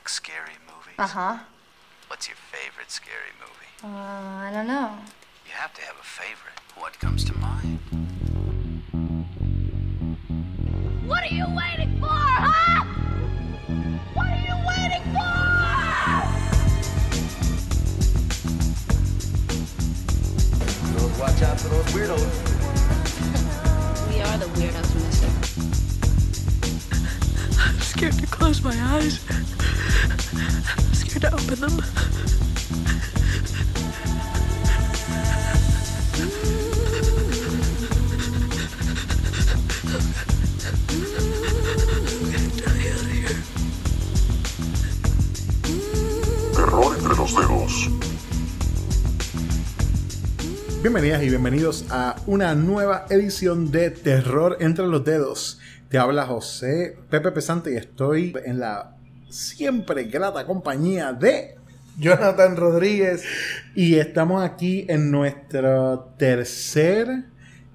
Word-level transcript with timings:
like 0.00 0.08
scary 0.08 0.56
movies? 0.66 0.94
Uh 0.98 1.06
huh. 1.06 1.38
What's 2.08 2.26
your 2.26 2.36
favorite 2.36 2.90
scary 2.90 3.32
movie? 3.38 3.68
Uh, 3.84 3.88
I 4.46 4.50
don't 4.52 4.66
know. 4.66 4.96
You 5.46 5.52
have 5.52 5.74
to 5.74 5.82
have 5.82 5.96
a 5.96 6.02
favorite. 6.02 6.58
What 6.76 6.98
comes 7.00 7.22
to 7.24 7.36
mind? 7.36 7.78
What 11.06 11.22
are 11.22 11.34
you 11.34 11.44
waiting 11.54 11.98
for, 12.00 12.08
huh? 12.08 12.84
What 14.14 14.26
are 14.26 14.42
you 14.48 14.56
waiting 14.72 15.04
for? 15.12 15.20
Watch 21.20 21.42
out 21.42 21.60
for 21.60 21.68
those 21.68 21.84
weirdos. 21.92 22.56
We 24.10 24.20
are 24.22 24.38
the 24.38 24.46
weirdos, 24.46 24.89
scared 28.00 28.18
to 28.18 28.26
close 28.28 28.62
my 28.62 28.74
eyes. 28.96 29.20
I'm 29.28 30.94
scared 30.94 31.20
to 31.20 31.34
open 31.34 31.60
them. 31.60 31.82
Terror 46.54 46.96
entre 46.96 47.16
los 47.16 47.34
dedos. 47.34 47.90
Bienvenidas 50.80 51.22
y 51.22 51.28
bienvenidos 51.28 51.84
a 51.90 52.16
una 52.26 52.54
nueva 52.54 53.04
edición 53.10 53.70
de 53.70 53.90
Terror 53.90 54.56
entre 54.60 54.86
los 54.86 55.04
dedos. 55.04 55.59
Te 55.90 55.98
habla 55.98 56.24
José 56.24 56.96
Pepe 57.10 57.32
Pesante 57.32 57.72
y 57.72 57.76
estoy 57.76 58.32
en 58.44 58.60
la 58.60 58.96
siempre 59.28 60.04
grata 60.04 60.46
compañía 60.46 61.12
de 61.12 61.56
Jonathan 61.98 62.56
Rodríguez. 62.56 63.24
y 63.74 63.96
estamos 63.96 64.44
aquí 64.44 64.86
en 64.88 65.10
nuestro 65.10 66.14
tercer 66.16 67.24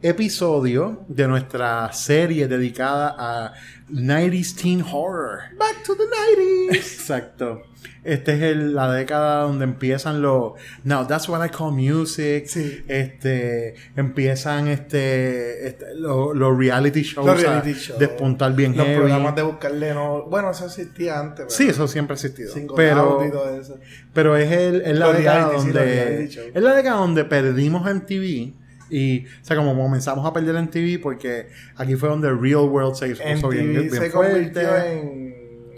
episodio 0.09 1.03
de 1.07 1.27
nuestra 1.27 1.91
serie 1.93 2.47
dedicada 2.47 3.15
a 3.17 3.53
90s 3.91 4.55
teen 4.55 4.81
horror. 4.81 5.39
Back 5.57 5.83
to 5.85 5.95
the 5.95 6.03
90s. 6.03 6.75
Exacto. 6.75 7.61
Este 8.03 8.33
es 8.35 8.41
el- 8.43 8.75
la 8.75 8.91
década 8.91 9.41
donde 9.43 9.63
empiezan 9.63 10.21
los 10.21 10.53
Now 10.83 11.07
that's 11.07 11.27
what 11.27 11.43
I 11.43 11.49
call 11.49 11.71
music. 11.71 12.45
Sí. 12.47 12.83
Este 12.87 13.73
empiezan 13.95 14.67
este, 14.67 15.67
este, 15.67 15.95
los, 15.95 16.35
los 16.35 16.55
reality 16.55 17.01
shows 17.01 17.25
Los 17.25 17.41
reality 17.41 17.73
shows. 17.73 17.99
despuntar 17.99 18.53
bien 18.53 18.77
Los 18.77 18.85
heavy. 18.85 18.99
programas 18.99 19.35
de 19.35 19.41
buscarle 19.41 19.93
no. 19.95 20.23
Bueno, 20.29 20.51
eso 20.51 20.65
existía 20.67 21.19
antes. 21.19 21.51
Sí, 21.51 21.67
eso 21.69 21.87
siempre 21.87 22.13
ha 22.13 22.15
existido. 22.15 22.53
Pero, 22.75 23.01
Out 23.21 23.27
y 23.27 23.31
todo 23.31 23.59
eso. 23.59 23.79
pero 24.13 24.37
es, 24.37 24.51
el, 24.51 24.81
es 24.81 24.97
la 24.99 25.07
Los 25.07 25.17
década 25.17 25.47
reality, 25.47 25.61
sí, 25.61 25.71
donde 25.71 26.27
shows. 26.29 26.47
es 26.53 26.61
la 26.63 26.75
década 26.75 26.97
donde 26.97 27.25
perdimos 27.25 27.87
en 27.89 28.01
TV 28.05 28.53
y 28.89 29.25
o 29.25 29.45
sea 29.45 29.55
como 29.57 29.75
comenzamos 29.75 30.25
a 30.25 30.33
perder 30.33 30.55
en 30.55 30.69
TV 30.69 30.99
porque 30.99 31.47
aquí 31.75 31.95
fue 31.95 32.09
donde 32.09 32.29
Real 32.31 32.69
World 32.69 32.95
se 32.95 33.15
puso 33.15 33.49
bien, 33.49 33.71
bien 33.71 33.89
se 33.89 34.09
fuerte. 34.09 34.11
convirtió 34.11 34.77
en 34.77 35.35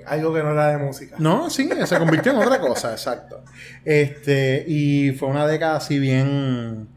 algo 0.07 0.33
que 0.33 0.41
no 0.41 0.51
era 0.51 0.69
de 0.69 0.77
música. 0.77 1.15
No, 1.19 1.49
sí, 1.49 1.69
se 1.85 1.97
convirtió 1.99 2.31
en 2.31 2.37
otra 2.39 2.59
cosa, 2.59 2.91
exacto. 2.93 3.43
Este, 3.83 4.63
y 4.67 5.11
fue 5.11 5.27
una 5.29 5.45
década 5.45 5.77
así 5.77 5.99
bien, 5.99 6.87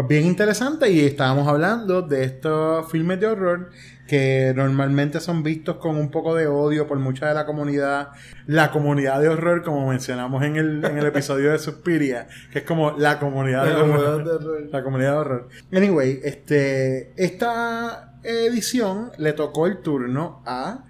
pues 0.00 0.08
bien 0.08 0.26
interesante 0.26 0.90
y 0.90 1.00
estábamos 1.00 1.46
hablando 1.46 2.00
de 2.00 2.24
estos 2.24 2.90
filmes 2.90 3.20
de 3.20 3.26
horror 3.26 3.70
que 4.08 4.52
normalmente 4.56 5.20
son 5.20 5.42
vistos 5.42 5.76
con 5.76 5.96
un 5.96 6.10
poco 6.10 6.34
de 6.34 6.46
odio 6.46 6.86
por 6.86 6.98
mucha 6.98 7.28
de 7.28 7.34
la 7.34 7.44
comunidad, 7.44 8.08
la 8.46 8.70
comunidad 8.70 9.20
de 9.20 9.28
horror, 9.28 9.62
como 9.62 9.88
mencionamos 9.88 10.42
en 10.42 10.56
el, 10.56 10.82
en 10.84 10.96
el 10.96 11.04
episodio 11.04 11.52
de 11.52 11.58
Suspiria, 11.58 12.28
que 12.50 12.60
es 12.60 12.64
como 12.64 12.92
la 12.92 13.18
comunidad 13.18 13.64
de 13.64 13.74
La 13.74 13.80
comunidad 13.80 14.14
horror. 14.14 14.24
de 14.24 14.32
horror. 14.32 14.68
La 14.72 14.82
comunidad 14.82 15.10
de 15.12 15.18
horror. 15.18 15.48
Anyway, 15.70 16.20
este, 16.24 17.12
esta 17.22 18.14
edición 18.22 19.12
le 19.18 19.34
tocó 19.34 19.66
el 19.66 19.82
turno 19.82 20.42
a 20.46 20.86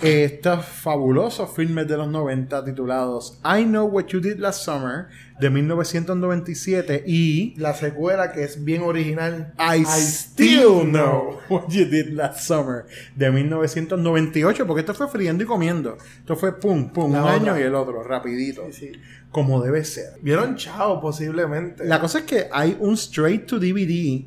estos 0.00 0.64
fabulosos 0.66 1.50
filmes 1.56 1.88
de 1.88 1.96
los 1.96 2.08
90 2.08 2.64
titulados 2.66 3.38
I 3.42 3.64
Know 3.64 3.86
What 3.86 4.06
You 4.08 4.20
Did 4.20 4.38
Last 4.38 4.62
Summer 4.62 5.06
de 5.40 5.48
1997 5.48 7.04
y 7.06 7.54
La 7.56 7.72
secuela 7.74 8.32
que 8.32 8.44
es 8.44 8.62
bien 8.62 8.82
original. 8.82 9.54
I, 9.58 9.84
Still 9.86 10.90
Know 10.90 11.38
What 11.48 11.68
You 11.68 11.86
Did 11.86 12.10
Last 12.10 12.40
Summer 12.40 12.84
de 13.14 13.30
1998 13.30 14.66
porque 14.66 14.80
esto 14.80 14.94
fue 14.94 15.08
friendo 15.08 15.44
y 15.44 15.46
comiendo. 15.46 15.96
Esto 16.18 16.36
fue 16.36 16.58
pum, 16.58 16.90
pum, 16.90 17.12
La 17.12 17.22
un 17.22 17.24
otra. 17.24 17.34
año 17.52 17.58
y 17.58 17.62
el 17.62 17.74
otro, 17.74 18.02
rapidito. 18.02 18.64
Sí, 18.72 18.92
sí. 18.92 18.92
Como 19.30 19.62
debe 19.62 19.84
ser. 19.84 20.14
Vieron 20.22 20.56
Chao, 20.56 21.00
posiblemente. 21.00 21.84
La 21.84 22.00
cosa 22.00 22.20
es 22.20 22.24
que 22.24 22.48
hay 22.52 22.76
un 22.80 22.94
straight 22.94 23.46
to 23.46 23.58
DVD 23.58 24.24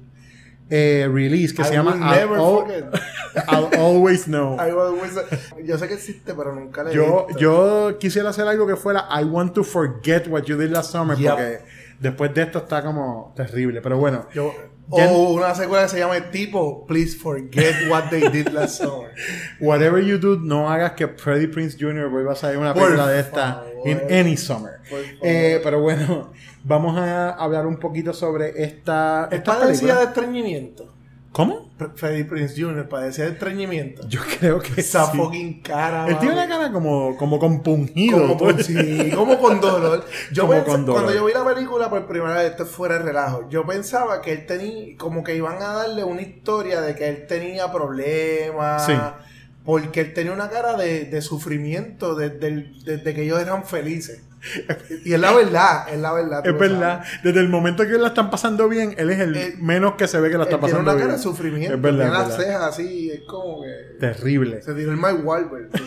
eh, 0.69 1.07
release 1.12 1.53
que 1.53 1.62
I 1.63 1.66
se 1.66 1.74
llama 1.74 1.91
I'll, 1.91 2.00
never 2.19 2.38
Al- 2.38 2.59
forget. 2.59 2.85
I'll 3.47 3.80
Always 3.80 4.25
Know. 4.25 4.56
I 4.59 4.69
always- 4.72 5.13
Yo 5.66 5.78
sé 5.78 5.88
que 5.88 5.96
existe, 5.96 6.34
pero 6.34 6.53
nunca 6.53 6.84
le 6.84 6.91
he 6.91 6.96
Yo, 6.96 7.25
visto. 7.28 7.40
yo 7.41 7.97
quisiera 8.00 8.30
hacer 8.30 8.47
algo 8.47 8.68
que 8.68 8.75
fuera 8.75 9.07
I 9.09 9.24
want 9.24 9.53
to 9.53 9.63
forget 9.63 10.28
what 10.28 10.44
you 10.46 10.57
did 10.57 10.72
last 10.72 10.91
summer 10.91 11.18
Yep. 11.18 11.31
porque 11.31 11.59
después 12.00 12.34
de 12.34 12.44
esto 12.44 12.60
está 12.60 12.82
como 12.84 13.34
terrible. 13.36 13.82
Pero 13.82 13.98
bueno, 13.98 14.28
Yo- 14.34 14.54
o 14.92 15.34
una 15.34 15.54
secuela 15.54 15.84
que 15.84 15.90
se 15.90 16.00
llama 16.00 16.20
tipo 16.32 16.86
Please 16.88 17.16
Forget 17.16 17.90
What 17.92 18.10
They 18.10 18.28
Did 18.30 18.48
Last 18.50 18.82
Summer. 18.84 19.12
whatever 19.60 20.04
you 20.04 20.18
do, 20.18 20.38
no 20.40 20.68
hagas 20.70 20.94
que 20.94 21.08
Freddie 21.08 21.48
Prince 21.48 21.78
Jr. 21.80 22.10
vuelva 22.10 22.32
a 22.34 22.36
salir 22.36 22.58
una 22.58 22.74
Por 22.74 22.84
película 22.84 23.08
de 23.08 23.20
esta 23.20 23.64
in 23.86 24.02
any 24.10 24.36
summer. 24.36 24.80
Eh, 25.22 25.62
pero 25.64 25.80
bueno, 25.80 26.32
vamos 26.64 26.98
a 26.98 27.30
hablar 27.32 27.68
un 27.68 27.78
poquito 27.78 28.14
sobre 28.14 28.64
esta, 28.64 29.28
¿Es 29.31 29.38
esta 29.40 29.60
de 30.00 30.04
estreñimiento? 30.06 30.92
¿Cómo? 31.31 31.69
Freddie 31.95 32.25
Prince 32.25 32.59
Jr. 32.62 32.90
padecía 32.90 33.25
de 33.25 33.31
estreñimiento. 33.31 34.06
Yo 34.09 34.19
creo 34.40 34.59
que 34.59 34.81
Esa 34.81 35.12
sí. 35.12 35.17
fucking 35.17 35.62
cara. 35.62 36.07
Él 36.07 36.17
tiene 36.19 36.34
una 36.34 36.47
cara 36.47 36.72
como, 36.72 37.16
como 37.17 37.40
compungido. 37.40 38.19
como 38.19 38.38
con, 38.38 38.63
sí, 38.63 39.12
como 39.16 39.39
con 39.39 39.62
dolor. 39.62 40.03
Yo 40.34 40.44
Como 40.47 40.53
pensé- 40.56 40.66
con 40.66 40.85
dolor. 40.85 41.03
Cuando 41.03 41.18
yo 41.19 41.25
vi 41.25 41.34
la 41.34 41.45
película 41.45 41.89
por 41.89 42.06
primera 42.07 42.34
vez, 42.35 42.51
esto 42.51 42.66
fuera 42.66 42.95
de 42.97 43.03
relajo, 43.03 43.47
yo 43.50 43.66
pensaba 43.66 44.22
que 44.22 44.34
él 44.34 44.45
tenía, 44.45 44.97
como 44.97 45.23
que 45.23 45.35
iban 45.35 45.62
a 45.62 45.73
darle 45.73 46.03
una 46.03 46.22
historia 46.22 46.81
de 46.81 46.95
que 46.95 47.07
él 47.07 47.28
tenía 47.28 47.72
problemas. 47.72 48.85
Sí. 48.85 48.94
Porque 49.63 50.01
él 50.01 50.13
tenía 50.13 50.31
una 50.34 50.50
cara 50.50 50.75
de, 50.78 51.06
de 51.06 51.22
sufrimiento 51.22 52.16
desde, 52.16 52.72
desde 52.84 53.13
que 53.13 53.23
ellos 53.23 53.39
eran 53.39 53.66
felices. 53.66 54.23
Y 55.05 55.13
es 55.13 55.19
la 55.19 55.31
verdad, 55.33 55.88
es 55.89 56.00
la 56.00 56.13
verdad. 56.13 56.45
Es 56.47 56.57
verdad, 56.57 57.03
sabes. 57.03 57.23
desde 57.23 57.39
el 57.41 57.50
momento 57.50 57.83
que 57.85 57.91
la 57.97 58.07
están 58.09 58.29
pasando 58.29 58.67
bien, 58.69 58.95
él 58.97 59.09
es 59.09 59.19
el 59.19 59.35
Él- 59.35 59.57
menos 59.59 59.95
que 59.95 60.07
se 60.07 60.19
ve 60.19 60.29
que 60.29 60.38
la 60.38 60.44
está 60.45 60.55
Él 60.55 60.61
tiene 60.61 60.72
pasando 60.73 60.91
una 60.91 60.95
bien. 60.95 61.07
cara 61.07 61.17
de 61.17 61.23
sufrimiento. 61.23 61.75
Es 61.75 61.81
verdad, 61.81 62.11
tiene 62.11 62.27
las 62.29 62.35
cejas 62.38 62.61
así, 62.63 63.11
es 63.11 63.22
como 63.27 63.61
que. 63.63 63.97
Terrible. 64.00 64.61
Se 64.61 64.73
tiró 64.73 64.91
el 64.91 64.97
Mike 64.97 65.22
Wahlberg. 65.23 65.69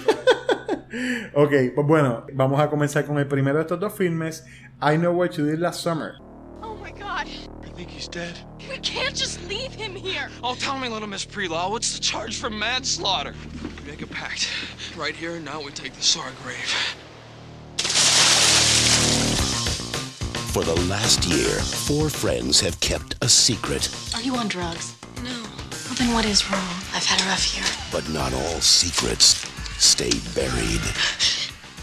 Ok, 1.35 1.51
pues 1.75 1.87
bueno, 1.87 2.27
vamos 2.35 2.61
a 2.61 2.69
comenzar 2.69 3.07
con 3.07 3.19
el 3.19 3.27
primero 3.27 3.57
de 3.57 3.63
estos 3.63 3.81
dos 3.81 3.95
filmes, 3.95 4.45
I 4.83 4.97
Know 4.99 5.13
What 5.15 5.31
You 5.31 5.47
Did 5.47 5.59
Last 5.59 5.81
Summer. 5.81 6.13
Oh 6.61 6.77
my 6.77 6.91
god. 6.93 7.27
You 7.65 7.73
think 7.75 7.89
he's 7.89 8.09
dead? 8.09 8.35
We 8.69 8.79
can't 8.81 9.15
just 9.17 9.41
leave 9.49 9.73
him 9.73 9.95
here. 9.97 10.29
Oh, 10.43 10.55
tell 10.55 10.79
me, 10.79 10.91
little 10.91 11.09
Miss 11.09 11.25
Prelaw, 11.25 11.71
what's 11.71 11.95
the 11.95 12.01
charge 12.01 12.39
for 12.39 12.51
manslaughter? 12.51 13.33
We 13.87 13.91
make 13.91 14.03
a 14.03 14.07
pact. 14.07 14.49
Right 14.95 15.15
here 15.15 15.37
and 15.37 15.45
now 15.47 15.63
we 15.63 15.71
take 15.71 15.99
to 15.99 16.21
our 16.21 16.31
grave. 16.45 16.75
For 20.53 20.63
the 20.65 20.79
last 20.83 21.25
year, 21.25 21.49
four 21.61 22.11
friends 22.11 22.61
have 22.61 22.79
kept 22.81 23.15
a 23.23 23.29
secret, 23.29 23.89
Are 24.15 24.21
you 24.21 24.37
on 24.37 24.49
drugs? 24.49 24.95
No. 25.25 25.31
Well, 25.31 25.95
then 25.97 26.13
what 26.13 26.27
is 26.27 26.51
wrong? 26.51 26.77
I've 26.93 27.07
had 27.07 27.21
a 27.23 27.25
rough 27.31 27.57
year. 27.57 27.65
but 27.91 28.07
not 28.11 28.35
all 28.35 28.61
secrets 28.61 29.49
stay 29.83 30.11
buried. 30.35 30.83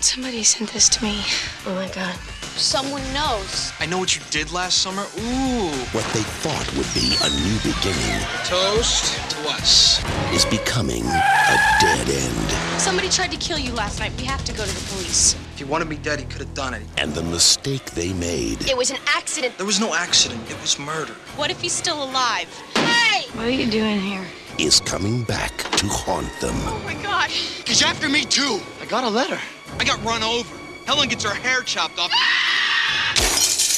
Somebody 0.02 0.44
sent 0.44 0.72
this 0.72 0.88
to 0.90 1.04
me. 1.04 1.24
Oh 1.66 1.74
my 1.74 1.88
god. 1.96 2.14
Someone 2.56 3.02
knows. 3.12 3.74
I 3.80 3.88
know 3.88 3.98
what 3.98 4.16
you 4.16 4.22
did 4.30 4.52
last 4.52 4.78
summer. 4.84 5.02
Ooh. 5.18 5.72
What 5.92 6.06
they 6.14 6.24
thought 6.46 6.68
would 6.78 6.94
be 6.94 7.16
a 7.24 7.30
new 7.42 7.58
beginning 7.66 8.22
Toast 8.46 9.18
to 9.32 9.50
us. 9.50 10.00
is 10.32 10.46
becoming 10.46 11.04
a 11.06 11.58
dead 11.82 12.08
end. 12.08 12.80
Somebody 12.80 13.10
tried 13.10 13.32
to 13.32 13.38
kill 13.38 13.58
you 13.58 13.74
last 13.74 14.00
night. 14.00 14.12
We 14.18 14.26
have 14.26 14.44
to 14.46 14.54
go 14.54 14.64
to 14.64 14.72
the 14.76 14.94
police. 14.94 15.36
If 15.60 15.66
he 15.66 15.70
wanted 15.70 15.90
me 15.90 15.98
dead, 15.98 16.20
he 16.20 16.26
could 16.26 16.40
have 16.40 16.54
done 16.54 16.74
it. 16.74 16.84
And 16.98 17.14
the 17.14 17.22
mistake 17.22 17.84
they 17.92 18.14
made 18.14 18.62
It 18.70 18.78
was 18.78 18.92
an 18.92 18.98
accident. 19.08 19.58
There 19.58 19.66
was 19.66 19.78
no 19.78 19.94
accident. 19.94 20.50
It 20.50 20.56
was 20.62 20.80
murder. 20.80 21.12
What 21.36 21.52
if 21.52 21.60
he's 21.60 21.74
still 21.74 22.02
alive? 22.02 22.48
Hey! 22.76 23.28
What 23.34 23.46
are 23.46 23.50
you 23.50 23.70
doing 23.70 24.00
here? 24.00 24.26
is 24.58 24.80
coming 24.80 25.24
back 25.24 25.58
to 25.58 25.86
haunt 25.88 26.32
them. 26.40 26.56
Oh 26.56 26.82
my 26.86 26.94
god. 27.04 27.30
He's 27.30 27.84
after 27.84 28.08
me, 28.08 28.24
too. 28.24 28.62
I 28.82 28.86
got 28.86 29.04
a 29.04 29.10
letter. 29.10 29.38
I 29.78 29.84
got 29.84 30.02
run 30.02 30.24
over. 30.24 30.58
Helen 30.86 31.10
gets 31.10 31.26
her 31.26 31.36
hair 31.36 31.60
chopped 31.64 32.00
off. 32.00 32.10
Ah! 32.14 33.14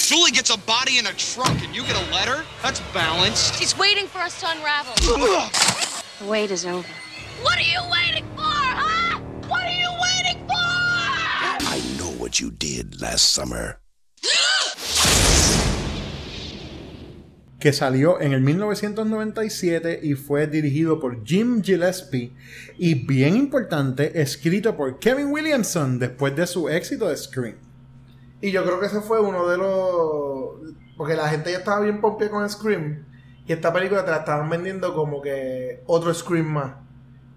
Julie 0.05 0.29
gets 0.29 0.51
a 0.51 0.59
body 0.59 0.99
in 0.99 1.07
a 1.07 1.13
trunk, 1.13 1.65
and 1.65 1.75
you 1.75 1.81
get 1.81 1.95
a 1.95 2.13
letter? 2.13 2.45
That's 2.61 2.81
balanced. 2.93 3.55
He's 3.55 3.75
waiting 3.75 4.05
for 4.05 4.19
us 4.19 4.39
to 4.41 4.51
unravel. 4.51 4.93
The 4.97 6.27
wait 6.27 6.51
is 6.51 6.63
over. 6.63 6.87
What 7.41 7.57
are 7.57 7.61
you 7.61 7.81
waiting 7.89 8.25
for, 8.35 8.43
huh? 8.43 9.19
You 12.39 12.51
did 12.51 13.01
last 13.01 13.25
summer. 13.25 13.81
que 17.61 17.71
salió 17.73 18.19
en 18.19 18.33
el 18.33 18.41
1997 18.41 19.99
y 20.01 20.15
fue 20.15 20.47
dirigido 20.47 20.99
por 20.99 21.23
Jim 21.23 21.61
Gillespie 21.63 22.33
y 22.79 23.05
bien 23.05 23.37
importante, 23.37 24.19
escrito 24.19 24.75
por 24.75 24.97
Kevin 24.97 25.27
Williamson 25.27 25.99
después 25.99 26.35
de 26.35 26.47
su 26.47 26.69
éxito 26.69 27.07
de 27.07 27.15
Scream. 27.15 27.55
Y 28.41 28.51
yo 28.51 28.63
creo 28.63 28.79
que 28.79 28.87
ese 28.87 29.01
fue 29.01 29.21
uno 29.21 29.47
de 29.47 29.57
los. 29.57 30.75
Porque 30.97 31.15
la 31.15 31.29
gente 31.29 31.51
ya 31.51 31.59
estaba 31.59 31.81
bien 31.81 32.01
pompía 32.01 32.31
con 32.31 32.49
Scream. 32.49 33.05
Y 33.45 33.53
esta 33.53 33.71
película 33.71 34.03
te 34.03 34.11
la 34.11 34.17
estaban 34.17 34.49
vendiendo 34.49 34.95
como 34.95 35.21
que 35.21 35.83
otro 35.85 36.11
Scream 36.13 36.47
más. 36.47 36.73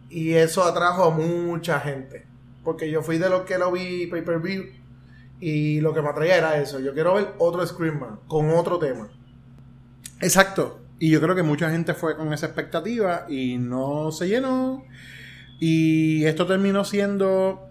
Y 0.09 0.33
eso 0.33 0.65
atrajo 0.65 1.05
a 1.05 1.11
mucha 1.11 1.81
gente. 1.81 2.27
Porque 2.65 2.91
yo 2.91 3.03
fui 3.03 3.19
de 3.19 3.29
los 3.29 3.43
que 3.43 3.59
lo 3.59 3.71
vi 3.71 4.07
pay 4.07 4.23
per 4.23 4.41
view. 4.41 4.65
Y 5.47 5.83
lo 5.83 5.93
que 5.93 6.01
me 6.01 6.09
atraía 6.09 6.39
era 6.39 6.57
eso. 6.59 6.81
Yo 6.81 6.95
quiero 6.95 7.17
ver 7.17 7.35
otro 7.37 7.67
Scream 7.67 8.01
más. 8.01 8.19
Con 8.29 8.49
otro 8.49 8.79
tema. 8.79 9.11
Exacto. 10.23 10.81
Y 10.99 11.11
yo 11.11 11.21
creo 11.21 11.35
que 11.35 11.43
mucha 11.43 11.69
gente 11.71 11.93
fue 11.93 12.17
con 12.17 12.33
esa 12.33 12.47
expectativa 12.47 13.27
y 13.29 13.59
no 13.59 14.11
se 14.11 14.27
llenó. 14.27 14.83
Y 15.61 16.25
esto 16.25 16.47
terminó 16.47 16.83
siendo. 16.87 17.69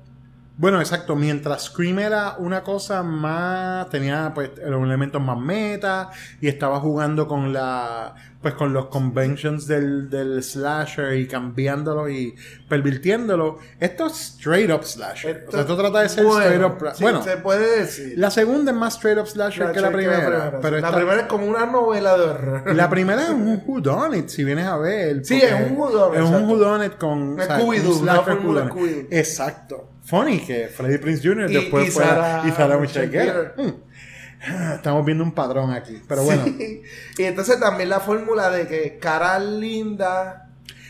Bueno, 0.55 0.79
exacto. 0.79 1.15
Mientras 1.15 1.63
Scream 1.63 1.99
era 1.99 2.35
una 2.37 2.61
cosa 2.63 3.01
más. 3.03 3.89
Tenía 3.89 4.31
pues 4.35 4.51
los 4.65 4.83
elementos 4.83 5.21
más 5.21 5.37
meta. 5.39 6.11
Y 6.41 6.47
estaba 6.47 6.79
jugando 6.79 7.27
con 7.27 7.51
la. 7.53 8.13
Pues 8.41 8.55
con 8.55 8.73
los 8.73 8.87
conventions 8.87 9.67
del, 9.67 10.09
del 10.09 10.43
slasher 10.43 11.13
y 11.15 11.27
cambiándolos 11.29 12.09
y 12.11 12.35
pervirtiéndolo. 12.67 13.57
Esto 13.79 14.07
es 14.07 14.13
straight 14.35 14.69
up 14.69 14.83
slasher. 14.83 15.45
o 15.47 15.51
sea, 15.51 15.61
esto 15.61 15.77
trata 15.77 16.01
de 16.01 16.09
ser 16.09 16.25
Bueno, 16.25 16.41
straight 16.67 16.81
up. 16.83 16.91
sí, 16.93 17.03
bueno, 17.03 17.23
se 17.23 17.37
puede 17.37 17.79
decir. 17.79 18.13
la 18.17 18.29
segunda 18.31 18.71
es 18.73 18.77
más 18.77 18.95
straight 18.95 19.17
up 19.17 19.27
slasher 19.27 19.71
que 19.71 19.79
la 19.79 19.91
primera. 19.91 20.59
Pero 20.61 20.77
la 20.81 20.87
esta- 20.89 20.97
primera 20.97 21.21
es 21.21 21.27
como 21.27 21.45
una 21.47 21.65
novela 21.65 22.17
de 22.17 22.23
horror. 22.25 22.75
la 22.75 22.89
primera 22.89 23.23
es 23.23 23.29
un 23.29 23.63
whodunit, 23.65 24.27
si 24.27 24.43
vienes 24.43 24.65
a 24.67 24.77
ver. 24.77 25.23
Sí, 25.23 25.41
es 25.41 25.53
un 25.71 25.77
whodunit, 25.77 26.19
Es 26.21 26.29
un 26.29 26.43
whodunit 26.43 26.97
con... 26.97 27.39
O 27.39 27.43
sea, 27.43 27.59
una 27.59 28.15
fórmula. 28.23 28.69
Exacto. 29.09 29.92
Funny 30.03 30.39
que 30.39 30.67
Freddie 30.67 30.99
Prince 30.99 31.27
Jr. 31.27 31.49
Y- 31.49 31.53
después 31.53 31.87
y 31.87 31.91
fue 31.91 32.03
Sarah 32.03 32.43
y 32.47 32.51
Sarah 32.51 32.77
Michelle. 32.77 33.09
Gellar. 33.09 33.55
Hmm. 33.57 34.73
Estamos 34.75 35.05
viendo 35.05 35.23
un 35.23 35.31
patrón 35.31 35.71
aquí. 35.71 36.01
Pero 36.07 36.23
bueno, 36.23 36.43
Sí. 36.45 36.81
Y 37.17 37.23
entonces 37.23 37.59
también 37.59 37.89
la 37.89 38.01
fórmula 38.01 38.49
de 38.49 38.67
que 38.67 38.97
caras 38.99 39.41
lindas, 39.41 40.35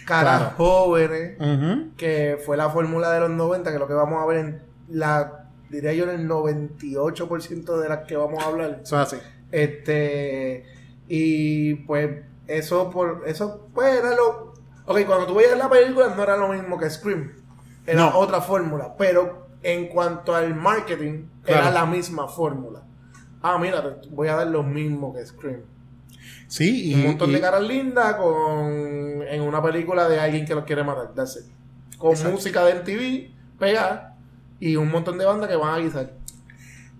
caras 0.05 0.39
Claro. 0.39 0.53
jóvenes, 0.57 1.37
que 1.95 2.39
fue 2.43 2.57
la 2.57 2.69
fórmula 2.71 3.11
de 3.11 3.19
los 3.19 3.29
90, 3.29 3.69
que 3.69 3.75
es 3.75 3.79
lo 3.79 3.87
que 3.87 3.93
vamos 3.93 4.21
a 4.21 4.25
ver 4.25 4.37
en 4.39 4.61
la, 4.89 5.45
diría 5.69 5.93
yo, 5.93 6.05
en 6.05 6.19
el 6.21 6.27
98% 6.27 7.77
de 7.79 7.89
las 7.89 7.99
que 8.07 8.15
vamos 8.17 8.43
a 8.43 8.47
hablar. 8.47 8.79
eso 8.83 8.99
es 9.01 9.13
así. 9.13 9.17
Este, 9.51 10.65
y 11.07 11.75
pues 11.85 12.09
eso, 12.47 12.89
por 12.89 13.21
eso, 13.27 13.69
pues 13.73 13.99
era 13.99 14.15
lo... 14.15 14.53
Ok, 14.85 15.01
cuando 15.05 15.27
tú 15.27 15.35
veías 15.35 15.57
la 15.57 15.69
película 15.69 16.11
no 16.15 16.23
era 16.23 16.35
lo 16.35 16.49
mismo 16.49 16.77
que 16.79 16.89
Scream, 16.89 17.31
era 17.85 17.99
No. 18.09 18.17
otra 18.17 18.41
fórmula, 18.41 18.95
pero 18.97 19.47
en 19.61 19.87
cuanto 19.87 20.35
al 20.35 20.55
marketing, 20.55 21.25
era 21.45 21.71
la 21.71 21.85
misma 21.85 22.27
fórmula. 22.27 22.81
Ah, 23.41 23.57
mira, 23.59 23.97
voy 24.11 24.27
a 24.29 24.35
dar 24.35 24.47
lo 24.47 24.63
mismo 24.63 25.13
que 25.13 25.25
Scream. 25.25 25.61
Sí, 26.47 26.91
y, 26.91 26.95
Un 26.95 27.03
montón 27.03 27.29
y- 27.29 27.33
de 27.33 27.41
caras 27.41 27.61
lindas 27.63 28.15
con 28.15 29.21
en 29.23 29.41
una 29.41 29.61
película 29.61 30.07
de 30.07 30.19
alguien 30.19 30.45
que 30.45 30.55
los 30.55 30.63
quiere 30.65 30.83
matar. 30.83 31.13
That's 31.13 31.37
it. 31.37 31.97
Con 31.97 32.11
Exacto. 32.11 32.31
música 32.33 32.63
de 32.65 32.73
MTV, 32.75 33.31
pegada, 33.59 34.17
y 34.59 34.75
un 34.75 34.89
montón 34.89 35.17
de 35.17 35.25
bandas 35.25 35.49
que 35.49 35.55
van 35.55 35.73
a 35.75 35.77
guisar. 35.79 36.11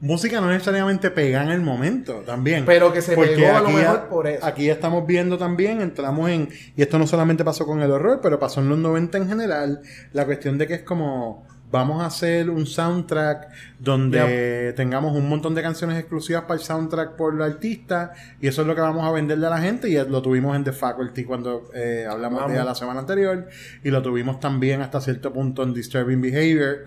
Música 0.04 0.40
no 0.42 0.50
necesariamente 0.50 1.10
pega 1.12 1.42
en 1.44 1.50
el 1.50 1.62
momento 1.62 2.24
también. 2.26 2.66
Pero 2.66 2.92
que 2.94 3.02
se 3.02 3.16
Porque 3.16 3.36
pegó 3.36 3.56
a 3.58 3.62
lo 3.62 3.70
mejor 3.70 3.82
ya- 4.04 4.10
por 4.10 4.28
eso. 4.28 4.46
Aquí 4.46 4.66
ya 4.66 4.74
estamos 4.74 5.08
viendo 5.08 5.38
también, 5.38 5.82
entramos 5.82 6.30
en, 6.30 6.50
y 6.76 6.82
esto 6.82 7.00
no 7.00 7.08
solamente 7.08 7.44
pasó 7.44 7.66
con 7.66 7.82
el 7.82 7.90
horror, 7.90 8.20
pero 8.22 8.38
pasó 8.40 8.60
en 8.62 8.70
los 8.70 8.78
90 8.78 9.18
en 9.18 9.28
general, 9.30 9.82
la 10.12 10.26
cuestión 10.26 10.58
de 10.58 10.68
que 10.68 10.74
es 10.76 10.82
como, 10.84 11.46
vamos 11.74 12.04
a 12.04 12.06
hacer 12.06 12.52
un 12.52 12.68
soundtrack 12.68 13.50
donde 13.80 14.74
tengamos 14.78 15.16
un 15.16 15.28
montón 15.28 15.56
de 15.56 15.64
canciones 15.64 15.98
exclusivas 15.98 16.44
para 16.44 16.60
el 16.60 16.60
soundtrack 16.60 17.16
por 17.16 17.34
el 17.34 17.42
artista, 17.42 18.14
y 18.40 18.48
eso 18.48 18.62
es 18.62 18.68
lo 18.68 18.76
que 18.76 18.82
vamos 18.82 19.04
a 19.04 19.12
venderle 19.12 19.48
a 19.48 19.50
la 19.50 19.58
gente, 19.58 19.90
y 19.90 19.96
lo 19.96 20.22
tuvimos 20.22 20.56
en 20.56 20.64
The 20.64 20.72
Faculty 20.72 21.24
cuando 21.24 21.72
eh, 21.74 22.06
hablamos 22.08 22.48
de 22.48 22.54
ella 22.54 22.64
la 22.64 22.76
semana 22.76 23.00
anterior, 23.00 23.48
y 23.84 23.90
lo 23.90 24.04
tuvimos 24.04 24.40
también 24.40 24.82
hasta 24.84 25.02
cierto 25.02 25.34
punto 25.34 25.64
en 25.64 25.74
Disturbing 25.74 26.22
Behavior. 26.22 26.84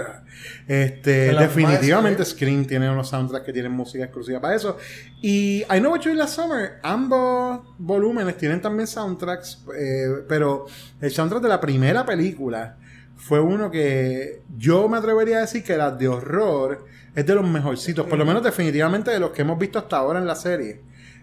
Este, 0.69 1.35
definitivamente 1.35 2.21
más, 2.21 2.29
Scream 2.29 2.65
tiene 2.65 2.88
unos 2.88 3.09
soundtracks 3.09 3.44
que 3.44 3.53
tienen 3.53 3.73
música 3.73 4.05
exclusiva 4.05 4.41
para 4.41 4.55
eso. 4.55 4.79
Y 5.21 5.65
I 5.69 5.81
Know 5.81 5.91
What 5.91 6.03
You 6.03 6.12
Did 6.12 6.19
Last 6.19 6.37
Summer, 6.37 6.79
ambos 6.85 7.75
volúmenes 7.77 8.38
tienen 8.38 8.62
también 8.62 8.87
soundtracks, 8.87 9.65
eh, 9.77 10.25
pero 10.29 10.67
el 11.00 11.11
soundtrack 11.11 11.43
de 11.43 11.49
la 11.49 11.61
primera 11.61 12.06
película 12.06 12.77
fue 13.17 13.41
uno 13.41 13.71
que 13.71 14.43
yo 14.57 14.89
me 14.89 14.99
atrevería 14.99 15.39
a 15.39 15.41
decir 15.43 15.65
que 15.65 15.73
era 15.73 15.91
de 15.91 16.09
horror, 16.09 16.85
es 17.15 17.27
de 17.27 17.35
los 17.35 17.49
mejorcitos, 17.49 18.07
por 18.07 18.19
lo 18.19 18.25
menos 18.27 18.43
definitivamente 18.43 19.11
de 19.11 19.19
los 19.19 19.31
que 19.31 19.43
hemos 19.43 19.59
visto 19.59 19.79
hasta 19.79 19.97
ahora 19.97 20.19
en 20.19 20.27
la 20.27 20.35
serie. 20.37 20.81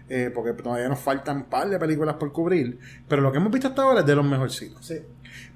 eh, 0.08 0.30
porque 0.34 0.52
todavía 0.52 0.88
nos 0.88 0.98
faltan 0.98 1.38
un 1.38 1.44
par 1.44 1.68
de 1.68 1.78
películas 1.78 2.16
por 2.16 2.30
cubrir, 2.32 2.78
pero 3.08 3.22
lo 3.22 3.32
que 3.32 3.38
hemos 3.38 3.50
visto 3.50 3.68
hasta 3.68 3.82
ahora 3.82 4.00
es 4.00 4.06
de 4.06 4.14
los 4.14 4.24
mejorcitos. 4.24 4.84
Sí. 4.86 4.98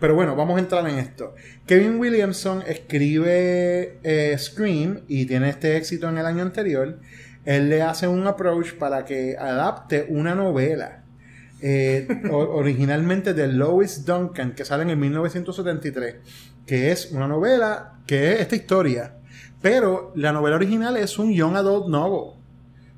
Pero 0.00 0.14
bueno, 0.14 0.35
vamos 0.37 0.56
a 0.56 0.61
entrar 0.61 0.88
en 0.88 0.99
esto. 0.99 1.35
Kevin 1.67 1.99
Williamson 2.00 2.62
escribe 2.67 3.99
eh, 4.02 4.37
Scream 4.38 5.02
y 5.06 5.26
tiene 5.26 5.50
este 5.50 5.76
éxito 5.76 6.08
en 6.08 6.19
el 6.19 6.26
año 6.26 6.43
anterior. 6.43 6.99
Él 7.44 7.69
le 7.69 7.82
hace 7.82 8.08
un 8.08 8.26
approach 8.26 8.75
para 8.75 9.05
que 9.05 9.37
adapte 9.38 10.06
una 10.08 10.34
novela. 10.34 11.05
Eh, 11.60 12.06
originalmente 12.31 13.34
de 13.34 13.49
Lois 13.49 14.05
Duncan, 14.05 14.55
que 14.55 14.64
sale 14.64 14.82
en 14.82 14.90
el 14.90 14.96
1973, 14.96 16.16
que 16.66 16.93
es 16.93 17.10
una 17.12 17.26
novela 17.26 18.00
que 18.06 18.34
es 18.34 18.40
esta 18.40 18.56
historia. 18.56 19.14
Pero 19.60 20.12
la 20.14 20.32
novela 20.32 20.56
original 20.56 20.96
es 20.96 21.19
un 21.19 21.32
young 21.32 21.56
adult 21.56 21.88
novel. 21.88 22.38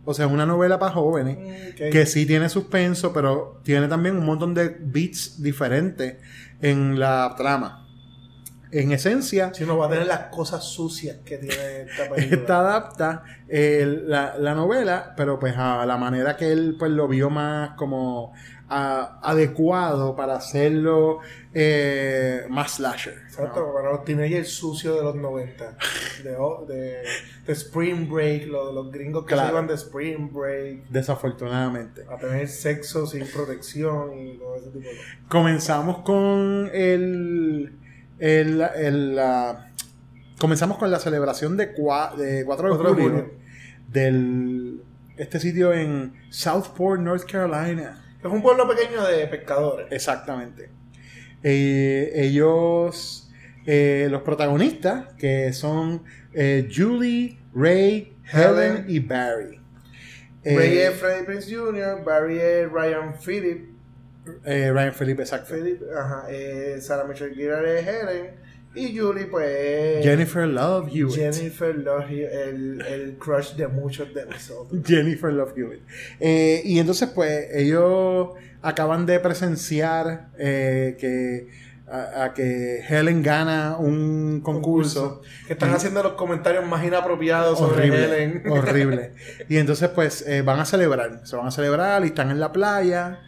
O 0.04 0.14
sea, 0.14 0.26
es 0.26 0.32
una 0.32 0.46
novela 0.46 0.78
para 0.78 0.92
jóvenes 0.92 1.74
que 1.76 2.06
sí 2.06 2.26
tiene 2.26 2.48
suspenso, 2.48 3.12
pero 3.12 3.60
tiene 3.62 3.86
también 3.86 4.16
un 4.16 4.24
montón 4.24 4.54
de 4.54 4.68
beats 4.68 5.42
diferentes 5.42 6.16
en 6.60 6.98
la 6.98 7.34
trama. 7.36 7.86
En 8.72 8.92
esencia, 8.92 9.52
Si 9.52 9.64
no 9.64 9.76
va 9.78 9.86
a 9.86 9.90
tener 9.90 10.06
las 10.06 10.26
cosas 10.28 10.64
sucias 10.64 11.18
que 11.24 11.38
tiene 11.38 11.82
esta 11.82 12.08
película. 12.14 12.40
esta 12.40 12.60
adapta 12.60 13.24
eh, 13.48 13.84
la, 14.06 14.36
la 14.38 14.54
novela, 14.54 15.14
pero 15.16 15.38
pues 15.38 15.54
a 15.56 15.84
la 15.86 15.96
manera 15.96 16.36
que 16.36 16.52
él 16.52 16.76
pues 16.78 16.90
lo 16.92 17.08
vio 17.08 17.30
más 17.30 17.70
como 17.76 18.32
a- 18.68 19.18
adecuado 19.24 20.14
para 20.14 20.36
hacerlo 20.36 21.18
eh, 21.52 22.42
más 22.48 22.74
slasher. 22.76 23.16
¿no? 23.16 23.22
Exacto, 23.26 23.72
para 23.74 23.90
los 23.90 24.04
teenagers 24.04 24.50
sucios 24.50 24.96
de 24.96 25.02
los 25.02 25.16
90. 25.16 25.76
De, 26.22 26.30
de, 26.72 27.02
de 27.46 27.52
Spring 27.52 28.08
Break, 28.08 28.46
los, 28.46 28.72
los 28.72 28.92
gringos 28.92 29.24
que 29.24 29.34
Claro. 29.34 29.48
se 29.48 29.52
iban 29.54 29.66
de 29.66 29.74
Spring 29.74 30.32
Break. 30.32 30.84
Desafortunadamente. 30.90 32.04
A 32.08 32.16
tener 32.18 32.46
sexo 32.46 33.04
sin 33.06 33.26
protección 33.26 34.16
y 34.16 34.38
todo 34.38 34.54
ese 34.54 34.66
tipo 34.70 34.88
de 34.88 34.94
cosas. 34.96 35.06
Comenzamos 35.28 35.98
con 36.02 36.70
el. 36.72 37.76
El, 38.20 38.60
el, 38.76 39.16
la- 39.16 39.70
comenzamos 40.38 40.78
con 40.78 40.90
la 40.90 40.98
celebración 41.00 41.56
de, 41.56 41.74
cua- 41.74 42.14
de 42.14 42.44
4 42.44 42.68
de 42.68 42.74
4 42.76 42.94
de 42.94 43.02
julio, 43.02 43.08
julio. 43.10 43.34
del 43.88 44.82
este 45.16 45.38
sitio 45.40 45.72
en 45.74 46.12
Southport, 46.30 47.00
North 47.00 47.24
Carolina. 47.30 48.02
Es 48.22 48.30
un 48.30 48.40
pueblo 48.42 48.66
pequeño 48.68 49.02
de 49.06 49.26
pescadores. 49.26 49.86
Exactamente. 49.90 50.70
Eh, 51.42 52.10
ellos, 52.14 53.30
eh, 53.66 54.08
los 54.10 54.22
protagonistas, 54.22 55.12
que 55.14 55.52
son 55.52 56.02
eh, 56.32 56.68
Julie, 56.74 57.38
Ray, 57.54 58.16
Helen, 58.32 58.56
Helen. 58.76 58.84
y 58.88 59.00
Barry. 59.00 59.60
Ray 60.44 60.78
es 60.78 60.94
Freddie 60.94 61.24
Prince 61.24 61.54
Jr., 61.54 62.02
Barry 62.04 62.38
es 62.38 62.70
Ryan 62.70 63.14
Phillip, 63.22 63.69
eh, 64.44 64.70
Ryan 64.72 64.94
Felipe, 64.94 65.22
exacto. 65.22 65.54
Phillip 65.54 65.82
ajá, 65.96 66.26
eh, 66.30 66.78
Sarah 66.80 67.04
Michelle 67.04 67.34
Gellar 67.34 67.64
es 67.64 67.86
Helen, 67.86 68.30
y 68.74 68.96
Julie, 68.96 69.24
pues. 69.26 70.04
Jennifer 70.04 70.46
Love 70.46 70.88
Hewitt. 70.94 71.14
Jennifer 71.16 71.74
Love 71.74 72.08
Hewitt, 72.08 72.30
el, 72.32 72.80
el 72.86 73.16
crush 73.18 73.54
de 73.54 73.66
muchos 73.66 74.14
de 74.14 74.26
nosotros. 74.26 74.80
Jennifer 74.86 75.32
Love 75.32 75.52
Hewitt. 75.56 75.80
Eh, 76.20 76.62
y 76.64 76.78
entonces, 76.78 77.08
pues, 77.12 77.48
ellos 77.52 78.28
acaban 78.62 79.06
de 79.06 79.18
presenciar 79.18 80.28
eh, 80.38 80.96
que, 81.00 81.48
a, 81.90 82.26
a 82.26 82.34
que 82.34 82.84
Helen 82.88 83.24
gana 83.24 83.76
un 83.76 84.40
concurso. 84.40 85.20
Que 85.48 85.54
están 85.54 85.70
haciendo 85.72 86.04
los 86.04 86.12
comentarios 86.12 86.64
más 86.64 86.84
inapropiados 86.84 87.58
sobre 87.58 87.88
horrible, 87.88 88.04
Helen. 88.04 88.42
horrible. 88.48 89.12
Y 89.48 89.56
entonces, 89.56 89.88
pues, 89.88 90.24
eh, 90.28 90.42
van 90.42 90.60
a 90.60 90.64
celebrar. 90.64 91.22
Se 91.24 91.34
van 91.34 91.48
a 91.48 91.50
celebrar 91.50 92.04
y 92.04 92.08
están 92.08 92.30
en 92.30 92.38
la 92.38 92.52
playa. 92.52 93.18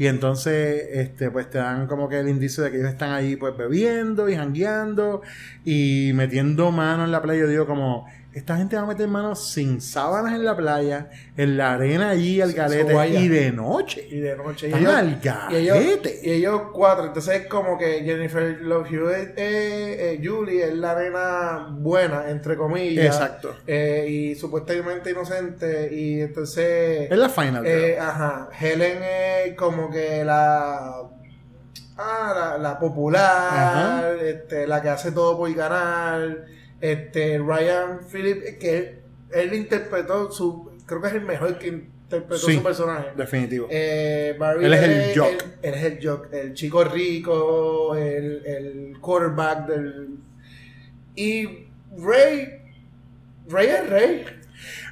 Y 0.00 0.06
entonces, 0.06 0.82
este, 0.92 1.30
pues 1.30 1.50
te 1.50 1.58
dan 1.58 1.86
como 1.86 2.08
que 2.08 2.18
el 2.18 2.26
indicio 2.30 2.64
de 2.64 2.70
que 2.70 2.78
ellos 2.78 2.88
están 2.88 3.12
ahí 3.12 3.36
pues 3.36 3.54
bebiendo 3.54 4.30
y 4.30 4.34
jangueando 4.34 5.20
y 5.62 6.12
metiendo 6.14 6.72
mano 6.72 7.04
en 7.04 7.12
la 7.12 7.20
playa. 7.20 7.42
Yo 7.42 7.48
digo 7.48 7.66
como, 7.66 8.06
esta 8.32 8.56
gente 8.56 8.76
va 8.76 8.82
a 8.82 8.86
meter 8.86 9.08
manos 9.08 9.50
sin 9.52 9.80
sábanas 9.80 10.34
en 10.34 10.44
la 10.44 10.56
playa, 10.56 11.10
en 11.36 11.56
la 11.56 11.72
arena 11.72 12.10
allí 12.10 12.40
al 12.40 12.52
galete 12.52 12.94
y 13.08 13.28
de 13.28 13.50
noche. 13.50 14.06
Y 14.08 14.20
de 14.20 14.36
noche. 14.36 14.68
Y 14.68 14.74
ellos, 14.74 14.94
al 14.94 15.08
y, 15.50 15.56
ellos, 15.56 15.74
garete. 15.78 16.20
y 16.22 16.30
ellos 16.30 16.62
cuatro. 16.72 17.06
Entonces 17.06 17.40
es 17.42 17.46
como 17.48 17.76
que 17.76 18.02
Jennifer 18.04 18.58
Love 18.62 18.86
Hewitt, 18.88 19.16
es- 19.16 19.28
eh, 19.36 20.12
eh, 20.14 20.20
Julie 20.24 20.62
es 20.68 20.74
la 20.74 20.94
nena 20.98 21.68
buena, 21.72 22.30
entre 22.30 22.56
comillas. 22.56 23.06
Exacto. 23.16 23.56
Eh, 23.66 24.06
y 24.08 24.34
supuestamente 24.36 25.10
inocente. 25.10 25.88
Y 25.92 26.20
entonces. 26.20 27.10
Es 27.10 27.18
la 27.18 27.28
final. 27.28 27.66
eh, 27.66 27.98
ajá. 27.98 28.48
Helen 28.60 28.98
es 29.02 29.54
como 29.56 29.90
que 29.90 30.24
la. 30.24 31.02
Ah, 32.02 32.32
la, 32.34 32.58
la 32.58 32.78
popular, 32.78 34.16
este, 34.22 34.66
la 34.66 34.80
que 34.80 34.88
hace 34.88 35.12
todo 35.12 35.36
por 35.36 35.52
ganar. 35.52 36.46
Este, 36.80 37.38
Ryan 37.38 38.00
Phillips, 38.10 38.56
que 38.58 39.00
él, 39.32 39.54
interpretó 39.54 40.30
su. 40.30 40.70
Creo 40.86 41.00
que 41.02 41.08
es 41.08 41.14
el 41.14 41.22
mejor 41.22 41.58
que 41.58 41.68
interpretó 41.68 42.46
Sí. 42.46 42.54
su 42.56 42.62
personaje. 42.62 43.08
Definitivo. 43.16 43.68
Eh, 43.70 44.34
Barry 44.38 44.64
Él 44.64 44.74
es 44.74 44.82
el 44.82 45.18
jock. 45.18 45.28
Él, 45.28 45.44
él 45.62 45.74
es 45.74 45.84
el 45.84 45.98
jock, 46.08 46.32
el 46.32 46.54
chico 46.54 46.84
rico, 46.84 47.94
el, 47.96 48.44
el 48.46 48.98
quarterback 49.00 49.66
del. 49.68 50.08
Y 51.14 51.66
Ray. 51.98 52.60
Ray 53.48 53.66
es 53.68 53.90
Ray. 53.90 54.24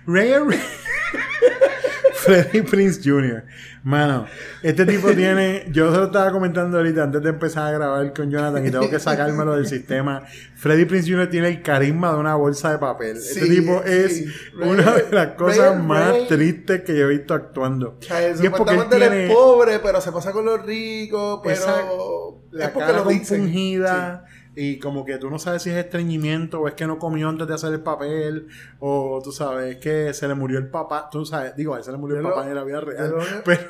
Ray 0.07 0.33
Ray- 0.33 0.59
Freddie 2.15 2.63
Prince 2.63 3.01
Jr. 3.03 3.45
Mano, 3.89 4.27
este 4.63 4.85
tipo 4.85 5.09
tiene. 5.13 5.65
Yo 5.71 5.91
se 5.91 5.97
lo 5.97 6.05
estaba 6.05 6.31
comentando 6.31 6.77
ahorita 6.77 7.05
antes 7.05 7.23
de 7.23 7.31
empezar 7.31 7.69
a 7.69 7.71
grabar 7.79 8.13
con 8.13 8.31
Jonathan 8.31 8.67
y 8.67 8.71
tengo 8.71 8.91
que 8.91 9.01
sacármelo 9.01 9.57
del 9.57 9.67
sistema. 9.67 10.25
Freddie 10.57 10.85
Prince 10.85 11.11
Jr. 11.11 11.31
tiene 11.31 11.49
el 11.49 11.63
carisma 11.63 12.13
de 12.13 12.19
una 12.19 12.35
bolsa 12.35 12.71
de 12.73 12.77
papel. 12.79 13.17
este 13.17 13.41
Sí, 13.41 13.49
tipo 13.49 13.81
sí. 13.87 13.91
es 13.91 14.25
una 14.55 14.93
de 14.95 15.07
las 15.11 15.29
cosas 15.29 15.75
Ray- 15.77 15.83
más 15.87 16.11
Ray- 16.11 16.29
tristes 16.29 16.83
que 16.83 16.99
yo 16.99 17.07
he 17.07 17.17
visto 17.17 17.33
actuando. 17.33 17.97
O 17.99 18.03
sea, 18.03 18.21
Y 18.29 18.45
es 18.45 18.51
porque 18.51 18.75
él 18.75 18.83
tiene 18.91 19.27
es 19.29 19.33
pobre, 19.33 19.79
pero 19.79 20.03
se 20.03 20.13
pasa 20.13 20.33
con 20.33 20.45
los 20.45 20.63
ricos, 20.67 21.41
pero. 21.43 21.55
Exacto. 21.57 22.43
la 22.51 22.65
es 22.67 22.71
porque 22.73 22.87
cara 22.87 22.99
lo 22.99 23.05
compungida 23.05 24.27
y 24.61 24.79
como 24.81 25.05
que 25.05 25.19
tú 25.19 25.31
no 25.31 25.39
sabes 25.39 25.63
si 25.63 25.71
es 25.71 25.77
estreñimiento 25.77 26.61
o 26.61 26.67
es 26.69 26.75
que 26.75 26.87
no 26.87 26.99
comió 26.99 27.29
antes 27.29 27.47
de 27.47 27.55
hacer 27.55 27.73
el 27.73 27.81
papel 27.81 28.49
o 28.81 29.21
tú 29.23 29.31
sabes 29.31 29.77
que 29.77 30.13
se 30.15 30.27
le 30.27 30.35
murió 30.35 30.59
el 30.59 30.69
papá 30.69 31.09
tú 31.13 31.25
sabes 31.25 31.55
digo 31.55 31.75
a 31.75 31.79
él 31.79 31.85
se 31.85 31.93
le 31.93 31.99
murió 31.99 32.17
el 32.17 32.23
papá 32.25 32.49
en 32.49 32.55
la 32.57 32.65
vida 32.65 32.81
real 32.81 33.11
lo- 33.11 33.19
pero 33.45 33.61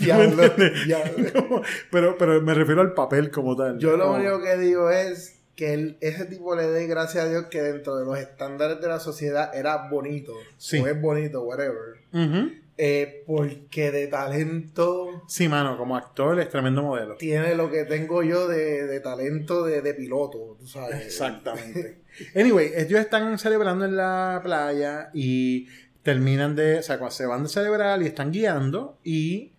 Diablo, 0.00 0.50
¿tú 0.50 0.60
me. 0.60 1.32
Como- 1.32 1.62
pero 1.90 2.18
pero 2.18 2.40
me 2.42 2.52
refiero 2.52 2.80
al 2.82 2.92
papel 2.92 3.30
como 3.30 3.56
tal 3.56 3.78
Yo 3.78 3.96
lo 3.96 4.04
Como- 4.06 4.16
único 4.18 4.42
que 4.42 4.56
digo 4.58 4.90
es 4.90 5.40
que 5.56 5.72
él- 5.72 5.96
ese 6.00 6.24
tipo 6.26 6.54
le 6.56 6.66
dé 6.66 6.86
gracias 6.88 7.24
a 7.24 7.28
Dios 7.28 7.44
que 7.46 7.62
dentro 7.62 7.96
de 7.96 8.04
los 8.04 8.18
estándares 8.18 8.80
de 8.80 8.88
la 8.88 8.98
sociedad 8.98 9.54
era 9.56 9.88
bonito. 9.88 10.32
Sí. 10.56 10.80
O 10.80 10.86
es 10.88 11.00
bonito, 11.00 11.42
whatever. 11.44 11.94
Ujú. 12.12 12.50
Eh, 12.76 13.22
porque 13.24 13.92
de 13.92 14.08
talento 14.08 15.22
sí 15.28 15.46
mano 15.46 15.78
como 15.78 15.96
actor 15.96 16.40
es 16.40 16.48
tremendo 16.48 16.82
modelo 16.82 17.14
tiene 17.14 17.54
lo 17.54 17.70
que 17.70 17.84
tengo 17.84 18.24
yo 18.24 18.48
de, 18.48 18.88
de 18.88 18.98
talento 18.98 19.64
de, 19.64 19.80
de 19.80 19.94
piloto, 19.94 20.56
tú 20.58 20.66
sabes. 20.66 21.06
Exactamente. 21.06 22.00
Anyway, 22.34 22.72
ellos 22.76 22.98
están 22.98 23.38
celebrando 23.38 23.84
en 23.84 23.96
la 23.96 24.40
playa 24.42 25.10
y 25.14 25.68
terminan 26.02 26.56
de, 26.56 26.78
o 26.78 26.82
sea, 26.82 26.98
cuando 26.98 27.14
se 27.14 27.26
van 27.26 27.44
de 27.44 27.48
celebrar 27.48 28.02
y 28.02 28.06
están 28.06 28.32
guiando 28.32 28.98
y 29.04 29.52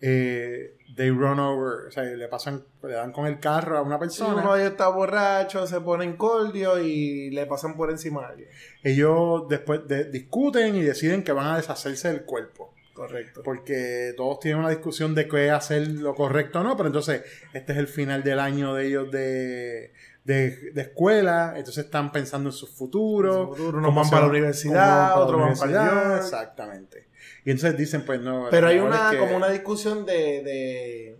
eh, 0.00 0.76
they 0.96 1.10
run 1.10 1.38
over, 1.38 1.88
o 1.88 1.90
sea, 1.90 2.02
le 2.04 2.28
pasan, 2.28 2.64
le 2.82 2.92
dan 2.94 3.12
con 3.12 3.26
el 3.26 3.38
carro 3.40 3.78
a 3.78 3.82
una 3.82 3.98
persona. 3.98 4.42
uno 4.42 4.54
de 4.54 4.60
ellos 4.62 4.72
está 4.72 4.88
borracho, 4.88 5.66
se 5.66 5.80
pone 5.80 6.04
en 6.04 6.16
cordio 6.16 6.78
y 6.80 7.30
le 7.30 7.46
pasan 7.46 7.76
por 7.76 7.90
encima 7.90 8.24
a 8.24 8.28
alguien. 8.30 8.48
Ellos 8.82 9.44
después 9.48 9.86
de- 9.88 10.04
discuten 10.04 10.74
y 10.76 10.82
deciden 10.82 11.22
que 11.24 11.32
van 11.32 11.46
a 11.46 11.56
deshacerse 11.56 12.08
del 12.08 12.24
cuerpo. 12.24 12.74
Correcto. 12.94 13.40
Porque 13.42 14.12
todos 14.18 14.38
tienen 14.40 14.60
una 14.60 14.68
discusión 14.68 15.14
de 15.14 15.26
qué 15.26 15.50
hacer 15.50 15.88
lo 15.88 16.14
correcto 16.14 16.60
o 16.60 16.62
no, 16.62 16.76
pero 16.76 16.88
entonces 16.88 17.22
este 17.54 17.72
es 17.72 17.78
el 17.78 17.88
final 17.88 18.22
del 18.22 18.38
año 18.38 18.74
de 18.74 18.86
ellos 18.86 19.10
de, 19.10 19.92
de, 20.24 20.72
de 20.72 20.82
escuela, 20.82 21.54
entonces 21.56 21.86
están 21.86 22.12
pensando 22.12 22.50
en 22.50 22.52
su 22.52 22.66
futuro. 22.66 23.44
En 23.44 23.48
su 23.48 23.54
futuro, 23.54 23.78
unos 23.78 23.88
cómo 23.88 24.00
van 24.02 24.10
para 24.10 24.22
la 24.24 24.28
universidad, 24.28 25.22
otros 25.22 25.40
van 25.40 25.54
para 25.58 25.72
York. 25.72 26.16
Exactamente. 26.22 27.08
Y 27.44 27.50
entonces 27.50 27.76
dicen, 27.78 28.04
pues 28.04 28.20
no. 28.20 28.46
Pero 28.50 28.68
hay 28.68 28.78
una, 28.78 29.06
es 29.06 29.12
que- 29.12 29.18
como 29.18 29.36
una 29.36 29.48
discusión 29.50 30.06
de, 30.06 30.42
de, 30.42 31.18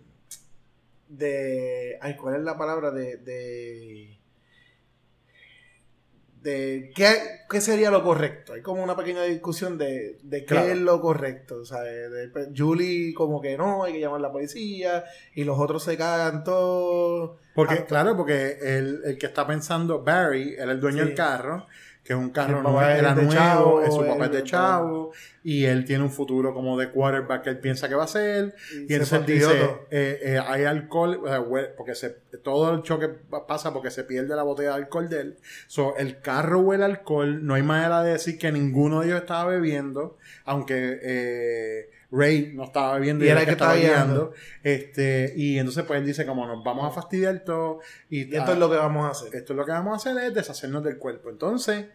de, 1.08 1.98
ay, 2.00 2.16
¿cuál 2.16 2.36
es 2.36 2.42
la 2.42 2.56
palabra? 2.56 2.90
De, 2.92 3.16
de, 3.18 4.18
de 6.42 6.90
¿qué, 6.96 7.14
qué 7.48 7.60
sería 7.60 7.90
lo 7.90 8.02
correcto. 8.02 8.52
Hay 8.54 8.62
como 8.62 8.82
una 8.82 8.96
pequeña 8.96 9.22
discusión 9.22 9.78
de, 9.78 10.18
de 10.22 10.40
qué 10.40 10.46
Claro. 10.46 10.72
es 10.72 10.78
lo 10.78 11.00
correcto. 11.00 11.56
O 11.60 11.64
sea, 11.64 11.80
de- 11.82 12.08
de- 12.28 12.52
Julie 12.56 13.14
como 13.14 13.40
que 13.40 13.56
no, 13.56 13.84
hay 13.84 13.92
que 13.92 14.00
llamar 14.00 14.18
a 14.18 14.22
la 14.22 14.32
policía 14.32 15.04
y 15.34 15.44
los 15.44 15.58
otros 15.58 15.84
se 15.84 15.96
cagan 15.96 16.42
todos. 16.42 17.38
Porque, 17.54 17.74
Ah, 17.74 17.86
claro, 17.86 18.16
porque 18.16 18.58
el, 18.60 19.02
el 19.04 19.18
que 19.18 19.26
está 19.26 19.46
pensando, 19.46 20.02
Barry, 20.02 20.54
era 20.58 20.72
el 20.72 20.80
dueño 20.80 21.02
Sí. 21.02 21.08
del 21.08 21.14
carro, 21.16 21.66
que 22.04 22.14
es 22.14 22.18
un 22.18 22.30
carro 22.30 22.56
El 22.58 22.62
nuevo, 22.64 22.82
era 22.82 23.14
nuevo, 23.14 23.30
chavo, 23.32 23.82
es 23.82 23.94
su 23.94 24.04
papá 24.06 24.24
es 24.26 24.32
de 24.32 24.42
chavo, 24.42 25.12
y 25.44 25.64
él 25.66 25.84
tiene 25.84 26.02
un 26.02 26.10
futuro 26.10 26.52
como 26.52 26.76
de 26.76 26.90
quarterback 26.90 27.42
que 27.44 27.50
él 27.50 27.58
piensa 27.60 27.88
que 27.88 27.94
va 27.94 28.04
a 28.04 28.08
ser, 28.08 28.54
y, 28.72 28.88
se 28.88 28.94
entonces 28.94 29.26
dice, 29.26 29.70
eh, 29.90 30.20
eh, 30.22 30.40
hay 30.44 30.64
alcohol, 30.64 31.20
porque 31.76 31.94
se, 31.94 32.10
todo 32.42 32.74
el 32.74 32.82
choque 32.82 33.08
pa- 33.08 33.46
pasa 33.46 33.72
porque 33.72 33.90
se 33.92 34.02
pierde 34.02 34.34
la 34.34 34.42
botella 34.42 34.70
de 34.70 34.74
alcohol 34.76 35.08
de 35.08 35.20
él, 35.20 35.36
so, 35.68 35.96
el 35.96 36.20
carro 36.20 36.58
huele 36.60 36.84
alcohol, 36.84 37.46
no 37.46 37.54
hay 37.54 37.62
manera 37.62 38.02
de 38.02 38.12
decir 38.14 38.36
que 38.36 38.50
ninguno 38.50 39.00
de 39.00 39.06
ellos 39.06 39.20
estaba 39.20 39.44
bebiendo, 39.50 40.16
aunque 40.44 40.98
eh, 41.02 41.90
Ray 42.12 42.52
no 42.54 42.64
estaba 42.64 42.94
bebiendo 42.98 43.24
Y 43.24 43.28
era 43.28 43.40
el 43.40 43.46
que 43.46 43.52
estaba 43.52 43.74
guiando, 43.74 44.32
este, 44.62 45.32
y 45.34 45.58
entonces 45.58 45.84
pues 45.84 45.98
él 45.98 46.06
dice 46.06 46.26
como 46.26 46.46
nos 46.46 46.62
vamos 46.62 46.86
a 46.86 46.94
fastidiar 46.94 47.40
todo, 47.40 47.80
y, 48.10 48.30
Y 48.32 48.36
esto 48.36 48.52
es 48.52 48.58
lo 48.58 48.70
que 48.70 48.76
vamos 48.76 49.06
a 49.06 49.10
hacer. 49.10 49.34
esto 49.34 49.54
es 49.54 49.56
lo 49.56 49.64
que 49.64 49.72
vamos 49.72 49.92
a 49.94 49.96
hacer 50.10 50.22
es 50.24 50.34
deshacernos 50.34 50.84
del 50.84 50.98
cuerpo. 50.98 51.30
Entonces, 51.30 51.86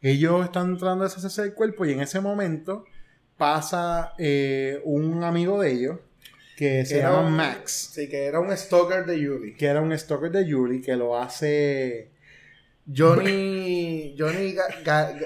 ellos 0.00 0.44
están 0.44 0.78
tratando 0.78 1.04
de 1.04 1.10
deshacerse 1.10 1.42
del 1.42 1.54
cuerpo 1.54 1.84
y 1.84 1.92
en 1.92 2.00
ese 2.00 2.20
momento 2.20 2.84
pasa 3.36 4.14
eh, 4.18 4.80
un 4.84 5.22
amigo 5.22 5.60
de 5.60 5.70
ellos 5.72 5.98
que 6.56 6.84
se 6.84 6.98
era 6.98 7.10
llama 7.12 7.28
un- 7.28 7.34
Max, 7.36 7.90
Sí, 7.92 8.08
que 8.08 8.24
era 8.24 8.40
un 8.40 8.56
stalker 8.56 9.04
de 9.06 9.14
Julie. 9.24 9.54
que 9.54 9.66
era 9.66 9.80
un 9.80 9.96
stalker 9.96 10.30
de 10.32 10.44
Yuri 10.46 10.80
que 10.80 10.96
lo 10.96 11.16
hace 11.16 12.10
Johnny. 12.90 14.14
Johnny. 14.18 14.56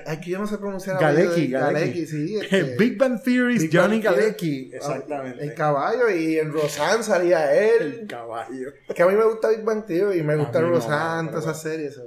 Aquí 0.07 0.31
yo 0.31 0.39
no 0.39 0.47
sé 0.47 0.59
pronunciar 0.59 0.97
el 0.97 1.01
Galecki, 1.03 1.49
Galecki. 1.49 1.51
Galecki, 1.51 2.07
sí. 2.07 2.37
este, 2.43 2.63
Big 2.77 2.99
Bang 2.99 3.23
Theory's 3.23 3.63
Big 3.63 3.71
Johnny 3.73 4.01
Theory. 4.01 4.17
Galecki. 4.21 4.69
El 4.71 4.75
Exactamente. 4.75 5.55
caballo 5.55 6.11
y 6.11 6.39
en 6.39 6.53
Roseanne 6.53 7.03
salía 7.03 7.53
El 7.55 7.83
él. 7.83 8.07
caballo. 8.09 8.73
Que 8.95 9.03
a 9.03 9.07
mí 9.07 9.15
me 9.15 9.25
gusta 9.25 9.49
Big 9.51 9.63
Bang 9.63 9.85
Theory 9.87 10.19
y 10.19 10.23
me 10.23 10.37
gusta 10.37 10.61
Roseanne, 10.61 11.29
todas 11.29 11.45
esas 11.45 11.63
series. 11.63 12.01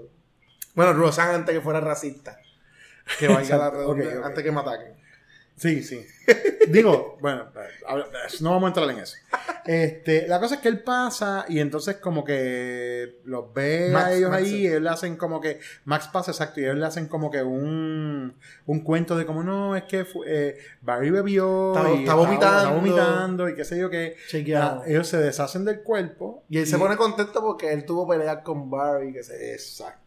Bueno, 0.74 0.94
Roseanne 0.94 1.36
antes 1.36 1.56
que 1.56 1.62
fuera 1.62 1.80
racista. 1.80 2.38
Que 3.20 3.28
vaya 3.28 3.58
la 3.58 3.70
redonda, 3.70 4.26
antes 4.26 4.44
que 4.44 4.52
me 4.52 4.60
ataquen. 4.60 4.94
Sí, 5.58 5.84
sí. 5.84 6.06
Digo, 6.70 7.18
bueno, 7.22 7.46
no 8.42 8.50
vamos 8.52 8.64
a 8.66 8.68
entrar 8.68 8.90
en 8.90 9.00
eso. 9.00 9.16
Este, 9.66 10.28
la 10.28 10.40
cosa 10.40 10.56
es 10.56 10.62
que 10.62 10.68
él 10.68 10.82
pasa 10.84 11.46
y 11.48 11.60
entonces 11.60 11.96
como 11.98 12.24
que 12.26 13.20
los 13.24 13.54
ve 13.54 13.90
Max, 13.92 14.06
a 14.06 14.14
ellos 14.14 14.30
Max. 14.32 14.44
ahí 14.44 14.56
y 14.64 14.68
él 14.68 14.84
le 14.84 14.90
hacen 14.90 15.16
como 15.16 15.40
que, 15.40 15.60
Max 15.86 16.10
pasa 16.12 16.32
exacto, 16.32 16.60
y 16.60 16.64
ellos 16.66 16.76
le 16.78 16.86
hacen 16.86 17.08
como 17.08 17.32
que 17.32 17.42
un, 17.42 18.36
un 18.66 18.80
cuento 18.82 19.16
de 19.16 19.26
como 19.26 19.44
no, 19.44 19.76
es 19.76 19.84
que 19.84 20.06
eh, 20.28 20.58
Barry 20.82 21.10
bebió 21.10 21.74
Está- 21.76 21.92
y 21.94 22.00
está 22.00 22.16
vomitando. 22.16 22.58
está 22.60 22.72
vomitando 22.74 23.50
y 23.50 23.56
qué 23.56 23.64
sé 23.64 23.78
yo 23.80 23.90
que 23.90 24.16
Chequeado. 24.28 24.84
ellos 24.86 25.08
se 25.08 25.18
deshacen 25.18 25.64
del 25.66 25.82
cuerpo 25.82 26.44
Y 26.50 26.58
él 26.60 26.68
se 26.68 26.78
pone 26.78 26.98
contento 26.98 27.42
porque 27.42 27.72
él 27.72 27.86
tuvo 27.86 28.08
pelea 28.08 28.44
con 28.44 28.70
Barry, 28.70 29.14
que 29.14 29.24
se 29.24 29.54
Exacto. 29.54 30.00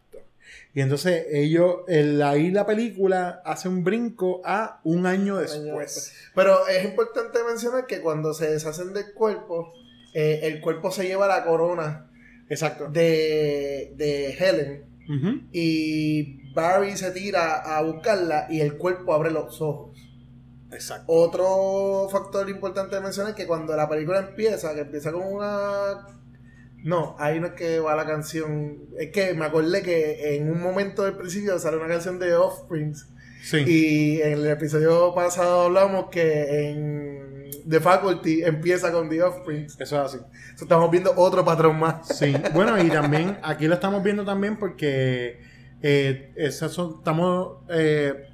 Y 0.73 0.81
entonces 0.81 1.25
ellos, 1.31 1.77
el, 1.87 2.21
ahí 2.21 2.51
la 2.51 2.65
película 2.65 3.41
hace 3.43 3.67
un 3.67 3.83
brinco 3.83 4.41
a 4.45 4.79
un 4.83 5.05
año 5.05 5.37
después. 5.37 6.13
Pero 6.35 6.67
es 6.67 6.85
importante 6.85 7.39
mencionar 7.43 7.87
que 7.87 8.01
cuando 8.01 8.33
se 8.33 8.51
deshacen 8.51 8.93
del 8.93 9.13
cuerpo, 9.13 9.73
eh, 10.13 10.41
el 10.43 10.61
cuerpo 10.61 10.91
se 10.91 11.07
lleva 11.07 11.27
la 11.27 11.43
corona 11.43 12.09
Exacto. 12.49 12.87
de, 12.87 13.93
de 13.95 14.33
Helen 14.33 14.89
y 15.51 16.53
Barry 16.53 16.95
se 16.95 17.09
tira 17.11 17.77
a 17.77 17.81
buscarla 17.81 18.45
y 18.47 18.61
el 18.61 18.77
cuerpo 18.77 19.13
abre 19.13 19.31
los 19.31 19.59
ojos. 19.59 19.97
Exacto. 20.71 21.05
Otro 21.07 22.07
factor 22.11 22.47
importante 22.47 22.95
de 22.95 23.01
mencionar 23.01 23.31
es 23.31 23.35
que 23.35 23.47
cuando 23.47 23.75
la 23.75 23.89
película 23.89 24.19
empieza, 24.19 24.73
que 24.75 24.81
empieza 24.81 25.11
con 25.11 25.23
una... 25.23 26.18
No, 26.83 27.15
ahí 27.19 27.39
no 27.39 27.47
es 27.47 27.53
que 27.53 27.79
va 27.79 27.95
la 27.95 28.05
canción. 28.05 28.77
Es 28.97 29.11
que 29.11 29.33
me 29.33 29.45
acordé 29.45 29.81
que 29.81 30.35
en 30.37 30.49
un 30.51 30.61
momento 30.61 31.03
del 31.03 31.15
principio 31.15 31.57
sale 31.59 31.77
una 31.77 31.87
canción 31.87 32.19
de 32.19 32.33
Offsprings 32.35 33.07
Sí. 33.41 33.57
Y 33.65 34.21
en 34.21 34.33
el 34.33 34.47
episodio 34.47 35.13
pasado 35.15 35.61
hablamos 35.63 36.09
que 36.11 36.69
en 36.69 37.49
The 37.67 37.79
Faculty 37.79 38.43
empieza 38.43 38.91
con 38.91 39.09
The 39.09 39.23
Offspring. 39.23 39.63
Eso 39.65 39.81
es 39.81 39.93
así. 39.93 40.17
Estamos 40.61 40.91
viendo 40.91 41.13
otro 41.15 41.45
patrón 41.45 41.79
más. 41.79 42.05
Sí, 42.17 42.33
bueno, 42.53 42.81
y 42.83 42.89
también 42.89 43.37
aquí 43.41 43.67
lo 43.67 43.75
estamos 43.75 44.03
viendo 44.03 44.25
también 44.25 44.57
porque 44.57 45.39
eh, 45.81 46.33
esas 46.35 46.73
son- 46.73 46.95
estamos 46.97 47.59
eh, 47.69 48.27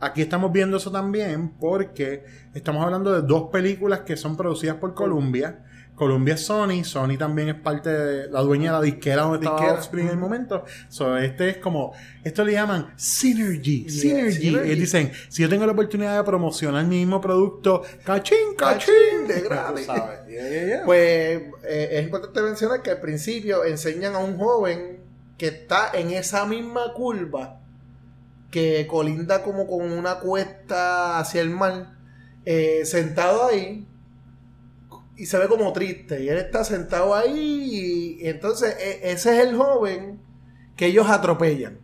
aquí 0.00 0.22
estamos 0.22 0.50
viendo 0.50 0.76
eso 0.76 0.90
también 0.90 1.50
porque 1.60 2.24
estamos 2.52 2.84
hablando 2.84 3.12
de 3.12 3.22
dos 3.26 3.48
películas 3.52 4.00
que 4.00 4.16
son 4.16 4.36
producidas 4.36 4.76
por 4.76 4.94
Columbia. 4.94 5.64
Columbia 6.02 6.34
es 6.34 6.44
Sony, 6.44 6.82
Sony 6.82 7.16
también 7.16 7.48
es 7.48 7.54
parte 7.54 7.88
de 7.88 8.28
la 8.28 8.40
dueña 8.40 8.72
de 8.72 8.78
la 8.78 8.82
disquera 8.82 9.22
donde 9.22 9.36
estaba 9.38 9.56
Disquera. 9.60 9.78
Offspring 9.78 10.06
en 10.06 10.10
el 10.10 10.16
momento. 10.16 10.64
So, 10.88 11.16
este 11.16 11.50
es 11.50 11.56
como, 11.58 11.92
esto 12.24 12.44
le 12.44 12.54
llaman 12.54 12.92
Synergy, 12.96 13.84
Yeah, 13.84 13.90
Synergy. 13.92 14.40
Synergy. 14.48 14.72
Y 14.72 14.74
dicen, 14.74 15.12
si 15.28 15.42
yo 15.42 15.48
tengo 15.48 15.64
la 15.64 15.70
oportunidad 15.70 16.16
de 16.16 16.24
promocionar 16.24 16.84
mi 16.86 16.96
mismo 16.98 17.20
producto, 17.20 17.82
cachín, 18.02 18.56
cachín, 18.56 18.94
Cachín, 19.20 19.28
de 19.28 19.40
gratis. 19.42 19.86
Yeah, 19.86 20.66
yeah. 20.66 20.82
Pues 20.84 21.42
eh, 21.68 21.88
es 21.92 22.02
importante 22.02 22.42
mencionar 22.42 22.82
que 22.82 22.90
al 22.90 23.00
principio 23.00 23.64
enseñan 23.64 24.16
a 24.16 24.18
un 24.18 24.36
joven 24.38 25.04
que 25.38 25.46
está 25.46 25.92
en 25.94 26.10
esa 26.10 26.46
misma 26.46 26.92
curva 26.94 27.60
que 28.50 28.88
colinda 28.88 29.44
como 29.44 29.68
con 29.68 29.92
una 29.92 30.18
cuesta 30.18 31.20
hacia 31.20 31.40
el 31.42 31.50
mar, 31.50 31.94
eh, 32.44 32.82
sentado 32.86 33.46
ahí 33.46 33.86
y 35.22 35.26
se 35.26 35.38
ve 35.38 35.46
como 35.48 35.72
triste. 35.72 36.22
Y 36.24 36.28
él 36.28 36.38
está 36.38 36.64
sentado 36.64 37.14
ahí 37.14 38.18
y, 38.20 38.24
y 38.24 38.28
entonces 38.28 38.76
e- 38.80 39.12
ese 39.12 39.38
es 39.38 39.46
el 39.46 39.56
joven 39.56 40.20
que 40.76 40.86
ellos 40.86 41.08
atropellan. 41.08 41.78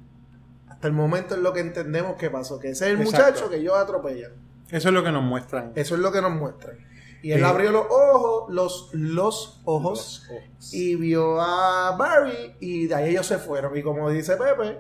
Hasta 0.68 0.88
el 0.88 0.92
momento 0.94 1.34
es 1.34 1.40
lo 1.40 1.52
que 1.52 1.60
entendemos 1.60 2.16
que 2.16 2.30
pasó, 2.30 2.58
que 2.58 2.70
ese 2.70 2.86
es 2.86 2.92
el 2.94 3.00
Exacto. 3.02 3.26
muchacho 3.26 3.50
que 3.50 3.56
ellos 3.56 3.74
atropellan. 3.76 4.32
Eso 4.70 4.88
es 4.88 4.94
lo 4.94 5.02
que 5.04 5.12
nos 5.12 5.22
muestran. 5.22 5.72
Eso 5.76 5.94
es 5.94 6.00
lo 6.00 6.10
que 6.12 6.20
nos 6.20 6.32
muestran. 6.32 6.76
Y 7.22 7.32
él 7.32 7.44
abrió 7.44 7.72
los 7.72 7.86
ojos, 7.90 8.52
los, 8.52 8.90
los 8.92 9.60
ojos, 9.64 10.24
Los 10.28 10.30
ojos. 10.38 10.74
y 10.74 10.94
vio 10.96 11.40
a 11.40 11.96
Barry 11.96 12.54
y 12.60 12.86
de 12.86 12.94
ahí 12.94 13.10
ellos 13.10 13.26
se 13.26 13.38
fueron. 13.38 13.76
Y 13.76 13.82
como 13.82 14.08
dice 14.10 14.36
Pepe, 14.36 14.78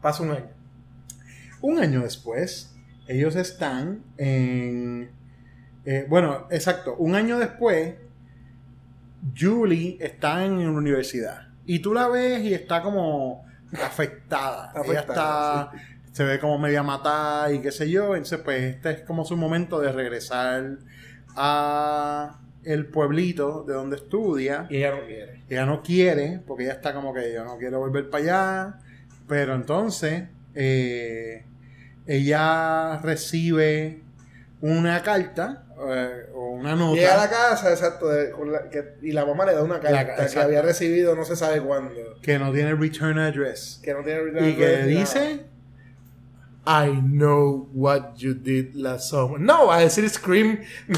pasa 0.00 0.22
un 0.22 0.30
año. 0.30 0.50
Un 1.60 1.78
año 1.78 2.02
después, 2.02 2.74
ellos 3.08 3.34
están 3.36 4.02
en... 4.16 5.10
eh, 5.84 6.06
bueno, 6.08 6.46
exacto. 6.50 6.96
Un 6.96 7.14
año 7.14 7.38
después, 7.38 7.94
Julie 9.38 9.96
está 10.00 10.44
en 10.44 10.62
la 10.62 10.70
universidad. 10.70 11.48
Y 11.66 11.80
tú 11.80 11.94
la 11.94 12.08
ves 12.08 12.42
y 12.42 12.54
está 12.54 12.82
como 12.82 13.44
afectada. 13.72 14.72
Ella 14.84 15.00
está... 15.00 15.72
Se 16.12 16.24
ve 16.24 16.38
como 16.38 16.58
media 16.58 16.82
matada 16.82 17.50
y 17.52 17.60
qué 17.60 17.72
sé 17.72 17.88
yo. 17.90 18.14
Entonces, 18.14 18.40
pues, 18.44 18.62
este 18.62 18.90
es 18.90 19.00
como 19.00 19.24
su 19.24 19.34
momento 19.34 19.80
de 19.80 19.92
regresar 19.92 20.76
a 21.34 22.38
el 22.64 22.86
pueblito 22.86 23.64
de 23.64 23.72
donde 23.72 23.96
estudia. 23.96 24.66
Y 24.68 24.76
ella 24.76 24.90
no 24.92 25.06
quiere. 25.06 25.42
Ella 25.48 25.66
no 25.66 25.82
quiere, 25.82 26.40
porque 26.46 26.64
ella 26.64 26.74
está 26.74 26.92
como 26.92 27.14
que 27.14 27.32
yo 27.32 27.44
no 27.44 27.56
quiero 27.56 27.78
volver 27.78 28.10
para 28.10 28.22
allá. 28.22 28.78
Pero 29.26 29.54
entonces, 29.54 30.24
eh, 30.54 31.46
ella 32.06 32.98
recibe 32.98 34.02
una 34.60 35.02
carta 35.02 35.64
eh, 35.90 36.26
una 36.34 36.76
nota. 36.76 36.94
Llega 36.96 37.14
a 37.14 37.16
la 37.16 37.30
casa, 37.30 37.70
exacto, 37.70 38.08
de- 38.08 38.30
con 38.30 38.52
la- 38.52 38.68
que- 38.70 38.94
y 39.02 39.12
la 39.12 39.24
mamá 39.24 39.44
le 39.46 39.54
da 39.54 39.62
una 39.62 39.80
carta 39.80 40.26
que 40.26 40.38
había 40.38 40.62
recibido 40.62 41.14
no 41.16 41.24
se 41.24 41.34
sabe 41.36 41.60
cuándo. 41.60 41.92
que 42.22 42.38
no 42.38 42.52
tiene 42.52 42.74
return 42.74 43.18
address. 43.18 43.80
Que 43.82 43.94
no 43.94 44.02
tiene 44.04 44.20
return 44.20 44.48
Y 44.48 44.54
que 44.54 44.66
address 44.66 44.86
ni 44.86 44.94
dice, 44.96 45.20
nada. 45.20 45.38
I 46.86 46.90
know 47.00 47.68
what 47.72 48.14
you 48.18 48.34
did 48.34 48.74
last 48.74 49.10
summer. 49.10 49.40
No, 49.40 49.66
va 49.66 49.78
a 49.78 49.80
decir 49.80 50.08
Scream. 50.08 50.60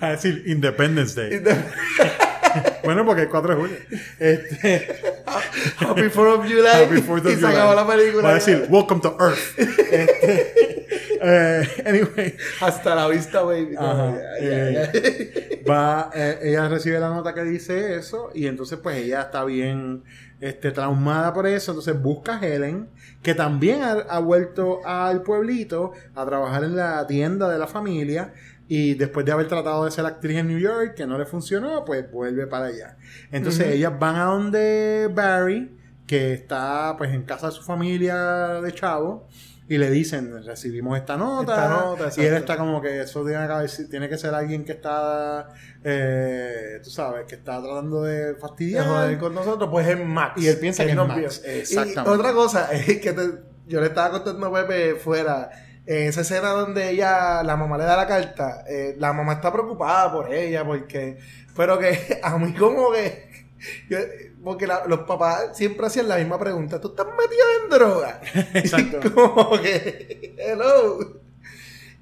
a 0.00 0.10
decir 0.10 0.42
Independence 0.46 1.14
Day. 1.20 1.40
bueno, 2.84 3.04
porque 3.06 3.22
el 3.22 3.28
4 3.28 3.54
de 3.54 3.60
julio. 3.60 3.76
Este, 4.18 4.88
Happy 5.78 6.02
4th 6.02 6.38
of 6.40 6.46
July. 6.46 6.84
Happy 6.84 7.00
Fourth 7.02 7.24
of 7.26 7.32
y 7.32 7.34
se 7.34 7.40
July. 7.40 7.52
acabó 7.54 7.74
la 7.74 7.86
película. 7.86 8.22
Va 8.24 8.30
a 8.30 8.34
decir 8.34 8.66
Welcome 8.68 9.00
to 9.02 9.16
Earth. 9.20 9.58
Este, 9.58 10.86
eh, 11.20 11.68
anyway. 11.86 12.36
Hasta 12.60 12.94
la 12.94 13.08
vista, 13.08 13.42
baby. 13.42 13.74
Ajá, 13.76 14.14
eh, 14.40 15.62
va, 15.68 16.10
eh, 16.14 16.38
ella 16.42 16.68
recibe 16.68 16.98
la 16.98 17.08
nota 17.08 17.34
que 17.34 17.42
dice 17.42 17.96
eso 17.96 18.30
y 18.34 18.46
entonces 18.46 18.78
pues 18.82 18.96
ella 18.96 19.22
está 19.22 19.44
bien 19.44 20.04
este, 20.40 20.70
traumada 20.70 21.32
por 21.32 21.46
eso, 21.46 21.72
entonces 21.72 22.00
busca 22.00 22.38
a 22.38 22.46
Helen, 22.46 22.88
que 23.22 23.34
también 23.34 23.82
ha, 23.82 23.92
ha 23.92 24.18
vuelto 24.18 24.80
al 24.84 25.22
pueblito 25.22 25.92
a 26.14 26.24
trabajar 26.26 26.64
en 26.64 26.76
la 26.76 27.06
tienda 27.06 27.48
de 27.48 27.58
la 27.58 27.66
familia 27.66 28.32
y 28.68 28.94
después 28.94 29.24
de 29.24 29.32
haber 29.32 29.46
tratado 29.46 29.84
de 29.84 29.90
ser 29.90 30.04
actriz 30.06 30.38
en 30.38 30.48
New 30.48 30.58
York, 30.58 30.94
que 30.94 31.06
no 31.06 31.18
le 31.18 31.26
funcionó, 31.26 31.84
pues 31.84 32.10
vuelve 32.10 32.46
para 32.46 32.66
allá. 32.66 32.96
Entonces 33.30 33.68
ellas 33.68 33.92
van 33.98 34.16
a 34.16 34.24
donde 34.24 35.10
Barry, 35.14 35.70
que 36.06 36.32
está 36.32 36.94
pues 36.98 37.12
en 37.12 37.22
casa 37.22 37.46
de 37.46 37.52
su 37.52 37.62
familia 37.62 38.60
de 38.60 38.72
Chavo. 38.72 39.28
Y 39.68 39.78
le 39.78 39.90
dicen, 39.90 40.44
recibimos 40.44 40.96
esta 40.96 41.16
nota. 41.16 41.54
Esta 41.54 41.68
nota, 41.68 42.10
y 42.16 42.24
él 42.24 42.34
está 42.34 42.56
como 42.56 42.80
que 42.80 43.00
eso 43.00 43.24
tiene 43.24 43.48
que, 43.48 43.84
tiene 43.86 44.08
que 44.08 44.16
ser 44.16 44.32
alguien 44.32 44.64
que 44.64 44.72
está, 44.72 45.48
eh, 45.82 46.80
tú 46.84 46.90
sabes, 46.90 47.26
que 47.26 47.34
está 47.34 47.60
tratando 47.60 48.02
de 48.02 48.34
fastidiar. 48.36 49.18
con 49.18 49.34
nosotros, 49.34 49.68
pues 49.70 49.88
es 49.88 49.98
Max. 50.04 50.40
Y 50.40 50.46
él 50.48 50.58
piensa 50.58 50.84
que 50.84 50.90
es 50.90 50.96
nos 50.96 51.08
Max, 51.08 51.42
exactamente. 51.44 52.10
Y 52.10 52.14
otra 52.14 52.32
cosa 52.32 52.72
es 52.72 52.98
que 53.00 53.12
te- 53.12 53.40
yo 53.66 53.80
le 53.80 53.86
estaba 53.88 54.10
contando 54.12 54.46
a 54.54 54.66
Pepe 54.66 54.94
fuera, 55.00 55.50
en 55.84 56.08
esa 56.08 56.20
escena 56.20 56.50
donde 56.50 56.90
ella, 56.90 57.42
la 57.42 57.56
mamá 57.56 57.76
le 57.78 57.84
da 57.84 57.96
la 57.96 58.06
carta, 58.06 58.64
eh, 58.68 58.94
la 58.98 59.12
mamá 59.12 59.34
está 59.34 59.52
preocupada 59.52 60.12
por 60.12 60.32
ella, 60.32 60.64
porque, 60.64 61.18
pero 61.56 61.76
que 61.78 62.20
a 62.22 62.38
mí 62.38 62.52
como 62.54 62.92
que, 62.92 63.46
yo- 63.88 63.98
porque 64.44 64.66
la- 64.66 64.86
los 64.86 65.00
papás 65.00 65.56
siempre 65.56 65.86
hacían 65.86 66.08
la 66.08 66.16
misma 66.16 66.38
pregunta, 66.38 66.80
¿tú 66.80 66.88
estás 66.88 67.06
metido 67.06 67.44
en 67.64 67.70
droga? 67.70 68.20
Exacto. 68.54 69.12
Como 69.14 69.60
que, 69.60 70.34
hello. 70.38 71.20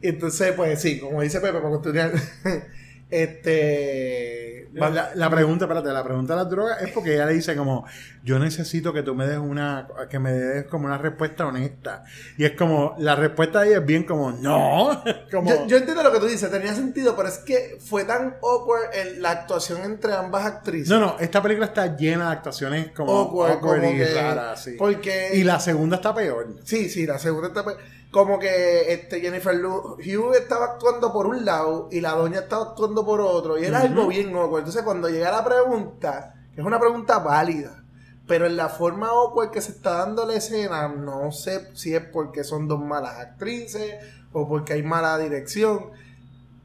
Entonces, 0.02 0.52
pues 0.52 0.80
sí, 0.82 0.98
como 1.00 1.22
dice 1.22 1.40
Pepe, 1.40 1.58
para 1.58 1.70
continuar, 1.70 2.12
este... 3.10 4.53
La, 4.74 5.30
pregunta, 5.30 5.64
espérate, 5.66 5.88
la 5.92 6.02
pregunta 6.02 6.34
de 6.34 6.42
las 6.42 6.50
drogas 6.50 6.82
es 6.82 6.90
porque 6.90 7.14
ella 7.14 7.26
le 7.26 7.34
dice 7.34 7.54
como, 7.56 7.84
yo 8.22 8.38
necesito 8.38 8.92
que 8.92 9.02
tú 9.02 9.14
me 9.14 9.26
des 9.26 9.38
una, 9.38 9.86
que 10.10 10.18
me 10.18 10.32
des 10.32 10.66
como 10.66 10.86
una 10.86 10.98
respuesta 10.98 11.46
honesta. 11.46 12.04
Y 12.36 12.44
es 12.44 12.52
como, 12.52 12.94
la 12.98 13.14
respuesta 13.14 13.60
de 13.60 13.68
ella 13.68 13.78
es 13.78 13.86
bien 13.86 14.04
como, 14.04 14.32
no. 14.32 15.02
como, 15.30 15.48
Yo, 15.48 15.66
yo 15.66 15.76
entiendo 15.76 16.02
lo 16.02 16.12
que 16.12 16.18
tú 16.18 16.26
dices, 16.26 16.50
tenía 16.50 16.74
sentido, 16.74 17.14
pero 17.16 17.28
es 17.28 17.38
que 17.38 17.78
fue 17.80 18.04
tan 18.04 18.36
awkward 18.42 18.92
en 18.94 19.22
la 19.22 19.30
actuación 19.30 19.82
entre 19.82 20.12
ambas 20.14 20.44
actrices. 20.44 20.88
no, 20.88 20.98
no, 20.98 21.16
esta 21.20 21.40
película 21.42 21.66
está 21.66 21.96
llena 21.96 22.26
de 22.26 22.32
actuaciones 22.32 22.90
como 22.92 23.12
Awkward, 23.12 23.52
awkward 23.52 23.80
como 23.80 23.92
y 23.92 24.04
raras, 24.04 24.62
sí. 24.62 24.76
porque- 24.78 25.30
Y 25.34 25.44
la 25.44 25.60
segunda 25.60 25.96
está 25.96 26.14
peor. 26.14 26.56
Sí, 26.64 26.88
sí, 26.88 27.06
la 27.06 27.18
segunda 27.18 27.48
etapa. 27.48 27.74
Como 28.14 28.38
que 28.38 28.92
este 28.92 29.20
Jennifer 29.20 29.56
Hugh 29.56 30.34
estaba 30.36 30.66
actuando 30.66 31.12
por 31.12 31.26
un 31.26 31.44
lado 31.44 31.88
y 31.90 32.00
la 32.00 32.12
doña 32.12 32.38
estaba 32.38 32.66
actuando 32.66 33.04
por 33.04 33.20
otro. 33.20 33.58
Y 33.58 33.64
era 33.64 33.80
algo 33.80 34.06
bien 34.06 34.28
awkward. 34.36 34.60
Entonces, 34.60 34.82
cuando 34.84 35.08
llega 35.08 35.32
la 35.32 35.44
pregunta, 35.44 36.32
que 36.54 36.60
es 36.60 36.64
una 36.64 36.78
pregunta 36.78 37.18
válida, 37.18 37.82
pero 38.28 38.46
en 38.46 38.56
la 38.56 38.68
forma 38.68 39.08
awkward 39.08 39.50
que 39.50 39.60
se 39.60 39.72
está 39.72 39.94
dando 39.94 40.24
la 40.26 40.34
escena, 40.34 40.86
no 40.86 41.32
sé 41.32 41.74
si 41.74 41.92
es 41.92 42.02
porque 42.02 42.44
son 42.44 42.68
dos 42.68 42.78
malas 42.78 43.18
actrices 43.18 43.96
o 44.32 44.48
porque 44.48 44.74
hay 44.74 44.84
mala 44.84 45.18
dirección. 45.18 45.90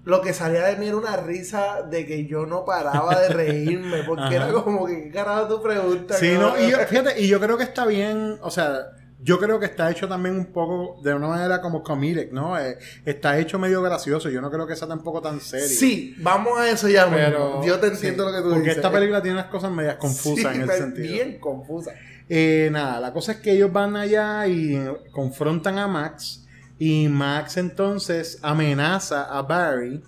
Lo 0.04 0.22
que 0.22 0.34
salía 0.34 0.66
de 0.66 0.76
mí 0.76 0.86
era 0.86 0.98
una 0.98 1.18
risa 1.18 1.82
de 1.82 2.06
que 2.06 2.28
yo 2.28 2.46
no 2.46 2.64
paraba 2.64 3.20
de 3.22 3.30
reírme, 3.30 4.04
porque 4.04 4.36
era 4.36 4.52
como 4.54 4.86
que, 4.86 5.06
¿qué 5.06 5.10
carajo 5.10 5.48
tu 5.48 5.64
pregunta? 5.64 6.14
Sí, 6.14 6.36
no, 6.40 6.56
y 6.60 6.70
yo, 6.70 6.78
fíjate, 6.78 7.20
y 7.20 7.28
yo 7.28 7.40
creo 7.40 7.58
que 7.58 7.64
está 7.64 7.88
bien, 7.88 8.38
o 8.44 8.52
sea, 8.52 8.92
yo 9.22 9.38
creo 9.38 9.60
que 9.60 9.66
está 9.66 9.92
hecho 9.92 10.08
también 10.08 10.36
un 10.36 10.46
poco 10.54 11.02
de 11.04 11.14
una 11.14 11.28
manera 11.28 11.62
como 11.62 11.84
comedic, 11.84 12.32
¿no? 12.32 12.58
Eh, 12.58 12.78
está 13.06 13.38
hecho 13.38 13.60
medio 13.60 13.82
gracioso, 13.82 14.30
yo 14.30 14.40
no 14.42 14.50
creo 14.50 14.66
que 14.66 14.76
sea 14.76 14.88
tampoco 14.88 15.22
tan 15.22 15.42
serio. 15.42 15.68
Sí, 15.68 16.16
vamos 16.20 16.58
a 16.58 16.70
eso 16.70 16.88
ya, 16.88 17.10
pero. 17.10 17.64
Yo 17.64 17.80
te 17.80 17.88
entiendo 17.88 18.26
sí, 18.26 18.32
lo 18.32 18.38
que 18.38 18.44
tú 18.44 18.50
Porque 18.50 18.62
dices. 18.62 18.78
esta 18.78 18.92
película 18.92 19.22
tiene 19.22 19.38
unas 19.40 19.50
cosas 19.52 19.72
medias 19.72 19.96
confusas 19.96 20.54
Sí, 20.54 20.62
en 20.62 20.62
el 20.70 20.78
sentido. 20.78 21.14
Bien 21.14 21.40
confusa. 21.40 21.94
Eh, 22.30 22.70
nada, 22.72 23.00
la 23.00 23.12
cosa 23.12 23.34
es 23.34 23.38
que 23.40 23.52
ellos 23.52 23.74
van 23.74 23.96
allá 23.96 24.48
y 24.48 24.76
eh, 24.76 24.94
confrontan 25.12 25.80
a 25.80 25.88
Max 25.88 26.46
y 26.78 27.08
Max 27.10 27.58
entonces 27.58 28.40
amenaza 28.42 29.24
a 29.26 29.42
Barry, 29.42 30.02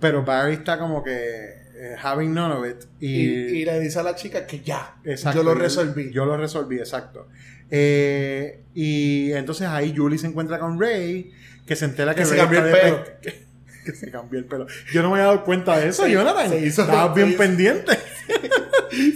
pero 0.00 0.24
Barry 0.24 0.54
está 0.54 0.78
como 0.78 1.02
que 1.02 1.53
eh, 1.76 1.96
having 2.02 2.32
none 2.32 2.52
of 2.54 2.64
it 2.66 2.84
Y, 3.00 3.06
y, 3.08 3.26
y 3.60 3.64
le 3.64 3.80
dice 3.80 3.98
a 3.98 4.02
la 4.02 4.14
chica 4.14 4.46
que 4.46 4.60
ya, 4.60 4.96
Exacto, 5.04 5.38
yo 5.40 5.44
lo 5.44 5.54
resolví. 5.54 6.10
Yo 6.12 6.24
lo 6.24 6.36
resolví, 6.36 6.78
exacto. 6.78 7.28
Eh, 7.70 8.60
y 8.74 9.32
entonces 9.32 9.66
ahí 9.68 9.94
Julie 9.96 10.18
se 10.18 10.26
encuentra 10.26 10.58
con 10.58 10.80
Ray, 10.80 11.32
que 11.66 11.74
se 11.76 11.86
entera 11.86 12.14
que, 12.14 12.20
Que 12.22 12.26
se 12.26 12.36
cambió 12.36 12.64
el 12.64 12.72
pelo. 12.72 13.04
pe- 13.04 13.16
Que, 13.22 13.44
que 13.84 13.92
se 13.92 14.10
cambió 14.10 14.38
el 14.38 14.44
pelo. 14.46 14.66
Yo 14.92 15.02
no 15.02 15.08
me 15.10 15.16
había 15.16 15.26
dado 15.26 15.44
cuenta 15.44 15.76
de 15.78 15.88
eso, 15.88 16.06
Jonathan. 16.06 16.48
se 16.50 16.60
hizo- 16.60 16.82
Estabas 16.82 17.14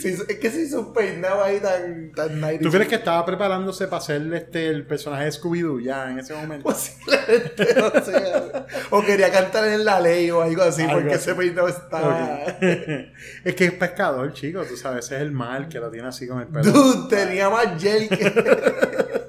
se 0.00 0.08
hizo- 0.10 0.24
es 0.28 0.36
que 0.38 0.50
se 0.50 0.62
hizo 0.62 0.80
un 0.80 0.92
peinado 0.92 1.42
ahí 1.42 1.60
tan, 1.60 2.12
tan 2.12 2.40
90s. 2.40 2.60
¿Tú 2.62 2.70
crees 2.70 2.88
que 2.88 2.94
estaba 2.96 3.24
preparándose 3.24 3.86
para 3.88 4.00
ser 4.02 4.32
este, 4.34 4.68
el 4.68 4.86
personaje 4.86 5.24
de 5.24 5.30
Scooby-Doo 5.32 5.80
ya 5.82 6.10
en 6.10 6.18
ese 6.18 6.34
momento? 6.34 6.64
Posiblemente, 6.64 7.80
o, 7.82 8.04
sea, 8.04 8.66
o 8.90 9.02
quería 9.02 9.30
cantar 9.30 9.66
en 9.68 9.84
la 9.84 10.00
ley 10.00 10.30
o 10.30 10.42
algo 10.42 10.62
así, 10.62 10.82
Algo 10.82 10.94
porque 10.94 11.14
así. 11.14 11.30
ese 11.30 11.34
peinado 11.34 11.68
estaba. 11.68 12.40
Ok. 12.46 12.62
es 13.44 13.54
que 13.54 13.64
es 13.66 13.72
pescador, 13.72 14.32
chico, 14.32 14.62
tú 14.64 14.76
sabes, 14.76 15.06
ese 15.06 15.16
es 15.16 15.22
el 15.22 15.32
mal 15.32 15.68
que 15.68 15.78
lo 15.80 15.90
tiene 15.90 16.08
así 16.08 16.26
con 16.26 16.40
el 16.40 16.48
pelo. 16.48 16.70
Dude, 16.70 17.16
tenía 17.16 17.48
más 17.50 17.80
gel 17.82 18.08
que. 18.08 19.28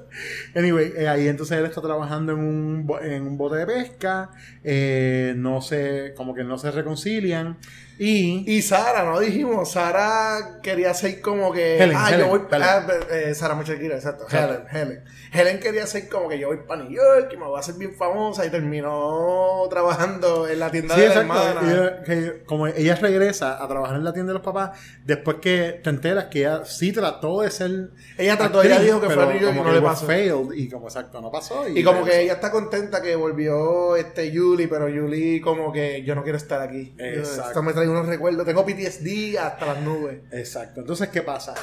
Anyway, 0.54 0.92
eh, 0.96 1.08
ahí 1.08 1.28
entonces 1.28 1.56
él 1.58 1.64
está 1.64 1.80
trabajando 1.80 2.32
en 2.32 2.38
un, 2.40 2.90
en 3.02 3.22
un 3.22 3.38
bote 3.38 3.56
de 3.56 3.66
pesca, 3.66 4.30
eh, 4.64 5.32
no 5.36 5.60
se, 5.62 6.12
como 6.16 6.34
que 6.34 6.42
no 6.42 6.58
se 6.58 6.72
reconcilian 6.72 7.56
y... 8.02 8.44
Y 8.56 8.62
Sara, 8.62 9.04
¿no 9.04 9.20
dijimos? 9.20 9.72
Sara 9.72 10.60
quería 10.62 10.94
ser 10.94 11.20
como 11.20 11.52
que. 11.52 11.76
Helen, 11.76 11.96
ah, 11.98 12.08
Helen, 12.08 12.20
yo 12.20 12.26
voy. 12.28 12.40
Ah, 12.52 12.86
eh, 13.10 13.34
Sara 13.34 13.60
exacto. 13.60 14.26
Helen. 14.30 14.62
Helen, 14.72 15.04
Helen. 15.34 15.60
Quería 15.60 15.86
ser 15.86 16.08
como 16.08 16.26
que 16.28 16.38
yo 16.38 16.48
voy 16.48 16.60
para 16.66 16.82
New 16.82 16.92
York 16.92 17.30
y 17.32 17.36
me 17.36 17.44
voy 17.44 17.56
a 17.56 17.60
hacer 17.60 17.74
bien 17.74 17.94
famosa 17.94 18.46
y 18.46 18.48
terminó 18.50 19.66
trabajando 19.68 20.48
en 20.48 20.60
la 20.60 20.70
tienda 20.70 20.94
Sí, 20.94 21.02
de 21.02 21.08
la 21.08 21.14
exacto. 21.20 21.42
hermana. 21.48 21.72
Ella- 21.72 22.02
que 22.02 22.42
como 22.44 22.66
ella 22.68 22.94
regresa 22.94 23.62
a 23.62 23.68
trabajar 23.68 23.96
en 23.96 24.04
la 24.04 24.14
tienda 24.14 24.30
de 24.32 24.38
los 24.38 24.44
papás, 24.44 24.78
después 25.04 25.36
que 25.42 25.80
te 25.84 25.90
enteras 25.90 26.26
que 26.30 26.38
ella 26.40 26.64
sí 26.64 26.92
trató 26.92 27.42
de 27.42 27.50
ser. 27.50 27.90
Ella 28.16 28.38
trató, 28.38 28.62
ella 28.62 28.80
dijo 28.80 28.98
que 29.00 29.10
fue 29.10 29.22
a 29.22 29.26
New 29.26 29.40
York 29.40 29.52
y 29.52 29.56
como 29.58 29.64
no 29.64 29.70
que 29.74 29.76
le 29.76 29.82
pasó. 29.82 30.06
failed, 30.06 30.52
y 30.54 30.70
como 30.70 30.86
exacto, 30.86 31.20
no 31.20 31.30
pasó. 31.30 31.68
Y 31.68 31.84
como 31.84 32.02
que 32.04 32.22
ella 32.22 32.32
está 32.32 32.50
contenta 32.50 33.02
que 33.02 33.14
volvió 33.14 33.94
este 33.96 34.34
Julie, 34.34 34.68
pero 34.68 34.86
Julie 34.86 35.40
como 35.42 35.70
que 35.70 36.02
yo 36.02 36.14
no 36.14 36.22
quiero 36.22 36.38
estar 36.38 36.62
aquí. 36.62 36.94
Exacto. 36.98 37.48
Esto 37.48 37.62
me 37.62 37.72
trae 37.74 37.89
unos 37.90 38.06
recuerdos. 38.06 38.46
Tengo 38.46 38.64
PTSD 38.64 39.36
hasta 39.38 39.66
las 39.66 39.82
nubes. 39.82 40.20
Exacto. 40.32 40.80
Entonces, 40.80 41.08
¿qué 41.08 41.22
pasa? 41.22 41.54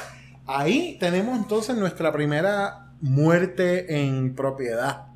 Ahí 0.46 0.96
tenemos 1.00 1.36
entonces 1.36 1.76
nuestra 1.76 2.12
primera 2.12 2.92
muerte 3.00 4.00
en 4.02 4.34
propiedad. 4.34 5.06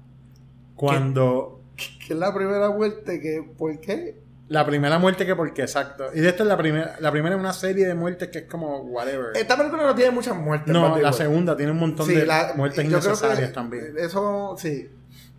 Cuando. 0.77 1.61
Que 1.77 2.12
es 2.12 2.18
la 2.18 2.33
primera 2.35 2.70
muerte 2.70 3.20
que... 3.20 3.42
¿Por 3.57 3.81
qué? 3.81 4.20
La 4.48 4.66
primera 4.66 4.98
muerte 4.98 5.25
que 5.25 5.35
porque, 5.35 5.62
exacto. 5.62 6.07
Y 6.14 6.25
esta 6.27 6.42
es 6.42 6.48
la 6.48 6.57
primera, 6.59 6.96
la 7.01 7.11
primera 7.11 7.35
es 7.35 7.40
una 7.40 7.53
serie 7.55 7.87
de 7.87 7.94
muertes 7.94 8.29
que 8.29 8.40
es 8.40 8.44
como 8.44 8.81
whatever. 8.83 9.35
Esta 9.35 9.57
película 9.57 9.85
no 9.85 9.94
tiene 9.94 10.11
muchas 10.11 10.37
muertes. 10.37 10.72
no, 10.72 10.98
la 10.98 11.12
segunda 11.12 11.57
tiene 11.57 11.72
un 11.72 11.79
montón 11.79 12.07
Sí, 12.07 12.14
de 12.14 12.27
la- 12.27 12.53
muertes 12.55 12.85
innecesarias 12.85 13.48
que 13.48 13.55
también. 13.55 13.94
Eso, 13.98 14.55
sí. 14.59 14.90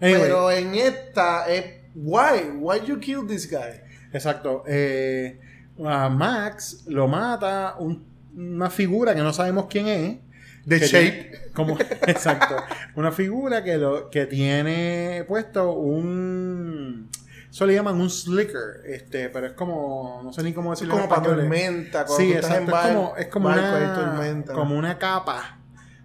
Anyway. 0.01 0.21
Pero 0.23 0.51
en 0.51 0.73
esta 0.75 1.45
es... 1.47 1.65
Why? 1.95 2.49
Why 2.57 2.81
you 2.87 2.99
kill 2.99 3.27
this 3.27 3.47
guy? 3.49 3.81
Exacto. 4.11 4.63
Eh, 4.65 5.39
a 5.85 6.09
Max 6.09 6.83
lo 6.87 7.07
mata 7.07 7.75
un- 7.79 8.05
una 8.35 8.69
figura 8.69 9.13
que 9.15 9.21
no 9.21 9.31
sabemos 9.33 9.65
quién 9.69 9.87
es. 9.87 10.17
Que 10.67 10.79
Shape. 10.79 11.11
tiene- 11.11 11.37
como, 11.53 11.77
exacto. 12.07 12.55
Una 12.95 13.11
figura 13.11 13.63
que, 13.63 13.77
lo, 13.77 14.09
que 14.09 14.25
tiene 14.25 15.25
puesto 15.27 15.71
un. 15.73 17.09
Eso 17.51 17.67
le 17.67 17.75
llaman 17.75 18.01
un 18.01 18.09
slicker, 18.09 18.81
este, 18.87 19.29
pero 19.29 19.45
es 19.47 19.53
como, 19.53 20.21
no 20.23 20.33
sé 20.33 20.41
ni 20.41 20.53
cómo 20.53 20.71
decirlo. 20.71 20.95
como 20.95 21.07
para 21.09 21.21
tormenta. 21.21 22.05
Cuando 22.05 22.15
Sí, 22.23 22.31
tú 22.31 22.37
estás 22.39 22.51
Es 22.61 22.65
como, 22.69 23.13
es 23.17 23.27
como 23.27 23.49
barco, 23.49 23.77
una, 23.77 23.93
tormenta. 23.93 24.53
como 24.53 24.75
una 24.77 24.97
capa 24.97 25.59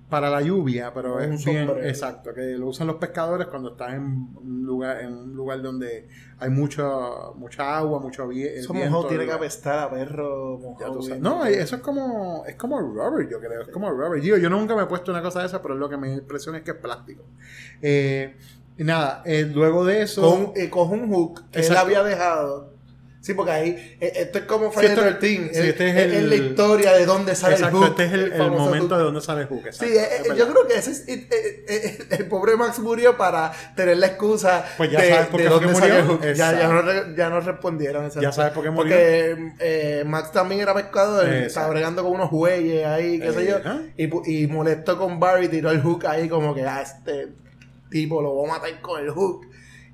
para 0.08 0.30
la 0.30 0.40
lluvia, 0.40 0.92
pero 0.94 1.16
Un 1.16 1.22
es 1.22 1.44
bien 1.44 1.66
sombrero. 1.66 1.86
exacto, 1.88 2.32
que 2.32 2.40
lo 2.56 2.68
usan 2.68 2.86
los 2.86 2.96
pescadores 2.96 3.46
cuando 3.48 3.72
están 3.72 3.94
en 3.94 4.02
un 4.36 4.64
lugar, 4.64 5.00
en 5.02 5.12
un 5.12 5.34
lugar 5.34 5.60
donde 5.60 6.08
hay 6.38 6.48
mucho, 6.50 7.34
mucha 7.36 7.76
agua, 7.76 8.00
mucho 8.00 8.26
vie- 8.26 8.46
Eso 8.54 8.72
viento. 8.72 8.90
mojado 8.92 9.08
tiene 9.08 9.26
que 9.26 9.32
apestar 9.32 9.78
a 9.80 9.90
perro 9.90 10.58
mojado. 10.58 11.00
No, 11.20 11.44
eso 11.44 11.76
es 11.76 11.82
como 11.82 12.44
es 12.46 12.54
como 12.54 12.80
rubber, 12.80 13.28
yo 13.28 13.38
creo. 13.38 13.62
Es 13.62 13.68
como 13.68 13.90
rubber. 13.90 14.20
Digo, 14.22 14.36
yo 14.38 14.48
nunca 14.48 14.74
me 14.74 14.84
he 14.84 14.86
puesto 14.86 15.10
una 15.10 15.20
cosa 15.20 15.40
de 15.40 15.46
esa, 15.46 15.60
pero 15.60 15.74
lo 15.74 15.88
que 15.88 15.96
me 15.98 16.14
impresiona 16.14 16.58
es 16.58 16.64
que 16.64 16.70
es 16.70 16.76
plástico. 16.78 17.24
Eh, 17.82 18.34
y 18.78 18.84
nada, 18.84 19.22
eh, 19.26 19.50
luego 19.52 19.84
de 19.84 20.02
eso. 20.02 20.22
Con, 20.22 20.52
eh, 20.56 20.70
coge 20.70 20.94
un 20.94 21.10
hook 21.12 21.50
que 21.50 21.58
él 21.58 21.64
Exacto. 21.64 21.82
había 21.84 22.02
dejado. 22.02 22.77
Sí, 23.20 23.34
porque 23.34 23.50
ahí, 23.50 23.96
eh, 24.00 24.12
esto 24.14 24.38
es 24.38 24.44
como 24.44 24.70
Friday 24.70 24.92
esto- 24.92 25.02
the 25.04 25.12
13. 25.14 25.48
sí, 25.52 25.58
es, 25.60 25.66
este 25.66 25.90
es 25.90 25.96
el- 26.14 26.28
la 26.30 26.34
historia 26.36 26.92
de 26.92 27.04
dónde 27.04 27.34
sale 27.34 27.54
exacto, 27.56 27.78
el 27.78 27.82
hook. 27.82 27.90
este 28.00 28.04
es 28.04 28.12
el, 28.12 28.32
el 28.32 28.50
momento 28.52 28.88
hook. 28.90 28.96
de 28.98 29.02
donde 29.04 29.20
sale 29.20 29.44
Hook. 29.46 29.62
Sí, 29.64 29.66
exacto, 29.68 29.84
eh, 29.86 30.08
es 30.24 30.30
eh, 30.30 30.34
yo 30.36 30.48
creo 30.48 30.66
que 30.68 30.74
ese 30.78 30.90
es, 30.92 31.08
eh, 31.08 31.28
eh, 31.30 31.64
eh, 31.68 31.98
el 32.10 32.26
pobre 32.28 32.56
Max 32.56 32.78
murió 32.78 33.16
para 33.18 33.52
tener 33.74 33.96
la 33.96 34.06
excusa 34.06 34.64
Pues 34.76 34.90
ya 34.92 35.00
de, 35.02 35.10
sabes 35.10 35.26
por 35.26 35.38
de 35.40 35.44
qué 35.46 35.50
dónde 35.50 35.66
el 35.68 35.72
murió. 35.74 36.04
hook. 36.06 36.22
Ya, 36.22 36.52
ya, 36.58 36.68
no, 36.68 37.16
ya 37.16 37.28
no 37.28 37.40
respondieron. 37.40 38.04
exacto. 38.04 38.22
Ya 38.22 38.32
sabes 38.32 38.52
por 38.52 38.62
qué 38.62 38.70
murió. 38.70 38.94
Porque 38.94 39.52
eh, 39.58 40.04
Max 40.06 40.30
también 40.30 40.60
era 40.60 40.72
pescador, 40.72 41.28
estaba 41.28 41.68
bregando 41.70 42.04
con 42.04 42.12
unos 42.12 42.30
bueyes 42.30 42.86
ahí, 42.86 43.18
qué 43.18 43.32
sé 43.32 43.46
yo, 43.48 43.56
Ajá. 43.56 43.80
y, 43.96 44.42
y 44.42 44.46
molestó 44.46 44.96
con 44.96 45.18
Barry, 45.18 45.48
tiró 45.48 45.70
el 45.72 45.82
hook 45.82 46.06
ahí 46.06 46.28
como 46.28 46.54
que, 46.54 46.62
ah, 46.64 46.82
este 46.82 47.28
tipo 47.90 48.22
lo 48.22 48.30
voy 48.32 48.48
a 48.48 48.52
matar 48.54 48.80
con 48.80 49.02
el 49.02 49.10
hook. 49.10 49.44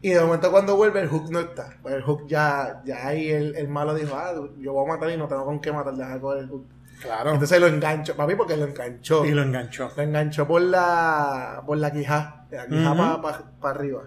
Y 0.05 0.11
de 0.11 0.21
momento 0.21 0.51
cuando 0.51 0.77
vuelve 0.77 1.01
el 1.01 1.09
hook 1.09 1.31
no 1.31 1.40
está. 1.40 1.79
El 1.87 2.03
hook 2.03 2.27
ya, 2.29 2.83
ya 2.85 3.07
ahí 3.07 3.31
el, 3.31 3.57
el 3.57 3.69
malo 3.69 3.95
dijo, 3.95 4.14
ah, 4.14 4.35
yo 4.59 4.75
voy 4.75 4.85
a 4.85 4.93
matar 4.95 5.11
y 5.11 5.17
no 5.17 5.27
tengo 5.29 5.47
con 5.47 5.61
qué 5.61 5.73
matar, 5.73 5.95
deja 5.95 6.21
con 6.21 6.37
el 6.38 6.47
hook. 6.47 6.67
Claro. 7.01 7.31
Entonces 7.33 7.59
lo 7.59 7.67
enganchó, 7.69 8.14
papi, 8.14 8.35
porque 8.35 8.55
lo 8.55 8.67
enganchó. 8.67 9.25
y 9.25 9.31
lo 9.31 9.40
enganchó. 9.43 9.90
Lo 9.97 10.03
enganchó 10.03 10.47
por 10.47 10.61
la, 10.61 11.62
por 11.64 11.79
la 11.79 11.90
quijá, 11.90 12.45
la 12.51 12.67
quijá 12.67 12.93
Ujú. 12.93 13.23
para 13.23 13.75
arriba. 13.79 14.03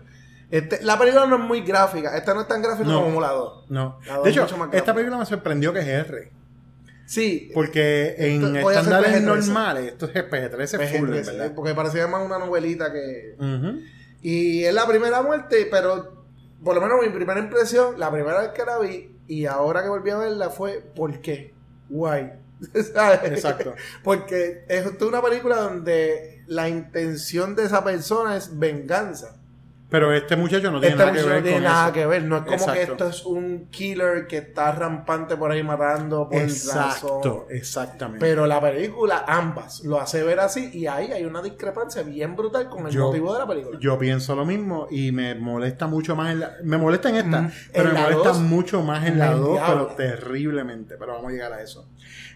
Este, 0.52 0.84
la 0.84 1.00
película 1.00 1.26
no 1.26 1.38
es 1.38 1.42
muy 1.42 1.62
gráfica, 1.62 2.16
esta 2.16 2.36
no 2.36 2.42
es 2.42 2.48
tan 2.48 2.62
gráfica 2.62 2.88
No. 2.90 3.02
como 3.04 3.20
la 3.20 3.30
2. 3.32 3.66
No. 3.72 4.00
La 4.06 4.16
dos 4.18 4.24
De 4.24 4.30
es 4.30 4.38
hecho, 4.38 4.70
esta 4.74 4.94
película 4.94 5.18
me 5.18 5.26
sorprendió 5.26 5.74
que 5.74 5.80
es 5.80 5.88
R. 5.88 6.32
Sí, 7.08 7.50
Porque 7.56 8.14
en 8.20 8.56
Esto 8.56 8.70
estándares 8.70 9.16
PG-13. 9.16 9.22
normales, 9.24 9.88
esto 9.94 10.06
es 10.14 10.14
PG-13 10.30 10.78
PG-13, 10.78 11.00
full, 11.00 11.10
¿verdad? 11.10 11.52
porque 11.56 11.74
parecía 11.74 12.06
más 12.08 12.24
una 12.24 12.38
novelita 12.38 12.92
que... 12.94 13.36
Ujú. 13.40 13.80
Y 14.21 14.63
es 14.63 14.73
la 14.73 14.88
primera 14.88 15.21
muerte, 15.21 15.67
pero 15.69 16.25
por 16.63 16.75
lo 16.75 16.82
menos 16.82 16.99
mi 17.01 17.10
primera 17.10 17.39
impresión, 17.39 17.99
la 17.99 18.12
primera 18.12 18.41
vez 18.41 18.49
que 18.49 18.65
la 18.65 18.80
vi 18.80 19.15
y 19.27 19.45
ahora 19.45 19.84
que 19.84 19.89
volví 19.89 20.10
a 20.10 20.17
verla 20.17 20.49
fue 20.49 20.82
¿por 20.95 21.21
qué? 21.21 21.53
¿Sabes? 22.93 23.32
Exacto. 23.32 23.75
Porque 24.03 24.65
es 24.67 24.86
una 25.01 25.21
película 25.21 25.58
donde 25.58 26.43
la 26.47 26.67
intención 26.67 27.56
de 27.56 27.65
esa 27.65 27.84
persona 27.84 28.36
es 28.36 28.58
venganza. 28.58 29.36
Pero 29.89 30.12
este 30.12 30.36
muchacho 30.36 30.69
no 30.69 30.82
tiene 30.82 30.95
Esta 30.95 31.06
nada 31.06 31.17
que 31.17 31.23
ver 31.23 31.36
no 31.38 31.41
tiene 31.43 31.56
con 31.58 31.63
nada 31.63 31.86
eso. 31.86 31.93
que 31.93 32.06
ver. 32.06 32.23
No 32.23 32.36
es 32.38 32.41
como 32.43 32.73
que 32.73 32.82
esto 32.82 33.08
es 33.08 33.26
un 33.26 33.67
killer 33.71 34.28
que 34.28 34.38
está 34.39 34.73
rampante 34.73 35.38
por 35.38 35.50
ahí 35.50 35.63
matando 35.63 36.28
por 36.28 36.41
Exacto, 36.41 37.17
razón. 37.23 37.43
exactamente. 37.52 38.19
Pero 38.26 38.45
la 38.47 38.60
película, 38.60 39.23
ambas, 39.26 39.86
lo 39.86 40.02
hace 40.02 40.23
ver 40.23 40.41
así 40.41 40.71
y 40.73 40.88
ahí 40.88 41.13
hay 41.13 41.23
una 41.23 41.41
discrepancia 41.41 42.04
bien 42.04 42.36
brutal 42.36 42.67
con 42.67 42.86
el 42.86 42.91
Yo- 42.91 43.08
motivo 43.08 43.32
de 43.32 43.39
la 43.39 43.47
película. 43.47 43.78
Yo 43.80 43.97
pienso 43.97 44.36
lo 44.36 44.45
mismo 44.45 44.88
y 44.91 45.13
me 45.13 45.36
molesta 45.36 45.88
mucho 45.88 46.17
más 46.17 46.34
en 46.34 46.41
la... 46.41 46.52
Me 46.63 46.78
molesta 46.78 47.08
en 47.08 47.15
esta, 47.15 47.41
Mm, 47.43 47.52
pero 47.71 47.88
en 47.89 47.93
me 47.95 48.02
molesta 48.02 48.28
dos, 48.30 48.39
mucho 48.39 48.82
más 48.84 49.06
en 49.08 49.19
la 49.19 49.32
2, 49.32 49.60
pero 49.67 49.86
terriblemente. 49.95 50.95
Pero 50.97 51.13
vamos 51.13 51.30
a 51.30 51.32
llegar 51.32 51.54
a 51.54 51.62
eso. 51.62 51.88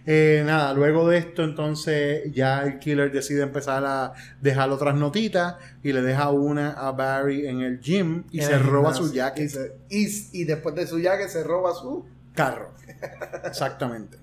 Eh, 0.06 0.42
nada, 0.46 0.74
luego 0.74 1.08
de 1.08 1.18
esto 1.20 1.44
entonces 1.44 2.24
ya 2.34 2.64
el 2.64 2.80
killer 2.80 3.12
decide 3.12 3.44
empezar 3.44 3.84
a 3.86 4.14
dejar 4.40 4.72
otras 4.72 4.96
notitas 4.96 5.58
y 5.84 5.94
le 5.94 6.02
deja 6.02 6.30
una 6.32 6.72
a 6.74 6.92
Barry 6.92 7.48
en 7.48 7.62
el 7.62 7.80
gym 7.80 8.24
y 8.32 8.40
En 8.42 8.48
se 8.48 8.58
roba 8.60 8.94
gimnasio. 8.94 9.06
su 9.08 9.14
jacket. 9.14 9.46
Y, 9.46 9.50
se- 9.50 9.76
y- 9.90 10.42
y 10.42 10.44
después 10.46 10.76
de 10.76 10.86
su 10.88 11.00
jacket 11.00 11.30
se 11.30 11.44
roba 11.44 11.74
su... 11.74 12.06
carro. 12.36 12.72
Exactamente. 13.46 14.18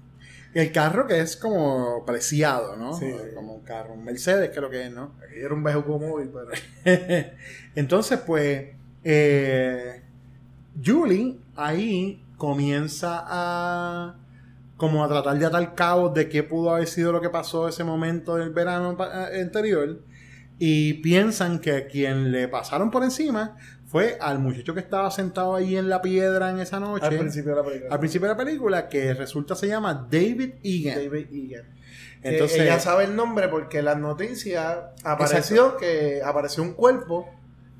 El 0.54 0.72
carro 0.72 1.06
que 1.06 1.20
es 1.20 1.36
como 1.36 2.04
preciado, 2.06 2.76
¿no? 2.76 2.94
Sí. 2.96 3.12
Como 3.34 3.54
un 3.56 3.62
carro, 3.62 3.92
un 3.94 4.04
Mercedes 4.04 4.50
creo 4.54 4.70
que 4.70 4.86
es, 4.86 4.92
¿no? 4.92 5.12
Era 5.34 5.52
un 5.52 5.62
vehículo 5.62 5.98
móvil, 5.98 6.30
pero... 6.32 6.48
Entonces, 7.74 8.18
pues, 8.26 8.68
eh, 9.04 10.02
Julie 10.84 11.38
ahí 11.56 12.24
comienza 12.36 13.24
a 13.26 14.14
como 14.76 15.04
a 15.04 15.08
tratar 15.08 15.36
de 15.38 15.44
atar 15.44 15.74
cabos 15.74 16.14
de 16.14 16.28
qué 16.28 16.44
pudo 16.44 16.70
haber 16.70 16.86
sido 16.86 17.10
lo 17.12 17.20
que 17.20 17.30
pasó 17.30 17.66
ese 17.68 17.82
momento 17.82 18.36
del 18.36 18.50
verano 18.50 18.96
eh, 19.32 19.40
anterior 19.42 19.98
y 20.58 20.94
piensan 20.94 21.58
que 21.60 21.86
quien 21.86 22.32
le 22.32 22.48
pasaron 22.48 22.90
por 22.90 23.04
encima 23.04 23.56
fue 23.86 24.18
al 24.20 24.38
muchacho 24.38 24.74
que 24.74 24.80
estaba 24.80 25.10
sentado 25.10 25.54
ahí 25.54 25.76
en 25.76 25.88
la 25.88 26.02
piedra 26.02 26.50
en 26.50 26.58
esa 26.60 26.78
noche 26.80 27.06
Al 27.06 27.16
principio 27.18 27.52
de 27.52 27.56
la 27.56 27.64
película. 27.66 27.94
al 27.94 27.98
principio 28.00 28.28
de 28.28 28.34
la 28.34 28.36
película 28.44 28.88
que 28.88 29.14
resulta 29.14 29.54
se 29.54 29.68
llama 29.68 30.06
David 30.10 30.54
Egan 30.62 30.96
David 30.96 31.26
Egan. 31.32 31.78
Entonces- 32.22 32.60
ella 32.60 32.80
sabe 32.80 33.04
el 33.04 33.14
nombre 33.16 33.48
porque 33.48 33.78
en 33.78 33.84
las 33.86 33.96
noticias 33.98 34.76
apareció 35.04 35.76
que 35.76 36.20
apareció 36.24 36.62
un 36.64 36.72
cuerpo 36.74 37.30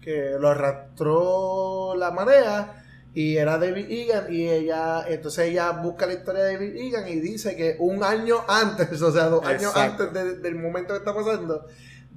que 0.00 0.36
lo 0.38 0.48
arrastró 0.48 1.94
la 1.96 2.10
marea 2.10 2.84
y 3.14 3.36
era 3.36 3.58
David 3.58 3.86
Egan 3.90 4.32
y 4.32 4.48
ella 4.48 5.04
entonces 5.08 5.48
ella 5.50 5.70
busca 5.72 6.06
la 6.06 6.12
historia 6.14 6.44
de 6.44 6.52
David 6.54 6.76
Egan 6.76 7.08
y 7.08 7.16
dice 7.16 7.56
que 7.56 7.76
un 7.80 8.02
año 8.04 8.36
antes 8.48 9.00
o 9.02 9.12
sea 9.12 9.24
dos 9.24 9.44
años 9.44 9.62
Exacto. 9.72 10.04
antes 10.04 10.24
de- 10.24 10.36
del 10.38 10.54
momento 10.54 10.92
que 10.94 10.98
está 10.98 11.14
pasando 11.14 11.66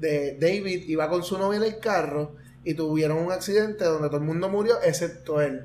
de 0.02 0.36
David 0.40 0.84
iba 0.90 1.08
con 1.10 1.24
su 1.24 1.38
novia 1.38 1.58
en 1.58 1.64
el 1.64 1.80
carro 1.80 2.36
y 2.66 2.74
tuvieron 2.74 3.18
un 3.20 3.32
accidente 3.32 3.86
donde 3.86 4.08
todo 4.10 4.18
el 4.18 4.24
mundo 4.24 4.50
murió 4.50 4.76
excepto 4.84 5.40
él 5.42 5.62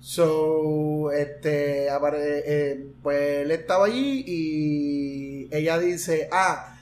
So, 0.00 1.10
este, 1.12 1.88
apare- 1.90 2.42
eh, 2.44 2.86
pues 3.02 3.40
él 3.44 3.50
estaba 3.50 3.86
allí 3.86 4.22
y 4.26 5.48
ella 5.50 5.78
dice, 5.78 6.28
ah, 6.30 6.78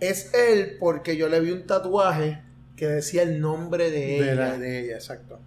es 0.00 0.30
él 0.34 0.76
porque 0.78 1.16
yo 1.16 1.30
le 1.30 1.40
vi 1.40 1.50
un 1.50 1.66
tatuaje 1.66 2.42
que 2.76 2.86
decía 2.88 3.22
el 3.22 3.40
nombre 3.40 3.90
de 3.90 3.98
De, 4.00 4.16
ella. 4.18 4.34
la- 4.34 4.58
de 4.58 4.80
ella, 4.80 4.94
exacto. 4.96 5.40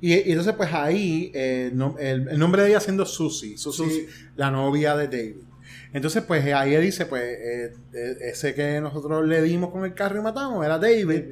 Y, 0.00 0.14
y 0.14 0.30
entonces, 0.30 0.54
pues 0.56 0.72
ahí, 0.72 1.32
eh, 1.34 1.70
no- 1.74 1.96
el, 1.98 2.28
el 2.28 2.38
nombre 2.38 2.62
de 2.62 2.68
ella 2.68 2.80
siendo 2.80 3.04
Susie, 3.04 3.58
Susie, 3.58 3.84
Susie. 3.86 4.08
la 4.36 4.50
novia 4.52 4.94
de 4.96 5.08
David. 5.08 5.42
Entonces, 5.96 6.22
pues 6.24 6.44
ahí 6.52 6.76
dice, 6.76 7.06
pues, 7.06 7.22
eh, 7.22 7.72
eh, 7.94 8.16
ese 8.20 8.54
que 8.54 8.82
nosotros 8.82 9.26
le 9.26 9.40
dimos 9.40 9.70
con 9.70 9.82
el 9.86 9.94
carro 9.94 10.18
y 10.18 10.22
matamos 10.22 10.62
era 10.62 10.78
David. 10.78 11.22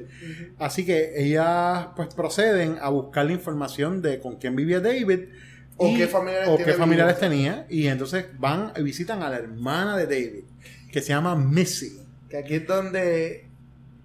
Así 0.59 0.87
que 0.87 1.13
ellas, 1.23 1.89
pues, 1.95 2.15
proceden 2.15 2.79
a 2.81 2.89
buscar 2.89 3.27
la 3.27 3.33
información 3.33 4.01
de 4.01 4.21
con 4.21 4.37
quién 4.37 4.57
vivía 4.57 4.81
David. 4.81 5.21
O 5.77 5.89
y- 5.89 5.99
qué 5.99 6.07
familiares 6.09 6.49
o 6.49 6.57
qué 6.57 6.73
familiares 6.73 7.19
tenía. 7.21 7.67
Y 7.69 7.89
entonces 7.89 8.25
van 8.39 8.73
y 8.75 8.83
visitan 8.83 9.23
a 9.23 9.29
la 9.29 9.37
hermana 9.37 9.99
de 9.99 10.07
David, 10.07 10.45
que 10.91 11.03
se 11.03 11.09
llama 11.09 11.37
Missy. 11.37 12.01
Que 12.31 12.39
aquí 12.39 12.55
es 12.55 12.67
donde 12.67 13.47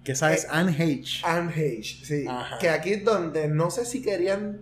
Que 0.04 0.12
esa 0.12 0.32
es 0.34 0.44
Eh, 0.44 0.48
Anne 0.50 0.72
H. 0.72 1.22
Anne 1.24 1.52
Heche, 1.56 2.04
sí. 2.04 2.24
Ajá. 2.28 2.58
Que 2.58 2.68
aquí 2.68 2.92
es 2.92 3.04
donde 3.04 3.48
no 3.48 3.70
sé 3.70 3.86
si 3.86 4.02
querían 4.02 4.60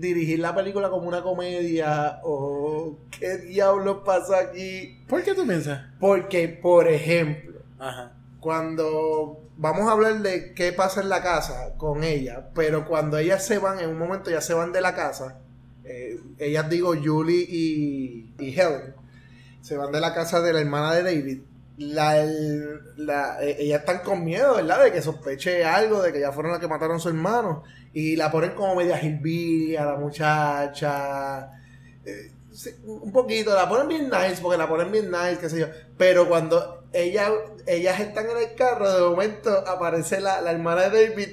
dirigir 0.00 0.38
la 0.38 0.54
película 0.54 0.90
como 0.90 1.08
una 1.08 1.22
comedia 1.22 2.20
o 2.24 2.98
qué 3.18 3.38
diablos 3.38 3.98
pasa 4.04 4.38
aquí. 4.38 5.04
¿Por 5.08 5.22
qué 5.22 5.34
tú 5.34 5.46
piensas? 5.46 5.80
Porque, 6.00 6.48
por 6.48 6.88
ejemplo, 6.88 7.60
Ajá. 7.78 8.12
cuando 8.40 9.40
vamos 9.56 9.88
a 9.88 9.92
hablar 9.92 10.20
de 10.20 10.54
qué 10.54 10.72
pasa 10.72 11.00
en 11.00 11.08
la 11.08 11.22
casa 11.22 11.74
con 11.76 12.04
ella, 12.04 12.50
pero 12.54 12.86
cuando 12.86 13.18
ellas 13.18 13.44
se 13.44 13.58
van, 13.58 13.80
en 13.80 13.90
un 13.90 13.98
momento 13.98 14.30
ya 14.30 14.40
se 14.40 14.54
van 14.54 14.72
de 14.72 14.80
la 14.80 14.94
casa, 14.94 15.38
eh, 15.84 16.18
ellas 16.38 16.68
digo 16.70 16.94
Julie 17.02 17.44
y, 17.48 18.34
y 18.38 18.52
Helen, 18.60 18.94
se 19.60 19.76
van 19.76 19.90
de 19.92 20.00
la 20.00 20.14
casa 20.14 20.40
de 20.40 20.52
la 20.52 20.60
hermana 20.60 20.94
de 20.94 21.02
David. 21.02 21.40
La, 21.78 22.18
el- 22.20 22.80
la- 22.96 23.38
eh, 23.42 23.56
ellas 23.60 23.80
están 23.80 24.00
con 24.00 24.24
miedo, 24.24 24.56
¿verdad? 24.56 24.82
De 24.82 24.92
que 24.92 25.00
sospeche 25.00 25.64
algo, 25.64 26.02
de 26.02 26.12
que 26.12 26.20
ya 26.20 26.32
fueron 26.32 26.50
las 26.52 26.60
que 26.60 26.66
mataron 26.68 26.96
a 26.96 27.00
su 27.00 27.08
hermano. 27.08 27.62
Y 27.92 28.16
la 28.16 28.30
ponen 28.30 28.52
como 28.52 28.74
media 28.74 28.96
a 28.96 29.84
la 29.84 29.96
muchacha. 29.96 31.50
Eh, 32.04 32.32
un 32.84 33.12
poquito, 33.12 33.54
la 33.54 33.68
ponen 33.68 33.88
bien 33.88 34.10
nice, 34.10 34.40
porque 34.42 34.58
la 34.58 34.68
ponen 34.68 34.90
bien 34.90 35.10
nice, 35.10 35.38
qué 35.40 35.48
sé 35.48 35.60
yo. 35.60 35.66
Pero 35.96 36.28
cuando 36.28 36.84
ella, 36.92 37.30
ellas 37.66 38.00
están 38.00 38.28
en 38.30 38.36
el 38.38 38.54
carro, 38.54 38.92
de 38.92 39.00
momento 39.00 39.50
aparece 39.66 40.20
la, 40.20 40.40
la 40.40 40.52
hermana 40.52 40.88
de 40.88 41.08
David. 41.08 41.28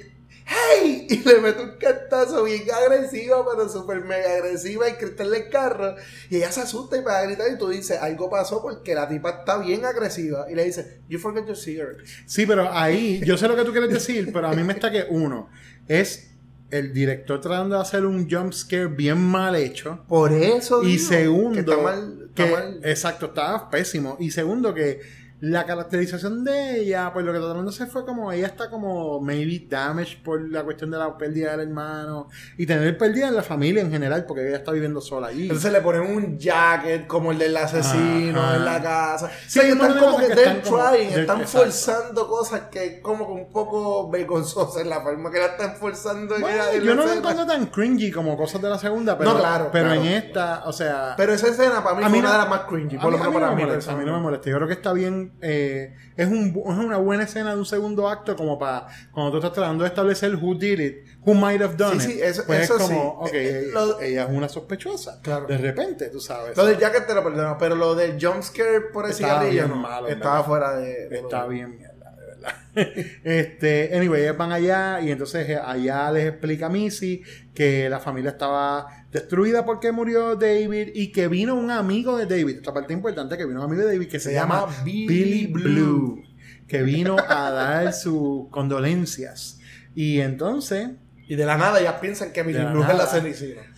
¡Hey! 0.46 1.06
Y 1.10 1.24
le 1.24 1.40
mete 1.40 1.62
un 1.62 1.76
cantazo 1.76 2.44
bien 2.44 2.62
agresivo, 2.70 3.46
pero 3.50 3.68
súper 3.68 4.00
mega 4.04 4.34
agresiva 4.34 4.88
y 4.88 4.94
cristal 4.94 5.34
el 5.34 5.48
carro. 5.48 5.96
Y 6.30 6.36
ella 6.36 6.52
se 6.52 6.60
asusta 6.60 6.96
y 6.96 7.02
va 7.02 7.18
a 7.18 7.22
gritar. 7.22 7.50
Y 7.52 7.58
tú 7.58 7.68
dices, 7.68 7.98
algo 8.00 8.30
pasó 8.30 8.62
porque 8.62 8.94
la 8.94 9.08
tipa 9.08 9.30
está 9.30 9.58
bien 9.58 9.84
agresiva. 9.84 10.46
Y 10.50 10.54
le 10.54 10.64
dice, 10.64 11.00
You 11.08 11.18
forget 11.18 11.46
your 11.46 11.56
cigarettes. 11.56 12.08
Sí, 12.26 12.46
pero 12.46 12.72
ahí, 12.72 13.20
yo 13.24 13.36
sé 13.36 13.48
lo 13.48 13.56
que 13.56 13.64
tú 13.64 13.72
quieres 13.72 13.90
decir, 13.90 14.30
pero 14.32 14.48
a 14.48 14.52
mí 14.52 14.62
me 14.62 14.72
está 14.72 14.90
que 14.90 15.06
uno, 15.08 15.48
es 15.88 16.35
el 16.70 16.92
director 16.92 17.40
tratando 17.40 17.76
de 17.76 17.82
hacer 17.82 18.04
un 18.04 18.28
jump 18.30 18.52
scare 18.52 18.86
bien 18.86 19.18
mal 19.18 19.54
hecho. 19.56 20.04
Por 20.08 20.32
eso. 20.32 20.82
Y 20.82 20.98
segundo, 20.98 21.52
que 21.52 21.60
está 21.60 21.76
mal. 21.76 22.18
está 22.28 22.44
que- 22.44 22.50
mal. 22.50 22.80
exacto, 22.82 23.26
estaba 23.26 23.70
pésimo. 23.70 24.16
Y 24.20 24.30
segundo, 24.30 24.74
que 24.74 25.00
la 25.40 25.66
caracterización 25.66 26.44
de 26.44 26.80
ella, 26.80 27.10
pues 27.12 27.24
lo 27.26 27.30
que 27.32 27.38
trataron 27.38 27.66
de 27.66 27.70
hacer 27.70 27.88
fue 27.88 28.06
como 28.06 28.32
ella 28.32 28.46
está 28.46 28.70
como 28.70 29.20
maybe 29.20 29.66
damaged 29.68 30.22
por 30.24 30.40
la 30.50 30.62
cuestión 30.64 30.90
de 30.90 30.96
la 30.96 31.16
pérdida 31.18 31.50
del 31.52 31.68
hermano 31.68 32.28
y 32.56 32.64
tener 32.64 32.96
pérdida 32.96 33.28
en 33.28 33.36
la 33.36 33.42
familia 33.42 33.82
en 33.82 33.90
general, 33.90 34.24
porque 34.26 34.48
ella 34.48 34.56
está 34.56 34.72
viviendo 34.72 35.00
sola 35.02 35.26
allí. 35.26 35.42
Entonces 35.42 35.70
le 35.72 35.82
ponen 35.82 36.02
un 36.02 36.38
jacket 36.38 37.06
como 37.06 37.32
el 37.32 37.38
del 37.38 37.54
asesino 37.54 38.40
Ajá. 38.40 38.56
en 38.56 38.64
la 38.64 38.82
casa. 38.82 39.30
Sí, 39.46 39.60
están 39.60 39.98
como 39.98 40.16
que 40.16 40.26
están 40.26 40.60
como- 40.62 40.78
trying, 40.90 41.12
de- 41.14 41.20
están 41.20 41.40
exacto. 41.42 41.58
forzando 41.66 42.28
cosas 42.28 42.60
que 42.70 43.02
como 43.02 43.26
que 43.26 43.32
un 43.32 43.52
poco 43.52 44.10
vergonzosas 44.10 44.82
en 44.82 44.88
la 44.88 45.02
forma 45.02 45.30
que 45.30 45.38
la 45.38 45.46
están 45.46 45.76
forzando. 45.76 46.34
en 46.36 46.40
Bueno, 46.40 46.56
la- 46.56 46.72
en 46.72 46.82
yo 46.82 46.94
la 46.94 47.02
no 47.02 47.06
lo 47.06 47.12
encuentro 47.12 47.44
tan 47.46 47.66
cringy 47.66 48.10
como 48.10 48.38
cosas 48.38 48.62
de 48.62 48.70
la 48.70 48.78
segunda, 48.78 49.18
pero, 49.18 49.32
No, 49.34 49.38
claro, 49.38 49.68
pero 49.70 49.86
claro. 49.90 50.00
en 50.00 50.06
esta, 50.08 50.62
o 50.64 50.72
sea... 50.72 51.12
Pero 51.18 51.34
esa 51.34 51.48
escena 51.48 51.84
para 51.84 51.96
mí 51.96 52.04
A 52.04 52.08
fue 52.08 52.12
mí 52.12 52.18
una 52.20 52.28
no- 52.28 52.32
de 52.32 52.38
las 52.40 52.48
más 52.48 52.60
cringy, 52.62 52.96
por 52.96 53.12
lo 53.12 53.18
menos 53.18 53.34
para 53.34 53.50
mí. 53.54 53.62
a 53.62 53.66
mí 53.96 54.04
no 54.06 54.12
me 54.14 54.20
molesta. 54.20 54.48
Yo 54.48 54.56
creo 54.56 54.66
que 54.68 54.74
está 54.74 54.92
bien. 54.94 55.25
Eh, 55.40 55.94
es, 56.16 56.26
un, 56.28 56.48
es 56.48 56.78
una 56.84 56.96
buena 56.98 57.24
escena 57.24 57.52
de 57.52 57.58
un 57.58 57.66
segundo 57.66 58.08
acto, 58.08 58.36
como 58.36 58.58
para 58.58 58.86
cuando 59.12 59.30
tú 59.32 59.36
estás 59.38 59.52
tratando 59.52 59.84
de 59.84 59.88
establecer 59.88 60.34
who 60.36 60.54
did 60.54 60.78
it, 60.80 60.96
who 61.24 61.34
might 61.34 61.60
have 61.60 61.76
done 61.76 62.00
Sí, 62.00 62.12
it. 62.12 62.14
sí, 62.16 62.22
eso- 62.22 62.44
pues 62.46 62.62
eso 62.62 62.76
es 62.76 62.82
como, 62.84 63.26
sí. 63.26 63.28
ok, 63.30 63.34
Eh, 63.34 63.60
ella, 63.68 63.72
lo- 63.72 64.00
ella 64.00 64.22
es 64.24 64.30
una 64.30 64.48
sospechosa. 64.48 65.20
Claro. 65.22 65.46
De 65.46 65.58
repente, 65.58 66.08
tú 66.08 66.20
sabes. 66.20 66.56
Lo 66.56 66.66
del 66.66 66.78
jacket 66.78 67.06
te 67.06 67.14
lo 67.14 67.22
perdono, 67.24 67.56
pero 67.58 67.74
lo 67.74 67.94
del 67.94 68.18
jumpscare 68.20 68.80
por 68.92 69.04
el 69.04 69.10
Estaba 69.12 69.40
cigarrillo 69.40 69.66
bien 69.68 69.78
malo, 69.80 70.08
estaba 70.08 70.34
verdad. 70.36 70.46
fuera 70.46 70.76
de... 70.76 71.08
de 71.08 71.48
bien 71.48 71.76
mierda, 71.76 72.10
de 72.16 72.26
verdad. 72.26 72.54
este, 73.24 73.90
anyway, 73.96 74.22
ellos 74.22 74.36
van 74.36 74.52
allá 74.52 75.00
y 75.00 75.10
entonces 75.10 75.48
eh, 75.48 75.56
allá 75.62 76.10
les 76.12 76.28
explica 76.28 76.68
Missy 76.68 77.22
que 77.54 77.88
la 77.88 78.00
familia 78.00 78.30
estaba 78.32 79.05
destruida 79.12 79.64
porque 79.64 79.92
murió 79.92 80.36
David 80.36 80.88
y 80.94 81.12
que 81.12 81.28
vino 81.28 81.54
un 81.54 81.70
amigo 81.70 82.16
de 82.16 82.26
David. 82.26 82.56
Esta 82.56 82.74
parte 82.74 82.92
importante 82.92 83.36
que 83.36 83.44
vino 83.46 83.60
un 83.60 83.66
amigo 83.66 83.82
de 83.86 83.94
David 83.94 84.08
que 84.08 84.18
se, 84.18 84.30
Se 84.30 84.34
llama, 84.34 84.60
llama 84.60 84.82
Billy, 84.84 85.06
Billy 85.06 85.46
Blue, 85.46 85.62
Blue. 85.62 86.22
que 86.66 86.82
vino 86.82 87.16
a 87.28 87.50
dar 87.50 87.92
sus 87.92 88.48
condolencias. 88.50 89.58
Y 89.94 90.20
entonces, 90.20 90.90
Y 91.28 91.34
de 91.36 91.44
la 91.46 91.56
nada 91.56 91.80
ya 91.80 92.00
piensan 92.00 92.32
que 92.32 92.42
Billy 92.42 92.64
Blue 92.64 92.82
es 92.82 92.88
la 92.88 92.94
nada. 92.94 93.22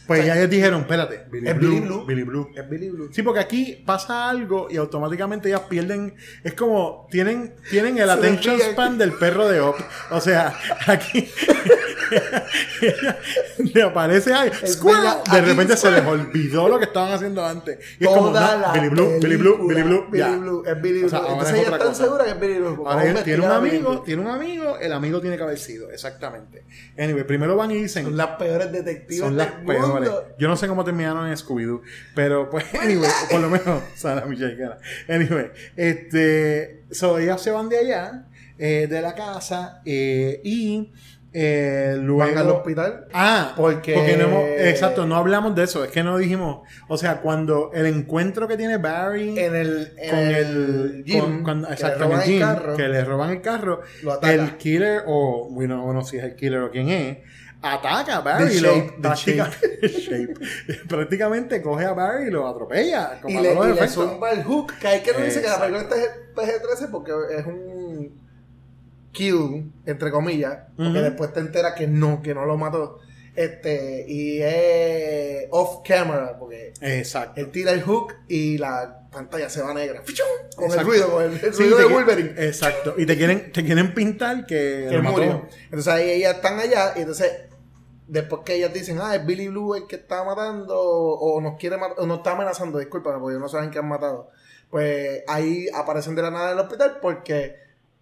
Pues 0.09 0.21
O 0.21 0.25
sea, 0.25 0.35
ya 0.35 0.41
ellos 0.41 0.51
dijeron, 0.51 0.81
espérate, 0.81 1.27
Billy 1.31 1.49
¿Es 1.49 1.57
Blue, 1.59 1.69
Billy 1.69 1.81
Blue? 1.83 2.07
Billy 2.07 2.23
Blue. 2.23 2.51
Es 2.57 2.69
Billy 2.69 2.89
Blue. 2.89 3.11
Sí, 3.13 3.23
porque 3.23 3.41
aquí 3.41 3.83
pasa 3.85 4.31
algo 4.31 4.69
y 4.71 4.79
automáticamente 4.79 5.51
ellas 5.51 5.61
pierden. 5.69 6.15
Es 6.43 6.55
como 6.55 7.07
tienen, 7.11 7.55
tienen 7.69 7.99
el 7.99 8.09
attention 8.09 8.59
span 8.59 8.97
del 8.97 9.13
perro 9.13 9.47
de 9.47 9.61
Op. 9.61 9.77
O 10.11 10.21
sea, 10.23 10.59
aquí 10.87 11.29
le 13.75 13.83
aparece 13.83 14.33
ahí. 14.33 14.51
Es 14.63 14.83
verdad, 14.83 15.23
De 15.25 15.41
repente 15.43 15.77
se 15.77 15.91
les 15.91 16.05
olvidó 16.07 16.69
lo 16.69 16.79
que 16.79 16.87
estaban 16.87 17.13
haciendo 17.13 17.45
antes. 17.45 17.79
Y 18.01 18.05
es 18.05 18.11
como, 18.11 18.31
no, 18.31 18.73
Billy 18.73 18.89
Blue, 18.89 19.19
Billy 19.21 19.37
Blue, 19.37 19.69
Billy 19.69 19.83
Blue. 19.83 20.07
Billy. 20.11 20.37
Blue, 20.39 20.63
es 20.67 20.81
Billy 20.81 21.05
O 21.05 21.09
sea, 21.11 21.21
Blue. 21.21 21.29
Entonces 21.33 21.55
es 21.55 21.61
ella 21.61 21.69
otra 21.69 21.77
está 21.77 21.89
cosa. 21.91 22.05
segura 22.05 22.25
que 22.25 22.31
es 22.31 22.41
Billy 22.41 22.59
Blue. 22.59 22.85
Ahora 22.89 23.05
él 23.05 23.23
tiene 23.25 23.45
un 23.45 23.53
amigo, 23.53 23.91
Blue. 23.91 24.03
tiene 24.05 24.23
un 24.23 24.29
amigo, 24.29 24.79
el 24.79 24.93
amigo 24.93 25.21
tiene 25.21 25.37
que 25.37 25.43
haber 25.43 25.59
sido, 25.59 25.91
exactamente. 25.91 26.65
Anyway, 26.97 27.25
primero 27.25 27.57
van 27.57 27.71
y 27.73 27.83
dicen. 27.83 28.05
Son 28.05 28.17
las 28.17 28.29
peores 28.39 28.73
detectives 28.73 29.19
Son 29.19 29.37
las 29.37 29.49
peores. 29.67 29.98
Yo 30.39 30.49
no 30.49 30.57
sé 30.57 30.69
cómo 30.69 30.85
terminaron 30.85 31.27
en 31.29 31.37
Scooby-Doo, 31.37 31.83
pero 32.15 32.49
pues, 32.51 32.65
anyway, 32.81 33.11
por 33.31 33.41
lo 33.41 33.49
menos, 33.51 33.83
Sara 33.95 34.25
Michelle 34.27 34.57
Anyway, 35.09 35.51
este, 35.77 36.85
so 36.91 37.19
ellas 37.19 37.41
se 37.41 37.51
van 37.51 37.69
de 37.69 37.79
allá, 37.79 38.25
eh, 38.59 38.87
de 38.89 39.01
la 39.03 39.15
casa, 39.15 39.81
eh, 39.85 40.41
y 40.45 40.93
eh, 41.33 41.95
luego. 42.01 42.21
Van 42.21 42.39
al 42.39 42.49
hospital. 42.49 43.07
Ah, 43.13 43.53
Porque- 43.57 43.93
porque 43.95 44.17
no 44.17 44.25
hemos, 44.25 44.45
exacto, 44.61 45.07
no 45.07 45.15
hablamos 45.17 45.55
de 45.55 45.65
eso, 45.65 45.85
es 45.85 45.91
que 45.91 46.03
no 46.03 46.17
dijimos, 46.17 46.67
o 46.89 46.97
sea, 46.97 47.21
cuando 47.21 47.71
el 47.75 47.87
encuentro 47.87 48.49
que 48.49 48.57
tiene 48.57 48.79
Barry 48.79 49.39
En 49.39 49.55
el, 49.55 49.93
en 49.99 50.11
con 50.11 50.19
el 50.19 51.05
gym, 51.05 51.21
con- 51.21 51.43
cuando- 51.45 51.71
exacto, 51.71 52.05
en 52.05 52.13
el 52.13 52.21
gym, 52.23 52.41
carro, 52.41 52.77
que 52.77 52.89
le 52.89 53.05
roban 53.05 53.31
el 53.31 53.43
carro, 53.43 53.83
Lo 54.03 54.13
ataca. 54.15 54.33
el 54.33 54.57
killer 54.57 55.03
o 55.07 55.49
bueno, 55.51 55.85
bueno 55.85 56.03
si 56.03 56.17
es 56.17 56.25
el 56.25 56.35
killer 56.35 56.61
o 56.61 56.71
quién 56.71 56.89
es, 56.89 57.19
ataca 57.63 58.17
a 58.17 58.21
Barry 58.21 58.49
The 58.49 58.55
y 58.55 58.61
lo- 58.61 58.75
Shape, 58.75 58.91
the 58.97 59.01
práctica- 59.03 59.51
Shape, 59.51 59.89
Shape. 59.89 60.35
prácticamente 60.89 61.61
coge 61.63 61.85
a 61.85 61.93
Barry 61.93 62.29
y 62.29 62.31
lo 62.31 62.47
atropella 62.47 63.21
y 63.27 63.33
le, 63.35 63.53
y 63.55 63.75
le 63.75 63.89
zumba 63.89 64.31
el 64.33 64.45
hook. 64.45 64.75
Que 64.81 64.87
hay 64.89 65.01
que 65.03 65.13
no 65.13 65.21
dice 65.25 65.41
que 65.43 65.49
la 65.49 65.61
película 65.61 65.97
es 65.97 66.11
PG-13 66.35 66.91
porque 66.91 67.13
es 67.37 67.47
un 67.47 68.21
kill, 69.13 69.73
entre 69.87 70.11
comillas. 70.11 70.59
Porque 70.77 71.01
después 71.01 71.33
te 71.33 71.41
enteras 71.41 71.75
que 71.75 71.87
no, 71.89 72.23
que 72.23 72.35
no 72.35 72.45
lo 72.45 72.57
mató. 72.57 73.01
Este, 73.39 74.05
y 74.09 74.41
es 74.43 75.47
off 75.51 75.87
camera, 75.87 76.37
porque 76.41 76.73
Exacto. 76.81 77.41
él 77.41 77.53
tira 77.53 77.71
el 77.71 77.83
hook 77.83 78.13
y 78.27 78.59
la 78.59 79.09
pantalla 79.13 79.49
se 79.49 79.63
va 79.63 79.73
negra. 79.73 80.03
¡Fichum! 80.03 80.27
Con 80.57 80.73
el 80.73 80.85
ruido, 80.85 81.09
con 81.09 81.23
el, 81.23 81.33
el 81.35 81.55
Sí, 81.55 81.63
ruido 81.63 81.79
de 81.79 81.85
Wolverine. 81.85 82.35
Exacto. 82.37 82.95
Y 82.99 83.07
te 83.07 83.17
quieren, 83.17 83.53
te 83.53 83.65
quieren 83.65 83.95
pintar 83.95 84.45
que, 84.45 84.89
que 84.91 84.99
murió. 84.99 85.47
Entonces 85.67 85.87
ahí 85.87 86.11
ellas 86.11 86.35
están 86.35 86.59
allá 86.59 86.95
y 86.97 87.03
entonces 87.03 87.31
después 88.09 88.43
que 88.45 88.55
ellas 88.57 88.73
dicen, 88.73 88.99
ah, 89.01 89.15
es 89.15 89.25
Billy 89.25 89.47
Blue 89.47 89.77
el 89.77 89.87
que 89.87 89.95
está 89.95 90.25
matando 90.25 90.77
o 90.77 91.41
nos 91.41 91.57
quiere 91.61 91.77
matar, 91.77 92.01
o 92.01 92.07
nos 92.07 92.19
está 92.19 92.33
amenazando, 92.33 92.81
discúlpame, 92.81 93.21
porque 93.21 93.39
no 93.39 93.49
saben 93.49 93.71
que 93.71 93.79
han 93.79 93.87
matado. 93.87 94.31
Pues 94.69 95.23
ahí 95.29 95.69
aparecen 95.73 96.17
de 96.17 96.23
la 96.23 96.33
nada 96.33 96.51
en 96.51 96.59
el 96.59 96.65
hospital 96.65 96.99
porque 97.01 97.55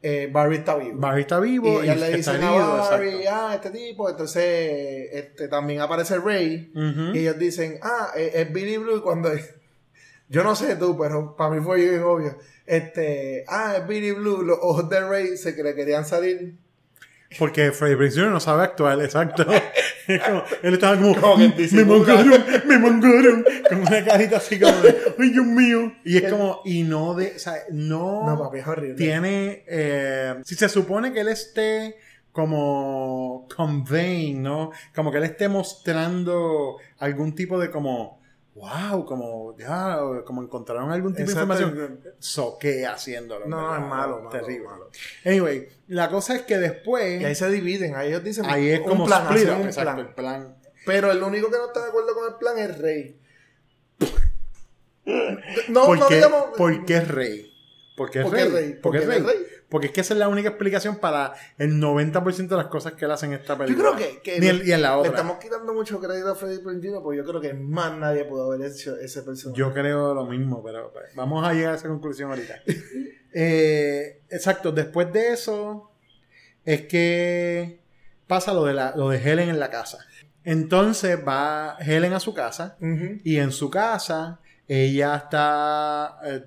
eh, 0.09 0.29
Barry 0.31 0.59
está 0.59 0.77
vivo. 0.77 0.99
Barry 0.99 1.23
está 1.23 1.40
vivo 1.40 1.83
y 1.83 1.90
y, 1.90 1.95
le 1.97 2.16
dicen 2.16 2.40
a. 2.45 2.51
Barry, 2.53 3.09
exacto. 3.09 3.31
ah, 3.33 3.55
este 3.57 3.71
tipo. 3.71 4.09
Entonces 4.09 5.09
este, 5.12 5.49
también 5.49 5.81
aparece 5.81 6.19
Ray 6.19 6.71
y 7.12 7.19
ellos 7.19 7.37
dicen, 7.40 7.81
ah, 7.83 8.12
es, 8.14 8.35
es 8.37 8.53
Billy 8.53 8.77
Blue 8.77 8.99
y 8.99 9.01
cuando... 9.01 9.31
Yo 10.29 10.42
no 10.45 10.55
sé 10.55 10.77
tú, 10.77 10.97
pero 10.97 11.35
para 11.37 11.55
mí 11.55 11.61
fue 11.61 11.79
bien 11.79 12.03
obvio. 12.03 12.37
Este, 12.66 13.45
ah, 13.49 13.79
es 13.79 13.87
Billy 13.88 14.12
Blue. 14.12 14.42
Los 14.42 14.59
ojos 14.61 14.88
de 14.88 15.01
Ray 15.01 15.37
se 15.37 15.57
que 15.57 15.64
le 15.64 15.75
querían 15.75 16.05
salir 16.05 16.55
Porque 17.39 17.73
Freddy 17.73 17.97
Prinze 17.97 18.21
Jr. 18.21 18.31
no 18.33 18.41
sabe 18.41 18.62
actuar, 18.65 19.01
exacto. 19.03 19.45
Es 20.07 20.23
como- 20.23 20.45
él 20.62 20.75
estaba 20.75 20.97
como, 20.97 21.21
Como 21.21 21.37
disimula. 21.49 21.99
mangaron, 21.99 22.45
me 22.69 22.79
mangaron, 22.79 23.45
con 23.69 23.81
una 23.81 24.05
carita 24.05 24.37
así 24.37 24.61
como 24.61 24.73
de, 24.81 24.97
ay 25.19 25.31
Dios 25.31 25.45
mío. 25.47 25.93
Y 26.05 26.17
es 26.19 26.31
como, 26.31 26.61
y 26.65 26.85
no 26.85 27.15
de, 27.15 27.33
o 27.35 27.39
sea, 27.41 27.55
no, 27.73 28.25
No, 28.25 28.39
papi, 28.39 28.59
es 28.59 28.67
horrible. 28.69 28.95
tiene, 28.95 29.65
eh, 29.67 30.35
si 30.45 30.55
se 30.55 30.69
supone 30.69 31.12
que 31.12 31.21
él 31.23 31.29
esté 31.29 31.97
como 32.31 33.49
conveying, 33.57 34.43
¿no? 34.43 34.71
Como 34.95 35.11
que 35.11 35.19
él 35.19 35.25
esté 35.25 35.49
mostrando 35.49 36.77
algún 36.99 37.35
tipo 37.35 37.59
de 37.59 37.71
como, 37.71 38.21
wow, 38.57 39.05
como, 39.05 39.57
ya, 39.59 39.99
como 40.25 40.42
encontraron 40.42 40.90
algún 40.90 41.14
tipo 41.14 41.31
Exacto. 41.31 41.55
de 41.55 41.62
información. 41.62 42.01
Soquea 42.19 42.95
haciéndolo. 42.95 43.47
No, 43.47 43.57
¿verdad? 43.62 43.75
es 43.85 43.88
malo, 43.88 44.16
malo, 44.23 44.31
Terrible. 44.31 44.66
malo. 44.66 44.90
Anyway, 45.25 45.69
la 45.88 46.09
cosa 46.11 46.35
es 46.37 46.42
que 46.42 46.57
después, 46.59 47.21
Y 47.21 47.25
ahí 47.25 47.35
se 47.35 47.51
dividen, 47.51 47.95
ahí 47.95 48.09
ellos 48.09 48.25
dicen 48.25 48.47
ahí 48.47 48.71
es 48.71 48.81
un 48.81 48.87
como 48.87 49.07
plan, 49.07 49.23
split 49.25 49.42
hacen 49.45 49.55
up, 49.55 49.61
un 49.61 49.66
exacto, 49.66 49.92
plan. 49.95 49.99
el 50.07 50.14
plan. 50.14 50.57
Pero 50.87 51.12
el 51.12 51.23
único 51.23 51.51
que 51.51 51.59
no 51.59 51.66
está 51.66 51.83
de 51.83 51.88
acuerdo 51.88 52.14
con 52.14 52.33
el 52.33 52.38
plan 52.38 52.59
es 52.59 52.79
Rey. 52.79 53.21
No, 55.69 55.85
¿Por, 55.87 55.99
no 55.99 56.09
qué, 56.09 56.16
digamos. 56.16 56.45
por 56.57 56.85
qué 56.85 57.01
rey? 57.01 57.53
¿Por 57.97 58.11
qué 58.11 58.23
¿Por 58.23 58.33
rey? 58.33 58.42
qué 58.45 58.51
rey? 58.51 58.73
¿Por 58.73 58.81
Porque 58.83 58.99
es 58.99 59.07
rey. 59.07 59.47
Porque 59.68 59.88
es 59.88 59.92
que 59.92 60.00
esa 60.02 60.14
es 60.14 60.20
la 60.20 60.29
única 60.29 60.48
explicación 60.50 60.96
para 60.96 61.33
el 61.59 61.81
90% 61.81 62.46
de 62.48 62.57
las 62.57 62.66
cosas 62.66 62.92
que 62.92 63.05
él 63.05 63.11
hace 63.11 63.26
en 63.26 63.33
esta 63.33 63.55
Yo 63.55 63.59
película. 63.59 63.92
creo 63.96 64.12
que, 64.12 64.20
que 64.22 64.38
Ni 64.40 64.46
el- 64.46 64.68
y 64.68 64.72
en 64.72 64.81
la 64.83 64.90
le 64.90 64.96
otra. 64.98 65.11
estamos 65.11 65.38
quitando 65.38 65.74
mucho 65.74 65.98
crédito 66.00 66.31
a 66.31 66.35
Freddy 66.37 66.62
Jr. 66.62 67.02
porque 67.02 67.16
yo 67.18 67.24
creo 67.24 67.40
que 67.40 67.52
más 67.55 67.96
nadie 67.98 68.24
pudo 68.26 68.52
haber 68.52 68.70
hecho 68.70 68.96
ese 68.96 69.22
personaje. 69.22 69.59
Yo 69.59 69.72
creo 69.72 70.14
lo 70.14 70.24
mismo, 70.26 70.62
pero 70.62 70.92
pues, 70.92 71.07
vamos 71.16 71.44
a 71.46 71.52
llegar 71.52 71.72
a 71.72 71.76
esa 71.76 71.88
conclusión 71.88 72.31
ahorita. 72.31 72.55
Eh, 73.38 74.22
exacto, 74.31 74.72
después 74.72 75.12
de 75.12 75.35
eso 75.35 75.90
es 76.64 76.87
que 76.87 77.81
pasa 78.26 78.55
lo 78.55 78.64
de, 78.64 78.72
la, 78.72 78.94
lo 78.96 79.11
de 79.11 79.18
Helen 79.18 79.50
en 79.50 79.61
la 79.61 79.68
casa. 79.68 79.98
Entonces 80.42 81.18
va 81.26 81.76
Helen 81.81 82.14
a 82.14 82.20
su 82.20 82.33
casa 82.33 82.79
y 82.81 83.37
en 83.37 83.52
su 83.52 83.68
casa 83.68 84.40
ella 84.66 85.16
está... 85.16 86.18
eh, 86.24 86.44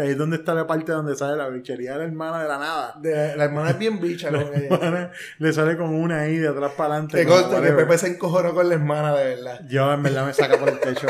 que 0.00 0.06
ahí 0.06 0.10
es 0.12 0.18
donde 0.18 0.36
está 0.36 0.54
la 0.54 0.66
parte 0.66 0.92
donde 0.92 1.14
sale 1.16 1.36
la 1.36 1.48
bichería 1.48 1.92
de 1.92 1.98
la 1.98 2.04
hermana 2.04 2.42
de 2.42 2.48
la 2.48 2.58
nada. 2.58 2.94
De- 3.00 3.36
la 3.36 3.44
hermana 3.44 3.70
es 3.70 3.78
bien 3.78 4.00
bicha 4.00 4.28
ella. 4.28 4.46
Hermana, 4.70 5.10
Le 5.38 5.52
sale 5.52 5.76
con 5.76 5.94
una 5.94 6.20
ahí 6.20 6.36
de 6.38 6.48
atrás 6.48 6.72
para 6.76 6.94
adelante. 6.94 7.24
Como 7.26 7.42
conste 7.42 7.62
que. 7.62 7.72
Pepe 7.72 7.98
se 7.98 8.06
encojonó 8.08 8.54
con 8.54 8.68
la 8.68 8.74
hermana, 8.74 9.14
de 9.14 9.24
verdad. 9.36 9.60
Yo 9.68 9.92
en 9.92 10.02
verdad 10.02 10.26
me 10.26 10.32
saca 10.34 10.56
por 10.58 10.68
el 10.68 10.80
techo. 10.80 11.06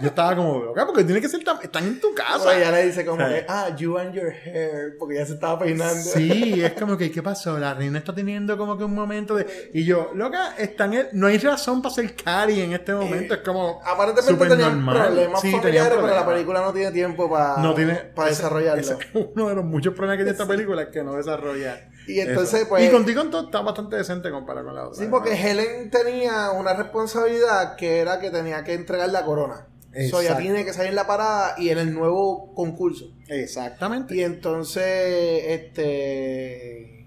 Yo 0.00 0.08
estaba 0.08 0.34
como, 0.36 0.62
loca, 0.62 0.86
porque 0.86 1.04
tiene 1.04 1.20
que 1.20 1.28
ser 1.28 1.42
tan, 1.44 1.58
están 1.62 1.84
en 1.84 2.00
tu 2.00 2.14
casa. 2.14 2.44
O 2.48 2.50
ella 2.50 2.70
le 2.70 2.86
dice 2.86 3.04
como 3.04 3.18
que, 3.26 3.44
ah, 3.48 3.68
you 3.76 3.98
and 3.98 4.12
your 4.14 4.30
hair, 4.32 4.96
porque 4.98 5.16
ya 5.16 5.26
se 5.26 5.34
estaba 5.34 5.58
peinando. 5.58 5.94
Sí, 5.94 6.62
es 6.62 6.72
como 6.72 6.96
que, 6.96 7.10
¿qué 7.10 7.22
pasó? 7.22 7.58
La 7.58 7.74
reina 7.74 7.98
está 7.98 8.14
teniendo 8.14 8.56
como 8.58 8.76
que 8.78 8.84
un 8.84 8.94
momento 8.94 9.34
de. 9.34 9.70
Y 9.74 9.84
yo, 9.84 10.10
loca, 10.14 10.54
están 10.58 10.94
en- 10.94 11.08
no 11.12 11.26
hay 11.26 11.38
razón 11.38 11.82
para 11.82 11.94
ser 11.94 12.14
Cari 12.14 12.60
en 12.60 12.72
este 12.72 12.94
momento. 12.94 13.34
Es 13.34 13.40
como. 13.40 13.80
Aparentemente 13.84 14.46
tenían 14.46 14.74
normal. 14.84 15.06
problemas 15.06 15.40
Sí, 15.40 15.50
familiares, 15.52 15.88
pero 15.90 16.00
la 16.02 16.06
problemas. 16.06 16.32
película 16.34 16.60
no 16.62 16.72
tiene 16.72 16.92
tiempo 16.92 17.30
para 17.30 17.56
No 17.58 17.74
tiene. 17.74 17.94
para 17.94 18.30
desarrollarlo. 18.36 18.80
ese 18.80 18.94
es 18.94 19.26
uno 19.34 19.48
de 19.48 19.54
los 19.54 19.64
muchos 19.64 19.94
problemas 19.94 20.18
que 20.18 20.24
tiene 20.24 20.32
esta 20.32 20.46
película 20.46 20.82
es 20.82 20.88
que 20.88 21.02
no 21.02 21.14
desarrolla. 21.14 21.88
Y 22.06 22.20
entonces, 22.20 22.60
eso. 22.60 22.68
pues- 22.68 22.84
Y 22.88 22.90
contigo 22.90 23.22
en 23.22 23.30
todo 23.30 23.46
está 23.46 23.60
bastante 23.62 23.96
decente 23.96 24.30
comparado 24.30 24.66
con 24.66 24.74
la 24.74 24.88
otra. 24.88 25.02
Sí, 25.02 25.08
porque 25.10 25.30
¿no? 25.30 25.36
Helen 25.36 25.90
tenía 25.90 26.50
una 26.50 26.74
responsabilidad 26.74 27.76
que 27.76 27.98
era 27.98 28.20
que 28.20 28.30
tenía 28.30 28.62
que 28.64 28.74
entregar 28.74 29.08
la 29.08 29.24
corona. 29.24 29.68
Eso 29.92 30.20
ya 30.22 30.36
tiene 30.36 30.64
que 30.64 30.72
salir 30.72 30.90
en 30.90 30.96
la 30.96 31.06
parada 31.06 31.54
y 31.56 31.68
en 31.70 31.78
el 31.78 31.94
nuevo 31.94 32.52
concurso. 32.54 33.06
Exactamente. 33.28 34.14
Y 34.16 34.22
entonces, 34.22 35.44
este. 35.46 37.03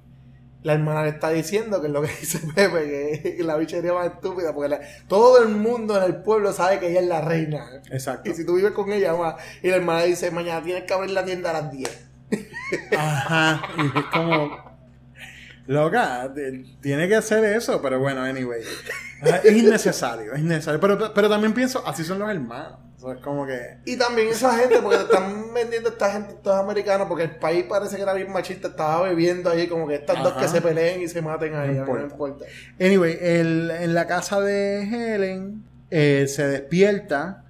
La 0.64 0.74
hermana 0.74 1.04
le 1.04 1.10
está 1.10 1.30
diciendo 1.30 1.80
que 1.82 1.88
es 1.88 1.94
lo 1.94 2.02
que 2.02 2.08
dice 2.20 2.40
Pepe, 2.54 3.36
que 3.38 3.44
la 3.44 3.56
bichería 3.58 3.94
más 3.94 4.08
estúpida, 4.08 4.54
porque 4.54 4.70
la- 4.70 4.82
todo 5.08 5.42
el 5.42 5.50
mundo 5.50 5.96
en 5.98 6.04
el 6.04 6.16
pueblo 6.24 6.52
sabe 6.52 6.80
que 6.80 6.90
ella 6.90 7.00
es 7.02 7.08
la 7.08 7.22
reina. 7.22 7.66
Exacto. 7.92 8.30
Y 8.30 8.34
si 8.34 8.46
tú 8.46 8.56
vives 8.56 8.72
con 8.72 8.92
ella, 8.92 9.14
más, 9.16 9.36
y 9.62 9.70
la 9.70 9.78
hermana 9.78 10.04
dice, 10.04 10.30
mañana 10.32 10.64
tienes 10.64 10.84
que 10.84 10.94
abrir 10.94 11.12
la 11.12 11.24
tienda 11.24 11.52
a 11.52 11.62
las 11.62 11.72
10. 11.72 12.08
Ajá. 12.98 13.62
Y 13.78 13.98
es 14.00 14.06
como. 14.12 14.68
Loca, 15.68 16.34
tiene 16.82 17.08
que 17.10 17.16
hacer 17.16 17.44
eso, 17.44 17.82
pero 17.82 18.00
bueno, 18.00 18.22
anyway. 18.22 18.62
Ah, 19.22 19.40
Es 19.44 19.54
innecesario, 19.56 20.34
es 20.34 20.40
innecesario. 20.40 20.80
Pero, 20.80 21.14
pero 21.14 21.30
también 21.30 21.54
pienso, 21.54 21.86
así 21.86 22.04
son 22.06 22.20
los 22.20 22.30
hermanos. 22.30 22.80
O 22.98 23.00
sea, 23.00 23.14
es 23.14 23.20
como 23.22 23.46
que. 23.46 23.78
Y 23.86 23.96
también 23.98 24.30
esa 24.30 24.58
gente, 24.58 24.80
porque 24.82 24.98
te 24.98 25.04
están 25.04 25.54
vendiendo 25.54 25.90
esta 25.90 26.12
gente, 26.12 26.34
todos 26.42 26.60
americanos, 26.60 27.08
porque 27.08 27.24
el 27.26 27.36
país 27.36 27.66
parece 27.70 27.96
que 27.96 28.02
era 28.02 28.14
bien 28.14 28.32
machista, 28.32 28.70
estaba 28.70 29.04
bebiendo 29.08 29.50
ahí 29.52 29.68
como 29.68 29.88
que 29.88 29.96
estas 29.96 30.24
dos 30.24 30.34
que 30.34 30.48
se 30.48 30.62
peleen 30.62 31.02
y 31.02 31.08
se 31.08 31.22
maten 31.22 31.54
ahí, 31.56 31.70
No 31.70 31.74
no 31.76 31.80
importa. 31.82 32.04
importa. 32.04 32.46
Anyway, 32.80 33.18
el- 33.22 33.70
en 33.72 33.94
la 33.94 34.08
casa 34.08 34.42
de 34.42 34.82
Helen 34.84 35.64
eh, 35.92 36.26
se 36.28 36.48
despierta 36.48 37.44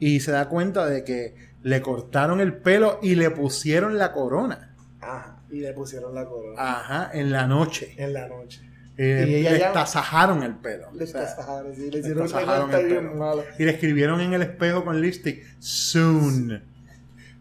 y 0.00 0.20
se 0.20 0.32
da 0.32 0.48
cuenta 0.48 0.86
de 0.86 1.04
que 1.04 1.34
le 1.62 1.80
cortaron 1.82 2.40
el 2.40 2.54
pelo 2.56 2.98
y 3.02 3.14
le 3.14 3.30
pusieron 3.30 3.98
la 3.98 4.10
corona. 4.12 4.74
Ajá, 5.00 5.36
y 5.50 5.60
le 5.60 5.72
pusieron 5.74 6.14
la 6.14 6.24
corona 6.24 6.54
Ajá, 6.60 7.10
en 7.12 7.30
la 7.30 7.46
noche. 7.46 7.94
en 7.98 8.14
la 8.14 8.26
noche. 8.26 8.60
Eh, 8.96 9.24
Y 9.28 9.34
ella 9.36 9.52
le 9.52 9.58
ya- 9.58 9.72
tasajaron 9.72 10.42
el 10.44 10.54
pelo. 10.56 10.88
Le 10.92 11.04
O 11.04 11.06
sea, 11.06 11.22
tasajaron, 11.22 11.74
sí, 11.74 11.82
le 11.82 11.90
le 11.90 11.98
hicieron 11.98 12.22
tasajaron 12.30 12.72
el 12.72 12.86
pelo. 12.88 13.44
Y 13.58 13.64
le 13.64 13.70
escribieron 13.72 14.20
en 14.20 14.32
el 14.34 14.42
espejo 14.42 14.84
con 14.84 15.00
lipstick, 15.00 15.44
soon. 15.58 16.62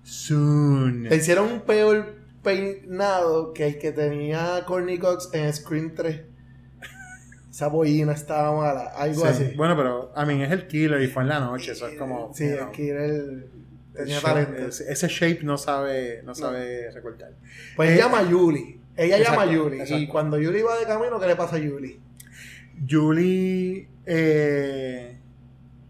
Soon. 0.04 1.04
Le 1.04 1.16
hicieron 1.16 1.52
un 1.52 1.62
peor 1.62 2.16
peinado 2.44 3.54
que 3.54 3.68
el 3.68 3.78
que 3.80 3.92
tenía 3.92 4.64
Courtney 4.66 4.98
Cox 4.98 5.30
en 5.34 5.54
Scream 5.54 5.94
3. 5.96 6.22
Esa 7.50 7.68
bollina 7.68 8.14
estaba 8.14 8.58
mala, 8.58 8.86
algo 8.98 9.22
Sí. 9.22 9.28
así. 9.28 9.54
Bueno, 9.56 9.78
pero, 9.78 10.12
a 10.16 10.26
mí 10.26 10.42
es 10.42 10.52
el 10.52 10.68
killer 10.68 11.00
y 11.02 11.08
fue 11.08 11.22
en 11.24 11.30
la 11.30 11.40
noche. 11.40 11.72
Eso 11.74 11.88
es 11.88 11.98
como. 12.00 12.32
Sí, 12.34 12.46
el... 12.46 13.46
Tenía 13.94 14.20
shape- 14.20 14.24
talento. 14.46 14.68
ese, 14.70 14.92
ese 14.92 15.08
shape 15.08 15.44
no 15.44 15.56
sabe, 15.56 16.22
no 16.26 16.34
sabe 16.34 16.90
recortar. 16.92 17.30
Pues 17.76 17.92
Eh, 17.92 17.98
llama 17.98 18.20
a 18.20 18.24
Yuli. 18.30 18.82
Ella 18.96 19.18
llama 19.18 19.42
a 19.42 19.46
exacto, 19.46 19.52
Yuli. 19.52 19.78
Y 19.78 19.82
exacto. 19.82 20.12
cuando 20.12 20.40
Yuli 20.40 20.62
va 20.62 20.78
de 20.78 20.86
camino, 20.86 21.20
¿qué 21.20 21.28
le 21.28 21.36
pasa 21.36 21.56
a 21.56 21.60
Yuli? 21.60 22.00
Julie. 22.90 23.88
Eh, 24.06 25.18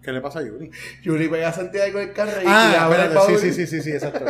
¿Qué 0.02 0.12
le 0.12 0.22
pasa 0.22 0.39
a 0.39 0.44
Julie? 0.44 0.70
Yuli 1.02 1.30
pega 1.30 1.50
a 1.50 1.54
sentir 1.54 1.82
algo 1.82 2.00
en 2.00 2.10
el 2.10 2.13
carro 2.13 2.32
y, 2.42 2.44
y 2.44 2.48
Ah, 2.48 2.89
espérate, 2.92 3.38
sí, 3.38 3.38
sí, 3.38 3.54
sí, 3.54 3.68
sí, 3.68 3.82
sí, 3.82 3.92
exacto. 3.92 4.26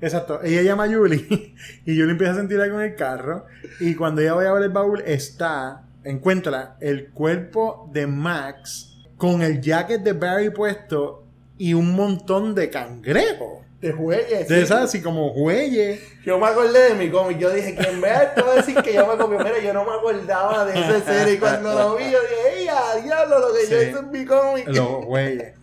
exacto. 0.00 0.42
Ella 0.42 0.62
llama 0.62 0.84
a 0.84 0.88
Julie 0.88 1.26
y 1.86 1.98
Julie 1.98 2.10
empieza 2.10 2.34
a 2.34 2.36
sentir 2.36 2.60
algo 2.60 2.78
en 2.80 2.90
el 2.90 2.94
carro. 2.94 3.46
Y 3.80 3.94
cuando 3.94 4.20
ella 4.20 4.34
va 4.34 4.44
a 4.44 4.48
abrir 4.50 4.66
el 4.66 4.72
baúl, 4.72 5.02
está, 5.06 5.84
encuentra 6.04 6.76
el 6.80 7.08
cuerpo 7.08 7.88
de 7.92 8.06
Max 8.06 8.98
con 9.16 9.40
el 9.42 9.62
jacket 9.62 10.02
de 10.02 10.12
Barry 10.12 10.50
puesto 10.50 11.24
y 11.56 11.72
un 11.72 11.94
montón 11.94 12.54
de 12.54 12.68
cangrejos. 12.68 13.64
De 13.80 13.92
jueyes. 13.92 14.48
De 14.48 14.56
sí. 14.56 14.62
esas 14.62 14.84
así 14.84 15.00
como 15.00 15.32
jueyes. 15.32 16.00
Yo 16.24 16.38
me 16.38 16.48
acordé 16.48 16.88
de 16.88 16.94
mi 16.94 17.10
cómic. 17.10 17.38
Yo 17.38 17.50
dije, 17.50 17.76
quien 17.76 18.00
vea 18.00 18.24
esto 18.24 18.44
va 18.44 18.54
a 18.54 18.56
decir 18.56 18.74
que 18.82 18.92
yo 18.92 19.06
me 19.06 19.16
copié. 19.16 19.38
Mira, 19.38 19.58
yo 19.60 19.72
no 19.72 19.84
me 19.84 19.92
acordaba 19.92 20.64
de 20.64 20.80
esa 20.80 21.00
serie. 21.00 21.34
Y 21.34 21.38
cuando 21.38 21.72
lo 21.72 21.96
vi, 21.96 22.10
yo 22.10 22.18
dije, 22.20 22.62
¡ey, 22.62 22.68
a 22.68 22.96
diablo! 22.96 23.38
Lo 23.38 23.54
que 23.54 23.70
yo 23.70 23.82
hice 23.82 23.98
en 23.98 24.10
mi 24.10 24.24
cómic. 24.24 24.66
Los 24.68 25.04
jueyes. 25.04 25.57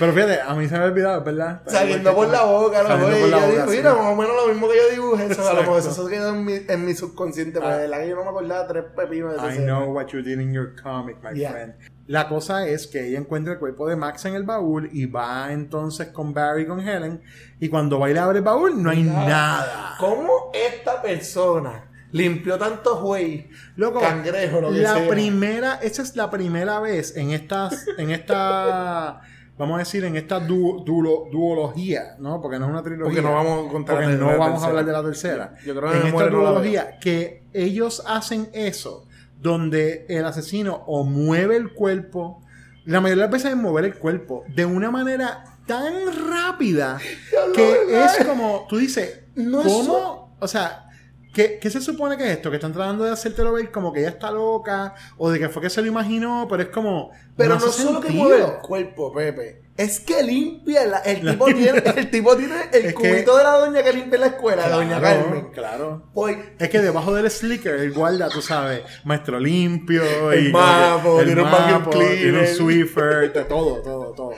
Pero 0.00 0.12
fíjate, 0.12 0.40
a 0.40 0.54
mí 0.54 0.66
se 0.66 0.76
me 0.76 0.80
ha 0.84 0.86
olvidado, 0.86 1.22
¿verdad? 1.22 1.62
Saliendo 1.66 2.14
por 2.14 2.26
la 2.28 2.42
boca, 2.44 2.82
güeyes. 2.82 3.20
por 3.20 3.28
la 3.28 3.54
Yo 3.54 3.70
sí. 3.70 3.76
mira, 3.76 3.94
más 3.94 4.06
o 4.12 4.16
menos 4.16 4.32
lo 4.34 4.52
mismo 4.52 4.68
que 4.68 4.74
yo 4.76 4.90
dibujé. 4.94 5.26
Eso, 5.26 5.48
a 5.48 5.52
lo 5.52 5.60
mejor 5.60 5.78
eso 5.78 6.08
quedó 6.08 6.30
en 6.30 6.44
mi, 6.44 6.54
en 6.66 6.84
mi 6.86 6.94
subconsciente. 6.94 7.60
Pero 7.60 7.70
Ah. 7.70 7.76
de 7.76 7.82
verdad 7.86 7.98
que 8.02 8.08
yo 8.08 8.16
no 8.16 8.24
me 8.24 8.30
acordaba 8.30 8.66
tres 8.66 8.84
pepinos 8.96 9.30
de 9.32 9.36
esa 9.36 9.54
I 9.54 9.64
know 9.64 9.92
what 9.92 10.06
you 10.08 10.22
did 10.22 10.40
in 10.40 10.52
your 10.52 10.74
comic, 10.82 11.18
my 11.22 11.38
Yeah. 11.38 11.50
friend. 11.52 11.74
La 12.06 12.28
cosa 12.28 12.66
es 12.66 12.88
que 12.88 13.06
ella 13.06 13.18
encuentra 13.18 13.52
el 13.52 13.58
cuerpo 13.60 13.86
de 13.88 13.94
Max 13.94 14.24
en 14.24 14.34
el 14.34 14.42
baúl 14.42 14.88
y 14.92 15.06
va 15.06 15.52
entonces 15.52 16.08
con 16.08 16.34
Barry 16.34 16.66
con 16.66 16.80
Helen. 16.80 17.22
Y 17.60 17.68
cuando 17.68 18.00
va 18.00 18.10
y 18.10 18.14
le 18.14 18.18
abre 18.20 18.38
el 18.38 18.44
baúl, 18.44 18.82
no 18.82 18.90
hay 18.90 19.02
nada. 19.04 19.94
¿Cómo 20.00 20.50
esta 20.54 21.00
persona 21.02 21.84
limpió 22.12 22.58
tantos 22.58 22.98
juey, 22.98 23.48
Loco, 23.76 24.00
cangrejo, 24.00 24.60
lo 24.60 24.72
que 24.72 24.78
la 24.78 24.94
sea? 24.94 25.08
primera, 25.08 25.74
esa 25.80 26.02
es 26.02 26.16
la 26.16 26.28
primera 26.30 26.80
vez 26.80 27.16
en 27.16 27.30
estas, 27.30 27.86
en 27.98 28.10
esta, 28.10 29.20
vamos 29.60 29.76
a 29.76 29.78
decir, 29.80 30.02
en 30.04 30.16
esta 30.16 30.40
du- 30.40 30.82
duolo- 30.84 31.28
duología, 31.30 32.16
¿no? 32.18 32.40
Porque 32.40 32.58
no 32.58 32.64
es 32.64 32.70
una 32.72 32.82
trilogía. 32.82 33.04
Porque 33.04 33.22
no 33.22 33.34
vamos 33.34 33.68
a 33.68 33.70
contar 33.72 33.96
Porque 33.96 34.12
no 34.16 34.36
vamos 34.38 34.62
a 34.62 34.66
hablar 34.66 34.84
de 34.84 34.92
la 34.92 35.02
tercera. 35.04 35.54
Yo 35.64 35.76
creo 35.76 35.92
que 35.92 35.98
en 36.00 36.06
esta 36.08 36.26
duología, 36.28 36.98
que 36.98 37.44
ellos 37.52 38.02
hacen 38.08 38.48
eso, 38.52 39.06
donde 39.40 40.06
el 40.08 40.24
asesino 40.24 40.82
o 40.86 41.04
mueve 41.04 41.56
el 41.56 41.72
cuerpo, 41.72 42.42
la 42.84 43.00
mayoría 43.00 43.24
de 43.24 43.28
las 43.28 43.32
veces 43.32 43.50
es 43.52 43.56
mover 43.56 43.84
el 43.84 43.94
cuerpo 43.94 44.44
de 44.48 44.64
una 44.66 44.90
manera 44.90 45.44
tan 45.66 45.92
rápida 46.30 46.98
que 47.54 48.04
es 48.04 48.24
como, 48.26 48.66
tú 48.68 48.78
dices, 48.78 49.20
No 49.36 49.60
es 49.60 49.66
¿cómo? 49.66 50.34
O 50.40 50.48
sea, 50.48 50.86
¿Qué, 51.32 51.58
qué 51.60 51.70
se 51.70 51.80
supone 51.80 52.16
que 52.16 52.24
es 52.24 52.30
esto? 52.30 52.50
Que 52.50 52.56
están 52.56 52.72
tratando 52.72 53.04
de 53.04 53.12
hacértelo 53.12 53.52
ver 53.52 53.70
como 53.70 53.92
que 53.92 54.00
ella 54.00 54.08
está 54.08 54.30
loca 54.32 54.94
o 55.16 55.30
de 55.30 55.38
que 55.38 55.48
fue 55.48 55.62
que 55.62 55.70
se 55.70 55.80
lo 55.80 55.86
imaginó, 55.86 56.46
pero 56.50 56.62
es 56.64 56.68
como. 56.70 57.12
Pero 57.36 57.54
no, 57.54 57.60
solo 57.60 58.00
que 58.00 58.10
mueve 58.10 58.38
el 58.44 58.52
cuerpo, 58.62 59.12
Pepe. 59.12 59.62
Es 59.76 60.00
que 60.00 60.22
limpia. 60.22 60.86
la- 60.86 60.98
el, 60.98 61.20
tipo 61.30 61.46
tiene, 61.46 61.82
el 61.96 62.10
tipo 62.10 62.36
tiene 62.36 62.54
el 62.72 62.84
Es 62.86 62.86
que- 62.88 62.94
cubito 62.94 63.36
de 63.38 63.44
la 63.44 63.50
doña 63.52 63.82
que 63.82 63.92
limpia 63.92 64.18
la 64.18 64.26
escuela, 64.26 64.64
de 64.66 64.72
doña 64.72 64.98
Claro, 64.98 65.20
Carmen. 65.24 65.48
Claro. 65.52 66.02
Pues, 66.12 66.36
Es 66.58 66.68
que 66.68 66.80
debajo 66.80 67.14
del 67.14 67.30
slicker, 67.30 67.76
él 67.76 67.92
guarda, 67.92 68.28
tú 68.28 68.42
sabes, 68.42 68.82
maestro 69.04 69.38
limpio. 69.38 70.02
El 70.32 70.48
y 70.48 70.52
como 70.52 70.64
que 70.64 70.70
mapo, 70.70 71.20
tiene 71.24 71.42
un 71.42 71.50
mapo, 71.50 71.90
Tiene 71.90 72.40
un. 72.40 72.46
Swiffer, 72.46 73.32
todo, 73.48 73.76
todo, 73.82 74.12
todo. 74.14 74.32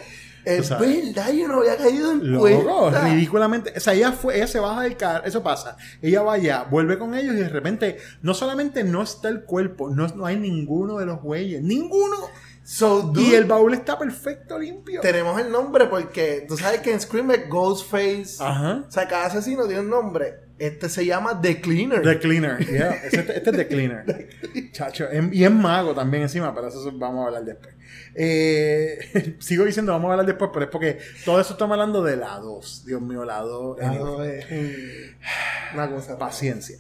Es 0.45 0.67
sabes. 0.67 1.15
verdad, 1.15 1.33
yo 1.33 1.49
no 1.49 1.61
había 1.61 1.77
caído 1.77 2.13
en 2.13 2.33
Loco, 2.33 2.43
cuenta. 2.43 3.05
ridículamente. 3.09 3.73
O 3.77 3.81
sea, 3.81 3.95
ella 3.95 4.13
fue, 4.13 4.37
ella 4.37 4.47
se 4.47 4.59
baja 4.61 4.83
del 4.83 4.97
carro, 4.97 5.25
eso 5.25 5.43
pasa. 5.43 5.77
Ella 6.01 6.23
va 6.23 6.35
allá, 6.35 6.65
vuelve 6.71 6.99
con 6.99 7.15
ellos 7.15 7.35
y 7.35 7.39
de 7.39 7.49
repente, 7.49 7.99
no 8.23 8.35
solamente 8.35 8.83
no 8.85 9.03
está 9.03 9.29
el 9.29 9.43
cuerpo, 9.45 9.91
no, 9.91 10.07
no 10.09 10.27
hay 10.27 10.37
ninguno 10.37 10.99
de 10.99 11.07
los 11.07 11.21
güeyes, 11.21 11.63
ninguno. 11.63 12.17
So, 12.65 13.03
dude, 13.03 13.23
Y 13.23 13.35
el 13.35 13.45
baúl 13.45 13.75
está 13.75 13.99
perfecto, 13.99 14.57
limpio. 14.59 15.01
tenemos 15.01 15.41
el 15.41 15.51
nombre 15.51 15.87
porque 15.87 16.45
tú 16.49 16.57
sabes 16.57 16.81
que 16.81 16.93
en 16.93 17.01
Scream 17.01 17.31
es 17.33 17.49
Ghostface. 17.49 18.37
Ajá. 18.41 18.85
O 18.87 18.91
sea, 18.91 19.09
cada 19.09 19.27
asesino 19.27 19.67
tiene 19.67 19.81
un 19.83 19.91
nombre. 19.91 20.35
Este 20.59 20.89
se 20.89 21.05
llama 21.05 21.41
The 21.41 21.61
Cleaner. 21.61 22.03
The 22.03 22.21
Cleaner, 22.21 22.59
yeah. 22.65 22.91
Este, 23.05 23.37
este 23.37 23.51
es 23.51 23.57
The 23.57 23.67
Cleaner. 23.67 24.29
Chacho, 24.73 25.09
em- 25.11 25.31
y 25.33 25.43
es 25.43 25.51
mago 25.51 25.93
también 25.93 26.23
encima, 26.23 26.55
pero 26.55 26.69
eso 26.69 26.89
vamos 26.95 27.25
a 27.25 27.27
hablar 27.27 27.45
después. 27.45 27.75
Eh, 28.15 29.37
sigo 29.41 29.65
diciendo 29.65 29.93
vamos 29.93 30.09
a 30.09 30.13
hablar 30.13 30.27
después, 30.27 30.51
pero 30.53 30.65
es 30.67 30.71
porque 30.71 30.99
todo 31.25 31.41
eso 31.41 31.53
estamos 31.55 31.75
hablando 31.75 32.03
de 32.03 32.17
la 32.17 32.39
2. 32.39 32.85
Dios 32.87 33.01
mío, 33.01 33.25
la 33.25 33.39
2. 33.41 33.79
Ah, 33.83 33.93
no, 33.99 34.23
es 34.25 34.51
un- 34.51 34.73
una 35.75 35.91
cosa. 35.91 36.19
Paciencia. 36.19 36.79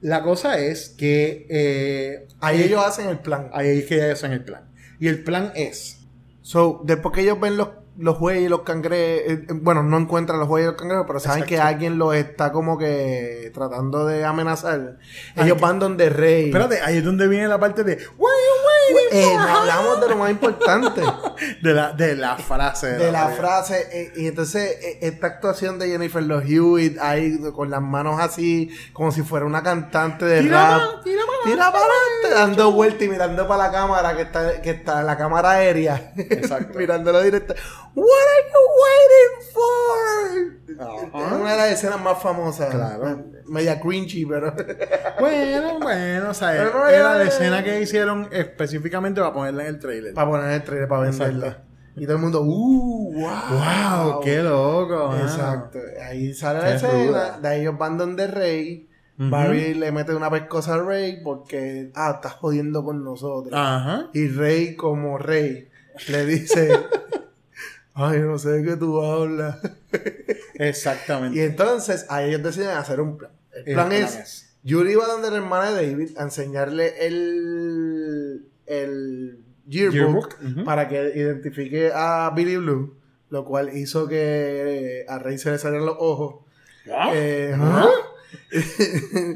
La 0.00 0.22
cosa 0.22 0.58
es 0.58 0.90
que 0.90 1.46
eh, 1.50 2.28
Ahí 2.40 2.62
ellos 2.62 2.84
hacen 2.84 3.08
el 3.08 3.18
plan. 3.18 3.50
ahí 3.52 3.78
es 3.80 3.86
que 3.86 3.96
ellos 3.96 4.12
hacen 4.18 4.32
el 4.32 4.44
plan. 4.44 4.70
Y 5.00 5.08
el 5.08 5.22
plan 5.24 5.52
es. 5.56 5.98
So, 6.42 6.80
después 6.84 7.14
que 7.14 7.22
ellos 7.22 7.38
ven 7.40 7.56
los, 7.56 7.70
los 7.98 8.18
bueyes 8.20 8.44
y 8.44 8.48
los 8.48 8.62
cangrejos, 8.62 9.22
eh, 9.26 9.44
eh, 9.48 9.52
bueno, 9.54 9.82
no 9.82 9.98
encuentran 9.98 10.38
los 10.38 10.48
bueyes 10.48 10.68
y 10.68 10.70
los 10.70 10.78
cangrejos, 10.80 11.04
pero 11.06 11.18
saben 11.20 11.42
Exacto. 11.42 11.48
que 11.56 11.60
alguien 11.60 11.98
los 11.98 12.14
está 12.14 12.52
como 12.52 12.78
que 12.78 13.50
tratando 13.52 14.06
de 14.06 14.24
amenazar. 14.24 14.98
Ay, 15.34 15.46
Ellos 15.46 15.56
que- 15.56 15.62
van 15.62 15.78
donde 15.80 16.08
Rey. 16.10 16.46
Espérate, 16.46 16.80
ahí 16.80 16.98
es 16.98 17.04
donde 17.04 17.26
viene 17.26 17.48
la 17.48 17.58
parte 17.58 17.82
de. 17.82 17.98
What 18.92 19.02
are 19.02 19.10
you 19.10 19.16
waiting 19.16 19.18
Eh, 19.18 19.24
for, 19.32 19.40
no 19.40 19.46
huh?" 19.46 19.58
hablamos 19.60 20.00
de 20.00 20.08
lo 20.08 20.16
más 20.16 20.30
importante. 20.30 21.02
de, 21.62 21.72
la, 21.74 21.92
de 21.92 22.16
la 22.16 22.36
frase. 22.36 22.86
de 22.88 23.12
la 23.12 23.28
frase. 23.28 23.86
eh, 23.92 24.12
y 24.16 24.26
entonces, 24.26 24.70
eh, 24.82 24.98
esta 25.02 25.26
actuación 25.28 25.78
de 25.78 25.88
Jennifer 25.88 26.22
Love 26.22 26.44
Hewitt 26.48 26.98
ahí 27.00 27.38
con 27.54 27.70
las 27.70 27.80
manos 27.82 28.20
así, 28.20 28.70
como 28.92 29.12
si 29.12 29.22
fuera 29.22 29.46
una 29.46 29.62
cantante 29.62 30.24
de 30.24 30.42
Tira 30.42 30.70
rap. 30.78 30.80
pa- 30.96 31.02
tira 31.02 31.22
pa' 31.26 31.48
Tira 31.50 31.72
para 31.72 31.84
adelante, 31.84 32.34
dando 32.40 32.72
vueltas 32.72 33.02
y 33.02 33.08
mirando 33.08 33.46
para 33.48 33.64
la 33.66 33.72
cámara, 33.72 34.16
que 34.16 34.22
está, 34.22 34.60
que 34.62 34.70
está 34.70 35.02
la 35.02 35.16
cámara 35.16 35.50
aérea. 35.52 36.12
Exacto. 36.16 36.78
Mirándolo 36.78 37.20
directo. 37.22 37.54
What 37.94 38.06
are 38.06 38.44
you 38.52 38.60
waiting 38.84 39.52
for? 39.54 40.58
Es 40.68 41.32
una 41.32 41.50
de 41.52 41.56
las 41.56 41.70
escenas 41.72 42.00
más 42.00 42.22
famosas. 42.22 42.70
Claro. 42.74 43.24
Media 43.48 43.80
cringy, 43.80 44.24
pero. 44.26 44.54
Bueno, 45.18 45.80
bueno, 45.80 46.30
o 46.30 46.34
sea, 46.34 46.54
era 46.54 47.16
la 47.16 47.24
escena 47.24 47.64
que 47.64 47.80
hicieron 47.80 48.28
específicamente 48.30 49.20
para 49.20 49.32
ponerla 49.32 49.64
en 49.64 49.68
el 49.70 49.78
trailer. 49.80 50.14
para 50.14 50.30
poner 50.30 50.50
el 50.52 50.62
trailer, 50.62 50.88
para 50.88 51.02
venderla. 51.10 51.64
Y 51.96 52.04
todo 52.04 52.14
el 52.16 52.22
mundo, 52.22 52.42
¡uh! 52.42 53.12
¡Wow! 53.14 53.30
¡Wow! 54.12 54.20
¡Qué 54.20 54.40
loco! 54.42 55.16
Exacto. 55.16 55.80
Ahí 56.00 56.32
sale 56.34 56.60
la 56.60 56.74
escena. 56.76 57.38
De 57.40 57.48
ahí 57.48 57.60
ellos 57.62 57.76
van 57.76 57.98
donde 57.98 58.28
Rey. 58.28 58.88
Ujú. 59.18 59.30
Barry 59.30 59.74
le 59.74 59.90
mete 59.90 60.14
una 60.14 60.30
pescosa 60.30 60.74
a 60.74 60.82
Rey 60.84 61.20
porque, 61.24 61.90
ah, 61.96 62.12
estás 62.14 62.34
jodiendo 62.34 62.84
con 62.84 63.02
nosotros. 63.02 63.52
Ajá. 63.52 64.10
Y 64.14 64.28
Rey, 64.28 64.76
como 64.76 65.18
Rey, 65.18 65.68
le 66.06 66.24
dice, 66.26 66.70
ay, 67.94 68.20
no 68.20 68.38
sé 68.38 68.50
de 68.50 68.62
qué 68.64 68.76
tú 68.76 69.02
hablas. 69.02 69.58
Exactamente. 70.54 71.36
y 71.36 71.42
entonces, 71.42 72.06
ahí 72.08 72.28
ellos 72.28 72.44
deciden 72.44 72.70
hacer 72.76 73.00
un 73.00 73.18
plan. 73.18 73.32
El 73.60 73.68
El 73.68 73.74
plan, 73.74 73.88
plan 73.88 74.02
es, 74.02 74.16
es- 74.16 74.44
Yuri 74.64 74.94
va 74.96 75.06
donde 75.06 75.30
la 75.30 75.36
hermana 75.36 75.70
de 75.72 75.86
David 75.90 76.18
a 76.18 76.22
enseñarle 76.24 77.06
el, 77.06 78.44
el 78.66 79.38
yearbook, 79.66 80.36
para 80.64 80.88
que 80.88 81.12
identifique 81.14 81.90
a 81.94 82.30
Billy 82.34 82.56
Blue, 82.56 82.96
lo 83.30 83.44
cual 83.44 83.74
hizo 83.76 84.08
que 84.08 85.04
a 85.08 85.18
Rey 85.18 85.38
se 85.38 85.52
le 85.52 85.58
salieran 85.58 85.86
los 85.86 85.96
ojos. 85.98 86.44
Eh, 87.14 87.54
¿ah? 87.56 87.88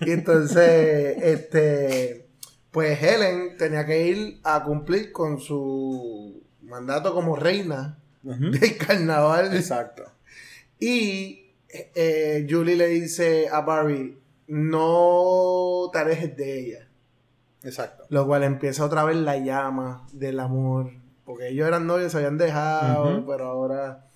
Y 0.00 0.10
entonces, 0.12 1.16
este, 1.22 2.26
pues 2.70 3.02
Helen 3.02 3.56
tenía 3.58 3.84
que 3.86 4.06
ir 4.06 4.40
a 4.44 4.64
cumplir 4.64 5.12
con 5.12 5.40
su 5.40 6.42
mandato 6.62 7.12
como 7.14 7.36
reina 7.36 7.98
del 8.22 8.76
carnaval. 8.78 9.54
Exacto. 9.54 10.04
Y 10.78 11.39
eh, 11.72 12.46
Julie 12.48 12.76
le 12.76 12.88
dice 12.88 13.48
a 13.48 13.60
Barry, 13.60 14.18
no 14.48 15.88
te 15.92 15.98
alejes 15.98 16.36
de 16.36 16.60
ella. 16.60 16.88
Exacto. 17.62 18.04
Lo 18.08 18.26
cual 18.26 18.44
empieza 18.44 18.84
otra 18.84 19.04
vez 19.04 19.16
la 19.16 19.38
llama 19.38 20.06
del 20.12 20.40
amor. 20.40 20.92
Porque 21.24 21.48
ellos 21.48 21.68
eran 21.68 21.86
novios, 21.86 22.12
se 22.12 22.18
habían 22.18 22.38
dejado, 22.38 23.24
pero 23.26 23.46
ahora... 23.46 24.06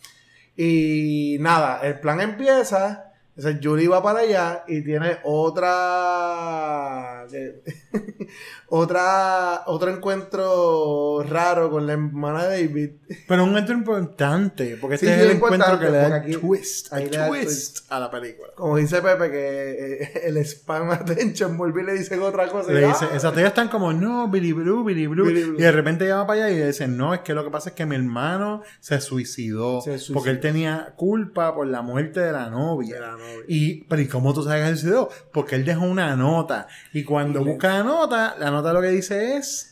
Y 0.57 1.37
nada, 1.41 1.81
el 1.83 2.01
plan 2.01 2.21
empieza. 2.21 3.13
Entonces 3.37 3.61
Julie 3.63 3.89
va 3.89 4.03
para 4.03 4.21
allá 4.21 4.65
y 4.67 4.83
tiene 4.83 5.19
otra... 5.25 7.24
que- 7.27 7.63
otra 8.69 9.63
otro 9.67 9.91
encuentro 9.91 11.23
raro 11.29 11.71
con 11.71 11.87
la 11.87 11.95
hermana 11.95 12.45
de 12.49 12.67
David. 12.67 12.91
Pero 13.29 13.45
un 13.45 13.51
encuentro 13.51 13.75
importante, 13.75 14.77
porque 14.81 14.95
este 14.97 15.07
Sí, 15.07 15.13
es 15.13 15.19
el 15.21 15.31
encuentro 15.37 15.79
que 15.79 15.85
le 15.91 15.97
da 15.99 16.17
aquí- 16.17 16.33
twist, 16.37 16.93
el 16.93 17.11
twist 17.11 17.91
a 17.93 18.01
la 18.01 18.11
película. 18.11 18.49
Como 18.57 18.77
dice 18.77 19.01
Pepe, 19.03 19.31
que 19.31 20.03
eh, 20.03 20.21
el 20.25 20.37
spam 20.39 20.91
attention 20.91 21.59
y 21.65 21.83
le 21.83 21.93
dicen 21.95 22.21
otra 22.23 22.49
cosa. 22.49 22.73
Le 22.73 22.87
dice, 22.87 23.07
¡ah! 23.11 23.15
exacto, 23.15 23.39
ellos 23.39 23.49
están 23.49 23.69
como, 23.69 23.93
no, 23.93 24.29
Billy 24.29 24.53
Blue, 24.53 24.85
Billy 24.85 25.07
Blue. 25.07 25.25
Billy 25.27 25.45
Blue. 25.45 25.59
Y 25.59 25.63
de 25.63 25.73
repente 25.73 26.05
ella 26.05 26.17
va 26.17 26.27
para 26.27 26.45
allá 26.47 26.55
y 26.55 26.59
le 26.59 26.67
dicen, 26.69 26.97
no, 26.97 27.15
es 27.15 27.21
que 27.21 27.35
lo 27.35 27.45
que 27.45 27.51
pasa 27.51 27.71
es 27.71 27.75
que 27.75 27.87
mi 27.87 27.97
hermano 27.97 28.63
se 28.81 29.01
suicidó. 29.01 29.81
Se 29.81 29.99
suicidó. 29.99 30.15
Porque 30.15 30.31
él 30.31 30.41
tenía 30.41 30.95
culpa 30.97 31.55
por 31.55 31.67
la 31.67 31.83
muerte 31.83 32.21
de 32.21 32.33
la 32.33 32.51
novia. 32.51 32.95
De 32.97 33.01
la 33.01 33.13
novia. 33.13 33.45
Y, 33.49 33.85
pero 33.85 34.03
¿y 34.03 34.09
cómo 34.09 34.33
tú 34.35 34.43
sabes 34.43 34.63
que 34.63 34.77
se 34.77 34.83
suicidó? 34.83 35.09
Porque 35.33 35.55
él 35.57 35.65
dejó 35.65 35.85
una 35.85 36.15
nota. 36.17 36.67
Y 36.93 37.05
cuando 37.05 37.14
Le- 37.41 37.51
busca 37.53 37.69
la 37.69 37.83
nota, 37.83 38.37
la 38.39 38.51
nota 38.51 38.73
lo 38.73 38.81
que 38.81 38.89
dice 38.89 39.37
es. 39.37 39.71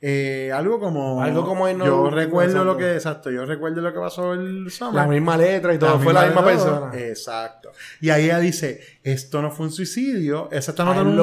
eh, 0.00 0.52
algo 0.54 0.78
como 0.78 1.20
Algo 1.22 1.44
como 1.44 1.66
no- 1.72 1.84
yo 1.84 2.08
recuerdo 2.10 2.62
lo 2.64 2.76
que 2.76 2.94
exacto 2.94 3.32
yo 3.32 3.44
recuerdo 3.44 3.80
lo 3.80 3.92
que 3.92 3.98
pasó 3.98 4.32
el 4.32 4.70
summer 4.70 4.94
La 4.94 5.06
misma 5.08 5.36
letra 5.36 5.74
y 5.74 5.78
todo, 5.78 5.98
fue 5.98 6.12
la 6.12 6.26
misma 6.26 6.44
persona. 6.44 6.92
Exacto. 6.94 7.72
Y 8.00 8.10
ahí 8.10 8.26
ella 8.26 8.38
dice, 8.38 8.80
esto 9.02 9.42
no 9.42 9.50
fue 9.50 9.66
un 9.66 9.72
suicidio, 9.72 10.48
esa 10.52 10.70
está 10.70 10.84
nota 10.84 11.02
no 11.02 11.10
un 11.10 11.16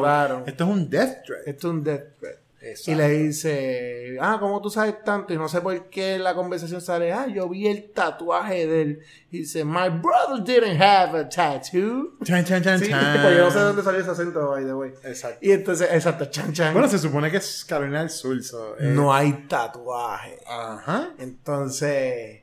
mataron. 0.00 0.44
Esto 0.46 0.64
es 0.64 0.70
un 0.70 0.88
death 0.88 1.22
threat. 1.26 1.42
Esto 1.48 1.68
es 1.68 1.74
un 1.74 1.84
death 1.84 2.04
threat. 2.18 2.36
Exacto. 2.60 2.90
Y 2.90 2.94
le 2.96 3.08
dice, 3.10 4.16
ah, 4.20 4.36
¿cómo 4.40 4.60
tú 4.60 4.68
sabes 4.68 5.02
tanto? 5.04 5.32
Y 5.32 5.36
no 5.36 5.48
sé 5.48 5.60
por 5.60 5.88
qué 5.90 6.18
la 6.18 6.34
conversación 6.34 6.80
sale, 6.80 7.12
ah, 7.12 7.28
yo 7.28 7.48
vi 7.48 7.68
el 7.68 7.90
tatuaje 7.92 8.66
de 8.66 8.82
él. 8.82 9.00
Y 9.30 9.38
dice, 9.38 9.64
my 9.64 9.88
brother 9.88 10.42
didn't 10.42 10.80
have 10.80 11.16
a 11.16 11.28
tattoo. 11.28 12.16
Chan, 12.24 12.44
chan, 12.44 12.62
chan, 12.62 12.80
Sí, 12.80 12.88
chan. 12.88 13.18
porque 13.22 13.36
yo 13.36 13.44
no 13.44 13.50
sé 13.50 13.58
de 13.58 13.64
dónde 13.64 13.82
salió 13.82 14.00
ese 14.00 14.10
acento, 14.10 14.50
by 14.50 14.64
the 14.64 14.74
way. 14.74 14.92
Exacto. 15.04 15.38
Y 15.40 15.52
entonces, 15.52 15.88
exacto, 15.92 16.24
chan 16.26 16.52
chan. 16.52 16.72
Bueno, 16.72 16.88
se 16.88 16.98
supone 16.98 17.30
que 17.30 17.36
es 17.36 17.64
Carolina 17.64 18.00
del 18.00 18.10
Sur. 18.10 18.42
so, 18.42 18.76
eh, 18.78 18.88
no 18.88 19.14
hay 19.14 19.46
tatuaje. 19.46 20.40
Ajá. 20.46 21.14
Entonces, 21.18 22.42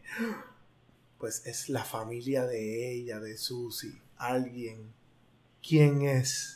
pues 1.18 1.46
es 1.46 1.68
la 1.68 1.84
familia 1.84 2.46
de 2.46 2.94
ella, 2.94 3.20
de 3.20 3.38
Susie. 3.38 4.02
Alguien. 4.18 4.94
¿Quién 5.68 6.04
es? 6.04 6.55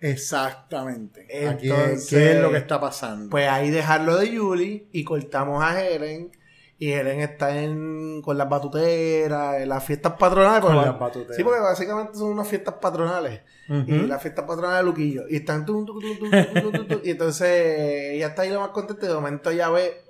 Exactamente. 0.00 1.26
¿Qué, 1.28 1.92
es 1.92 2.40
lo 2.40 2.50
que 2.50 2.58
está 2.58 2.80
pasando? 2.80 3.30
Pues 3.30 3.48
ahí 3.48 3.70
dejarlo 3.70 4.16
de 4.16 4.36
Julie 4.36 4.86
y 4.92 5.04
cortamos 5.04 5.62
a 5.62 5.80
Helen. 5.80 6.30
Y 6.78 6.90
Helen 6.92 7.20
está 7.20 7.58
en, 7.58 8.20
con 8.20 8.36
las 8.36 8.48
batuteras, 8.48 9.66
las 9.66 9.82
fiestas 9.82 10.12
patronales. 10.18 10.60
Con, 10.60 10.76
las, 10.76 10.98
batuteras. 10.98 11.36
Sí, 11.36 11.42
porque 11.42 11.60
básicamente 11.60 12.18
son 12.18 12.32
unas 12.32 12.46
fiestas 12.46 12.74
patronales. 12.74 13.40
Y 13.68 13.92
las 13.92 14.20
fiestas 14.20 14.44
patronales 14.44 14.78
de 14.78 14.84
Luquillo. 14.84 15.22
Y 15.28 15.36
están... 15.36 15.64
Tum, 15.64 15.86
tum, 15.86 15.98
tum, 16.00 17.00
y 17.02 17.10
entonces 17.10 18.12
ella 18.12 18.28
está 18.28 18.42
ahí 18.42 18.50
lo 18.50 18.60
más 18.60 18.68
contenta 18.68 19.06
y 19.06 19.08
de 19.08 19.14
momento 19.14 19.50
ya 19.50 19.70
ve 19.70 20.05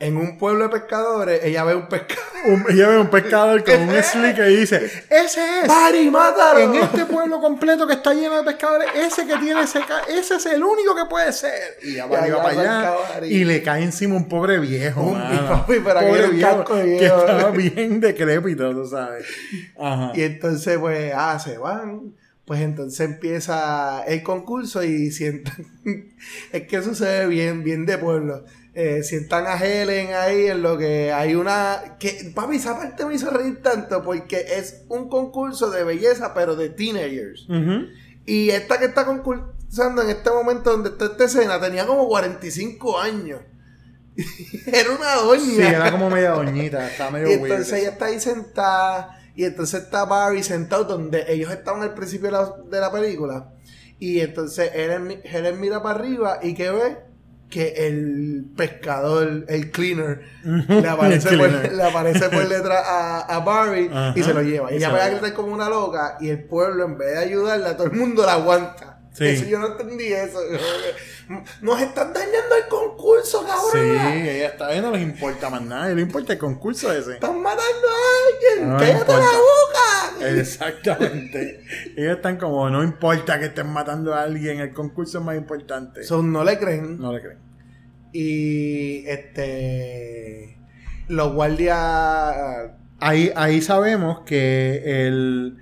en 0.00 0.16
un 0.16 0.38
pueblo 0.38 0.64
de 0.64 0.70
pescadores, 0.70 1.44
ella 1.44 1.62
ve 1.62 1.74
un 1.74 1.86
pescado. 1.86 2.22
Un- 2.46 2.64
ella 2.70 2.88
ve 2.88 2.98
un 3.00 3.10
pescador 3.10 3.62
con 3.62 3.82
un 3.82 3.94
slicker 4.02 4.50
y 4.50 4.56
dice, 4.56 4.76
ese 5.10 5.60
es. 5.60 5.68
¡Pari, 5.68 6.10
mátalo! 6.10 6.58
En 6.58 6.74
este 6.74 7.04
pueblo 7.04 7.38
completo 7.38 7.86
que 7.86 7.92
está 7.92 8.14
lleno 8.14 8.38
de 8.38 8.44
pescadores, 8.44 8.88
ese 8.94 9.26
que 9.26 9.36
tiene 9.36 9.60
ese, 9.60 9.80
ese 10.08 10.36
es 10.36 10.46
el 10.46 10.64
único 10.64 10.94
que 10.96 11.04
puede 11.04 11.30
ser. 11.34 11.76
Y 11.82 11.96
ya 11.96 12.06
va, 12.06 12.18
para 12.18 12.48
allá. 12.48 13.26
Y 13.26 13.44
le 13.44 13.62
cae 13.62 13.82
encima 13.84 14.16
un 14.16 14.26
pobre 14.26 14.58
viejo. 14.58 15.02
Un- 15.02 15.20
papi, 15.20 15.74
pero 15.84 16.00
pobre 16.00 16.40
casco 16.40 16.74
que 16.76 16.82
viejo. 16.82 17.18
estaba 17.20 17.50
bien 17.50 18.00
decrépito, 18.00 18.72
tú 18.72 18.86
sabes. 18.86 19.26
Ajá. 19.78 20.12
Y 20.14 20.22
entonces, 20.22 20.78
pues, 20.78 21.12
ah, 21.14 21.38
se 21.38 21.58
van. 21.58 22.14
Pues 22.46 22.62
entonces 22.62 23.00
empieza 23.00 24.02
el 24.08 24.22
concurso 24.22 24.82
y 24.82 25.10
sientan. 25.12 25.66
es 26.52 26.66
que 26.66 26.76
eso 26.78 26.94
se 26.94 27.04
ve 27.04 27.26
bien, 27.26 27.62
bien 27.62 27.84
de 27.86 27.98
pueblo. 27.98 28.44
Eh, 28.72 29.02
sientan 29.02 29.46
a 29.48 29.56
Helen 29.56 30.14
ahí 30.14 30.46
en 30.46 30.62
lo 30.62 30.78
que 30.78 31.12
hay 31.12 31.34
una. 31.34 31.96
que 31.98 32.30
Papi, 32.34 32.56
esa 32.56 32.78
parte 32.78 33.04
me 33.04 33.14
hizo 33.14 33.30
reír 33.30 33.60
tanto 33.62 34.02
porque 34.04 34.44
es 34.58 34.82
un 34.88 35.08
concurso 35.08 35.70
de 35.70 35.82
belleza, 35.82 36.34
pero 36.34 36.54
de 36.54 36.68
teenagers. 36.68 37.46
Y 38.26 38.50
esta 38.50 38.78
que 38.78 38.84
está 38.84 39.04
concursando 39.04 40.02
en 40.02 40.10
este 40.10 40.30
momento 40.30 40.70
donde 40.70 40.90
está 40.90 41.06
esta 41.06 41.24
escena 41.24 41.60
tenía 41.60 41.84
como 41.84 42.06
45 42.06 43.00
años. 43.00 43.40
era 44.66 44.90
una 44.90 45.14
doña. 45.16 45.40
Sí, 45.40 45.60
era 45.62 45.90
como 45.90 46.10
media 46.10 46.30
doñita, 46.30 46.86
estaba 46.88 47.10
medio 47.10 47.26
Y 47.26 47.36
weird. 47.36 47.44
entonces 47.52 47.80
ella 47.80 47.90
está 47.90 48.04
ahí 48.06 48.20
sentada. 48.20 49.16
Y 49.34 49.44
entonces 49.44 49.84
está 49.84 50.04
Barry 50.04 50.42
sentado 50.42 50.84
donde 50.84 51.24
ellos 51.28 51.50
estaban 51.50 51.82
al 51.82 51.94
principio 51.94 52.26
de 52.26 52.32
la, 52.32 52.54
de 52.70 52.80
la 52.80 52.92
película. 52.92 53.52
Y 53.98 54.20
entonces 54.20 54.70
Helen, 54.74 55.22
Helen 55.24 55.60
mira 55.60 55.82
para 55.82 55.98
arriba 55.98 56.38
y 56.42 56.54
que 56.54 56.70
ve 56.70 57.09
que 57.50 57.86
el 57.88 58.44
pescador, 58.56 59.44
el 59.48 59.70
cleaner, 59.70 60.22
le, 60.44 60.88
aparece 60.88 61.28
El 61.30 61.38
por, 61.38 61.48
cleaner. 61.48 61.72
le 61.72 61.82
aparece 61.82 62.28
por 62.30 62.48
detrás 62.48 62.82
a, 62.86 63.18
a 63.20 63.40
Barry 63.40 63.88
Ajá. 63.92 64.12
y 64.16 64.22
se 64.22 64.32
lo 64.32 64.42
lleva. 64.42 64.72
Y 64.72 64.76
ella 64.76 64.90
pega 64.92 65.04
a 65.04 65.08
gritar 65.10 65.32
como 65.34 65.52
una 65.52 65.68
loca 65.68 66.16
y 66.20 66.28
el 66.28 66.44
pueblo 66.44 66.84
en 66.84 66.96
vez 66.96 67.10
de 67.12 67.18
ayudarla, 67.18 67.76
todo 67.76 67.88
el 67.88 67.92
mundo 67.92 68.24
la 68.24 68.34
aguanta. 68.34 68.89
Sí. 69.12 69.26
Eso 69.26 69.44
yo 69.46 69.58
no 69.58 69.66
entendí 69.68 70.12
eso. 70.12 70.38
Nos 71.62 71.80
están 71.80 72.12
dañando 72.12 72.56
el 72.56 72.68
concurso, 72.68 73.40
Sí, 73.40 73.46
cabrón. 73.46 74.12
ella 74.22 74.46
está 74.48 74.66
ahí, 74.68 74.80
no 74.80 74.90
les 74.92 75.02
importa 75.02 75.50
más 75.50 75.62
nada, 75.62 75.88
le 75.88 76.02
importa 76.02 76.32
el 76.32 76.38
concurso 76.38 76.92
ese. 76.92 77.14
Están 77.14 77.40
matando 77.40 77.86
a 77.88 78.54
alguien. 78.56 78.70
No 78.70 78.76
¡Cállate 78.78 79.12
la 79.12 79.18
boca! 79.18 80.38
Exactamente. 80.38 81.64
Ellos 81.96 82.16
están 82.16 82.36
como, 82.36 82.68
no 82.70 82.82
importa 82.82 83.38
que 83.38 83.46
estén 83.46 83.68
matando 83.68 84.14
a 84.14 84.22
alguien, 84.22 84.60
el 84.60 84.72
concurso 84.72 85.18
es 85.18 85.24
más 85.24 85.36
importante. 85.36 86.02
Son, 86.04 86.32
no 86.32 86.44
le 86.44 86.58
creen. 86.58 86.98
No 87.00 87.12
le 87.12 87.20
creen. 87.20 87.38
Y 88.12 89.04
este. 89.08 90.56
Los 91.08 91.32
guardias. 91.32 92.70
Ahí, 93.00 93.32
ahí 93.34 93.62
sabemos 93.62 94.20
que 94.26 95.06
el 95.06 95.56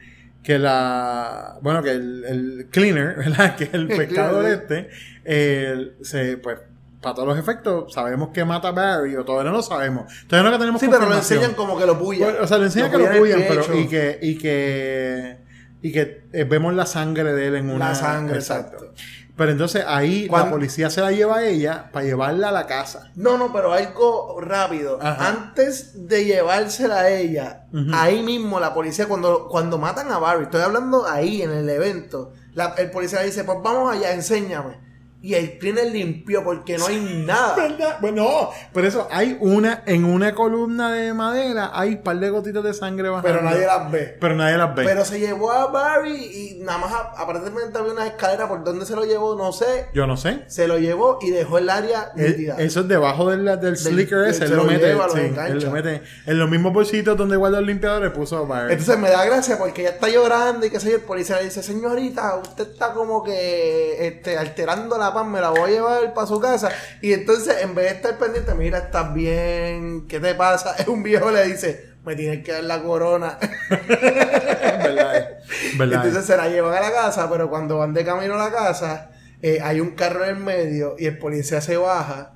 que 0.48 0.58
la 0.58 1.58
bueno 1.60 1.82
que 1.82 1.90
el, 1.90 2.24
el 2.24 2.66
cleaner, 2.70 3.16
¿verdad? 3.18 3.54
Que 3.54 3.68
el 3.70 3.86
pescador 3.86 4.44
cleaner, 4.46 4.62
este 4.62 4.88
el- 5.26 5.96
se 6.00 6.38
pues 6.38 6.56
para 7.02 7.14
todos 7.16 7.28
los 7.28 7.38
efectos 7.38 7.92
sabemos 7.92 8.30
que 8.32 8.46
mata 8.46 8.68
a 8.68 8.72
Barry 8.72 9.14
o 9.16 9.26
todavía 9.26 9.50
no 9.50 9.58
lo 9.58 9.62
sabemos. 9.62 10.10
Todavía 10.26 10.50
no 10.50 10.58
tenemos 10.58 10.80
Sí, 10.80 10.88
pero 10.90 11.06
lo 11.06 11.14
enseñan 11.16 11.52
como 11.52 11.78
que 11.78 11.84
lo 11.84 11.98
puyan. 11.98 12.30
Bueno, 12.30 12.44
o 12.44 12.46
sea, 12.46 12.56
le 12.56 12.64
enseñan 12.64 12.90
que 12.90 12.96
lo 12.96 13.04
en 13.04 13.12
el 13.12 13.18
puyan, 13.18 13.44
pero 13.46 13.78
y 13.78 13.88
que 13.88 14.18
y 14.22 14.38
que 14.38 15.36
y 15.82 15.92
que 15.92 16.22
eh, 16.32 16.44
vemos 16.44 16.72
la 16.74 16.86
sangre 16.86 17.34
de 17.34 17.46
él 17.48 17.56
en 17.56 17.68
una 17.68 17.90
La 17.90 17.94
sangre, 17.94 18.36
exacto. 18.36 18.94
Pero 19.38 19.52
entonces 19.52 19.84
ahí 19.86 20.26
la 20.44 20.50
policía 20.50 20.90
se 20.90 21.00
la 21.00 21.10
lleva 21.12 21.36
a 21.38 21.44
ella 21.46 21.88
para 21.92 22.04
llevarla 22.04 22.48
a 22.50 22.52
la 22.52 22.66
casa. 22.66 23.10
No, 23.14 23.38
no, 23.38 23.52
pero 23.52 23.72
algo 23.72 24.38
rápido. 24.40 24.98
Ajá. 25.00 25.28
Antes 25.28 26.08
de 26.08 26.24
llevársela 26.26 26.98
a 27.02 27.08
ella, 27.08 27.64
ahí 27.94 28.22
mismo 28.22 28.58
la 28.60 28.74
policía, 28.74 29.06
cuando, 29.06 29.48
cuando 29.48 29.78
matan 29.78 30.10
a 30.12 30.18
Barry, 30.18 30.42
estoy 30.44 30.60
hablando 30.60 31.06
ahí 31.06 31.40
en 31.42 31.52
el 31.52 31.68
evento, 31.70 32.32
la- 32.52 32.74
el 32.78 32.90
policía 32.90 33.20
le 33.20 33.26
dice, 33.26 33.44
pues 33.44 33.58
vamos 33.62 33.94
allá, 33.94 34.12
enséñame. 34.12 34.87
Y 35.20 35.34
el 35.34 35.58
cleaner 35.58 35.90
limpió 35.90 36.44
porque 36.44 36.78
no 36.78 36.86
hay 36.86 37.24
nada. 37.26 37.56
¿Verdad? 37.56 37.96
Bueno, 38.00 38.22
no, 38.22 38.50
pero 38.72 38.86
eso, 38.86 39.08
hay 39.10 39.36
una, 39.40 39.82
en 39.86 40.04
una 40.04 40.32
columna 40.34 40.92
de 40.92 41.12
madera, 41.12 41.70
hay 41.74 41.94
un 41.94 42.02
par 42.02 42.18
de 42.20 42.30
gotitas 42.30 42.62
de 42.62 42.72
sangre 42.72 43.08
bajando. 43.08 43.28
Pero 43.28 43.42
nadie 43.42 43.66
las 43.66 43.90
ve. 43.90 44.16
Pero 44.20 44.34
nadie 44.36 44.56
las 44.56 44.74
ve. 44.76 44.84
Pero 44.84 45.04
se 45.04 45.18
llevó 45.18 45.50
a 45.50 45.66
Barry 45.72 46.14
y 46.14 46.58
nada 46.62 46.78
más 46.78 46.92
a- 46.92 47.12
aparentemente 47.20 47.76
había 47.78 47.92
una 47.92 48.06
escalera 48.06 48.48
por 48.48 48.62
donde 48.62 48.86
se 48.86 48.94
lo 48.94 49.04
llevó, 49.04 49.34
no 49.34 49.52
sé. 49.52 49.86
Yo 49.92 50.06
no 50.06 50.16
sé. 50.16 50.44
Se 50.46 50.68
lo 50.68 50.78
llevó 50.78 51.18
y 51.20 51.30
dejó 51.30 51.58
el 51.58 51.68
área 51.68 52.12
Él- 52.16 52.28
nítida. 52.36 52.54
eso 52.58 52.80
es 52.80 52.88
debajo 52.88 53.28
del, 53.30 53.44
del 53.60 53.76
slicker 53.76 54.18
del- 54.18 54.30
ese, 54.30 54.38
se 54.38 54.44
él 54.52 54.56
lo, 54.56 54.64
mete, 54.64 54.86
lleva, 54.86 55.08
sí, 55.08 55.18
él 55.48 55.58
lo 55.64 55.70
mete 55.72 56.02
en 56.26 56.38
los 56.38 56.48
mismos 56.48 56.72
bolsitos 56.72 57.16
donde 57.16 57.36
guarda 57.36 57.58
el 57.58 57.66
limpiador, 57.66 58.02
le 58.02 58.10
puso 58.10 58.46
Barry. 58.46 58.72
Entonces 58.72 58.96
me 58.98 59.10
da 59.10 59.24
gracia 59.24 59.58
porque 59.58 59.80
ella 59.80 59.90
está 59.90 60.08
llorando 60.08 60.64
y 60.64 60.70
qué 60.70 60.78
sé 60.78 60.90
yo, 60.90 60.96
el 60.96 61.02
policía 61.02 61.38
le 61.38 61.44
dice, 61.46 61.60
señorita, 61.62 62.36
usted 62.36 62.70
está 62.70 62.92
como 62.92 63.24
que 63.24 64.06
este, 64.06 64.38
alterando 64.38 64.96
la 64.96 65.07
me 65.26 65.40
la 65.40 65.50
voy 65.50 65.70
a 65.70 65.74
llevar 65.74 66.14
para 66.14 66.26
su 66.26 66.40
casa. 66.40 66.70
Y 67.00 67.12
entonces 67.12 67.62
en 67.62 67.74
vez 67.74 67.86
de 67.86 67.96
estar 67.96 68.18
pendiente, 68.18 68.54
mira, 68.54 68.78
estás 68.78 69.12
bien, 69.12 70.06
¿qué 70.06 70.20
te 70.20 70.34
pasa? 70.34 70.74
Es 70.78 70.88
un 70.88 71.02
viejo 71.02 71.30
le 71.30 71.46
dice, 71.46 71.94
me 72.04 72.16
tienes 72.16 72.44
que 72.44 72.52
dar 72.52 72.64
la 72.64 72.82
corona. 72.82 73.38
¿Verdad? 73.88 75.28
¿Verdad? 75.76 76.06
Entonces 76.06 76.24
se 76.24 76.36
la 76.36 76.48
llevan 76.48 76.74
a 76.74 76.80
la 76.80 76.92
casa, 76.92 77.28
pero 77.30 77.48
cuando 77.48 77.78
van 77.78 77.94
de 77.94 78.04
camino 78.04 78.34
a 78.34 78.38
la 78.38 78.50
casa, 78.50 79.10
eh, 79.42 79.60
hay 79.62 79.80
un 79.80 79.90
carro 79.90 80.24
en 80.24 80.30
el 80.30 80.42
medio 80.42 80.96
y 80.98 81.06
el 81.06 81.18
policía 81.18 81.60
se 81.60 81.76
baja. 81.76 82.32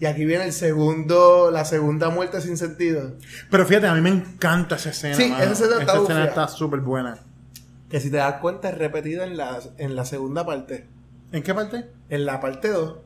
Y 0.00 0.06
aquí 0.06 0.24
viene 0.24 0.44
el 0.46 0.52
segundo, 0.52 1.52
la 1.52 1.64
segunda 1.64 2.10
muerte 2.10 2.40
sin 2.40 2.56
sentido. 2.56 3.12
Pero 3.50 3.64
fíjate, 3.64 3.86
a 3.86 3.94
mí 3.94 4.00
me 4.00 4.10
encanta 4.10 4.74
esa 4.74 4.90
escena. 4.90 5.14
Sí, 5.14 5.28
mano. 5.28 5.44
esa 5.44 5.52
escena 5.52 5.80
está 5.80 5.92
Esa 5.92 6.02
escena 6.02 6.24
está 6.24 6.48
súper 6.48 6.80
buena. 6.80 7.18
Que 7.88 8.00
si 8.00 8.10
te 8.10 8.16
das 8.16 8.40
cuenta 8.40 8.70
es 8.70 8.78
repetida 8.78 9.24
en 9.24 9.36
la, 9.36 9.60
en 9.78 9.94
la 9.94 10.04
segunda 10.04 10.44
parte. 10.44 10.88
¿En 11.32 11.42
qué 11.42 11.54
parte? 11.54 11.86
En 12.08 12.26
la 12.26 12.40
parte 12.40 12.68
2. 12.68 12.96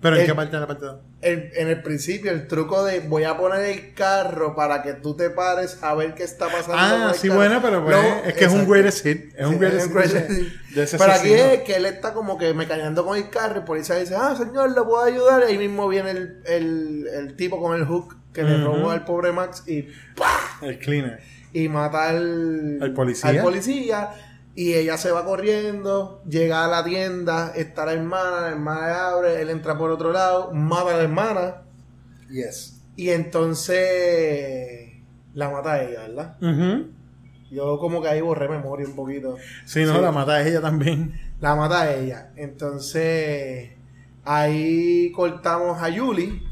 ¿Pero 0.00 0.16
en 0.16 0.22
El- 0.22 0.26
qué 0.28 0.34
parte 0.34 0.56
de 0.56 0.60
la 0.60 0.66
parte 0.66 0.84
2? 0.84 0.96
el- 1.22 1.50
en 1.56 1.68
el 1.68 1.80
principio, 1.82 2.30
el 2.30 2.46
truco 2.46 2.84
de 2.84 3.00
voy 3.00 3.24
a 3.24 3.38
poner 3.38 3.62
el 3.64 3.94
carro 3.94 4.54
para 4.54 4.82
que 4.82 4.92
tú 4.92 5.16
te 5.16 5.30
pares 5.30 5.78
a 5.82 5.94
ver 5.94 6.14
qué 6.14 6.22
está 6.24 6.46
pasando. 6.48 6.74
Ah, 6.76 7.12
sí, 7.16 7.28
carro. 7.28 7.38
bueno, 7.40 7.60
pero 7.62 7.82
pues, 7.82 7.96
No, 7.96 8.24
es 8.28 8.34
que 8.34 8.44
es 8.44 8.52
un 8.52 8.68
greatest 8.68 9.02
hit. 9.06 9.34
Es 9.34 9.46
un 9.46 9.52
Sí, 9.54 9.58
greatest 9.58 9.86
es 9.86 9.86
hit 9.86 9.96
un 9.96 10.52
greatest 10.74 10.98
Pero 10.98 11.12
aquí 11.12 11.32
es 11.32 11.60
que 11.62 11.76
él 11.76 11.86
está 11.86 12.12
como 12.12 12.36
que 12.36 12.52
mecaneando 12.52 13.06
con 13.06 13.16
el 13.16 13.30
carro 13.30 13.54
y 13.54 13.58
el 13.60 13.64
policía 13.64 13.96
dice, 13.96 14.14
ah, 14.14 14.34
señor, 14.36 14.68
¿le 14.74 14.82
puedo 14.82 15.02
ayudar? 15.02 15.42
Y 15.48 15.52
ahí 15.52 15.58
mismo 15.58 15.88
viene 15.88 16.10
el, 16.10 16.42
el, 16.44 17.06
el 17.10 17.36
tipo 17.36 17.58
con 17.60 17.74
el 17.74 17.86
hook 17.86 18.14
que 18.34 18.42
le 18.42 18.62
robó 18.62 18.90
al 18.90 19.04
pobre 19.06 19.32
Max 19.32 19.62
y 19.66 19.82
¡pah! 20.16 20.58
El 20.60 20.78
cleaner. 20.78 21.20
y 21.54 21.68
mata 21.68 22.10
al, 22.10 22.78
¿Al 22.82 22.92
policía? 22.92 23.30
al 23.30 23.40
policía. 23.40 24.10
Y 24.56 24.74
ella 24.74 24.96
se 24.96 25.10
va 25.10 25.24
corriendo, 25.24 26.22
llega 26.28 26.64
a 26.64 26.68
la 26.68 26.84
tienda, 26.84 27.52
está 27.56 27.84
la 27.86 27.92
hermana, 27.94 28.40
la 28.42 28.48
hermana 28.50 28.86
le 28.86 28.92
abre, 28.94 29.40
él 29.42 29.50
entra 29.50 29.76
por 29.76 29.90
otro 29.90 30.12
lado, 30.12 30.52
mata 30.52 30.94
a 30.94 30.96
la 30.98 31.02
hermana 31.02 31.62
Yes. 32.30 32.80
y 32.96 33.10
entonces 33.10 34.92
la 35.34 35.50
mata 35.50 35.72
a 35.72 35.82
ella, 35.82 36.00
¿verdad? 36.02 36.36
Yo 37.50 37.78
como 37.78 38.00
que 38.02 38.08
ahí 38.08 38.20
borré 38.20 38.48
memoria 38.48 38.86
un 38.86 38.94
poquito. 38.96 39.36
Sí, 39.64 39.84
no, 39.84 39.94
Sí. 39.96 40.00
la 40.00 40.12
mata 40.12 40.32
a 40.34 40.46
ella 40.46 40.60
también. 40.60 41.14
La 41.40 41.54
mata 41.56 41.82
a 41.82 41.94
ella. 41.94 42.30
Entonces 42.36 43.70
ahí 44.24 45.12
cortamos 45.12 45.80
a 45.82 45.92
Julie. 45.92 46.42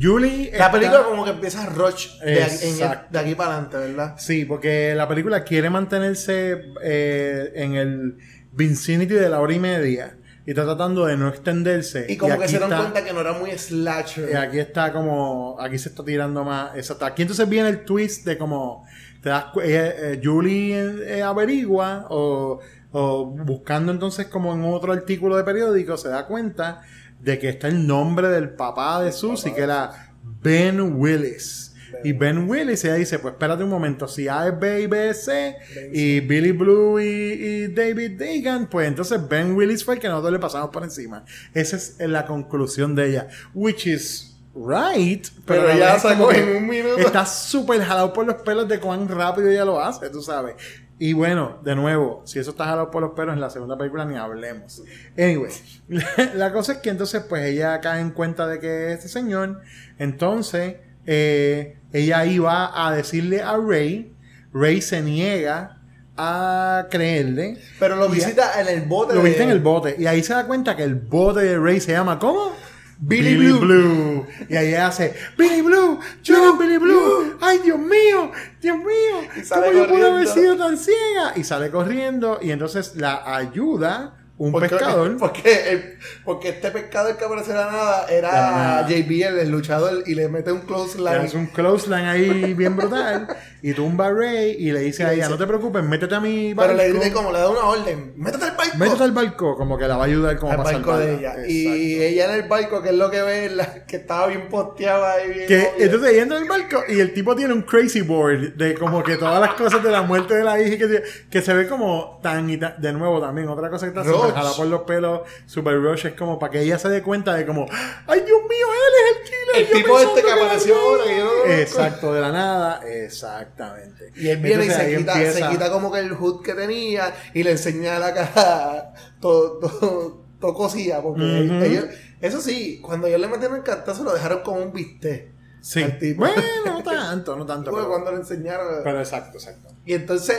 Julie. 0.00 0.46
La 0.52 0.66
está- 0.66 0.70
película 0.72 1.02
como 1.04 1.24
que 1.24 1.30
empieza 1.30 1.62
a 1.64 1.66
rush 1.66 2.18
de 2.20 2.42
aquí, 2.42 2.54
en 2.62 2.68
el- 2.68 2.74
Exacto. 2.74 3.06
de 3.10 3.18
aquí 3.18 3.34
para 3.34 3.50
adelante, 3.54 3.76
¿verdad? 3.76 4.14
Sí, 4.18 4.44
porque 4.44 4.94
la 4.94 5.06
película 5.08 5.44
quiere 5.44 5.68
mantenerse 5.70 6.62
eh, 6.82 7.52
en 7.54 7.74
el 7.74 8.16
vicinity 8.52 9.14
de 9.14 9.28
la 9.28 9.40
hora 9.40 9.52
y 9.52 9.58
media 9.58 10.16
y 10.46 10.50
está 10.50 10.64
tratando 10.64 11.06
de 11.06 11.16
no 11.16 11.28
extenderse. 11.28 12.06
Y 12.08 12.16
como 12.16 12.38
que 12.38 12.48
se 12.48 12.58
dan 12.58 12.70
está- 12.72 12.82
cuenta 12.82 13.04
que 13.04 13.12
no 13.12 13.20
era 13.20 13.32
muy 13.34 13.50
slasher. 13.58 14.30
y 14.32 14.34
aquí 14.36 14.58
está 14.58 14.92
como, 14.92 15.56
aquí 15.60 15.78
se 15.78 15.90
está 15.90 16.04
tirando 16.04 16.44
más. 16.44 16.74
Exacto. 16.76 17.04
Aquí 17.04 17.22
entonces 17.22 17.48
viene 17.48 17.68
el 17.68 17.84
twist 17.84 18.24
de 18.24 18.38
como 18.38 18.84
te 19.22 19.28
das 19.28 19.44
cu- 19.52 19.60
eh, 19.60 19.66
eh, 20.14 20.20
Julie 20.22 21.18
eh, 21.18 21.22
averigua 21.22 22.06
o, 22.08 22.58
o 22.92 23.26
buscando 23.26 23.92
entonces 23.92 24.26
como 24.28 24.54
en 24.54 24.64
otro 24.64 24.92
artículo 24.94 25.36
de 25.36 25.44
periódico 25.44 25.96
se 25.98 26.08
da 26.08 26.26
cuenta 26.26 26.80
de 27.20 27.38
que 27.38 27.48
está 27.48 27.68
el 27.68 27.86
nombre 27.86 28.28
del 28.28 28.50
papá 28.50 29.02
de 29.02 29.12
Susie 29.12 29.54
que 29.54 29.62
era 29.62 30.14
Ben 30.42 30.80
Willis. 30.98 31.74
Y 32.04 32.12
Ben 32.12 32.48
Willis, 32.48 32.84
ella 32.84 32.94
dice, 32.94 33.18
pues 33.18 33.34
espérate 33.34 33.64
un 33.64 33.70
momento, 33.70 34.06
si 34.08 34.28
A 34.28 34.46
es 34.48 34.58
B 34.58 34.82
y 34.82 34.86
B 34.86 35.10
es 35.10 35.24
C, 35.24 35.56
y 35.92 36.20
Billy 36.20 36.52
Blue 36.52 37.00
y, 37.00 37.04
y 37.04 37.66
David 37.68 38.18
Dagan, 38.18 38.68
pues 38.68 38.88
entonces 38.88 39.28
Ben 39.28 39.54
Willis 39.54 39.84
fue 39.84 39.94
el 39.94 40.00
que 40.00 40.08
nosotros 40.08 40.32
le 40.32 40.38
pasamos 40.38 40.70
por 40.70 40.84
encima. 40.84 41.24
Esa 41.52 41.76
es 41.76 41.98
la 41.98 42.26
conclusión 42.26 42.94
de 42.94 43.10
ella. 43.10 43.28
Which 43.54 43.86
is 43.86 44.38
right, 44.54 45.26
Pero 45.44 45.66
la 45.66 45.74
ella 45.74 45.98
sacó 45.98 46.32
en 46.32 46.56
un 46.56 46.66
minuto. 46.68 46.98
Está 46.98 47.26
súper 47.26 47.82
jalado 47.82 48.12
por 48.12 48.26
los 48.26 48.36
pelos 48.36 48.68
de 48.68 48.78
cuán 48.78 49.08
rápido 49.08 49.48
ella 49.48 49.64
lo 49.64 49.80
hace, 49.80 50.08
tú 50.10 50.22
sabes. 50.22 50.54
Y 51.02 51.14
bueno, 51.14 51.58
de 51.64 51.74
nuevo, 51.74 52.20
si 52.26 52.38
eso 52.38 52.50
está 52.50 52.66
jalado 52.66 52.90
por 52.90 53.00
los 53.00 53.12
pelos 53.12 53.32
en 53.32 53.40
la 53.40 53.48
segunda 53.48 53.78
película 53.78 54.04
ni 54.04 54.16
hablemos. 54.16 54.82
Anyway, 55.16 55.50
la, 56.34 56.52
cosa 56.52 56.72
es 56.74 56.78
que 56.80 56.90
entonces 56.90 57.22
pues 57.26 57.42
ella 57.46 57.80
cae 57.80 58.02
en 58.02 58.10
cuenta 58.10 58.46
de 58.46 58.60
que 58.60 58.92
este 58.92 59.08
señor, 59.08 59.62
entonces 59.98 60.76
eh, 61.06 61.78
ella 61.94 62.26
iba 62.26 62.86
a 62.86 62.94
decirle 62.94 63.40
a 63.40 63.56
Ray, 63.56 64.14
Ray 64.52 64.82
se 64.82 65.00
niega 65.00 65.80
a 66.18 66.86
creerle. 66.90 67.56
Pero 67.78 67.96
lo 67.96 68.10
visita 68.10 68.60
en 68.60 68.68
el 68.68 68.82
bote. 68.82 69.14
Lo 69.14 69.22
de- 69.22 69.28
viste 69.30 69.42
en 69.42 69.50
el 69.50 69.60
bote. 69.60 69.96
Y 69.98 70.04
ahí 70.06 70.22
se 70.22 70.34
da 70.34 70.46
cuenta 70.46 70.76
que 70.76 70.84
el 70.84 70.96
bote 70.96 71.40
de 71.40 71.58
Ray 71.58 71.80
se 71.80 71.92
llama 71.92 72.18
¿cómo? 72.18 72.52
Billy 73.00 73.52
Blue. 73.52 74.26
Y 74.48 74.56
ahí 74.56 74.74
hace 74.74 75.14
Billy 75.36 75.62
Blue, 75.62 75.98
yo 76.22 76.56
Billy 76.56 76.78
Blue. 76.78 77.36
Ay, 77.40 77.58
Dios 77.64 77.78
mío, 77.78 78.30
Dios 78.60 78.76
mío. 78.76 79.44
¿Cómo 79.48 79.72
yo 79.72 79.88
pude 79.88 80.06
haber 80.06 80.28
sido 80.28 80.56
tan 80.56 80.76
ciega? 80.76 81.32
Y 81.36 81.44
sale 81.44 81.70
corriendo 81.70 82.38
y 82.42 82.50
entonces 82.50 82.96
la 82.96 83.36
ayuda 83.36 84.19
un 84.40 84.52
Porque, 84.52 84.68
pescador. 84.70 85.16
Porque, 85.18 85.70
el- 85.70 85.98
porque 86.24 86.48
este 86.48 86.70
pescador 86.70 87.14
que 87.18 87.24
apareció 87.26 87.52
de 87.52 87.58
la 87.60 87.66
nada 87.70 88.06
la 88.06 88.12
era 88.12 88.30
nada. 88.32 88.88
JBL, 88.88 89.38
el 89.38 89.50
luchador, 89.50 90.02
y 90.06 90.14
le 90.14 90.28
mete 90.28 90.50
un 90.50 90.60
close 90.62 90.96
Le 90.98 91.04
line. 91.10 91.24
hace 91.26 91.36
un 91.36 91.46
clothesline 91.48 92.06
ahí 92.06 92.54
bien 92.54 92.74
brutal 92.74 93.28
y 93.60 93.74
tumba 93.74 94.06
a 94.06 94.10
Ray 94.12 94.56
y 94.58 94.72
le 94.72 94.80
dice 94.80 95.02
Y 95.02 95.06
a 95.06 95.08
le 95.10 95.14
ella, 95.16 95.24
dice- 95.24 95.30
no 95.34 95.38
te 95.38 95.46
preocupes, 95.46 95.84
métete 95.84 96.14
a 96.14 96.20
mi 96.20 96.54
Pero 96.54 96.68
barco. 96.68 96.74
le 96.74 96.88
grita 96.88 97.12
como 97.12 97.32
le 97.32 97.38
da 97.38 97.50
una 97.50 97.64
orden: 97.64 98.14
métete 98.16 98.44
al 98.46 98.56
barco. 98.56 98.78
Métete 98.78 99.02
al 99.04 99.12
barco, 99.12 99.56
como 99.58 99.76
que 99.76 99.86
la 99.86 99.96
va 99.98 100.04
a 100.04 100.06
ayudar 100.06 100.38
como 100.38 100.52
al 100.52 100.56
para 100.58 100.72
barco 100.72 100.96
de 100.96 101.14
ella. 101.16 101.34
Y 101.46 102.00
ella 102.02 102.24
en 102.34 102.40
el 102.42 102.48
barco, 102.48 102.80
que 102.82 102.88
es 102.88 102.94
lo 102.94 103.10
que 103.10 103.20
ve, 103.20 103.50
la- 103.50 103.84
que 103.84 103.96
estaba 103.96 104.26
bien 104.28 104.48
posteada 104.48 105.12
ahí. 105.16 105.28
Bien 105.34 105.46
Que, 105.48 105.58
obvia. 105.74 105.84
entonces 105.84 106.12
ella 106.12 106.22
entra 106.22 106.36
en 106.38 106.44
el 106.44 106.48
barco 106.48 106.82
y 106.88 106.98
el 106.98 107.12
tipo 107.12 107.36
tiene 107.36 107.52
un 107.52 107.60
crazy 107.62 108.00
board 108.00 108.54
de 108.56 108.72
como 108.74 109.02
que 109.02 109.16
todas 109.18 109.38
las 109.38 109.52
cosas 109.52 109.82
de 109.82 109.90
la 109.90 110.00
muerte 110.00 110.34
de 110.34 110.44
la 110.44 110.58
hija 110.58 110.78
que, 110.78 111.02
que 111.30 111.42
se 111.42 111.52
ve 111.52 111.68
como 111.68 112.18
tan 112.22 112.48
y 112.48 112.56
tan, 112.56 112.80
de 112.80 112.92
nuevo 112.94 113.20
también 113.20 113.46
otra 113.48 113.68
cosa 113.68 113.84
que 113.92 113.98
está 113.98 114.10
Rush. 114.34 114.56
por 114.56 114.66
los 114.66 114.80
pelos 114.82 115.20
super 115.46 115.74
rush 115.80 116.06
es 116.06 116.14
como 116.14 116.38
para 116.38 116.52
que 116.52 116.60
ella 116.62 116.78
se 116.78 116.88
dé 116.88 117.02
cuenta 117.02 117.34
de 117.34 117.44
como 117.46 117.66
ay 118.06 118.20
Dios 118.20 118.40
mío 118.42 118.66
él 118.72 118.94
es 119.00 119.16
el 119.16 119.24
killer 119.24 119.56
El 119.56 119.66
yo 119.66 119.72
tipo 119.74 119.98
este 120.00 120.22
que 120.22 120.32
apareció 120.32 120.74
él". 120.74 120.80
ahora, 120.80 121.04
que 121.04 121.18
yo 121.18 121.24
no 121.24 121.30
lo 121.32 121.40
conozco. 121.42 121.60
exacto 121.60 122.14
de 122.14 122.20
la 122.20 122.32
nada 122.32 122.80
exactamente 122.88 124.12
Y 124.16 124.28
él 124.28 124.38
viene 124.38 124.66
y 124.66 124.70
se 124.70 124.96
quita, 124.96 125.12
empieza- 125.14 125.38
se 125.46 125.48
quita 125.52 125.70
como 125.70 125.92
que 125.92 125.98
el 126.00 126.12
hood 126.14 126.42
que 126.42 126.54
tenía 126.54 127.14
y 127.34 127.42
le 127.42 127.52
enseña 127.52 127.98
la 127.98 128.14
cara 128.14 128.94
todo, 129.20 129.58
todo, 129.58 130.24
todo 130.40 130.54
cosilla. 130.54 131.02
Porque 131.02 131.22
ellos, 131.66 131.84
eso 132.20 132.40
sí, 132.40 132.80
cuando 132.82 133.06
ellos 133.06 133.20
le 133.20 133.28
metieron 133.28 133.56
el 133.58 133.62
cartazo 133.62 134.04
lo 134.04 134.12
dejaron 134.14 134.40
como 134.42 134.60
un 134.62 134.72
bistec. 134.72 135.32
sí 135.60 136.14
bueno 136.14 136.40
no 136.64 136.82
tanto 136.82 137.36
no 137.36 137.44
tanto 137.44 137.70
pero, 137.70 137.88
cuando 137.88 138.10
le 138.12 138.18
enseñaron. 138.18 138.80
pero 138.82 138.98
exacto 139.00 139.36
exacto 139.38 139.68
Y 139.84 139.92
entonces, 139.94 140.38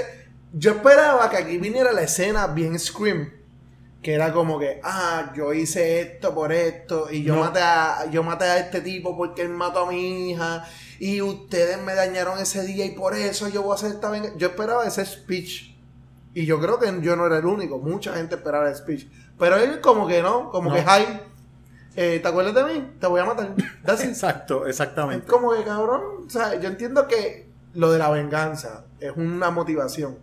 yo 0.53 0.71
esperaba 0.71 1.29
que 1.29 1.37
aquí 1.37 1.57
viniera 1.57 1.91
la 1.91 2.01
escena 2.01 2.47
bien 2.47 2.77
Scream. 2.79 3.31
Que 4.01 4.13
era 4.15 4.33
como 4.33 4.57
que, 4.57 4.79
ah, 4.83 5.31
yo 5.35 5.53
hice 5.53 6.01
esto 6.01 6.33
por 6.33 6.51
esto. 6.51 7.11
Y 7.11 7.23
yo, 7.23 7.35
No. 7.35 7.41
maté 7.41 7.59
a, 7.61 8.09
yo 8.09 8.23
maté 8.23 8.45
a 8.45 8.57
este 8.57 8.81
tipo 8.81 9.15
porque 9.15 9.43
él 9.43 9.49
mató 9.49 9.85
a 9.87 9.91
mi 9.91 10.31
hija. 10.31 10.65
Y 10.99 11.21
ustedes 11.21 11.79
me 11.81 11.93
dañaron 11.93 12.39
ese 12.39 12.63
día 12.65 12.85
y 12.85 12.91
por 12.91 13.13
eso 13.15 13.47
yo 13.47 13.61
voy 13.61 13.73
a 13.73 13.75
hacer 13.75 13.91
esta 13.91 14.09
venganza. 14.09 14.37
Yo 14.37 14.47
esperaba 14.47 14.85
ese 14.85 15.05
speech. 15.05 15.75
Y 16.33 16.45
yo 16.45 16.59
creo 16.59 16.79
que 16.79 16.91
yo 17.01 17.15
no 17.15 17.25
era 17.27 17.37
el 17.37 17.45
único. 17.45 17.77
Mucha 17.77 18.13
gente 18.13 18.35
esperaba 18.35 18.69
el 18.69 18.75
speech. 18.75 19.07
Pero 19.37 19.57
él 19.57 19.81
como 19.81 20.07
que 20.07 20.21
no, 20.21 20.49
como 20.49 20.69
No. 20.69 20.75
que, 20.75 20.81
hi, 20.81 21.19
eh, 21.95 22.19
¿te 22.21 22.27
acuerdas 22.27 22.53
de 22.55 22.63
mí? 22.63 22.91
Te 22.99 23.05
voy 23.07 23.19
a 23.21 23.25
matar. 23.25 23.53
Exacto 23.87 24.63
Es 24.65 24.71
exactamente 24.79 25.27
como 25.27 25.51
que 25.53 25.63
cabrón, 25.63 26.01
o 26.25 26.29
sea, 26.29 26.59
yo 26.59 26.69
entiendo 26.69 27.07
que 27.07 27.49
lo 27.73 27.91
de 27.91 27.99
la 27.99 28.09
venganza 28.09 28.85
es 28.99 29.11
una 29.15 29.49
motivación, 29.51 30.17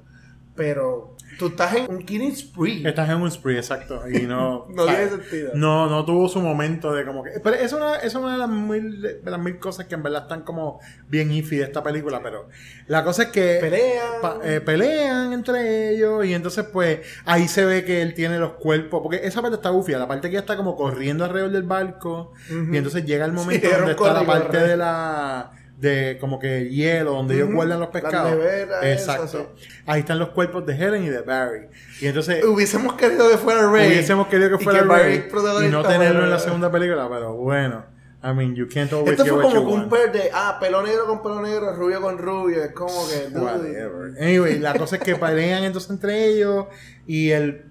pero 0.59 1.15
tú 1.39 1.47
estás 1.47 1.75
en 1.77 1.87
un 1.89 2.05
killing 2.05 2.35
spree. 2.37 2.87
Estás 2.87 3.09
en 3.09 3.17
un 3.23 3.31
spree, 3.31 3.57
exacto. 3.57 4.03
Y 4.11 4.27
no. 4.27 4.67
No 4.75 4.85
tiene 4.85 5.09
sentido. 5.09 5.53
No, 5.55 5.89
no 5.89 6.05
tuvo 6.05 6.29
su 6.29 6.41
momento 6.41 6.93
de 6.93 7.07
como 7.07 7.23
que. 7.23 7.31
Pero 7.43 7.57
es 7.57 7.73
una, 7.73 7.95
es 7.97 8.15
una 8.17 8.33
de, 8.33 8.39
las 8.39 8.49
mil, 8.51 9.01
de 9.01 9.31
las 9.31 9.41
mil 9.41 9.59
cosas 9.61 9.87
que 9.87 9.95
en 9.95 10.03
verdad 10.03 10.23
están 10.23 10.43
como 10.43 10.81
bien 11.09 11.31
iffy 11.33 11.57
de 11.59 11.65
esta 11.65 11.83
película. 11.83 12.21
Pero 12.23 12.49
la 12.89 13.05
cosa 13.05 13.23
es 13.23 13.29
que. 13.29 13.59
Pelean. 13.61 14.21
pa- 14.21 14.39
eh, 14.43 14.61
pelean 14.61 15.33
entre 15.33 15.91
ellos. 15.95 16.27
Y 16.27 16.35
entonces, 16.35 16.65
pues, 16.73 17.01
ahí 17.25 17.47
se 17.47 17.65
ve 17.65 17.85
que 17.85 18.03
él 18.03 18.15
tiene 18.15 18.39
los 18.41 18.55
cuerpos. 18.55 19.01
Porque 19.03 19.21
esa 19.23 19.41
parte 19.41 19.55
está 19.57 19.71
bufia. 19.71 19.97
La 19.99 20.09
parte 20.09 20.29
que 20.31 20.37
está 20.39 20.57
como 20.57 20.75
corriendo 20.75 21.25
alrededor 21.25 21.53
del 21.53 21.63
barco. 21.63 22.33
Y 22.51 22.77
entonces 22.77 23.05
llega 23.07 23.25
el 23.25 23.33
momento 23.33 23.67
era 23.69 23.77
donde 23.79 23.93
está 23.93 24.13
la 24.13 24.25
parte 24.27 24.59
corre. 24.59 24.69
de 24.69 24.77
la. 24.77 25.53
De 25.79 26.19
como 26.21 26.41
que 26.41 26.69
hielo, 26.71 27.13
donde 27.13 27.37
ellos 27.37 27.53
guardan 27.53 27.79
los 27.79 27.91
pescados. 27.91 28.33
nevera, 28.33 28.81
eso, 28.83 29.13
Exacto. 29.13 29.55
Ahí 29.87 30.01
están 30.01 30.19
los 30.19 30.31
cuerpos 30.31 30.67
de 30.67 30.75
Helen 30.75 31.05
y 31.05 31.09
de 31.09 31.21
Barry. 31.21 31.69
Y 32.01 32.09
entonces. 32.09 32.45
Hubiésemos 32.45 32.95
querido 32.95 33.31
que 33.31 33.39
fuera 33.39 33.63
Ray. 33.71 33.87
Hubiésemos 33.87 34.27
querido 34.27 34.57
que 34.57 34.63
y 34.63 34.65
fuera 34.65 34.83
Ray 34.83 35.29
y 35.65 35.69
no 35.69 35.85
tenerlo 35.85 36.25
en 36.25 36.31
la 36.31 36.41
segunda 36.41 36.71
película, 36.71 37.09
pero 37.09 37.35
bueno. 37.35 37.85
I 38.21 38.33
mean, 38.35 38.57
you 38.57 38.67
can't 38.69 38.93
always 38.93 39.13
Esto 39.13 39.27
fue 39.27 39.43
como 39.43 39.73
un 39.73 39.89
pair 39.89 40.11
de, 40.11 40.31
ah, 40.35 40.59
pelo 40.61 40.83
negro 40.83 41.07
con 41.07 41.23
pelo 41.23 41.41
negro, 41.41 41.73
rubio 41.77 42.01
con 42.01 42.19
rubio. 42.19 42.65
Es 42.65 42.73
como 42.73 43.07
que, 43.07 43.29
Whatever. 43.39 44.21
Anyway, 44.21 44.59
la 44.59 44.75
cosa 44.75 44.97
es 44.97 45.03
que 45.03 45.15
pelean 45.15 45.63
entonces 45.63 45.91
entre 45.91 46.27
ellos 46.27 46.67
y 47.07 47.31
el 47.31 47.67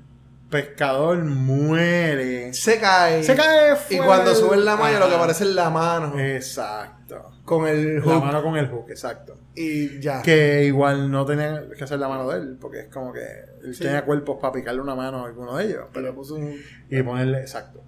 pescador 0.49 1.17
muere. 1.25 2.53
se 2.53 2.79
cae. 2.79 3.23
Se 3.23 3.35
cae 3.35 3.75
Y 3.89 3.97
cuando 3.97 4.29
del- 4.31 4.39
sube 4.39 4.55
la 4.55 4.77
malla, 4.77 4.99
lo 4.99 5.09
que 5.09 5.15
aparece 5.15 5.43
es 5.43 5.49
la 5.49 5.69
mano. 5.69 6.17
Exacto. 6.17 6.96
Con 7.45 7.67
el 7.67 7.95
La 7.95 8.01
hook. 8.01 8.23
mano 8.23 8.43
con 8.43 8.57
el 8.57 8.67
hook, 8.67 8.89
exacto. 8.89 9.37
Y 9.55 9.99
ya. 9.99 10.21
Que 10.21 10.63
igual 10.65 11.09
no 11.09 11.25
tenía 11.25 11.63
que 11.77 11.83
hacer 11.83 11.99
la 11.99 12.07
mano 12.07 12.29
de 12.29 12.39
él, 12.39 12.57
porque 12.59 12.81
es 12.81 12.87
como 12.87 13.13
que 13.13 13.25
él 13.63 13.77
tenía 13.77 14.05
cuerpos 14.05 14.37
para 14.41 14.53
picarle 14.53 14.81
una 14.81 14.95
mano 14.95 15.23
a 15.23 15.27
alguno 15.27 15.57
de 15.57 15.65
ellos. 15.65 15.85
Pero 15.93 16.13
puso 16.13 16.35
un. 16.35 16.55
Y 16.89 17.01
ponerle, 17.03 17.39
exacto. 17.41 17.83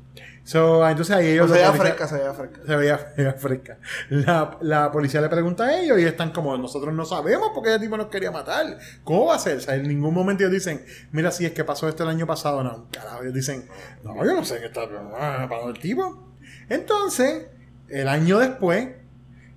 So, 0.49 0.88
entonces 0.88 1.15
ahí 1.15 1.28
ellos... 1.28 1.47
se 1.47 1.57
veía 1.57 1.72
fresca, 1.74 2.07
se 2.07 2.15
veía 2.15 2.34
fresca. 2.34 2.61
Se 2.65 2.76
veía, 2.76 2.97
se 2.97 3.22
veía 3.22 3.34
fresca. 3.34 3.78
La, 4.09 4.57
la 4.61 4.91
policía 4.91 5.22
le 5.22 5.30
pregunta 5.30 5.65
a 5.65 5.80
ellos 5.80 5.99
y 5.99 6.05
están 6.05 6.32
como, 6.32 6.57
nosotros 6.57 6.91
no 6.91 7.05
sabemos 7.05 7.51
por 7.53 7.63
qué 7.63 7.70
ese 7.70 7.80
tipo 7.82 7.97
nos 7.97 8.07
quería 8.07 8.32
matar. 8.32 8.80
¿Cómo 9.03 9.28
va 9.28 9.36
a 9.36 9.39
ser? 9.39 9.57
O 9.57 9.61
sea, 9.61 9.76
en 9.76 9.88
ningún 9.88 10.11
momento 10.11 10.41
ellos 10.41 10.53
dicen, 10.53 10.84
mira, 11.11 11.30
si 11.30 11.45
es 11.45 11.51
que 11.51 11.63
pasó 11.63 11.88
esto 11.88 12.01
el 12.01 12.09
año 12.09 12.26
pasado. 12.26 12.63
No, 12.63 12.88
carajo. 12.91 13.22
Ellos 13.22 13.36
dicen, 13.36 13.67
no, 14.03 14.15
yo 14.26 14.34
no 14.34 14.43
sé 14.43 14.59
qué 14.59 14.65
está 14.65 14.82
ah, 15.20 15.45
pasando 15.47 15.70
el 15.70 15.80
tipo. 15.80 16.34
Entonces, 16.67 17.45
el 17.88 18.07
año 18.07 18.39
después, 18.39 18.88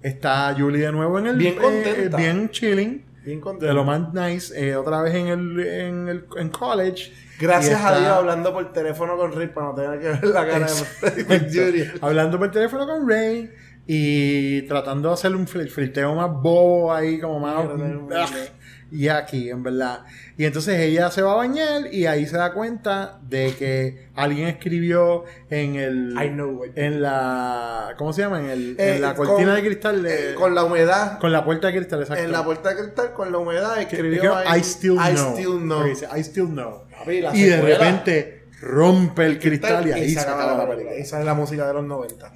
está 0.03 0.55
Julie 0.59 0.87
de 0.87 0.93
nuevo 0.93 1.19
en 1.19 1.27
el... 1.29 1.37
Bien 1.37 1.55
eh, 1.55 1.57
contenta. 1.57 2.17
bien 2.17 2.51
chilling. 2.51 3.05
Bien 3.25 3.41
contento. 3.41 3.67
De 3.67 3.73
lo 3.73 3.85
más 3.85 4.13
nice. 4.13 4.53
eh, 4.59 4.75
otra 4.77 5.01
vez 5.03 5.15
en 5.15 5.29
el, 5.29 5.61
en 5.61 6.09
el 6.09 6.25
en 6.37 6.49
college. 6.49 7.13
Gracias 7.39 7.81
a 7.83 7.99
Dios 7.99 8.11
hablando 8.11 8.53
por 8.53 8.73
teléfono 8.73 9.17
con 9.17 9.33
Rick 9.33 9.53
para 9.53 9.67
no 9.69 9.75
tener 9.75 10.01
que 10.01 10.09
ver 10.09 10.25
la 10.25 10.47
cara 10.47 10.67
de 11.15 11.25
Mercury. 11.25 11.91
Hablando 12.01 12.39
por 12.39 12.51
teléfono 12.51 12.87
con 12.87 13.09
Ray 13.09 13.51
y 13.87 14.63
tratando 14.63 15.09
de 15.09 15.15
hacer 15.15 15.35
un 15.35 15.47
fl- 15.47 15.69
flirteo 15.69 16.15
más 16.15 16.31
bobo 16.31 16.93
ahí, 16.93 17.21
como 17.21 17.41
más. 17.41 17.65
Y 18.95 19.09
aquí, 19.09 19.49
en 19.49 19.63
verdad. 19.63 20.01
Y 20.37 20.45
entonces 20.45 20.79
ella 20.79 21.11
se 21.11 21.23
va 21.23 21.33
a 21.33 21.37
bañar 21.37 21.93
y 21.95 22.05
ahí 22.05 22.27
se 22.27 22.37
da 22.37 22.53
cuenta 22.53 23.19
de 23.23 23.55
que 23.59 24.09
alguien 24.15 24.49
escribió 24.49 25.25
en 25.49 25.77
el. 25.77 26.15
I 26.23 26.29
know 26.29 26.51
what- 26.61 26.69
En 26.77 27.01
la. 27.01 27.95
¿Cómo 27.97 28.13
se 28.13 28.21
llama? 28.21 28.41
En, 28.41 28.51
el, 28.51 28.77
Eh, 28.79 28.97
en 28.97 29.01
la 29.03 29.15
cortina 29.15 29.47
con- 29.55 29.55
de 29.55 29.63
cristal. 29.63 30.03
de- 30.03 30.33
Eh, 30.33 30.35
con 30.35 30.55
la 30.55 30.65
humedad. 30.65 31.19
con 31.19 31.33
la 31.33 31.43
puerta 31.43 31.69
de 31.69 31.77
cristal, 31.77 32.03
exacto. 32.03 32.23
En 32.23 32.33
la 32.33 32.45
puerta 32.45 32.69
de 32.75 32.83
cristal, 32.83 33.15
con 33.15 33.33
la 33.33 33.39
humedad, 33.39 33.81
escribió 33.81 34.35
I 34.55 34.59
still 34.61 34.97
know. 34.97 35.07
I 35.09 35.13
still 35.17 35.59
know. 35.59 35.79
Porque 35.79 35.91
dice, 35.91 36.09
I 36.15 36.21
still 36.21 36.47
know. 36.49 36.83
Papi, 36.91 37.21
la 37.23 37.35
Y 37.35 37.45
de 37.45 37.61
repente 37.63 38.45
rompe 38.61 39.25
el 39.25 39.39
cristal 39.39 39.89
y 39.89 39.93
ahí 39.93 40.11
se 40.11 40.21
acaba 40.21 40.55
la 40.55 40.69
película. 40.69 40.95
Esa 40.97 41.19
es 41.19 41.25
la 41.25 41.33
música 41.33 41.67
de 41.67 41.73
los 41.73 41.85
90. 41.85 42.31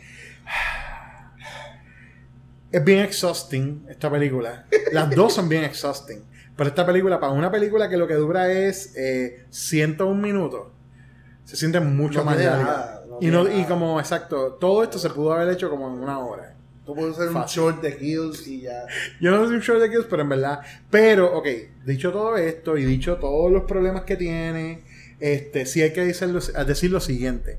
Es 2.72 2.84
bien 2.84 3.00
exhausting 3.00 3.86
esta 3.88 4.10
película. 4.10 4.66
Las 4.92 5.10
dos 5.10 5.34
son 5.34 5.48
bien 5.48 5.64
exhausting. 5.64 6.24
Pero 6.56 6.68
esta 6.68 6.86
película, 6.86 7.20
para 7.20 7.32
una 7.32 7.50
película 7.50 7.88
que 7.88 7.96
lo 7.96 8.06
que 8.06 8.14
dura 8.14 8.50
es 8.50 8.94
eh, 8.96 9.44
101 9.50 10.14
minutos, 10.20 10.68
se 11.44 11.56
siente 11.56 11.80
mucho 11.80 12.20
No 12.20 12.24
más 12.24 12.38
larga. 12.38 12.62
nada, 12.64 13.04
no 13.08 13.18
y, 13.20 13.26
no, 13.26 13.48
y 13.48 13.64
como, 13.64 14.00
exacto, 14.00 14.54
todo 14.54 14.82
esto 14.82 14.98
se 14.98 15.10
pudo 15.10 15.32
haber 15.34 15.50
hecho 15.50 15.68
como 15.70 15.86
en 15.88 16.00
una 16.00 16.18
hora. 16.18 16.54
Tú 16.84 16.94
puedes 16.94 17.18
hacer 17.18 17.28
un 17.34 17.44
short 17.44 17.82
de 17.82 17.98
Hills 18.00 18.46
y 18.46 18.62
ya. 18.62 18.86
Yo 19.20 19.32
no 19.32 19.44
soy 19.44 19.56
un 19.56 19.60
short 19.60 19.80
de 19.80 19.90
Kills, 19.90 20.06
pero 20.08 20.22
en 20.22 20.28
verdad. 20.28 20.60
Pero, 20.88 21.36
ok, 21.36 21.46
dicho 21.84 22.12
todo 22.12 22.36
esto 22.36 22.76
y 22.78 22.84
dicho 22.84 23.16
todos 23.16 23.50
los 23.50 23.64
problemas 23.64 24.04
que 24.04 24.16
tiene, 24.16 24.84
este, 25.18 25.66
sí 25.66 25.82
hay 25.82 25.92
que 25.92 26.04
decir 26.04 26.28
lo, 26.28 26.40
decir 26.64 26.90
lo 26.92 27.00
siguiente. 27.00 27.58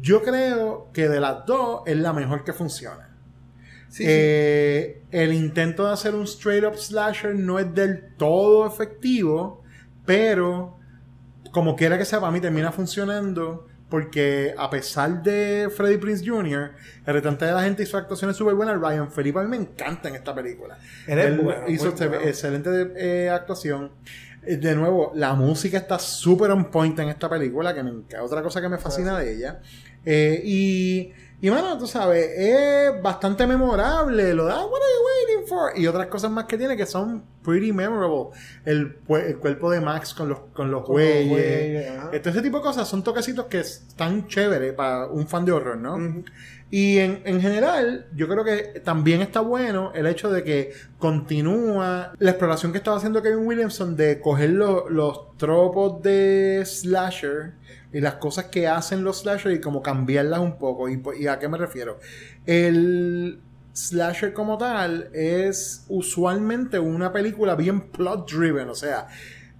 Yo 0.00 0.20
creo 0.22 0.90
que 0.92 1.08
de 1.08 1.20
las 1.20 1.46
dos 1.46 1.82
es 1.86 1.96
la 1.96 2.12
mejor 2.12 2.42
que 2.44 2.52
funciona. 2.52 3.15
Sí, 3.96 4.04
Eh, 4.06 5.02
El 5.10 5.32
intento 5.32 5.86
de 5.86 5.92
hacer 5.92 6.14
un 6.14 6.24
straight 6.24 6.64
up 6.64 6.76
slasher 6.76 7.34
no 7.34 7.58
es 7.58 7.74
del 7.74 8.14
todo 8.18 8.66
efectivo, 8.66 9.62
pero 10.04 10.76
como 11.50 11.74
quiera 11.76 11.96
que 11.96 12.04
sea, 12.04 12.20
para 12.20 12.30
mí 12.32 12.40
termina 12.40 12.72
funcionando. 12.72 13.66
Porque 13.88 14.52
a 14.58 14.68
pesar 14.68 15.22
de 15.22 15.70
Freddie 15.74 15.98
Prince 15.98 16.28
Jr., 16.28 16.72
el 17.06 17.14
restante 17.14 17.44
de 17.44 17.52
la 17.52 17.62
gente 17.62 17.84
hizo 17.84 17.96
actuaciones 17.96 18.36
súper 18.36 18.54
buenas. 18.54 18.80
Ryan 18.80 19.10
Felipe 19.12 19.38
a 19.38 19.42
mí 19.44 19.48
me 19.48 19.56
encanta 19.56 20.08
en 20.08 20.16
esta 20.16 20.34
película. 20.34 20.76
Él 21.06 21.38
bueno, 21.38 21.68
hizo 21.68 21.92
bueno. 21.92 22.16
excelente 22.16 22.70
eh, 22.96 23.30
actuación. 23.30 23.92
Eh, 24.42 24.56
De 24.56 24.74
nuevo, 24.74 25.12
la 25.14 25.34
música 25.34 25.78
está 25.78 26.00
súper 26.00 26.50
on 26.50 26.68
point 26.70 26.98
en 26.98 27.08
esta 27.10 27.28
película, 27.30 27.72
que 27.72 27.84
me 27.84 27.92
otra 28.20 28.42
cosa 28.42 28.60
que 28.60 28.68
me 28.68 28.76
fascina 28.78 29.16
de 29.20 29.34
ella. 29.36 29.60
Eh, 30.04 30.40
y, 30.44 31.12
y 31.40 31.48
bueno, 31.50 31.76
tú 31.78 31.86
sabes, 31.86 32.26
es 32.36 33.02
bastante 33.02 33.46
memorable. 33.46 34.32
Lo 34.34 34.46
da, 34.46 34.64
what 34.64 34.80
are 34.80 34.92
you 34.92 35.34
waiting 35.36 35.48
for? 35.48 35.78
Y 35.78 35.86
otras 35.86 36.06
cosas 36.06 36.30
más 36.30 36.46
que 36.46 36.56
tiene 36.56 36.76
que 36.76 36.86
son 36.86 37.22
pretty 37.44 37.72
memorable. 37.72 38.30
El, 38.64 38.96
el 39.08 39.36
cuerpo 39.38 39.70
de 39.70 39.80
Max 39.80 40.14
con 40.14 40.28
los, 40.30 40.38
con 40.54 40.70
los 40.70 40.84
güeyes. 40.84 41.28
güeyes, 41.28 41.90
ajá. 41.98 42.10
Este 42.12 42.30
ese 42.30 42.42
tipo 42.42 42.56
de 42.58 42.62
cosas 42.64 42.88
son 42.88 43.02
toquecitos 43.04 43.46
que 43.46 43.60
están 43.60 44.26
chéveres 44.28 44.72
para 44.72 45.06
un 45.06 45.26
fan 45.28 45.44
de 45.44 45.52
horror, 45.52 45.76
¿no? 45.76 46.22
Y 46.68 46.98
en, 46.98 47.22
en 47.24 47.40
general, 47.40 48.06
yo 48.16 48.26
creo 48.26 48.42
que 48.42 48.80
también 48.80 49.20
está 49.22 49.38
bueno 49.40 49.92
el 49.94 50.06
hecho 50.08 50.32
de 50.32 50.42
que 50.42 50.72
continúa 50.98 52.12
la 52.18 52.30
exploración 52.30 52.72
que 52.72 52.78
estaba 52.78 52.96
haciendo 52.96 53.22
Kevin 53.22 53.46
Williamson 53.46 53.94
de 53.96 54.20
coger 54.20 54.50
lo- 54.50 54.88
los 54.88 55.36
tropos 55.36 56.02
de 56.02 56.62
slasher 56.66 57.52
y 57.92 58.00
las 58.00 58.14
cosas 58.14 58.46
que 58.46 58.68
hacen 58.68 59.04
los 59.04 59.20
slasher 59.20 59.52
y 59.52 59.60
como 59.60 59.82
cambiarlas 59.82 60.40
un 60.40 60.58
poco. 60.58 60.88
¿Y, 60.88 61.26
a 61.26 61.38
qué 61.38 61.48
me 61.48 61.58
refiero? 61.58 61.98
El 62.44 63.40
slasher 63.72 64.32
como 64.32 64.58
tal 64.58 65.10
es 65.12 65.84
usualmente 65.88 66.78
una 66.78 67.12
película 67.12 67.54
bien 67.54 67.90
plot 67.90 68.30
driven, 68.30 68.68
o 68.68 68.74
sea, 68.74 69.08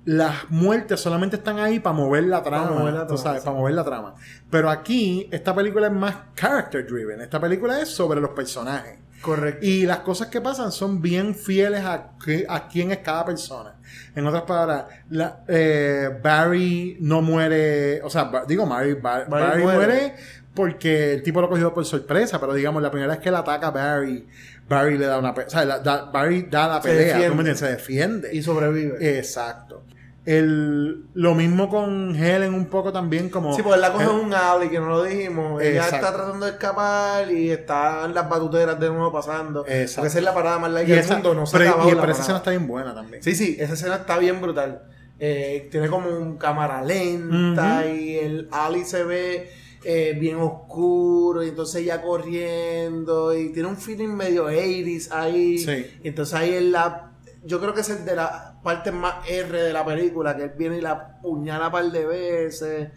las 0.04 0.50
muertes 0.50 1.00
solamente 1.00 1.36
están 1.36 1.58
ahí 1.58 1.80
para 1.80 1.96
mover 1.96 2.24
la 2.24 2.42
trama, 2.42 2.70
mover 2.70 2.94
la 2.94 3.06
tú 3.06 3.14
trama, 3.14 3.22
sabes, 3.22 3.42
sí. 3.42 3.46
para 3.46 3.58
mover 3.58 3.74
la 3.74 3.84
trama. 3.84 4.14
Pero 4.50 4.70
aquí 4.70 5.28
esta 5.32 5.54
película 5.54 5.88
es 5.88 5.92
más 5.92 6.16
character 6.34 6.86
driven, 6.86 7.20
esta 7.20 7.40
película 7.40 7.80
es 7.80 7.88
sobre 7.88 8.20
los 8.20 8.30
personajes. 8.30 8.98
Correcto. 9.26 9.66
Y 9.66 9.84
las 9.86 9.98
cosas 9.98 10.28
que 10.28 10.40
pasan 10.40 10.70
son 10.72 11.02
bien 11.02 11.34
fieles 11.34 11.82
a, 11.84 12.12
que- 12.24 12.46
a 12.48 12.68
quién 12.68 12.92
es 12.92 12.98
cada 12.98 13.24
persona. 13.24 13.74
En 14.14 14.26
otras 14.26 14.44
palabras, 14.44 14.84
la- 15.10 15.40
eh, 15.48 16.10
Barry 16.22 16.96
no 17.00 17.20
muere, 17.22 18.00
o 18.02 18.08
sea, 18.10 18.30
digo, 18.46 18.66
Barry, 18.66 18.94
Ba- 18.94 19.24
Barry 19.28 19.28
Barry 19.28 19.62
muere. 19.62 19.76
muere. 19.86 20.14
porque 20.54 21.12
el 21.12 21.22
tipo 21.22 21.42
lo 21.42 21.50
cogió 21.50 21.74
por 21.74 21.84
sorpresa, 21.84 22.40
pero 22.40 22.54
digamos, 22.54 22.80
la 22.82 22.90
primera 22.90 23.12
vez 23.12 23.20
que 23.20 23.28
él 23.28 23.34
ataca 23.34 23.66
a 23.66 23.70
Barry, 23.72 24.26
Barry 24.66 24.96
le 24.96 25.04
da 25.04 25.18
una 25.18 25.34
pelea, 25.34 25.48
o 25.48 25.50
sea, 25.50 25.64
la- 25.66 25.78
da- 25.80 26.04
Barry 26.06 26.42
da 26.50 26.66
la 26.68 26.80
pelea. 26.80 27.14
Se 27.58 27.66
defiende. 27.66 28.34
Y 28.34 28.42
sobrevive. 28.42 29.18
Exacto. 29.18 29.84
El, 30.26 31.06
lo 31.14 31.36
mismo 31.36 31.68
con 31.68 32.16
Helen 32.16 32.52
un 32.52 32.66
poco 32.66 32.92
también 32.92 33.30
como... 33.30 33.54
Sí, 33.54 33.62
porque 33.62 33.76
él 33.76 33.80
la 33.80 33.92
coge 33.92 34.08
un 34.08 34.34
alley 34.34 34.68
que 34.68 34.80
no 34.80 34.88
lo 34.88 35.04
dijimos. 35.04 35.62
Ella 35.62 35.84
está 35.84 36.12
tratando 36.12 36.44
de 36.44 36.52
escapar 36.52 37.30
y 37.30 37.50
están 37.50 38.12
las 38.12 38.28
batuteras 38.28 38.78
de 38.80 38.88
nuevo 38.88 39.12
pasando. 39.12 39.64
Exacto. 39.66 40.00
Porque 40.00 40.08
esa 40.08 40.18
es 40.18 40.24
la 40.24 40.34
parada 40.34 40.58
más 40.58 40.72
larga 40.72 40.88
y 40.88 40.90
del 40.90 40.98
esa, 40.98 41.14
mundo. 41.14 41.32
No 41.34 41.46
se 41.46 41.56
pero, 41.56 41.88
y- 41.88 41.94
la 41.94 42.00
pero 42.00 42.12
esa 42.12 42.22
escena 42.22 42.38
está 42.38 42.50
bien 42.50 42.66
buena 42.66 42.92
también. 42.92 43.22
Sí, 43.22 43.36
sí, 43.36 43.56
esa 43.60 43.74
escena 43.74 43.94
está 43.94 44.18
bien 44.18 44.40
brutal. 44.40 44.82
Eh, 45.20 45.68
tiene 45.70 45.88
como 45.88 46.10
un 46.10 46.36
cámara 46.36 46.82
lenta 46.82 47.86
y 47.86 48.16
el 48.16 48.48
alley 48.50 48.84
se 48.84 49.04
ve 49.04 49.48
eh, 49.84 50.16
bien 50.18 50.38
oscuro 50.38 51.44
y 51.44 51.50
entonces 51.50 51.82
ella 51.82 52.02
corriendo 52.02 53.32
y 53.32 53.52
tiene 53.52 53.68
un 53.68 53.76
feeling 53.76 54.08
medio 54.08 54.50
80s 54.50 55.12
ahí. 55.12 55.58
Sí. 55.58 55.86
Y 56.02 56.08
entonces 56.08 56.34
ahí 56.34 56.52
es 56.54 56.62
la... 56.64 57.12
Yo 57.44 57.60
creo 57.60 57.72
que 57.72 57.82
es 57.82 57.90
el 57.90 58.04
de 58.04 58.16
la 58.16 58.55
parte 58.66 58.92
más 58.92 59.26
R 59.28 59.62
de 59.62 59.72
la 59.72 59.84
película, 59.84 60.36
que 60.36 60.44
él 60.44 60.52
viene 60.58 60.76
y 60.76 60.80
la 60.82 61.20
puñala 61.22 61.66
un 61.66 61.72
par 61.72 61.90
de 61.90 62.04
veces 62.04 62.90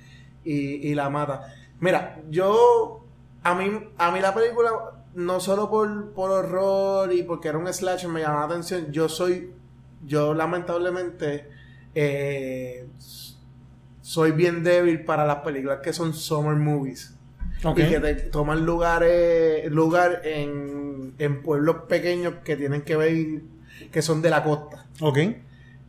y, 0.44 0.90
y 0.90 0.96
la 0.96 1.10
mata. 1.10 1.54
Mira, 1.80 2.20
yo... 2.30 3.06
A 3.42 3.56
mí, 3.56 3.72
a 3.98 4.12
mí 4.12 4.20
la 4.20 4.34
película, 4.34 4.70
no 5.16 5.40
solo 5.40 5.70
por, 5.70 6.12
por 6.12 6.30
horror 6.30 7.14
y 7.14 7.24
porque 7.24 7.48
era 7.48 7.58
un 7.58 7.74
slasher, 7.74 8.10
me 8.10 8.20
llamaba 8.20 8.42
la 8.42 8.46
atención. 8.48 8.92
Yo 8.92 9.08
soy 9.08 9.54
yo 10.06 10.34
lamentablemente 10.34 11.50
eh, 11.96 12.88
soy 14.02 14.32
bien 14.32 14.64
débil 14.64 15.04
para 15.04 15.26
las 15.26 15.38
películas 15.38 15.80
que 15.84 15.94
son 15.94 16.14
summer 16.14 16.56
movies 16.56 17.16
y 17.62 17.74
que 17.74 18.00
te 18.00 18.16
toman 18.16 18.66
lugares 18.66 19.70
lugar 19.72 20.22
en, 20.24 21.16
en 21.18 21.42
pueblos 21.44 21.84
pequeños 21.88 22.36
que 22.44 22.56
tienen 22.56 22.84
que 22.84 22.96
ver 22.96 23.42
que 23.92 24.02
son 24.02 24.22
de 24.22 24.30
la 24.30 24.44
costa 24.44 24.86
Ok. 25.02 25.20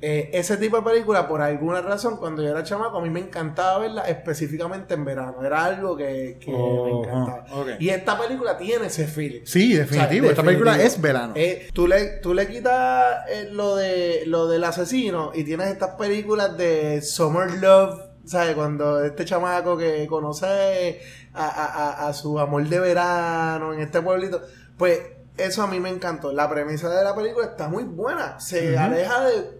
Eh, 0.02 0.30
ese 0.32 0.56
tipo 0.56 0.76
de 0.78 0.82
película 0.82 1.28
por 1.28 1.42
alguna 1.42 1.82
razón 1.82 2.16
cuando 2.16 2.42
yo 2.42 2.48
era 2.48 2.62
chamaco 2.64 2.96
a 2.96 3.02
mí 3.02 3.10
me 3.10 3.20
encantaba 3.20 3.80
verla 3.80 4.02
específicamente 4.08 4.94
en 4.94 5.04
verano 5.04 5.44
era 5.44 5.62
algo 5.62 5.94
que, 5.94 6.38
que 6.40 6.50
me 6.50 6.56
Oh, 6.56 7.04
encantaba 7.04 7.44
y 7.78 7.90
esta 7.90 8.18
película 8.18 8.56
tiene 8.56 8.86
ese 8.86 9.06
feeling 9.06 9.42
Sí, 9.44 9.74
definitivo. 9.74 10.24
o 10.24 10.28
sea, 10.28 10.30
Esta 10.30 10.42
película 10.42 10.80
es 10.82 10.98
verano. 11.02 11.34
Eh, 11.36 11.68
tú, 11.74 11.86
le, 11.86 12.06
tú 12.22 12.32
le 12.32 12.48
quitas 12.48 13.26
eh, 13.28 13.50
lo, 13.52 13.76
de, 13.76 14.22
lo 14.24 14.48
del 14.48 14.64
asesino 14.64 15.32
y 15.34 15.44
tienes 15.44 15.66
estas 15.66 15.96
películas 15.96 16.56
de 16.56 17.02
Summer 17.02 17.50
Love, 17.60 18.00
¿sabes? 18.24 18.54
Cuando 18.54 19.04
este 19.04 19.26
chamaco 19.26 19.76
que 19.76 20.06
conoce 20.06 21.00
a, 21.34 21.46
a- 21.46 21.66
a- 22.04 22.08
a 22.08 22.12
su 22.14 22.38
amor 22.38 22.66
de 22.66 22.78
verano 22.80 23.74
en 23.74 23.80
este 23.80 24.00
pueblito, 24.00 24.40
pues 24.78 24.98
eso 25.36 25.62
a 25.62 25.66
mí 25.66 25.78
me 25.78 25.90
encantó. 25.90 26.32
La 26.32 26.48
premisa 26.48 26.88
de 26.88 27.04
la 27.04 27.14
película 27.14 27.46
está 27.46 27.68
muy 27.68 27.84
buena. 27.84 28.40
Se 28.40 28.78
aleja 28.78 29.24
de, 29.24 29.59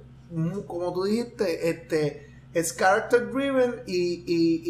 como 0.66 0.92
tú 0.92 1.04
dijiste, 1.04 1.68
este 1.70 2.30
es 2.52 2.72
character 2.76 3.30
driven 3.30 3.82
y, 3.86 4.24
y, 4.26 4.62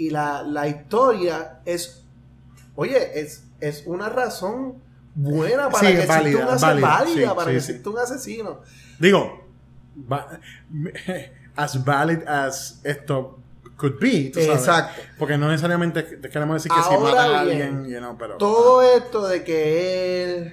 y, 0.00 0.06
y 0.06 0.10
la, 0.10 0.42
la 0.42 0.68
historia 0.68 1.60
es 1.64 2.00
Oye, 2.76 3.20
es, 3.20 3.44
es 3.60 3.84
una 3.86 4.08
razón 4.08 4.82
buena 5.14 5.70
para 5.70 5.78
Sí, 5.78 5.86
que 5.86 5.92
exista 5.92 6.16
válida, 6.16 6.38
un 6.46 6.54
ase- 6.54 6.66
válida, 6.66 6.88
válida 6.88 7.28
sí, 7.30 7.34
para 7.34 7.44
sí, 7.44 7.50
que 7.50 7.56
exista 7.56 7.90
un 7.90 7.98
asesino. 7.98 8.60
Digo, 8.98 9.44
as 11.56 11.84
valid 11.84 12.26
as 12.26 12.80
esto 12.84 13.38
could 13.76 13.98
be, 14.00 14.30
tú 14.32 14.40
sabes. 14.40 14.58
Exacto. 14.60 15.02
Porque 15.18 15.38
no 15.38 15.48
necesariamente 15.48 16.02
te 16.02 16.28
queremos 16.28 16.62
decir 16.62 16.72
que 16.76 16.82
si 16.82 17.00
matan 17.02 17.30
a 17.30 17.40
alguien, 17.40 17.86
you 17.86 17.98
know, 17.98 18.16
pero... 18.18 18.36
Todo 18.38 18.82
esto 18.82 19.26
de 19.28 19.44
que 19.44 20.24
él, 20.24 20.52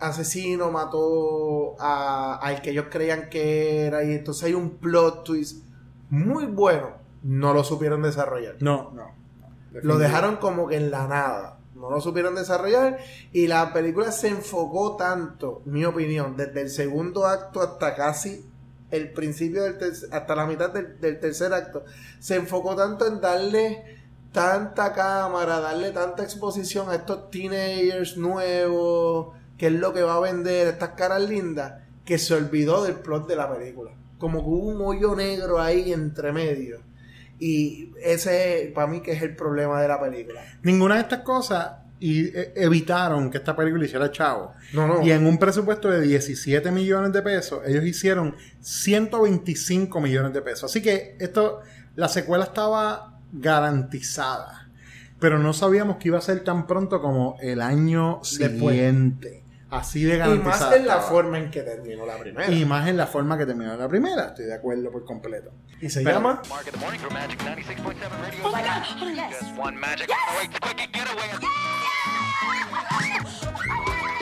asesino, 0.00 0.70
mató 0.70 1.76
a, 1.80 2.36
al 2.36 2.62
que 2.62 2.70
ellos 2.70 2.86
creían 2.90 3.28
que 3.28 3.86
era, 3.86 4.04
y 4.04 4.12
entonces 4.12 4.44
hay 4.44 4.54
un 4.54 4.78
plot 4.78 5.24
twist 5.24 5.64
muy 6.08 6.46
bueno, 6.46 6.96
no 7.22 7.54
lo 7.54 7.62
supieron 7.64 8.02
desarrollar. 8.02 8.56
No, 8.60 8.90
no. 8.92 9.14
no, 9.72 9.80
Lo 9.82 9.98
dejaron 9.98 10.36
como 10.36 10.66
que 10.68 10.76
en 10.76 10.90
la 10.90 11.06
nada. 11.06 11.58
No 11.74 11.88
lo 11.88 12.00
supieron 12.00 12.34
desarrollar. 12.34 12.98
Y 13.32 13.46
la 13.46 13.72
película 13.72 14.12
se 14.12 14.28
enfocó 14.28 14.96
tanto, 14.96 15.62
mi 15.64 15.84
opinión, 15.84 16.36
desde 16.36 16.60
el 16.62 16.68
segundo 16.68 17.26
acto 17.26 17.62
hasta 17.62 17.94
casi 17.94 18.44
el 18.90 19.12
principio 19.12 19.62
del 19.62 19.76
hasta 20.10 20.34
la 20.34 20.46
mitad 20.46 20.70
del, 20.70 21.00
del 21.00 21.20
tercer 21.20 21.54
acto. 21.54 21.84
Se 22.18 22.36
enfocó 22.36 22.76
tanto 22.76 23.06
en 23.06 23.20
darle 23.20 24.00
tanta 24.32 24.92
cámara, 24.92 25.60
darle 25.60 25.90
tanta 25.90 26.22
exposición 26.22 26.88
a 26.90 26.96
estos 26.96 27.30
teenagers 27.30 28.16
nuevos, 28.16 29.34
que 29.60 29.66
es 29.66 29.74
lo 29.74 29.92
que 29.92 30.00
va 30.00 30.14
a 30.14 30.20
vender, 30.20 30.68
estas 30.68 30.92
caras 30.92 31.20
lindas, 31.20 31.74
que 32.06 32.16
se 32.16 32.32
olvidó 32.32 32.82
del 32.82 32.94
plot 32.94 33.28
de 33.28 33.36
la 33.36 33.54
película. 33.54 33.90
Como 34.16 34.40
que 34.40 34.48
hubo 34.48 34.68
un 34.68 34.80
hoyo 34.80 35.14
negro 35.14 35.60
ahí 35.60 35.92
entre 35.92 36.32
medio. 36.32 36.80
Y 37.38 37.92
ese, 38.02 38.72
para 38.74 38.86
mí, 38.86 39.02
que 39.02 39.12
es 39.12 39.20
el 39.20 39.36
problema 39.36 39.82
de 39.82 39.88
la 39.88 40.00
película. 40.00 40.40
Ninguna 40.62 40.94
de 40.94 41.02
estas 41.02 41.20
cosas 41.20 41.72
y, 41.98 42.28
eh, 42.28 42.54
evitaron 42.56 43.30
que 43.30 43.36
esta 43.36 43.54
película 43.54 43.84
hiciera 43.84 44.10
chavo. 44.10 44.54
No, 44.72 44.86
no. 44.86 45.06
Y 45.06 45.10
en 45.10 45.26
un 45.26 45.36
presupuesto 45.36 45.90
de 45.90 46.00
17 46.00 46.70
millones 46.70 47.12
de 47.12 47.20
pesos, 47.20 47.60
ellos 47.66 47.84
hicieron 47.84 48.36
125 48.60 50.00
millones 50.00 50.32
de 50.32 50.40
pesos. 50.40 50.70
Así 50.70 50.80
que 50.80 51.18
esto, 51.20 51.60
la 51.96 52.08
secuela 52.08 52.44
estaba 52.44 53.18
garantizada. 53.30 54.70
Pero 55.18 55.38
no 55.38 55.52
sabíamos 55.52 55.98
que 55.98 56.08
iba 56.08 56.16
a 56.16 56.22
ser 56.22 56.44
tan 56.44 56.66
pronto 56.66 57.02
como 57.02 57.36
el 57.42 57.60
año 57.60 58.22
Después. 58.38 58.74
siguiente. 58.74 59.49
Así 59.70 60.02
de 60.02 60.14
Y 60.14 60.18
garantizada. 60.18 60.66
más 60.70 60.76
en 60.80 60.86
la 60.86 61.00
forma 61.00 61.38
en 61.38 61.50
que 61.50 61.62
terminó 61.62 62.04
la 62.06 62.18
primera. 62.18 62.50
Y 62.50 62.64
más 62.64 62.88
en 62.88 62.96
la 62.96 63.06
forma 63.06 63.38
que 63.38 63.46
terminó 63.46 63.76
la 63.76 63.88
primera. 63.88 64.26
Estoy 64.28 64.46
de 64.46 64.54
acuerdo 64.54 64.90
por 64.90 65.04
completo. 65.04 65.52
Y 65.80 65.88
se 65.88 66.02
Pero- 66.02 66.16
llama 66.16 66.42
Mark 66.48 66.66
in 66.66 66.72
the 66.72 66.78
morning 66.78 66.98
for 66.98 67.12
Magic 67.12 67.40
96.7 67.42 68.10
Radio. 68.20 68.42
My 68.44 68.62
god! 68.62 69.14
Yes! 69.16 69.40
Just 69.40 69.58
one 69.58 69.76
magic. 69.78 70.08
Wait, 70.38 70.60
quick, 70.60 70.90
get 70.92 71.08
away. 71.12 71.30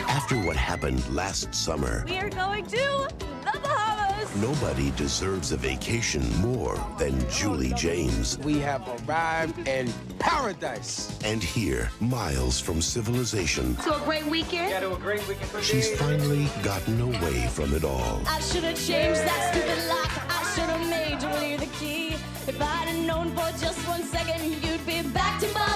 After 0.09 0.37
what 0.47 0.57
happened 0.57 1.03
last 1.15 1.55
summer, 1.55 2.05
We 2.07 2.19
are 2.19 2.29
going 2.31 2.65
to 2.67 3.09
the 3.45 3.59
Bahamas! 3.63 3.98
Nobody 4.37 4.91
deserves 4.93 5.53
a 5.53 5.57
vacation 5.57 6.23
more 6.41 6.77
than 6.99 7.29
Julie 7.31 7.73
James. 7.75 8.39
We 8.39 8.59
have 8.61 8.83
arrived 9.09 9.67
in 9.69 9.93
paradise. 10.19 11.19
And 11.25 11.43
here, 11.43 11.91
miles 12.01 12.61
from 12.61 12.81
civilization, 12.83 13.77
To 13.77 13.97
a 13.97 14.05
great 14.05 14.27
weekend? 14.27 14.71
Yeah, 14.71 14.81
to 14.81 14.95
a 14.95 14.99
great 14.99 15.27
weekend 15.29 15.51
for 15.51 15.63
She's 15.63 15.97
finally 15.99 16.49
gotten 16.63 17.01
away 17.01 17.47
from 17.49 17.75
it 17.75 17.85
all. 17.85 18.21
I 18.27 18.41
should 18.41 18.65
have 18.65 18.77
changed 18.77 19.21
that 19.21 19.55
stupid 19.55 19.89
lock. 19.89 20.13
I 20.29 20.43
should 20.55 20.71
have 20.71 20.89
made 20.89 21.21
Julie 21.21 21.57
the 21.57 21.73
key. 21.79 22.15
If 22.47 22.61
I'd 22.61 22.89
have 22.89 23.07
known 23.07 23.31
for 23.33 23.51
just 23.59 23.79
one 23.87 24.03
second, 24.05 24.43
you'd 24.45 24.87
be 24.87 25.03
back 25.11 25.41
to 25.41 25.47
bother 25.53 25.68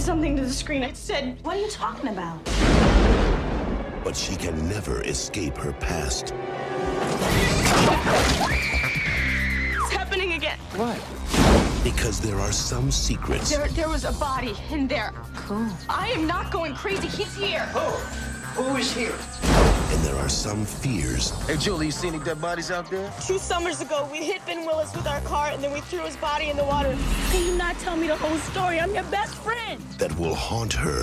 You 0.00 0.06
something 0.06 0.34
to 0.36 0.42
the 0.46 0.50
screen. 0.50 0.82
It 0.82 0.96
said, 0.96 1.36
What 1.42 1.58
are 1.58 1.60
you 1.60 1.68
talking 1.68 2.08
about? 2.08 2.42
But 4.02 4.16
she 4.16 4.34
can 4.34 4.66
never 4.66 5.02
escape 5.02 5.58
her 5.58 5.74
past 5.74 6.32
It's 9.76 9.92
happening 9.92 10.32
again. 10.32 10.58
Why 10.74 10.98
because 11.84 12.20
there 12.20 12.38
are 12.38 12.52
some 12.52 12.90
secrets 12.90 13.50
There, 13.50 13.68
there 13.68 13.88
was 13.88 14.04
a 14.04 14.12
body 14.12 14.54
in 14.70 14.86
there. 14.86 15.12
Cool. 15.34 15.66
I 15.88 16.08
am 16.08 16.26
not 16.26 16.50
going 16.50 16.74
crazy. 16.74 17.08
He's 17.08 17.34
here. 17.34 17.70
Oh. 17.74 18.29
Who 18.54 18.76
is 18.76 18.92
here? 18.92 19.14
and 19.92 20.00
there 20.04 20.14
are 20.16 20.28
some 20.28 20.64
fears 20.64 21.30
Hey, 21.48 21.56
Julie, 21.56 21.86
you 21.86 21.92
see 21.92 22.06
any 22.08 22.20
dead 22.20 22.40
bodies 22.40 22.70
out 22.70 22.88
there? 22.90 23.12
Two 23.26 23.38
summers 23.38 23.80
ago, 23.80 24.08
we 24.12 24.18
hit 24.18 24.40
Ben 24.46 24.64
Willis 24.64 24.94
with 24.94 25.06
our 25.08 25.20
car, 25.22 25.48
and 25.48 25.62
then 25.62 25.72
we 25.72 25.80
threw 25.80 26.00
his 26.00 26.16
body 26.16 26.48
in 26.48 26.56
the 26.56 26.64
water. 26.64 26.96
Can 27.30 27.44
you 27.44 27.56
not 27.58 27.76
tell 27.80 27.96
me 27.96 28.06
the 28.06 28.16
whole 28.16 28.38
story? 28.38 28.78
I'm 28.78 28.94
your 28.94 29.02
best 29.04 29.34
friend. 29.34 29.80
that 29.98 30.16
will 30.16 30.34
haunt 30.34 30.72
her 30.74 31.00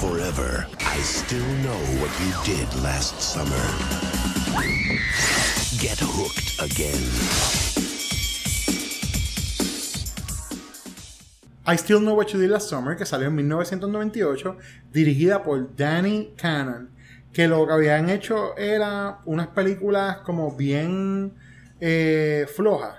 forever. 0.00 0.66
I 0.80 0.98
still 1.00 1.46
know 1.64 1.78
what 2.00 2.10
you 2.20 2.56
did 2.56 2.74
last 2.82 3.20
summer. 3.20 3.64
Get 5.78 5.98
hooked 6.00 6.58
again. 6.62 7.87
I 11.70 11.76
Still 11.76 11.98
Know 12.00 12.14
What 12.16 12.28
You 12.28 12.40
Did 12.40 12.50
Last 12.50 12.70
Summer, 12.70 12.96
que 12.96 13.04
salió 13.04 13.28
en 13.28 13.34
1998, 13.34 14.56
dirigida 14.92 15.42
por 15.42 15.74
Danny 15.76 16.32
Cannon, 16.36 16.90
que 17.32 17.46
lo 17.46 17.66
que 17.66 17.72
habían 17.74 18.08
hecho 18.08 18.56
era 18.56 19.18
unas 19.26 19.48
películas 19.48 20.18
como 20.18 20.56
bien 20.56 21.34
eh, 21.80 22.46
flojas, 22.54 22.96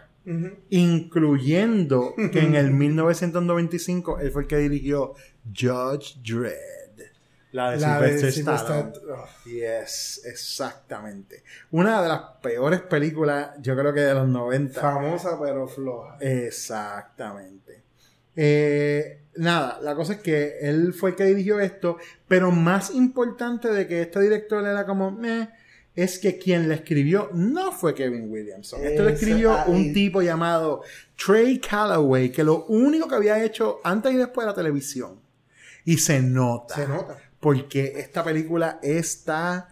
incluyendo 0.70 2.14
que 2.32 2.40
en 2.40 2.56
el 2.56 2.72
1995 2.72 4.20
él 4.20 4.32
fue 4.32 4.44
el 4.44 4.48
que 4.48 4.58
dirigió 4.58 5.14
Judge 5.46 6.18
Dredd. 6.24 6.56
La 7.52 7.72
de 7.72 7.78
La 7.80 7.98
Sylvester 8.00 8.32
Sylvester- 8.32 8.92
Stallone. 8.94 8.94
oh. 9.12 9.50
Yes, 9.50 10.22
exactamente. 10.26 11.44
Una 11.72 12.00
de 12.04 12.08
las 12.08 12.22
peores 12.44 12.82
películas, 12.82 13.50
yo 13.60 13.76
creo 13.76 13.92
que 13.92 14.02
de 14.02 14.14
los 14.14 14.28
90. 14.28 14.80
Famosa 14.80 15.40
pero 15.42 15.68
floja. 15.68 16.18
Exactamente. 16.20 17.69
Eh, 18.42 19.20
nada, 19.36 19.80
la 19.82 19.96
cosa 19.96 20.14
es 20.14 20.20
que 20.20 20.60
él 20.62 20.94
fue 20.94 21.10
el 21.10 21.16
que 21.18 21.26
dirigió 21.26 21.60
esto, 21.60 21.98
pero 22.26 22.52
más 22.52 22.96
importante 22.96 23.68
de 23.68 23.86
que 23.86 24.04
este 24.04 24.22
director 24.22 24.66
era 24.66 24.86
como, 24.86 25.12
meh, 25.12 25.50
es 25.94 26.20
que 26.20 26.38
quien 26.38 26.70
le 26.70 26.76
escribió 26.76 27.30
no 27.34 27.74
fue 27.74 27.94
Kevin 27.94 28.32
Williamson. 28.32 28.82
Esto 28.86 29.04
lo 29.04 29.10
escribió 29.10 29.66
un 29.66 29.92
tipo 29.92 30.22
llamado 30.22 30.84
Trey 31.18 31.60
Calloway, 31.60 32.30
que 32.30 32.46
lo 32.46 32.64
único 32.68 33.10
que 33.10 33.16
había 33.16 33.44
hecho 33.44 33.82
antes 33.84 34.14
y 34.14 34.16
después 34.16 34.46
de 34.46 34.52
la 34.52 34.56
televisión. 34.56 35.20
Y 35.84 35.98
se 35.98 36.22
nota. 36.22 36.76
Se 36.76 36.88
nota. 36.88 37.18
Porque 37.42 37.96
esta 37.98 38.24
película 38.24 38.80
está. 38.82 39.68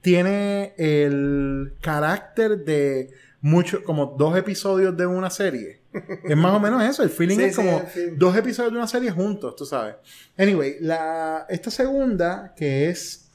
Tiene 0.00 0.74
el 0.76 1.74
carácter 1.80 2.64
de 2.64 3.10
mucho, 3.40 3.84
como 3.84 4.16
dos 4.18 4.36
episodios 4.36 4.96
de 4.96 5.06
una 5.06 5.30
serie. 5.30 5.77
Es 5.92 6.36
más 6.36 6.54
o 6.54 6.60
menos 6.60 6.82
eso. 6.82 7.02
El 7.02 7.10
feeling 7.10 7.36
Sí, 7.36 7.44
es 7.44 7.56
como 7.56 7.82
dos 8.16 8.36
episodios 8.36 8.72
de 8.72 8.78
una 8.78 8.88
serie 8.88 9.10
juntos, 9.10 9.56
tú 9.56 9.64
sabes. 9.64 9.96
Anyway, 10.36 10.76
la, 10.80 11.46
esta 11.48 11.70
segunda, 11.70 12.54
que 12.56 12.88
es 12.90 13.30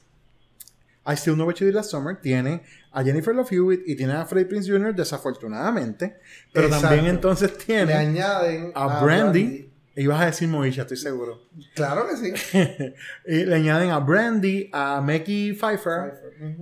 I 1.06 1.16
Still 1.16 1.34
Know 1.34 1.46
What 1.46 1.56
You 1.56 1.66
Did 1.66 1.74
Last 1.74 1.90
Summer, 1.90 2.16
tiene 2.20 2.62
a 2.92 3.02
Jennifer 3.02 3.34
Love 3.34 3.52
Hewitt 3.52 3.82
y 3.86 3.96
tiene 3.96 4.14
a 4.14 4.24
Freddie 4.24 4.46
Prinze 4.46 4.70
Jr. 4.70 4.94
desafortunadamente. 4.94 6.16
Pero 6.52 6.66
Exacto. 6.66 6.88
también 6.88 7.06
entonces 7.12 7.50
Le 7.52 7.64
tiene 7.64 7.92
añaden 7.92 8.72
a 8.74 9.02
Brandy. 9.02 9.70
Ibas 9.96 10.22
a 10.22 10.26
decir 10.26 10.48
Moisha, 10.48 10.82
estoy 10.82 10.96
seguro. 10.96 11.42
Claro 11.74 12.06
que 12.08 12.16
sí. 12.16 12.32
Y 13.26 13.44
le 13.44 13.54
añaden 13.54 13.90
a 13.90 14.00
Brandy, 14.00 14.68
a 14.72 15.00
Mackie 15.00 15.52
Pfeiffer, 15.52 16.14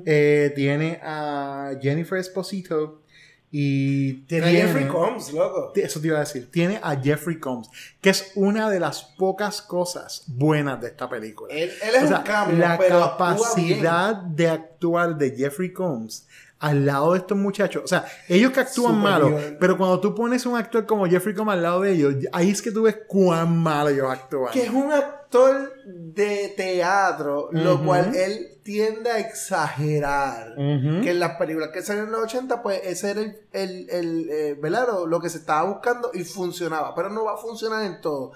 eh, 0.04 0.52
tiene 0.54 1.00
a 1.02 1.72
Jennifer 1.80 2.18
Esposito 2.18 3.01
y 3.54 4.14
Tiene 4.24 4.46
a 4.46 4.50
Jeffrey 4.50 4.88
Combs, 4.88 5.30
loco. 5.32 5.72
Eso 5.76 6.00
te 6.00 6.06
iba 6.06 6.16
a 6.16 6.20
decir. 6.20 6.50
Tiene 6.50 6.80
a 6.82 6.96
Jeffrey 6.96 7.38
Combs, 7.38 7.68
que 8.00 8.08
es 8.08 8.32
una 8.34 8.70
de 8.70 8.80
las 8.80 9.02
pocas 9.02 9.60
cosas 9.60 10.24
buenas 10.26 10.80
de 10.80 10.88
esta 10.88 11.06
película. 11.08 11.52
Él- 11.54 11.70
él 11.82 11.94
es 11.96 12.04
O 12.04 12.08
sea, 12.08 12.18
un 12.20 12.24
cambio, 12.24 12.58
La 12.58 12.78
pero 12.78 13.00
capacidad 13.00 14.14
de 14.16 14.48
actuar 14.48 15.16
de 15.18 15.32
Jeffrey 15.36 15.70
Combs 15.72 16.26
al 16.60 16.86
lado 16.86 17.12
de 17.12 17.18
estos 17.18 17.36
muchachos. 17.36 17.82
O 17.84 17.88
sea, 17.88 18.06
ellos 18.28 18.52
que 18.52 18.60
actúan 18.60 18.94
Superior. 18.94 19.32
malo, 19.32 19.56
pero 19.60 19.76
cuando 19.76 20.00
tú 20.00 20.14
pones 20.14 20.46
un 20.46 20.56
actor 20.56 20.86
como 20.86 21.06
Jeffrey 21.06 21.34
Combs 21.34 21.52
al 21.52 21.62
lado 21.62 21.80
de 21.82 21.92
ellos, 21.92 22.14
ahí 22.32 22.50
es 22.50 22.62
que 22.62 22.70
tú 22.70 22.82
ves 22.82 23.00
cuán 23.06 23.58
malo 23.58 23.90
ellos 23.90 24.08
actúan. 24.10 24.52
Que 24.52 24.62
es 24.62 24.70
un 24.70 24.90
actor 25.32 25.72
de 25.86 26.52
teatro, 26.56 27.48
lo 27.52 27.82
cual 27.82 28.14
él 28.14 28.58
tiende 28.62 29.10
a 29.10 29.18
exagerar. 29.18 30.54
Que 30.56 31.10
en 31.10 31.18
las 31.18 31.36
películas 31.36 31.70
que 31.70 31.82
salen 31.82 32.04
en 32.04 32.12
los 32.12 32.24
80, 32.24 32.62
pues 32.62 32.80
ese 32.84 33.10
era 33.12 33.20
el, 33.20 33.38
el, 33.52 33.90
el, 33.90 34.30
eh, 34.30 34.54
¿verdad? 34.60 34.86
Lo, 34.88 35.06
lo 35.06 35.20
que 35.20 35.30
se 35.30 35.38
estaba 35.38 35.68
buscando 35.70 36.10
y 36.12 36.24
funcionaba. 36.24 36.94
Pero 36.94 37.08
no 37.08 37.24
va 37.24 37.34
a 37.34 37.36
funcionar 37.38 37.84
en 37.84 38.00
todo. 38.00 38.32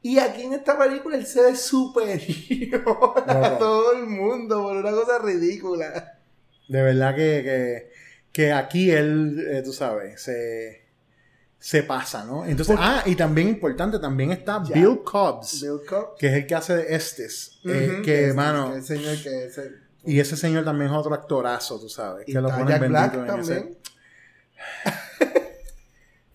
Y 0.00 0.18
aquí 0.18 0.42
en 0.42 0.54
esta 0.54 0.78
película 0.78 1.16
él 1.16 1.26
se 1.26 1.42
ve 1.42 1.56
superior 1.56 3.24
a 3.26 3.58
todo 3.58 3.92
el 3.92 4.06
mundo 4.06 4.62
por 4.62 4.76
una 4.76 4.90
cosa 4.90 5.18
ridícula. 5.18 6.18
De 6.68 6.82
verdad 6.82 7.14
que, 7.14 7.42
que, 7.42 7.92
que 8.32 8.52
aquí 8.52 8.90
él, 8.90 9.44
eh, 9.50 9.62
tú 9.62 9.72
sabes, 9.72 10.22
se, 10.22 10.87
se 11.58 11.82
pasa, 11.82 12.24
¿no? 12.24 12.46
Entonces, 12.46 12.76
ah, 12.78 13.02
y 13.06 13.14
también 13.16 13.48
importante, 13.48 13.98
también 13.98 14.30
está 14.30 14.62
Ya. 14.64 14.74
Bill 14.74 15.00
Cobbs, 15.04 15.60
Bill 15.62 15.80
Cobb. 15.88 16.16
que 16.16 16.28
es 16.28 16.34
el 16.34 16.46
que 16.46 16.54
hace 16.54 16.76
de 16.76 16.94
Estes. 16.94 17.58
eh, 17.64 18.00
que, 18.04 18.26
ese- 18.26 18.34
mano, 18.34 18.74
ese 18.76 18.96
señor 18.96 19.20
que 19.22 19.46
ese- 19.46 19.72
y 20.04 20.20
ese 20.20 20.36
señor 20.36 20.64
también 20.64 20.90
es 20.90 20.96
otro 20.96 21.12
actorazo, 21.14 21.78
tú 21.80 21.88
sabes. 21.88 22.28
y 22.28 22.32
que 22.32 22.40
lo 22.40 22.48
ponen 22.48 22.68
Jack 22.68 22.88
Black 22.88 23.12
bendito 23.12 23.34
en 23.34 23.40
ese. 23.40 23.54
también. 23.54 23.78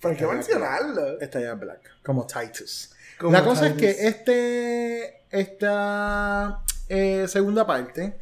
Hay 0.03 0.15
que 0.15 0.21
Jack 0.23 0.33
mencionarlo. 0.33 1.19
Está 1.21 1.39
Jack 1.39 1.59
Black, 1.59 1.79
como 2.03 2.27
Titus. 2.27 2.91
Como 3.17 3.31
La 3.31 3.43
cosa 3.43 3.67
Titus. 3.73 3.83
es 3.83 3.95
que 3.95 4.07
este, 4.07 5.23
esta 5.31 6.59
eh, 6.89 7.25
segunda 7.29 7.65
parte, 7.65 8.17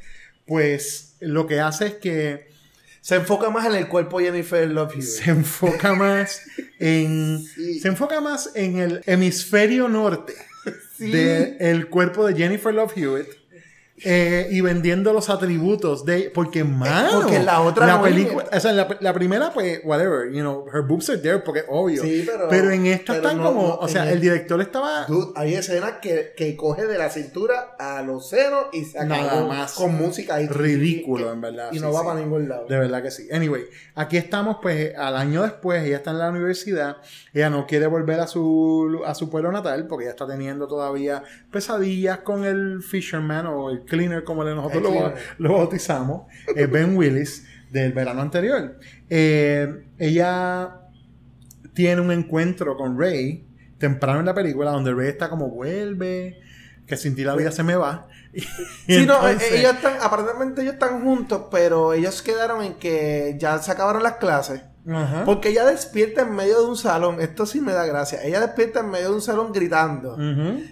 pues 0.45 1.15
lo 1.21 1.47
que 1.47 1.59
hace 1.59 1.87
es 1.87 1.93
que 1.95 2.50
Se 3.01 3.15
enfoca 3.15 3.49
más 3.49 3.65
en 3.65 3.73
el 3.75 3.87
cuerpo 3.87 4.19
de 4.19 4.25
Jennifer 4.25 4.67
Love 4.69 4.93
Hewitt. 4.93 5.03
se 5.07 5.31
enfoca 5.31 5.93
más 5.95 6.41
en 6.79 7.39
Sí. 7.43 7.79
se 7.79 7.87
enfoca 7.87 8.21
más 8.21 8.51
en 8.55 8.77
el 8.77 9.01
hemisferio 9.05 9.89
norte 9.89 10.33
Sí. 10.97 11.09
del 11.11 11.87
cuerpo 11.89 12.27
de 12.27 12.35
Jennifer 12.35 12.73
Love 12.73 12.93
Hewitt 12.95 13.27
eh, 14.03 14.47
y 14.51 14.61
vendiendo 14.61 15.13
los 15.13 15.29
atributos 15.29 16.05
de 16.05 16.31
porque 16.33 16.63
mano 16.63 17.21
porque 17.21 17.39
la 17.39 17.61
otra 17.61 17.85
no 17.87 18.01
película 18.03 18.45
es. 18.51 18.57
o 18.57 18.59
sea 18.61 18.71
la, 18.71 18.97
la 18.99 19.13
primera 19.13 19.53
pues 19.53 19.81
whatever 19.83 20.31
you 20.31 20.39
know 20.41 20.65
her 20.73 20.81
boobs 20.81 21.09
are 21.09 21.19
there 21.19 21.39
porque 21.39 21.63
obvio 21.69 22.01
Sí, 22.01 22.25
pero- 22.49 22.71
en 22.71 22.85
esta 22.87 23.13
pero 23.13 23.17
están 23.27 23.37
no- 23.37 23.43
como 23.43 23.67
no, 23.67 23.75
o 23.75 23.87
sea 23.87 24.03
el 24.07 24.13
el- 24.13 24.21
director 24.21 24.59
estaba 24.61 25.05
Dude, 25.05 25.33
hay 25.35 25.53
escenas 25.55 25.93
que, 26.01 26.33
que 26.35 26.55
coge 26.55 26.85
de 26.85 26.97
la 26.97 27.09
cintura 27.09 27.75
a 27.79 28.01
los 28.01 28.27
senos 28.29 28.65
y 28.73 28.85
se 28.85 29.03
Nada 29.05 29.45
más. 29.45 29.73
con 29.73 29.93
música 29.95 30.35
ahí. 30.35 30.47
Ridículo, 30.47 31.25
que- 31.27 31.31
en 31.33 31.41
verdad, 31.41 31.69
Y 31.71 31.75
sí, 31.75 31.81
no 31.81 31.91
va 31.91 31.99
sí. 32.01 32.05
para 32.07 32.19
ningún 32.19 32.47
lado. 32.49 32.65
De 32.67 32.77
verdad 32.77 33.01
que 33.03 33.11
sí. 33.11 33.27
Anyway, 33.31 33.63
aquí 33.95 34.17
estamos, 34.17 34.57
pues, 34.61 34.95
al 34.97 35.15
año 35.15 35.43
después, 35.43 35.83
ella 35.83 35.97
está 35.97 36.11
en 36.11 36.19
la 36.19 36.29
universidad, 36.29 36.97
ella 37.33 37.49
no 37.49 37.65
quiere 37.67 37.87
volver 37.87 38.19
a 38.19 38.27
su, 38.27 39.01
a 39.05 39.13
su 39.15 39.29
pueblo 39.29 39.51
natal 39.51 39.87
porque 39.87 40.05
ella 40.05 40.11
está 40.11 40.27
teniendo 40.27 40.67
todavía 40.67 41.23
pesadillas 41.51 42.19
con 42.19 42.45
el 42.45 42.81
fisherman 42.81 43.47
o 43.47 43.69
el 43.69 43.81
cleaner, 43.91 44.23
como 44.23 44.43
nosotros 44.45 45.13
lo, 45.37 45.53
bautizamos, 45.53 46.23
eh, 46.55 46.65
Ben 46.65 46.95
Willis, 46.95 47.45
del 47.69 47.91
verano 47.91 48.21
anterior. 48.21 48.79
Eh, 49.09 49.83
ella 49.97 50.77
tiene 51.73 52.01
un 52.01 52.11
encuentro 52.11 52.77
con 52.77 52.97
Ray 52.97 53.45
temprano 53.77 54.19
en 54.21 54.25
la 54.25 54.33
película 54.33 54.71
donde 54.71 54.93
Ray 54.93 55.09
está 55.09 55.29
como 55.29 55.49
vuelve, 55.49 56.39
que 56.87 56.95
sin 56.95 57.15
ti 57.15 57.23
la 57.23 57.35
vida 57.35 57.51
se 57.51 57.63
me 57.63 57.75
va. 57.75 58.07
Y 58.87 58.93
Sí, 58.93 59.05
no, 59.05 59.27
eh, 59.27 59.37
ellos 59.51 59.73
están, 59.73 59.97
aparentemente 60.01 60.61
ellos 60.61 60.75
están 60.75 61.03
juntos, 61.03 61.47
pero 61.51 61.91
ellos 61.91 62.21
quedaron 62.21 62.63
en 62.63 62.75
que 62.75 63.35
ya 63.37 63.57
se 63.59 63.71
acabaron 63.71 64.03
las 64.03 64.13
clases. 64.13 64.61
Ajá. 64.89 65.25
Porque 65.25 65.49
ella 65.49 65.63
despierta 65.65 66.21
en 66.23 66.33
medio 66.35 66.59
de 66.61 66.65
un 66.65 66.75
salón, 66.75 67.21
esto 67.21 67.45
sí 67.45 67.61
me 67.61 67.71
da 67.71 67.85
gracia, 67.85 68.23
ella 68.23 68.39
despierta 68.39 68.79
en 68.79 68.89
medio 68.89 69.09
de 69.09 69.15
un 69.15 69.21
salón 69.21 69.51
gritando. 69.53 70.17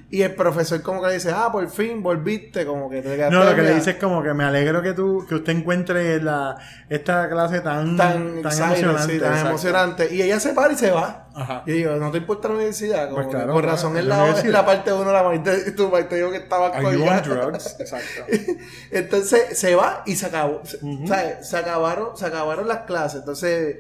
Y 0.10 0.22
el 0.24 0.34
profesor 0.34 0.82
como 0.82 1.02
que 1.02 1.10
le 1.10 1.14
dice, 1.16 1.32
ah, 1.32 1.50
por 1.52 1.70
fin 1.70 2.02
volviste, 2.02 2.66
como 2.66 2.90
que 2.90 3.02
te 3.04 3.16
quedaste 3.16 3.36
No, 3.36 3.44
lo 3.44 3.50
que 3.52 3.58
le 3.58 3.62
dormida". 3.64 3.76
dice 3.76 3.92
es 3.92 3.98
como 3.98 4.24
que 4.24 4.34
me 4.34 4.44
alegro 4.44 4.82
que 4.82 4.94
tú, 4.94 5.26
que 5.30 5.36
usted 5.36 5.54
encuentre 5.54 6.22
la, 6.24 6.58
esta 6.90 7.30
clase 7.30 7.62
tan, 7.62 7.96
tan, 7.98 8.42
tan 8.42 8.46
excited, 8.48 8.66
emocionante. 8.84 9.14
sí, 9.14 9.20
tan 9.20 9.30
exacto. 9.30 9.50
emocionante. 9.50 10.16
Y 10.16 10.22
ella 10.24 10.40
se 10.40 10.54
para 10.54 10.74
y 10.74 10.76
se 10.78 10.90
va. 10.92 11.28
Ajá. 11.42 11.64
Y 11.66 11.72
digo, 11.72 11.92
¿no 11.96 12.12
te 12.12 12.18
importa 12.20 12.48
la 12.50 12.56
universidad? 12.56 13.06
Como 13.10 13.16
Pues 13.18 13.28
claro, 13.28 13.54
por 13.54 13.66
razón 13.66 13.92
en 13.94 14.00
es 14.00 14.06
la 14.06 14.18
la, 14.28 14.44
la 14.44 14.66
parte 14.66 14.94
uno, 14.94 15.12
la 15.12 15.24
parte 15.24 15.72
tu 15.72 15.90
parte 15.90 16.16
digo 16.16 16.32
que 16.32 16.38
estaba 16.38 16.68
Are 16.68 16.82
you 16.84 16.90
on 16.90 16.96
colgada. 17.08 17.22
drugs? 17.22 17.76
Exacto. 17.80 18.26
Entonces 18.92 19.58
se 19.58 19.76
va 19.76 20.04
y 20.06 20.16
se 20.16 20.26
acabó. 20.26 20.62
Se- 20.66 20.80
¿sabes? 21.08 21.50
Se 21.50 21.58
acabaron, 21.58 22.16
se 22.18 22.26
acabaron 22.26 22.68
las 22.68 22.80
clases. 22.80 23.20
Entonces, 23.22 23.78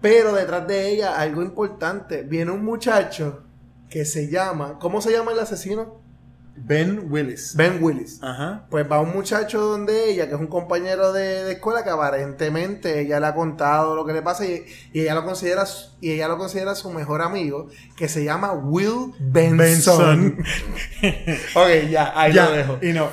pero 0.00 0.32
detrás 0.34 0.66
de 0.66 0.88
ella, 0.90 1.16
algo 1.18 1.42
importante, 1.42 2.22
viene 2.22 2.50
un 2.50 2.64
muchacho 2.64 3.44
que 3.88 4.04
se 4.04 4.28
llama, 4.28 4.78
¿cómo 4.80 5.00
se 5.00 5.12
llama 5.12 5.32
el 5.32 5.38
asesino? 5.38 6.01
Ben 6.54 7.06
Willis. 7.10 7.54
Ben 7.56 7.82
Willis. 7.82 8.18
Ajá. 8.22 8.66
Pues 8.70 8.90
va 8.90 9.00
un 9.00 9.12
muchacho 9.12 9.60
donde 9.60 10.10
ella, 10.10 10.28
que 10.28 10.34
es 10.34 10.40
un 10.40 10.46
compañero 10.46 11.12
de, 11.12 11.44
de 11.44 11.52
escuela, 11.52 11.82
que 11.82 11.90
aparentemente 11.90 13.00
ella 13.00 13.20
le 13.20 13.26
ha 13.26 13.34
contado 13.34 13.96
lo 13.96 14.04
que 14.04 14.12
le 14.12 14.22
pasa 14.22 14.44
y, 14.44 14.64
y 14.92 15.00
ella 15.00 15.14
lo 15.14 15.24
considera 15.24 15.64
y 16.00 16.12
ella 16.12 16.28
lo 16.28 16.38
considera 16.38 16.74
su 16.74 16.90
mejor 16.90 17.22
amigo, 17.22 17.68
que 17.96 18.08
se 18.08 18.24
llama 18.24 18.52
Will 18.52 19.14
Benson. 19.18 19.56
Benson. 19.56 20.44
ok, 21.54 21.90
ya, 21.90 22.12
ahí 22.14 22.32
ya, 22.32 22.44
lo 22.44 22.52
dejo. 22.52 22.78
enough. 22.82 23.12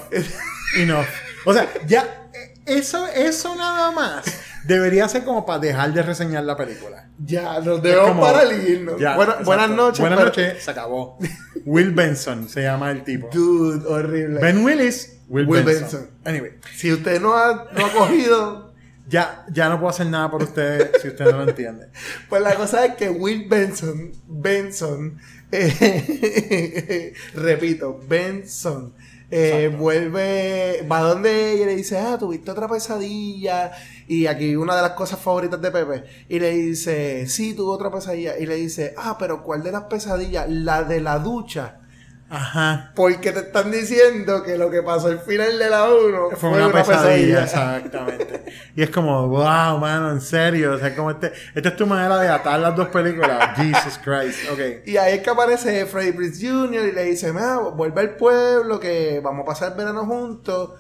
Enough. 0.78 1.08
O 1.46 1.54
sea, 1.54 1.68
ya, 1.88 2.30
eso, 2.66 3.08
eso 3.08 3.56
nada 3.56 3.92
más 3.92 4.26
debería 4.70 5.09
ser 5.09 5.24
como 5.26 5.45
para 5.45 5.59
dejar 5.59 5.91
de 5.93 6.01
reseñar 6.03 6.43
la 6.43 6.55
película. 6.55 7.09
Ya, 7.26 7.59
nos 7.59 7.82
debemos 7.82 8.09
como- 8.11 8.51
y 8.53 8.72
irnos. 8.72 8.99
Ya, 8.99 9.15
Buena- 9.15 9.36
buenas 9.43 9.70
noches. 9.72 9.99
Buenas 9.99 10.20
noches, 10.20 10.63
se 10.63 10.72
acabó. 10.72 11.17
Will 11.65 11.91
Benson 11.91 12.47
se 12.47 12.61
llama 12.63 12.91
el 12.91 13.03
tipo. 13.03 13.30
Dude, 13.34 13.86
horrible. 13.88 14.39
Ben 14.39 14.63
Willis, 14.63 15.17
Will, 15.28 15.47
Will 15.47 15.63
Benson. 15.63 15.84
Benson. 16.01 16.09
Anyway, 16.24 16.51
Si 16.76 16.93
usted 16.93 17.20
no 17.20 17.34
ha, 17.36 17.67
no 17.76 17.86
ha 17.86 17.91
cogido, 17.91 18.74
ya, 19.09 19.45
ya 19.51 19.67
no 19.70 19.80
puedo 19.80 19.89
hacer 19.89 20.07
nada 20.07 20.30
por 20.32 20.43
usted 20.43 20.91
si 21.01 21.09
usted 21.09 21.26
no 21.26 21.38
lo 21.43 21.49
entiende. 21.49 21.88
pues 22.30 22.41
la 22.41 22.55
cosa 22.55 22.86
es 22.86 22.93
que 22.95 23.09
Will 23.09 23.47
Benson, 23.49 24.11
Benson, 24.28 25.17
eh, 25.51 27.13
repito, 27.34 27.99
Benson, 28.07 28.93
eh, 29.32 29.74
vuelve, 29.78 30.88
va 30.91 31.01
donde 31.01 31.51
ella 31.53 31.63
y 31.63 31.65
le 31.67 31.76
dice, 31.76 31.97
ah, 31.97 32.17
tuviste 32.17 32.49
otra 32.51 32.67
pesadilla. 32.67 33.72
Y 34.10 34.26
aquí 34.26 34.55
una 34.55 34.76
de 34.76 34.82
las 34.82 34.93
cosas 34.93 35.20
favoritas 35.20 35.62
de 35.62 35.70
Pepe. 35.70 36.03
Y 36.28 36.39
le 36.39 36.49
dice, 36.49 37.28
sí, 37.28 37.53
tuve 37.53 37.76
otra 37.76 37.91
pesadilla. 37.91 38.39
Y 38.39 38.47
le 38.47 38.55
dice, 38.55 38.95
ah, 38.97 39.16
pero 39.20 39.43
¿cuál 39.43 39.62
de 39.62 39.72
las 39.72 39.84
pesadillas? 39.84 40.49
La 40.49 40.82
de 40.82 40.99
la 40.99 41.20
ducha. 41.20 41.82
Ajá. 42.28 42.91
Porque 42.95 43.32
te 43.32 43.41
están 43.41 43.72
diciendo 43.72 44.41
que 44.41 44.57
lo 44.57 44.72
que 44.72 44.82
pasó 44.82 45.10
al 45.10 45.20
final 45.20 45.60
de 45.60 45.70
la 45.70 45.86
1 45.86 46.30
Fue 46.38 46.49
una, 46.49 46.72
pesadilla, 46.72 47.43
exactamente. 47.43 48.45
Y 48.76 48.82
es 48.82 48.89
como, 48.89 49.28
wow, 49.28 49.78
mano, 49.78 50.10
en 50.12 50.22
serio. 50.22 50.74
O 50.74 50.80
sea, 50.80 50.95
como 50.95 51.12
este, 51.12 51.32
esta 51.53 51.70
es 51.70 51.76
tu 51.76 51.86
manera 51.86 52.18
de 52.18 52.30
atar 52.30 52.60
las 52.60 52.76
dos 52.76 52.88
películas. 52.88 53.55
Jesus 53.57 53.99
Christ. 54.03 54.49
Ok. 54.51 54.88
Y 54.88 54.97
ahí 54.97 55.18
es 55.18 55.22
que 55.22 55.30
aparece 55.30 55.86
Freddy 55.86 56.14
Prinze 56.14 56.49
Jr. 56.49 56.88
y 56.88 56.91
le 56.93 57.03
dice, 57.03 57.32
"Mira, 57.32 57.57
vuelve 57.57 58.01
al 58.01 58.16
pueblo, 58.16 58.80
que 58.80 59.22
vamos 59.24 59.43
a 59.43 59.45
pasar 59.45 59.72
el 59.74 59.78
verano 59.78 60.03
juntos. 60.07 60.72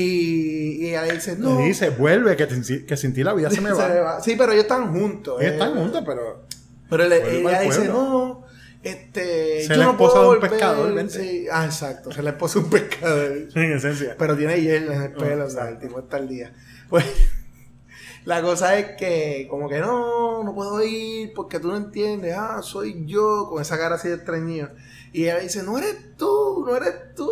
Y, 0.00 0.84
y 0.84 0.88
ella 0.90 1.02
le 1.06 1.14
dice, 1.14 1.36
no. 1.36 1.58
Le 1.58 1.66
dice, 1.66 1.90
vuelve, 1.90 2.36
que, 2.36 2.46
te- 2.46 2.86
que 2.86 2.96
sin 2.96 3.12
ti 3.14 3.24
la 3.24 3.34
vida 3.34 3.50
se 3.50 3.60
me 3.60 3.70
Se 3.74 4.00
va. 4.00 4.20
Sí, 4.22 4.34
pero 4.38 4.52
ellos 4.52 4.64
están 4.64 4.92
juntos. 4.92 5.40
Ellos 5.40 5.52
eh. 5.52 5.54
están 5.54 5.74
juntos, 5.74 6.02
pero. 6.06 6.44
Pero 6.88 7.08
le- 7.08 7.20
Vuelve 7.20 7.40
ella 7.40 7.60
dice, 7.62 7.88
no, 7.88 8.44
este, 8.82 9.62
Ser 9.62 9.76
yo 9.76 9.80
la 9.80 9.84
no 9.86 9.90
esposa 9.92 10.12
puedo 10.14 10.22
de 10.22 10.28
un 10.28 10.34
volver". 10.36 10.50
pescador. 10.50 11.10
Sí, 11.10 11.46
ah, 11.50 11.64
exacto, 11.64 12.12
se 12.12 12.22
la 12.22 12.30
esposa 12.30 12.58
de 12.60 12.64
un 12.64 12.70
pescador. 12.70 13.32
En 13.54 13.72
esencia. 13.72 14.14
Pero 14.18 14.36
tiene 14.36 14.60
hielo 14.60 14.92
en 14.92 15.02
el 15.02 15.12
pelo, 15.12 15.46
o 15.46 15.50
sea, 15.50 15.68
el 15.68 15.78
tipo 15.78 15.98
está 15.98 16.16
al 16.18 16.28
día. 16.28 16.52
Pues, 16.88 17.04
la 18.24 18.40
cosa 18.42 18.78
es 18.78 18.96
que, 18.96 19.46
como 19.50 19.68
que 19.68 19.80
no, 19.80 20.44
no 20.44 20.54
puedo 20.54 20.82
ir 20.82 21.32
porque 21.34 21.58
tú 21.60 21.68
no 21.68 21.76
entiendes. 21.76 22.34
Ah, 22.38 22.60
soy 22.62 23.04
yo, 23.06 23.48
con 23.50 23.60
esa 23.60 23.76
cara 23.78 23.96
así 23.96 24.08
de 24.08 24.14
extrañido. 24.14 24.70
Y 25.12 25.22
ella 25.24 25.38
dice, 25.38 25.62
no 25.62 25.78
eres 25.78 26.16
tú, 26.16 26.64
no 26.66 26.76
eres 26.76 27.14
tú. 27.14 27.28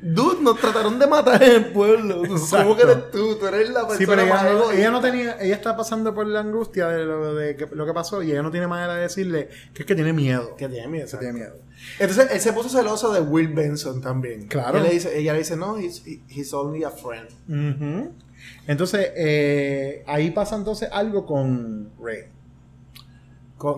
Dude, 0.00 0.40
nos 0.42 0.60
trataron 0.60 0.98
de 0.98 1.06
matar 1.06 1.42
en 1.42 1.50
el 1.52 1.72
pueblo. 1.72 2.22
¿Cómo 2.50 2.76
que 2.76 2.82
eres 2.82 3.10
tú? 3.10 3.36
Tú 3.36 3.46
eres 3.46 3.68
la 3.70 3.80
persona 3.86 3.98
Sí, 3.98 4.06
pero 4.06 4.26
más 4.26 4.42
ella, 4.42 4.52
no- 4.52 4.58
egoísta. 4.58 4.78
ella 4.80 4.90
no 4.90 5.00
tenía, 5.00 5.36
ella 5.40 5.54
está 5.56 5.76
pasando 5.76 6.14
por 6.14 6.26
la 6.26 6.40
angustia 6.40 6.88
de 6.88 7.04
lo, 7.04 7.34
de 7.34 7.56
que, 7.56 7.66
lo 7.72 7.84
que 7.84 7.92
pasó 7.92 8.22
y 8.22 8.30
ella 8.30 8.42
no 8.42 8.50
tiene 8.50 8.66
manera 8.68 8.94
de 8.94 9.02
decirle 9.02 9.48
que 9.74 9.82
es 9.82 9.86
que 9.86 9.94
tiene 9.94 10.12
miedo. 10.12 10.54
Que 10.56 10.68
tiene 10.68 10.86
miedo. 10.88 11.08
Que 11.10 11.16
tiene 11.16 11.32
miedo. 11.32 11.56
Entonces, 11.98 12.28
él 12.30 12.40
se 12.40 12.52
puso 12.52 12.68
celoso 12.68 13.12
de 13.12 13.20
Will 13.20 13.48
Benson 13.48 14.00
también. 14.00 14.46
Claro. 14.46 14.78
Le 14.80 14.90
dice, 14.90 15.18
ella 15.18 15.32
le 15.32 15.40
dice, 15.40 15.56
no, 15.56 15.78
he's, 15.78 16.02
he's 16.28 16.52
only 16.54 16.84
a 16.84 16.90
friend. 16.90 17.28
Entonces, 18.66 19.10
eh, 19.16 20.04
ahí 20.06 20.30
pasa 20.30 20.56
entonces 20.56 20.88
algo 20.92 21.26
con 21.26 21.90
Ray. 22.00 22.24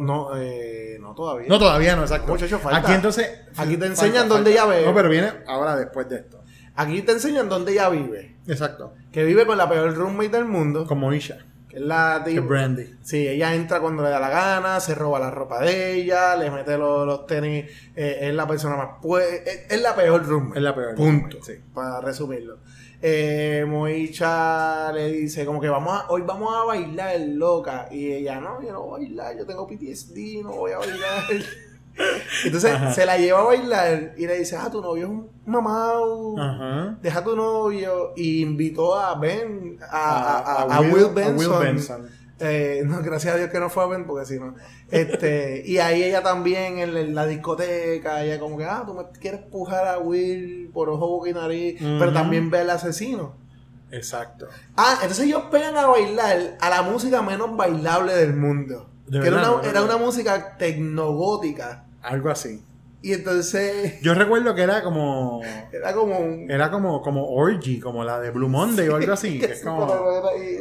No, 0.01 0.31
eh, 0.37 0.97
no 1.01 1.15
todavía. 1.15 1.47
No, 1.49 1.59
todavía 1.59 1.95
no, 1.97 2.03
exacto. 2.03 2.33
Muchacho, 2.33 2.59
falta. 2.59 2.79
Aquí 2.79 2.93
entonces. 2.93 3.31
Aquí 3.57 3.77
te 3.77 3.87
enseñan 3.87 4.23
falta. 4.23 4.35
dónde 4.35 4.51
ella 4.53 4.67
ve. 4.67 4.85
No, 4.85 4.95
pero 4.95 5.09
viene 5.09 5.33
ahora 5.47 5.77
después 5.77 6.09
de 6.09 6.17
esto. 6.17 6.43
Aquí 6.75 7.03
te 7.03 7.13
enseñan 7.13 7.49
dónde 7.49 7.73
ella 7.73 7.89
vive. 7.89 8.37
Exacto. 8.47 8.93
Que 9.13 9.25
vive 9.25 9.47
con 9.47 9.57
la 9.59 9.69
peor 9.69 9.95
roommate 9.95 10.29
del 10.31 10.45
mundo. 10.45 10.87
Como 10.87 11.13
Isha. 11.13 11.39
Que 11.69 11.77
es 11.77 11.83
la 11.83 12.23
Que 12.25 12.41
Brandy. 12.41 12.97
Sí, 13.03 13.29
ella 13.29 13.55
entra 13.55 13.81
cuando 13.81 14.03
le 14.03 14.09
da 14.11 14.19
la 14.19 14.31
gana, 14.31 14.81
se 14.81 14.95
roba 14.95 15.19
la 15.19 15.31
ropa 15.31 15.61
de 15.61 15.95
ella, 15.95 16.35
le 16.37 16.51
mete 16.51 16.79
los, 16.79 17.07
los 17.07 17.27
tenis. 17.27 17.67
eh, 17.95 18.19
es 18.23 18.35
la 18.35 18.47
persona 18.47 18.77
más. 18.77 18.89
Pues, 19.03 19.27
es, 19.45 19.67
es 19.71 19.83
la 19.83 19.95
peor 19.95 20.25
roommate. 20.27 20.59
Es 20.59 20.63
la 20.63 20.75
peor 20.75 20.95
Punto. 20.95 21.37
roommate, 21.37 21.43
sí. 21.43 21.61
Para 21.75 22.01
resumirlo. 22.01 22.59
Eh, 23.01 23.65
Moicha 23.69 24.91
le 24.93 25.13
dice 25.13 25.45
como 25.47 25.61
que 25.61 25.69
vamos 25.69 25.93
a, 25.93 26.11
hoy 26.11 26.23
vamos 26.23 26.53
a 26.55 26.65
bailar 26.65 27.21
loca 27.21 27.89
y 27.93 28.13
ella 28.13 28.41
no, 28.41 28.61
yo 28.61 28.73
no 28.73 28.83
voy 28.83 28.89
a 28.89 29.07
bailar, 29.07 29.39
yo 29.39 29.47
tengo 29.47 29.67
PTSD, 29.69 30.43
no 30.43 30.51
voy 30.53 30.73
a 30.73 30.79
bailar. 30.79 31.25
Entonces 32.45 32.73
Ajá. 32.73 32.93
se 32.95 33.05
la 33.07 33.17
lleva 33.19 33.41
a 33.41 33.45
bailar 33.45 34.15
y 34.17 34.27
le 34.27 34.39
dice, 34.39 34.57
ah, 34.57 34.69
tu 34.71 34.81
novio 34.81 35.05
es 35.05 35.11
un 35.11 35.29
mamau, 35.47 36.39
Ajá. 36.39 36.97
deja 37.03 37.19
a 37.21 37.25
tu 37.25 37.35
novio 37.37 38.13
y 38.17 38.43
invitó 38.43 38.95
a 38.97 39.15
Ben, 39.17 39.79
a, 39.81 39.87
a- 39.87 40.39
a- 40.39 40.39
A- 40.39 40.63
a 40.63 40.77
a 40.77 40.81
Will- 40.81 40.93
Will, 40.93 41.05
a 41.05 41.09
Benson. 41.09 41.37
Will 41.39 41.59
Benson. 41.61 42.09
Eh, 42.41 42.83
no, 42.87 43.03
gracias 43.03 43.35
a 43.35 43.37
Dios 43.37 43.51
que 43.51 43.59
no 43.59 43.69
fue 43.69 43.83
a 43.83 43.87
Ben 43.87 44.05
porque 44.07 44.27
si 44.27 44.39
no. 44.39 44.55
Este, 44.91 45.63
y 45.67 45.79
ahí 45.79 46.05
ella 46.05 46.23
también 46.23 46.79
en, 46.79 46.95
la- 46.95 47.01
en 47.01 47.15
la 47.15 47.27
discoteca, 47.27 48.23
ella 48.23 48.39
como 48.39 48.57
que, 48.57 48.65
ah, 48.65 48.85
tú 48.87 48.95
me 48.95 49.03
quieres 49.21 49.41
pujar 49.41 49.87
a 49.89 49.99
Will 49.99 50.71
por 50.73 50.89
ojo, 50.89 51.09
boca 51.09 51.29
y 51.31 51.33
nariz, 51.35 51.77
pero 51.99 52.13
también 52.13 52.51
ve 52.51 52.61
al 52.61 52.71
asesino. 52.71 53.35
Exacto. 53.91 54.47
Ah, 54.77 54.99
entonces 55.03 55.25
ellos 55.27 55.45
pegan 55.51 55.77
a 55.77 55.87
bailar 55.87 56.57
a 56.61 56.71
la 56.71 56.83
música 56.83 57.23
menos 57.23 57.57
bailable 57.57 58.15
del 58.15 58.35
mundo. 58.37 58.89
De 59.07 59.21
que 59.21 59.27
era 59.29 59.39
una, 59.39 59.47
no, 59.47 59.63
era 59.63 59.81
no. 59.81 59.87
una 59.87 59.97
música 59.97 60.57
tecnogótica. 60.59 61.85
Algo 62.03 62.31
así. 62.31 62.63
Y 63.01 63.13
entonces 63.13 64.01
Yo 64.03 64.13
recuerdo 64.15 64.55
que 64.55 64.63
era 64.63 64.83
como. 64.83 65.41
era 65.73 65.93
como 65.95 66.19
un... 66.19 66.51
Era 66.51 66.71
como, 66.71 67.01
como 67.03 67.29
Orgy, 67.31 67.79
como 67.79 68.03
la 68.05 68.19
de 68.21 68.31
Blue 68.31 68.49
Monday 68.49 68.89
o 68.89 68.97
algo 68.97 69.13
así. 69.13 69.39
que 69.41 69.53
es 69.53 69.63
como. 69.63 69.87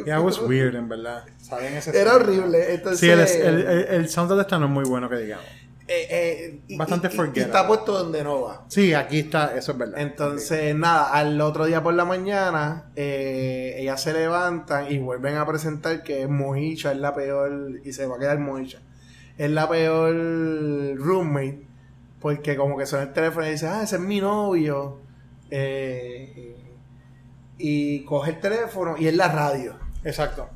Yeah, 0.06 0.20
it 0.20 0.24
was 0.24 0.40
weird, 0.40 0.76
en 0.76 0.88
verdad. 0.88 1.24
¿Saben 1.42 1.74
ese 1.74 2.00
Era 2.00 2.16
horrible. 2.16 2.74
Entonces, 2.76 3.00
Sí, 3.00 3.10
el, 3.10 3.20
el, 3.20 3.62
el, 3.68 3.84
el 3.86 4.10
soundtrack 4.10 4.38
de 4.38 4.42
esta 4.44 4.60
no 4.60 4.66
es 4.66 4.72
muy 4.72 4.84
bueno, 4.86 5.10
que 5.10 5.16
digamos. 5.18 5.46
eh, 5.88 6.60
eh, 6.70 6.76
Bastante 6.78 7.08
y- 7.08 7.10
y- 7.10 7.14
y 7.14 7.16
forgettable. 7.18 7.42
está 7.46 7.68
puesto 7.68 7.94
donde 8.04 8.24
no 8.24 8.42
va. 8.42 8.66
Sí, 8.68 8.94
aquí 8.94 9.20
está, 9.20 9.58
eso 9.58 9.72
es 9.72 9.78
verdad. 9.80 10.00
Entonces, 10.02 10.76
nada, 10.76 11.10
al 11.12 11.40
otro 11.42 11.66
día 11.66 11.82
por 11.82 11.94
la 11.96 12.06
mañana, 12.06 12.92
eh, 12.96 13.78
ellas 13.80 14.00
se 14.04 14.14
levantan 14.14 14.92
y 14.92 15.00
vuelven 15.00 15.38
a 15.38 15.46
presentar 15.48 16.04
que 16.04 16.28
Mojicha 16.28 16.92
es 16.92 16.98
la 17.00 17.16
peor, 17.16 17.80
y 17.84 17.94
se 17.94 18.06
va 18.06 18.18
a 18.18 18.20
quedar 18.20 18.38
Mojicha, 18.38 18.80
es 19.40 19.50
la 19.50 19.68
peor 19.70 20.14
roommate, 20.98 21.66
porque 22.22 22.56
como 22.56 22.78
que 22.78 22.86
suena 22.86 23.06
el 23.06 23.14
teléfono 23.14 23.46
y 23.48 23.52
dice, 23.52 23.68
ah, 23.68 23.84
ese 23.84 23.96
es 23.98 24.02
mi 24.02 24.20
novio, 24.22 25.00
eh, 25.52 26.56
y 27.58 28.04
coge 28.06 28.32
el 28.32 28.40
teléfono 28.40 28.96
y 28.98 29.08
es 29.08 29.16
la 29.16 29.28
radio. 29.30 29.76
Exacto. 30.04 30.48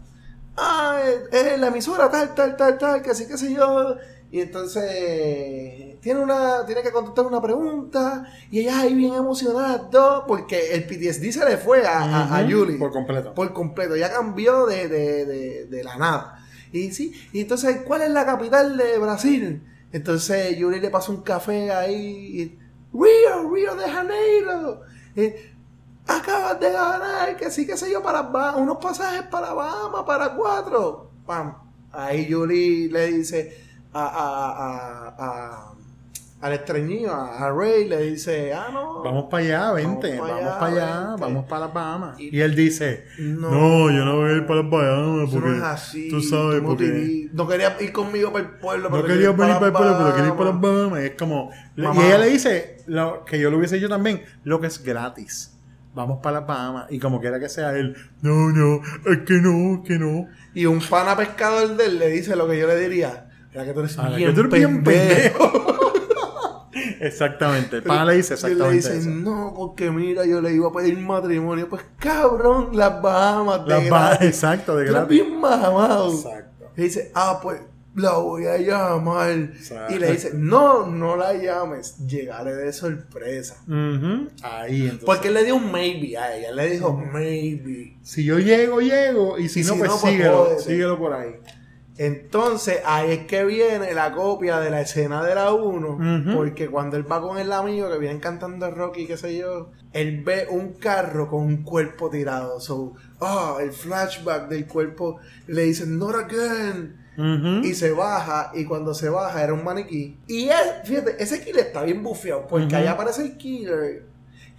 Ah, 0.58 1.00
es, 1.04 1.34
es 1.46 1.60
la 1.60 1.68
emisora 1.68 2.10
tal, 2.12 2.36
tal, 2.36 2.56
tal, 2.58 2.78
tal, 2.78 3.02
que 3.02 3.12
así, 3.12 3.28
que 3.28 3.38
sé 3.38 3.54
yo. 3.54 3.96
Y 4.34 4.40
entonces 4.40 6.00
tiene 6.00 6.20
una 6.22 6.66
tiene 6.66 6.82
que 6.82 6.92
contestar 6.92 7.26
una 7.26 7.42
pregunta 7.42 8.26
y 8.50 8.60
ellas 8.62 8.76
ahí 8.76 8.94
bien 8.96 9.14
emocionadas 9.14 9.92
dos 9.92 10.24
porque 10.26 10.74
el 10.74 10.86
PTSD 10.86 11.32
se 11.32 11.46
le 11.46 11.58
fue 11.58 11.86
a, 11.86 12.00
a- 12.00 12.38
a 12.40 12.50
Julie 12.50 12.78
Por 12.78 12.92
completo. 12.92 13.34
por 13.34 13.52
completo, 13.54 13.96
ya 13.98 14.10
cambió 14.12 14.66
de, 14.68 14.88
de, 14.88 15.26
de, 15.26 15.66
de 15.66 15.84
la 15.84 15.98
nada. 15.98 16.38
Y 16.72 16.92
sí, 16.92 17.14
y 17.34 17.42
entonces, 17.42 17.82
¿cuál 17.86 18.04
es 18.04 18.12
la 18.12 18.26
capital 18.26 18.78
de 18.78 18.98
Brasil? 19.00 19.62
Entonces 19.92 20.58
Julie 20.60 20.80
le 20.80 20.90
pasa 20.90 21.12
un 21.12 21.22
café 21.22 21.72
ahí, 21.72 22.58
Río, 22.94 23.50
Río 23.52 23.76
de 23.76 23.90
Janeiro. 23.90 24.82
Y, 25.16 25.34
acabas 26.08 26.60
de 26.60 26.72
ganar, 26.72 27.36
que 27.38 27.50
sí, 27.52 27.66
que 27.66 27.78
sé 27.78 27.92
yo, 27.92 28.02
para 28.02 28.22
unos 28.56 28.78
pasajes 28.78 29.24
para 29.24 29.54
Bahamas, 29.54 30.04
para 30.04 30.36
cuatro. 30.36 31.12
Pam. 31.26 31.56
Ahí 31.92 32.32
Julie 32.32 32.90
le 32.90 33.08
dice 33.12 33.58
a, 33.94 34.06
a, 34.06 34.50
a, 35.10 35.16
a- 35.18 35.71
al 36.42 36.54
estreñido, 36.54 37.14
a, 37.14 37.38
a 37.48 37.52
Ray, 37.54 37.88
le 37.88 38.02
dice, 38.12 38.52
ah, 38.54 38.70
no. 38.74 39.04
Vamos 39.04 39.26
para 39.30 39.44
allá, 39.44 39.72
vente. 39.74 40.18
Vamos 40.20 40.30
Vamos 40.36 40.50
pa' 40.54 40.60
para 40.60 40.72
allá, 40.72 41.06
vente. 41.08 41.22
vamos 41.22 41.46
para 41.46 41.60
las 41.66 41.74
Bahamas. 41.74 42.20
Y- 42.20 42.36
Y 42.36 42.42
él 42.42 42.56
dice: 42.56 43.06
No. 43.20 43.50
No, 43.52 43.92
yo 43.92 44.06
no 44.06 44.16
voy 44.18 44.32
a 44.32 44.34
ir 44.38 44.46
para 44.46 44.62
las 44.62 44.70
Bahamas 44.72 45.30
porque. 45.32 45.50
no 45.50 45.56
es 45.58 45.62
así. 45.64 46.10
Tú 46.10 46.22
sabes, 46.22 46.62
porque. 46.62 47.30
No 47.34 47.48
quería 47.48 47.78
ir 47.80 47.92
conmigo 47.94 48.32
para 48.32 48.46
el 48.46 48.52
pueblo. 48.52 48.90
No 48.90 49.04
quería 49.04 49.32
venir 49.32 49.54
para 49.56 49.68
el 49.68 49.72
pueblo, 49.74 49.98
pero 50.00 50.16
quería 50.16 50.30
ir 50.30 50.36
para 50.36 50.50
las 50.52 50.62
Bahamas. 50.62 51.02
Y 51.02 51.06
es 51.06 51.16
como. 51.18 51.52
Mamá. 51.76 52.02
Y 52.04 52.06
ella 52.08 52.18
le 52.18 52.28
dice, 52.30 52.78
lo, 52.88 53.24
que 53.26 53.40
yo 53.40 53.50
lo 53.52 53.58
hubiese 53.58 53.78
hecho 53.78 53.88
también, 53.90 54.24
lo 54.44 54.60
que 54.60 54.68
es 54.68 54.84
gratis. 54.84 55.58
Vamos 55.94 56.20
para 56.24 56.40
las 56.40 56.48
Bahamas. 56.48 56.86
Y 56.90 57.00
como 57.00 57.20
quiera 57.20 57.40
que 57.40 57.50
sea 57.50 57.76
él, 57.78 57.96
no, 58.22 58.50
no, 58.50 58.82
es 59.12 59.20
que 59.28 59.34
no, 59.42 59.76
es 59.82 59.88
que 59.88 60.00
no. 60.00 60.28
Y 60.54 60.66
un 60.66 60.80
pana 60.80 61.16
pescador 61.18 61.76
de 61.76 61.86
él 61.86 62.00
le 62.00 62.08
dice 62.08 62.36
lo 62.36 62.48
que 62.48 62.58
yo 62.58 62.66
le 62.68 62.78
diría. 62.80 63.28
Era 63.54 63.66
que 63.66 63.74
tú 63.74 63.82
eres 63.82 63.98
bien, 64.16 64.30
que 64.30 64.34
tú 64.34 64.40
eres 64.42 64.52
bien 64.54 64.84
pendejo. 64.84 65.71
Exactamente. 67.02 67.78
El 67.78 67.84
pana 67.84 68.06
le 68.06 68.16
dice 68.18 68.36
Y 68.42 68.46
él 68.52 68.58
le 68.60 68.76
exactamente 68.78 68.94
dice, 68.98 69.10
no, 69.10 69.54
porque 69.56 69.92
mira, 69.92 70.26
yo 70.26 70.40
le 70.42 70.54
iba 70.54 70.70
a 70.70 70.72
pedir 70.72 70.98
matrimonio. 71.00 71.68
Pues 71.70 71.84
cabrón, 71.98 72.70
las 72.74 73.02
Bahamas. 73.02 73.66
de 73.66 73.70
Las 73.70 73.90
Bahamas, 73.90 74.22
exacto, 74.22 74.76
de 74.78 74.86
gratis. 74.86 75.10
bien 75.10 75.40
mamado. 75.40 76.14
Exacto. 76.14 76.72
Y 76.78 76.82
dice, 76.84 77.12
ah, 77.16 77.40
pues 77.42 77.60
la 77.96 78.14
voy 78.14 78.46
a 78.46 78.58
llamar. 78.58 79.32
Exacto. 79.32 79.94
Y 79.94 80.00
le 80.00 80.12
dice, 80.14 80.32
no, 80.34 80.86
no 80.88 81.16
la 81.18 81.34
llames. 81.34 81.98
Llegaré 82.08 82.56
de 82.56 82.72
sorpresa. 82.72 83.58
Ujú. 83.68 84.30
Ahí, 84.44 84.84
entonces. 84.84 85.04
Porque 85.06 85.28
él 85.28 85.34
le 85.34 85.44
dio 85.44 85.56
un 85.58 85.72
maybe 85.72 86.18
a 86.18 86.36
ella. 86.38 86.52
Le 86.54 86.70
dijo, 86.70 86.94
maybe. 86.94 87.98
si 88.04 88.24
yo 88.24 88.40
llego, 88.40 88.80
llego. 88.80 89.38
Y 89.38 89.50
si 89.50 89.60
Y 89.62 89.64
no, 89.64 89.74
si 89.74 89.80
pues 89.80 89.92
no, 89.92 89.98
pues 90.00 90.14
síguelo. 90.14 90.38
jódete. 90.46 90.62
síguelo 90.64 90.98
por 90.98 91.14
ahí. 91.14 91.36
Entonces, 92.04 92.80
ahí 92.84 93.12
es 93.12 93.28
que 93.28 93.46
viene 93.46 93.94
la 93.94 94.12
copia 94.12 94.60
de 94.60 94.72
la 94.72 94.82
escena 94.82 95.24
de 95.24 95.36
la 95.36 95.54
1. 95.54 95.88
Ujú. 95.88 96.36
Porque 96.36 96.68
cuando 96.68 96.98
él 96.98 97.10
va 97.10 97.22
con 97.22 97.38
el 97.38 97.52
amigo 97.52 97.92
que 97.92 98.00
viene 98.00 98.20
cantando 98.20 98.72
Rocky, 98.72 99.06
qué 99.06 99.18
sé 99.18 99.38
yo, 99.38 99.70
él 99.94 100.24
ve 100.24 100.48
un 100.50 100.74
carro 100.74 101.30
con 101.30 101.42
un 101.42 101.62
cuerpo 101.62 102.10
tirado. 102.10 102.60
So, 102.60 102.96
ah, 103.20 103.58
el 103.62 103.72
flashback 103.72 104.50
del 104.50 104.66
cuerpo 104.66 105.20
le 105.46 105.62
dicen, 105.62 106.00
not 106.00 106.16
again. 106.16 106.98
Y 107.64 107.76
se 107.76 107.92
baja, 107.92 108.52
y 108.56 108.66
cuando 108.66 108.96
se 108.96 109.08
baja 109.08 109.44
era 109.44 109.54
un 109.54 109.64
maniquí. 109.64 110.18
Y 110.26 110.50
es, 110.50 110.56
fíjate, 110.86 111.22
ese 111.22 111.40
killer 111.46 111.68
está 111.68 111.84
bien 111.84 112.02
bufeado, 112.02 112.48
porque 112.48 112.66
Ujú. 112.66 112.78
ahí 112.78 112.88
aparece 112.88 113.22
el 113.22 113.38
killer. 113.38 114.06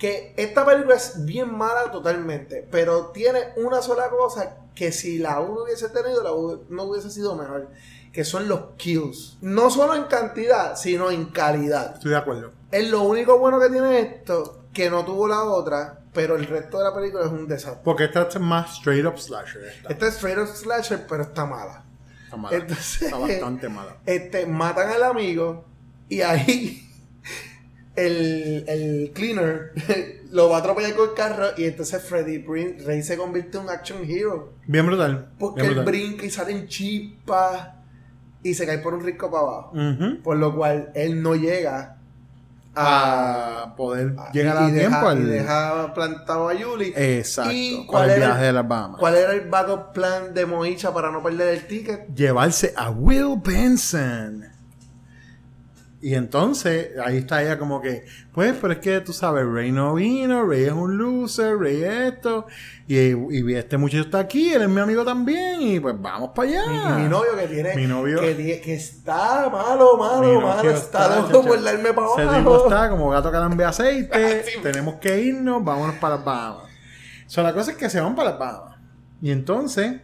Que 0.02 0.34
esta 0.36 0.66
película 0.66 0.96
es 0.96 1.24
bien 1.24 1.56
mala 1.56 1.92
totalmente, 1.92 2.66
pero 2.72 3.12
tiene 3.12 3.38
una 3.54 3.80
sola 3.82 4.08
cosa 4.08 4.56
que 4.74 4.90
si 4.90 5.18
la 5.18 5.38
1 5.38 5.62
hubiese 5.62 5.90
tenido, 5.90 6.24
la 6.24 6.30
no 6.70 6.82
hubiese 6.82 7.08
sido 7.08 7.36
mejor. 7.36 7.68
Que 8.12 8.24
son 8.24 8.48
los 8.48 8.72
kills. 8.76 9.38
No 9.42 9.70
solo 9.70 9.94
en 9.94 10.06
cantidad, 10.06 10.74
sino 10.74 11.12
en 11.12 11.26
calidad. 11.26 11.94
Estoy 11.94 12.10
de 12.10 12.16
acuerdo. 12.16 12.50
Es 12.72 12.90
lo 12.90 13.02
único 13.02 13.38
bueno 13.38 13.60
que 13.60 13.68
tiene 13.68 14.00
esto, 14.00 14.64
que 14.74 14.90
no 14.90 15.04
tuvo 15.04 15.28
la 15.28 15.44
otra, 15.44 16.00
pero 16.12 16.34
el 16.34 16.48
resto 16.48 16.78
de 16.78 16.84
la 16.84 16.92
película 16.92 17.24
es 17.24 17.30
un 17.30 17.46
desastre. 17.46 17.82
Porque 17.84 18.06
esta 18.06 18.22
es 18.22 18.40
más 18.40 18.78
straight 18.78 19.06
up 19.06 19.20
slasher. 19.20 19.62
Esta. 19.62 19.88
Esta 19.88 20.08
es 20.08 20.14
straight 20.16 20.38
up 20.38 20.48
slasher, 20.48 21.06
pero 21.06 21.22
está 21.22 21.46
mala. 21.46 21.84
Está 22.24 22.36
mala. 22.36 22.56
Entonces, 22.56 23.02
Está 23.02 23.18
bastante 23.18 23.68
mala. 23.68 23.98
Este, 24.04 24.46
matan 24.46 24.88
al 24.88 25.04
amigo 25.04 25.64
y 26.08 26.22
ahí 26.22 26.91
el, 27.96 28.64
el 28.68 29.10
cleaner 29.14 29.72
lo 30.30 30.48
va 30.48 30.56
a 30.56 30.60
atropellar 30.60 30.94
con 30.94 31.10
el 31.10 31.14
carro 31.14 31.46
y 31.56 31.64
entonces 31.64 32.02
Freddy 32.02 32.38
Prinze 32.38 32.84
Rey 32.86 33.02
se 33.02 33.16
convierte 33.16 33.58
en 33.58 33.64
un 33.64 33.70
action 33.70 33.98
hero. 34.08 34.54
Bien 34.66 34.86
brutal. 34.86 35.28
Porque 35.38 35.60
bien 35.62 35.72
él 35.72 35.76
brutal. 35.84 35.92
brinca 35.92 36.24
y 36.26 36.30
salen 36.30 36.66
chispas 36.68 37.68
y 38.42 38.54
se 38.54 38.66
cae 38.66 38.78
por 38.78 38.94
un 38.94 39.04
risco 39.04 39.30
para 39.30 39.42
abajo. 39.42 39.72
Por 40.24 40.36
lo 40.38 40.54
cual 40.56 40.90
él 40.94 41.22
no 41.22 41.34
llega 41.34 41.98
a... 42.74 43.62
A 43.64 43.76
poder 43.76 44.14
a- 44.18 44.32
llegar 44.32 44.56
y 44.56 44.58
a 44.70 44.74
deja- 44.74 45.00
tiempo 45.00 45.12
y 45.12 45.30
deja 45.30 45.92
plantado 45.94 46.48
a 46.48 46.54
Julie. 46.58 46.92
Exacto. 47.18 47.52
¿Y 47.52 47.86
para 47.92 48.14
el 48.14 48.20
viaje 48.20 48.44
de 48.44 48.52
las 48.54 48.66
Bahamas. 48.66 48.98
¿Cuál 48.98 49.14
era 49.16 49.32
el 49.34 49.48
backup 49.50 49.92
plan 49.92 50.32
de 50.32 50.46
Moicha 50.46 50.92
para 50.94 51.10
no 51.10 51.22
perder 51.22 51.48
el 51.48 51.66
ticket? 51.66 52.06
Llevarse 52.14 52.72
a 52.74 52.90
Will 52.90 53.36
Benson. 53.44 54.46
Y 56.04 56.16
entonces, 56.16 56.98
ahí 57.04 57.18
está 57.18 57.44
ella 57.44 57.60
como 57.60 57.80
que, 57.80 58.04
pues, 58.34 58.56
pero 58.60 58.72
es 58.72 58.80
que 58.80 59.00
tú 59.02 59.12
sabes, 59.12 59.46
Rey 59.46 59.70
no 59.70 59.94
vino, 59.94 60.44
Rey 60.44 60.64
es 60.64 60.72
un 60.72 60.98
loser, 60.98 61.56
Rey 61.56 61.80
es 61.84 62.14
esto, 62.14 62.46
y, 62.88 62.96
y 62.98 63.54
este 63.54 63.78
muchacho 63.78 64.02
está 64.02 64.18
aquí, 64.18 64.52
él 64.52 64.62
es 64.62 64.68
mi 64.68 64.80
amigo 64.80 65.04
también, 65.04 65.62
y 65.62 65.78
pues 65.78 65.94
vamos 65.96 66.30
para 66.34 66.48
allá. 66.48 66.96
Mi, 66.96 67.04
mi 67.04 67.08
novio 67.08 67.36
que 67.38 67.46
tiene. 67.46 67.76
Mi 67.76 67.86
novio. 67.86 68.20
Que, 68.20 68.60
que 68.60 68.74
está 68.74 69.48
malo, 69.48 69.96
malo, 69.96 70.40
malo. 70.40 70.70
Está, 70.70 71.20
loco 71.20 71.46
por 71.46 71.62
darme 71.62 71.92
para 71.92 72.08
Ese 72.08 72.22
abajo. 72.22 72.38
tipo 72.38 72.64
está 72.64 72.90
como 72.90 73.08
gato 73.10 73.30
calambe 73.30 73.64
aceite. 73.64 74.44
Tenemos 74.64 74.96
que 74.96 75.20
irnos, 75.20 75.64
vámonos 75.64 75.94
para 76.00 76.16
las 76.16 76.24
Bahamas. 76.24 76.64
O 76.64 77.30
sea, 77.30 77.44
la 77.44 77.54
cosa 77.54 77.70
es 77.70 77.76
que 77.76 77.88
se 77.88 78.00
van 78.00 78.16
para 78.16 78.30
las 78.30 78.38
Bahamas. 78.40 78.76
Y 79.20 79.30
entonces, 79.30 80.00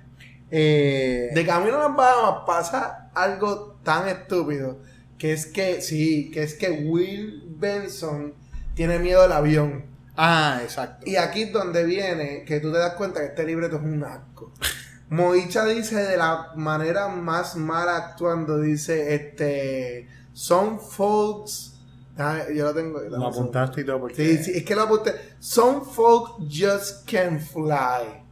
eh, 0.49 1.31
De 1.35 1.45
camino 1.45 1.77
a 1.79 1.89
las 1.89 1.97
Bahamas 1.97 2.43
pasa 2.47 3.11
algo 3.15 3.81
tan 3.83 4.07
estúpido. 4.07 4.79
Que 5.19 5.33
es 5.33 5.47
que, 5.47 5.81
sí, 5.83 6.31
que 6.33 6.43
es 6.45 6.55
que 6.55 6.71
Will 6.71 7.43
Benson 7.59 8.35
tiene 8.75 8.99
miedo 8.99 9.23
al 9.23 9.33
avión. 9.33 9.85
ah, 10.17 10.61
exacto. 10.63 11.09
Y 11.09 11.17
aquí 11.17 11.43
es 11.43 11.53
donde 11.53 11.85
viene 11.85 12.45
que 12.45 12.61
tú 12.61 12.71
te 12.73 12.79
das 12.79 12.95
cuenta 12.95 13.21
que 13.21 13.27
este 13.27 13.45
libreto 13.45 13.77
es 13.77 13.83
un 13.83 14.05
asco. 14.05 14.53
Moicha 15.11 15.65
dice 15.65 15.97
de 15.97 16.17
la 16.17 16.53
manera 16.55 17.09
más 17.09 17.57
mala 17.57 17.97
actuando, 17.97 18.61
dice, 18.61 19.15
este, 19.15 20.07
some 20.33 20.79
folks, 20.79 21.81
ah, 22.19 22.43
yo 22.55 22.65
lo 22.67 22.75
tengo. 22.75 23.01
Lo 23.01 23.27
apuntaste 23.27 23.81
y 23.81 23.85
todo 23.85 24.01
porque 24.01 24.15
Sí, 24.17 24.45
sí, 24.45 24.53
es 24.57 24.65
que 24.65 24.75
lo 24.75 24.83
apunté. 24.83 25.13
Some 25.41 25.81
folk 25.85 26.39
just 26.49 27.09
can't 27.11 27.41
fly. 27.41 28.23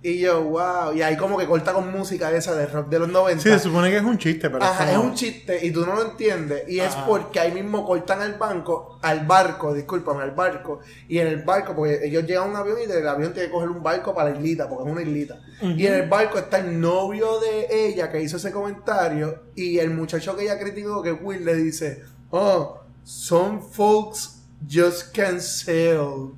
Y 0.00 0.20
yo, 0.20 0.40
wow. 0.44 0.94
Y 0.94 1.02
ahí 1.02 1.16
como 1.16 1.36
que 1.36 1.44
corta 1.46 1.72
con 1.72 1.90
música 1.90 2.30
esa 2.30 2.54
de 2.54 2.66
rock 2.66 2.88
de 2.88 3.00
los 3.00 3.08
90. 3.08 3.42
Sí, 3.42 3.48
se 3.48 3.58
supone 3.58 3.90
que 3.90 3.96
es 3.96 4.04
un 4.04 4.16
chiste, 4.16 4.48
pero 4.48 4.62
Ajá, 4.62 4.88
es 4.92 4.96
como- 4.96 5.08
un 5.10 5.14
chiste 5.14 5.66
y 5.66 5.72
tú 5.72 5.84
no 5.84 5.94
lo 5.96 6.02
entiendes. 6.10 6.68
Y 6.68 6.78
es 6.78 6.94
porque 6.94 7.40
ahí 7.40 7.50
mismo 7.50 7.84
cortan 7.84 8.22
al 8.22 8.34
banco, 8.34 9.00
al 9.02 9.26
barco, 9.26 9.74
discúlpame, 9.74 10.22
al 10.22 10.30
barco. 10.30 10.78
Y 11.08 11.18
en 11.18 11.26
el 11.26 11.42
barco, 11.42 11.74
porque 11.74 11.98
ellos 12.06 12.24
llegan 12.26 12.44
a 12.44 12.46
un 12.46 12.54
avión 12.56 12.76
y 12.80 12.86
del 12.86 13.08
avión 13.08 13.32
tiene 13.32 13.48
que 13.48 13.52
coger 13.54 13.70
un 13.70 13.82
barco 13.82 14.14
para 14.14 14.30
la 14.30 14.36
islita, 14.36 14.68
porque 14.68 14.84
es 14.88 14.92
una 14.92 15.02
islita. 15.02 15.40
Y 15.62 15.84
en 15.86 15.94
el 15.94 16.08
barco 16.08 16.38
está 16.38 16.58
el 16.60 16.80
novio 16.80 17.40
de 17.40 17.66
ella 17.88 18.08
que 18.12 18.22
hizo 18.22 18.36
ese 18.36 18.52
comentario. 18.52 19.42
Y 19.56 19.78
el 19.78 19.90
muchacho 19.90 20.36
que 20.36 20.44
ella 20.44 20.60
criticó, 20.60 21.02
que 21.02 21.10
Will, 21.10 21.44
le 21.44 21.56
dice: 21.56 22.04
Oh, 22.30 22.78
some 23.02 23.60
folks 23.72 24.42
just 24.70 25.12
can't 25.12 25.40
sail. 25.40 26.34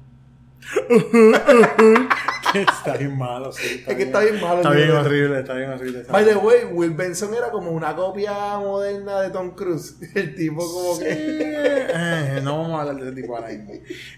está 2.54 2.96
bien 2.96 3.16
malo, 3.16 3.52
sí. 3.52 3.84
Es 3.86 3.94
que 3.96 4.02
está 4.04 4.20
bien 4.20 4.40
malo 4.40 4.56
Está 4.58 4.70
bien 4.72 4.90
horrible, 4.90 5.38
está 5.40 5.54
bien 5.54 5.70
horrible. 5.70 6.00
está 6.00 6.12
By 6.12 6.24
the 6.24 6.36
way, 6.36 6.64
Will 6.72 6.90
Benson 6.94 7.34
era 7.34 7.50
como 7.50 7.70
una 7.70 7.94
copia 7.94 8.58
moderna 8.58 9.20
de 9.20 9.30
Tom 9.30 9.54
Cruise. 9.54 9.96
El 10.14 10.34
tipo 10.34 10.58
como 10.60 10.94
Sí, 10.96 11.04
que... 11.04 11.86
eh, 11.94 12.40
no 12.42 12.58
vamos 12.62 12.78
a 12.78 12.82
hablar 12.82 12.96
de 13.04 13.10
ese 13.10 13.20
tipo 13.20 13.36
ahora 13.36 13.48
mismo. 13.48 13.72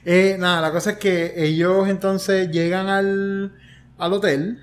Eh, 0.04 0.36
nada, 0.38 0.60
la 0.60 0.72
cosa 0.72 0.92
es 0.92 0.96
que 0.98 1.32
ellos 1.36 1.88
entonces 1.88 2.50
llegan 2.50 2.88
al, 2.88 3.52
al 3.98 4.12
hotel 4.12 4.58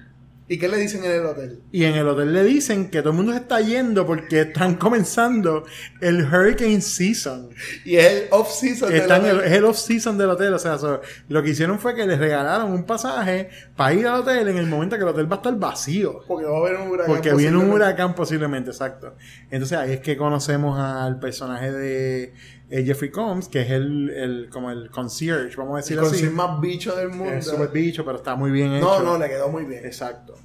¿Y 0.52 0.58
qué 0.58 0.68
le 0.68 0.78
dicen 0.78 1.06
en 1.06 1.12
el 1.12 1.26
hotel? 1.28 1.62
y 1.72 1.84
en 1.84 1.94
el 1.94 2.08
hotel 2.08 2.34
le 2.34 2.44
dicen 2.44 2.90
que 2.90 3.02
todo 3.02 3.12
el 3.12 3.18
mundo 3.18 3.34
se 3.34 3.38
está 3.38 3.62
yendo 3.62 4.08
porque 4.08 4.42
están 4.42 4.78
comenzando 4.78 5.64
el 6.02 6.26
Hurricane 6.26 6.82
Season. 6.82 7.50
Y 7.86 7.98
es 7.98 8.12
el 8.12 8.28
off-season 8.32 8.90
del 8.90 9.02
Están 9.02 9.22
en 9.26 9.28
el, 9.28 9.38
hotel. 9.38 9.52
es 9.52 9.58
el 9.60 9.66
off-season 9.66 10.18
del 10.18 10.30
hotel. 10.32 10.54
O 10.56 10.60
sea, 10.60 10.80
so, 10.80 11.02
lo 11.28 11.44
que 11.44 11.52
hicieron 11.52 11.78
fue 11.78 11.94
que 11.94 12.08
les 12.08 12.18
regalaron 12.18 12.72
un 12.72 12.84
pasaje 12.84 13.50
para 13.76 13.94
ir 13.94 14.08
al 14.08 14.22
hotel 14.22 14.48
en 14.48 14.58
el 14.58 14.66
momento 14.66 14.96
que 14.96 15.04
el 15.04 15.10
hotel 15.10 15.32
va 15.32 15.36
a 15.36 15.38
estar 15.38 15.56
vacío. 15.56 16.22
Porque 16.28 16.48
va 16.48 16.58
a 16.58 16.60
haber 16.62 16.78
un 16.78 16.88
huracán. 16.88 17.14
Porque 17.14 17.34
viene 17.36 17.56
un 17.56 17.70
huracán 17.70 18.16
posiblemente, 18.16 18.72
exacto. 18.72 19.16
Entonces 19.52 19.78
ahí 19.78 19.94
es 19.94 20.00
que 20.00 20.18
conocemos 20.18 20.80
al 20.80 21.20
personaje 21.20 21.72
de 21.72 22.34
eh, 22.70 22.84
Jeffrey 22.86 23.10
Combs, 23.12 23.48
que 23.48 23.62
es 23.62 23.72
el, 23.72 24.10
el 24.12 24.50
como 24.50 24.70
el 24.72 24.90
concierge, 24.92 25.56
vamos 25.58 25.76
a 25.76 25.78
El 25.80 25.84
decirlo 25.84 26.02
así. 26.04 26.12
concierge 26.12 26.36
más 26.36 26.62
bicho 26.62 26.96
del 26.96 27.10
mundo. 27.10 27.34
Es 27.34 27.46
súper 27.46 27.70
bicho, 27.70 28.06
pero 28.06 28.18
está 28.18 28.36
muy 28.36 28.52
bien 28.52 28.74
hecho. 28.74 28.86
No, 28.86 29.02
no, 29.04 29.18
le 29.18 29.28
quedó 29.30 29.50
muy 29.50 29.66
bien. 29.66 29.86
Exacto. 29.86 30.36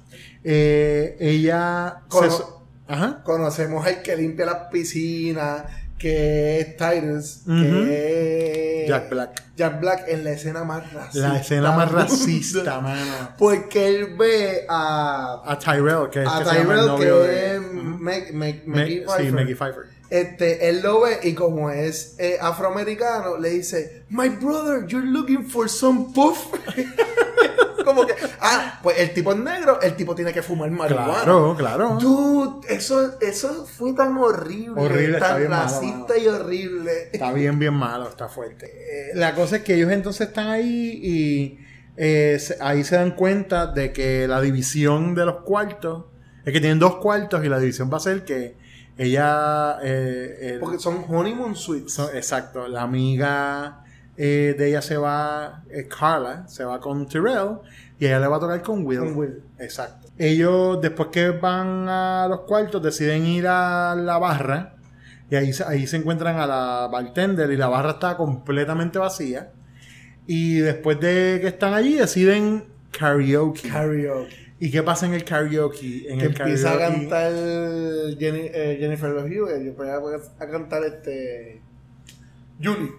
Eh, 0.43 1.17
ella... 1.19 2.01
Cono- 2.07 2.29
se 2.31 2.37
so- 2.37 2.51
Ajá. 2.87 3.23
Conocemos 3.23 3.85
al 3.85 4.03
que 4.03 4.15
limpia 4.15 4.45
las 4.45 4.67
piscinas, 4.71 5.63
que 5.97 6.59
es 6.59 6.77
Titus, 6.77 7.41
Ujú. 7.47 7.61
que 7.63 8.83
es... 8.83 8.89
Jack 8.89 9.09
Black. 9.09 9.43
Jack 9.55 9.79
Black 9.81 10.03
en 10.07 10.23
la 10.23 10.31
escena 10.33 10.63
más 10.63 10.93
racista. 10.93 11.27
La 11.29 11.39
escena 11.39 11.71
más 11.71 11.91
racista, 11.91 12.79
mano. 12.81 13.29
Porque 13.39 13.87
él 13.87 14.15
ve 14.17 14.65
a... 14.69 15.41
A 15.45 15.57
Tyrell, 15.57 16.09
que 16.11 16.21
es 16.21 16.29
a 16.29 16.39
que 16.43 16.45
se 16.49 16.55
llama 16.59 16.73
el 16.73 16.79
Tyrell, 16.79 16.85
novio 16.87 17.21
que 17.23 17.27
de... 17.27 17.55
es 17.55 18.33
Maggie 18.35 18.99
sí, 18.99 19.03
Pfeiffer. 19.07 19.33
Maggie 19.33 19.55
Pfeiffer. 19.55 19.83
Este, 20.09 20.69
él 20.69 20.81
lo 20.81 21.01
ve 21.01 21.19
y 21.23 21.33
como 21.33 21.71
es 21.71 22.15
eh, 22.19 22.37
afroamericano, 22.39 23.37
le 23.37 23.49
dice, 23.49 24.03
My 24.09 24.29
brother, 24.29 24.85
you're 24.87 25.05
looking 25.05 25.45
for 25.47 25.67
some 25.67 26.07
puff. 26.13 26.53
como 27.85 28.05
que, 28.05 28.13
ah, 28.41 28.79
pues 28.83 28.99
el 28.99 29.13
tipo 29.13 29.31
es 29.31 29.39
negro, 29.39 29.79
el 29.81 29.95
tipo 29.95 30.15
tiene 30.15 30.33
que 30.33 30.41
fumar 30.41 30.69
marihuana. 30.71 31.13
Claro, 31.13 31.55
claro. 31.57 31.97
Dude, 31.99 32.67
eso, 32.73 33.19
eso 33.21 33.65
fue 33.65 33.93
tan 33.93 34.17
horrible, 34.17 34.81
Horrible, 34.81 35.13
está 35.13 35.29
tan 35.29 35.37
bien 35.37 35.49
malo, 35.49 35.63
racista 35.63 36.17
y 36.17 36.27
horrible. 36.27 36.91
Está 37.11 37.31
bien, 37.31 37.59
bien 37.59 37.73
malo, 37.73 38.09
está 38.09 38.27
fuerte. 38.27 38.65
Eh, 38.65 39.11
la 39.15 39.33
cosa 39.33 39.57
es 39.57 39.63
que 39.63 39.75
ellos 39.75 39.91
entonces 39.91 40.27
están 40.27 40.47
ahí 40.47 40.99
y 41.01 41.59
eh, 41.97 42.39
ahí 42.59 42.83
se 42.83 42.95
dan 42.95 43.11
cuenta 43.11 43.67
de 43.67 43.93
que 43.93 44.27
la 44.27 44.41
división 44.41 45.15
de 45.15 45.25
los 45.25 45.37
cuartos 45.43 46.05
es 46.43 46.53
que 46.53 46.59
tienen 46.59 46.79
dos 46.79 46.97
cuartos 46.97 47.43
y 47.43 47.49
la 47.49 47.59
división 47.59 47.89
va 47.91 47.97
a 47.97 48.01
ser 48.01 48.23
que 48.23 48.55
ella. 48.97 49.77
eh, 49.83 50.37
el- 50.53 50.59
Porque 50.59 50.79
son 50.79 51.03
honeymoon 51.07 51.55
suites. 51.55 51.99
exacto, 52.13 52.67
la 52.67 52.83
amiga 52.83 53.81
eh, 54.17 54.55
de 54.57 54.69
ella 54.69 54.81
se 54.81 54.95
va, 54.97 55.63
eh, 55.69 55.87
Carla, 55.87 56.47
se 56.47 56.63
va 56.63 56.79
con 56.79 57.05
Tyrell 57.05 57.57
y 57.99 58.05
ella 58.05 58.19
le 58.19 58.27
va 58.27 58.37
a 58.37 58.39
tocar 58.39 58.61
con 58.61 58.85
Will. 58.85 58.99
Con 58.99 59.15
Will. 59.17 59.43
Exacto. 59.59 60.07
Ellos, 60.17 60.79
después 60.81 61.09
que 61.11 61.31
van 61.31 61.89
a 61.89 62.25
los 62.29 62.41
cuartos, 62.41 62.81
deciden 62.81 63.25
ir 63.25 63.45
a 63.47 63.93
la 63.95 64.17
barra 64.17 64.71
Y 65.29 65.35
ahí, 65.35 65.51
se- 65.53 65.63
ahí 65.65 65.87
se 65.87 65.97
encuentran 65.97 66.37
a 66.39 66.45
la 66.45 66.87
bartender 66.91 67.51
y 67.51 67.57
la 67.57 67.67
barra 67.67 67.91
está 67.93 68.15
completamente 68.15 68.99
vacía. 68.99 69.51
Y 70.27 70.59
después 70.59 70.99
de 70.99 71.39
que 71.41 71.47
están 71.47 71.73
allí 71.73 71.95
deciden 71.95 72.65
karaoke. 72.91 73.67
Karaoke. 73.67 74.44
¿Y 74.59 74.71
qué 74.71 74.81
pasa 74.83 75.05
en 75.05 75.13
el 75.13 75.23
karaoke? 75.25 76.05
En 76.09 76.17
que 76.19 76.25
el 76.25 76.35
empieza 76.39 76.71
a 76.71 76.75
karaoke- 76.75 76.91
cantar 77.09 77.31
Jenny- 78.17 78.49
eh, 78.53 78.77
Jennifer 78.79 79.09
Love 79.09 79.27
Hewitt 79.31 79.61
y 79.61 79.63
después 79.65 79.89
a, 79.89 80.43
a 80.43 80.47
cantar 80.49 80.83
este 80.85 81.61
Julie. 82.63 82.91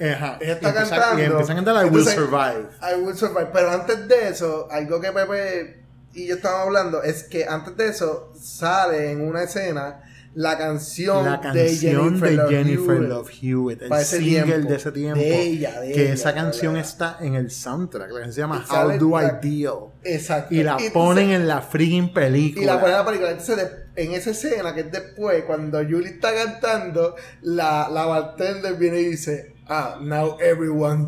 Ajá. 0.00 0.38
Ella 0.40 0.52
está 0.54 0.66
y 0.68 0.70
empieza, 0.72 0.96
cantando. 0.96 1.22
Y 1.22 1.24
empieza 1.26 1.52
a 1.52 1.56
cantar 1.56 1.86
I 1.86 1.88
Will 1.90 2.04
Survive. 2.06 2.68
I 2.80 3.00
Will 3.00 3.16
Survive. 3.16 3.48
Pero 3.52 3.70
antes 3.70 4.08
de 4.08 4.28
eso, 4.28 4.66
algo 4.70 5.00
que 5.00 5.12
Pepe 5.12 5.82
y 6.14 6.26
yo 6.26 6.34
estábamos 6.36 6.66
hablando 6.68 7.02
es 7.04 7.22
que 7.22 7.44
antes 7.44 7.76
de 7.76 7.86
eso 7.88 8.32
sale 8.40 9.12
en 9.12 9.20
una 9.20 9.42
escena 9.44 10.02
la 10.34 10.56
canción, 10.56 11.24
La 11.24 11.40
canción 11.40 12.20
de 12.20 12.38
Jennifer, 12.48 13.00
Love 13.00 13.30
Hewitt, 13.42 13.82
el 13.82 13.92
single 14.04 14.42
tiempo. 14.44 14.68
de 14.68 14.76
ese 14.76 14.92
tiempo. 14.92 15.18
De 15.20 15.42
ella, 15.42 15.80
de 15.80 15.92
que 15.92 16.02
ella, 16.04 16.12
esa 16.14 16.34
canción 16.34 16.74
¿verdad? 16.74 16.88
está 16.88 17.16
en 17.20 17.34
el 17.34 17.50
soundtrack. 17.50 18.10
La 18.12 18.20
canción 18.20 18.32
se 18.32 18.40
llama 18.40 18.64
Y 18.68 18.72
How 18.72 18.98
Do 18.98 19.20
I 19.20 19.24
la- 19.24 19.32
Deal. 19.42 19.74
Exacto. 20.04 20.54
Y 20.54 20.62
la 20.62 20.72
entonces- 20.72 20.92
ponen 20.92 21.30
en 21.30 21.48
la 21.48 21.60
freaking 21.62 22.12
película. 22.12 22.62
Y 22.62 22.66
la 22.66 22.74
ponen 22.80 22.92
en 22.92 22.98
la 22.98 23.04
película. 23.06 23.30
Entonces, 23.32 23.56
de- 23.56 23.89
en 24.02 24.12
esa 24.12 24.30
escena 24.30 24.74
que 24.74 24.80
es 24.80 24.90
después, 24.92 25.44
cuando 25.44 25.78
Julie 25.78 26.08
está 26.10 26.34
cantando, 26.34 27.16
la, 27.42 27.88
la 27.90 28.04
bartender 28.06 28.74
viene 28.76 29.00
y 29.00 29.04
dice, 29.06 29.54
ah, 29.68 29.98
now 30.00 30.36
everyone 30.40 31.06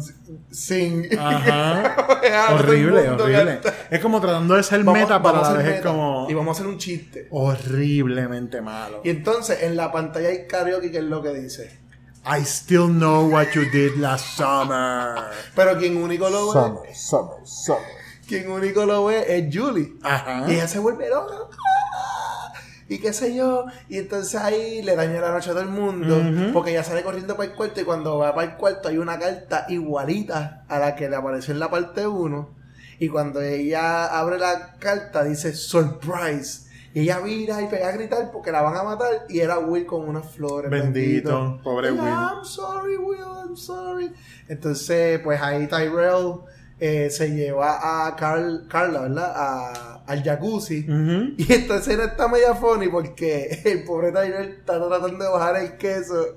sing. 0.51 1.07
Ajá. 1.19 1.97
Horrible, 2.55 3.09
horrible. 3.11 3.61
canta. 3.61 3.75
Es 3.91 4.01
como 4.01 4.21
tratando 4.21 4.55
de 4.55 4.63
ser 4.63 4.83
Vamos- 4.85 5.01
meta, 5.01 5.21
pero 5.23 5.35
vamos 5.35 5.49
a 5.49 5.51
a 5.51 5.55
la 5.55 5.63
vez 5.63 5.67
meta. 5.77 5.89
como 5.89 6.27
Y 6.31 6.35
vamos 6.35 6.57
a 6.57 6.61
hacer 6.61 6.73
un 6.73 6.79
chiste. 6.79 7.29
horriblemente 7.31 8.61
malo. 8.61 9.01
Y 9.05 9.11
entonces, 9.11 9.63
en 9.63 9.77
la 9.77 9.91
pantalla 9.93 10.29
hay 10.29 10.47
karaoke, 10.47 10.91
que 10.91 10.99
es 10.99 11.05
lo 11.05 11.23
que 11.23 11.35
dice. 11.35 11.81
I 12.25 12.43
still 12.45 12.87
know 12.89 13.29
what 13.29 13.49
you 13.55 13.63
did 13.73 13.97
last 13.97 14.37
summer. 14.37 15.17
Pero 15.57 15.77
quien 15.79 15.97
único 15.97 16.31
lo 16.31 16.47
ve, 16.47 16.53
Summer, 16.53 16.95
summer, 16.95 17.37
summer. 17.45 17.83
quien 18.29 18.49
único 18.49 18.87
lo 18.87 19.07
ve 19.07 19.25
es 19.37 19.53
Julie. 19.53 19.95
Ajá. 20.05 20.45
Y 20.49 20.53
ella 20.55 20.69
se 20.69 20.79
vuelve 20.79 21.09
loca. 21.11 21.35
Y 22.89 22.99
qué 22.99 23.13
sé 23.13 23.35
yo. 23.35 23.67
Y 23.89 23.99
entonces 23.99 24.41
ahí 24.41 24.83
le 24.83 24.97
daña 24.97 25.21
la 25.21 25.31
noche 25.31 25.51
a 25.51 25.53
todo 25.53 25.63
el 25.63 25.69
mundo. 25.69 26.21
Porque 26.53 26.71
ella 26.71 26.85
sale 26.85 27.03
corriendo 27.03 27.37
para 27.37 27.51
el 27.51 27.55
cuarto. 27.55 27.81
Y 27.81 27.85
cuando 27.85 28.19
va 28.19 28.35
para 28.35 28.51
el 28.51 28.57
cuarto 28.57 28.89
hay 28.89 28.99
una 28.99 29.19
carta 29.19 29.67
igualita 29.69 30.65
a 30.69 30.79
la 30.79 30.95
que 30.95 31.09
le 31.09 31.17
apareció 31.17 31.55
en 31.55 31.61
la 31.61 31.71
parte 31.71 32.07
1. 32.07 32.63
Y 32.99 33.09
cuando 33.09 33.41
ella 33.41 34.07
abre 34.07 34.39
la 34.39 34.75
carta 34.79 35.25
dice 35.25 35.55
surprise. 35.55 36.71
Y 36.95 37.01
ella 37.01 37.21
mira 37.21 37.63
y 37.63 37.69
pega 37.69 37.89
a 37.89 37.93
gritar 37.93 38.31
porque 38.31 38.53
la 38.53 38.61
van 38.61 38.77
a 38.77 38.83
matar. 38.83 39.27
Y 39.29 39.41
era 39.41 39.59
Will 39.59 39.87
con 39.87 40.09
unas 40.09 40.31
flores. 40.31 40.71
Bendito, 40.71 41.59
pobre 41.65 41.89
Ella, 41.89 42.03
Will. 42.03 42.11
I'm 42.11 42.45
sorry, 42.45 42.97
Will, 42.99 43.19
I'm 43.19 43.57
sorry. 43.57 44.13
Entonces, 44.47 45.19
pues 45.21 45.41
ahí 45.41 45.67
Tyrell 45.67 46.41
eh, 46.85 47.11
se 47.11 47.31
lleva 47.31 48.07
a 48.09 48.17
Carl, 48.17 48.67
Carla, 48.69 49.03
¿verdad? 49.03 49.33
A- 49.37 50.03
al 50.05 50.23
jacuzzi. 50.25 50.81
Ujú. 50.89 51.35
Y 51.39 51.53
esta 51.53 51.77
escena 51.77 52.05
está 52.07 52.27
media 52.27 52.55
funny 52.55 52.89
porque 52.89 53.61
el 53.65 53.85
pobre 53.85 54.11
Tyrell 54.11 54.49
está 54.59 54.85
tratando 54.85 55.25
de 55.25 55.31
bajar 55.31 55.57
el 55.59 55.77
queso. 55.77 56.27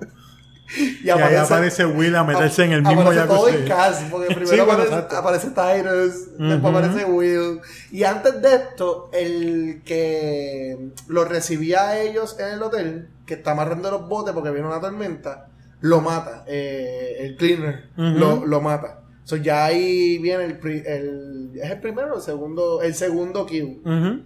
Y, 0.76 1.06
Y 1.06 1.10
ahí 1.10 1.36
aparece 1.36 1.86
Will 1.86 2.16
a 2.16 2.24
meterse 2.24 2.64
en 2.64 2.72
el 2.72 2.82
mismo 2.82 3.02
aparece 3.02 3.26
todo 3.28 3.44
jacuzzi. 3.44 3.56
en 3.62 3.68
cast, 3.68 4.02
porque 4.10 4.26
Sí, 4.34 4.34
primero 4.34 4.66
bueno, 4.66 4.82
aparece, 4.82 5.16
aparece 5.16 5.50
Tyrus, 5.50 6.14
después 6.38 6.58
Ujú. 6.58 6.66
aparece 6.68 7.04
Will. 7.04 7.60
Y 7.92 8.02
antes 8.02 8.42
de 8.42 8.54
esto, 8.56 9.08
el 9.12 9.82
que 9.84 10.90
los 11.06 11.28
recibía 11.28 11.86
a 11.90 12.00
ellos 12.00 12.36
en 12.40 12.48
el 12.54 12.62
hotel, 12.64 13.10
que 13.26 13.34
está 13.34 13.52
amarrando 13.52 13.92
los 13.92 14.08
botes 14.08 14.34
porque 14.34 14.50
viene 14.50 14.66
una 14.66 14.80
tormenta, 14.80 15.46
lo 15.82 16.00
mata. 16.00 16.42
eh, 16.48 17.14
el 17.20 17.36
cleaner 17.36 17.90
lo, 17.96 18.44
lo 18.44 18.60
mata. 18.60 19.02
So, 19.26 19.34
ya 19.36 19.64
ahí 19.66 20.18
viene 20.18 20.44
el, 20.44 20.58
pri- 20.58 20.84
el. 20.86 21.50
¿Es 21.60 21.70
el 21.70 21.80
primero 21.80 22.12
o 22.14 22.16
el 22.16 22.22
segundo? 22.22 22.80
El 22.80 22.94
segundo 22.94 23.44
kill. 23.44 23.82
Ujú. 23.84 24.22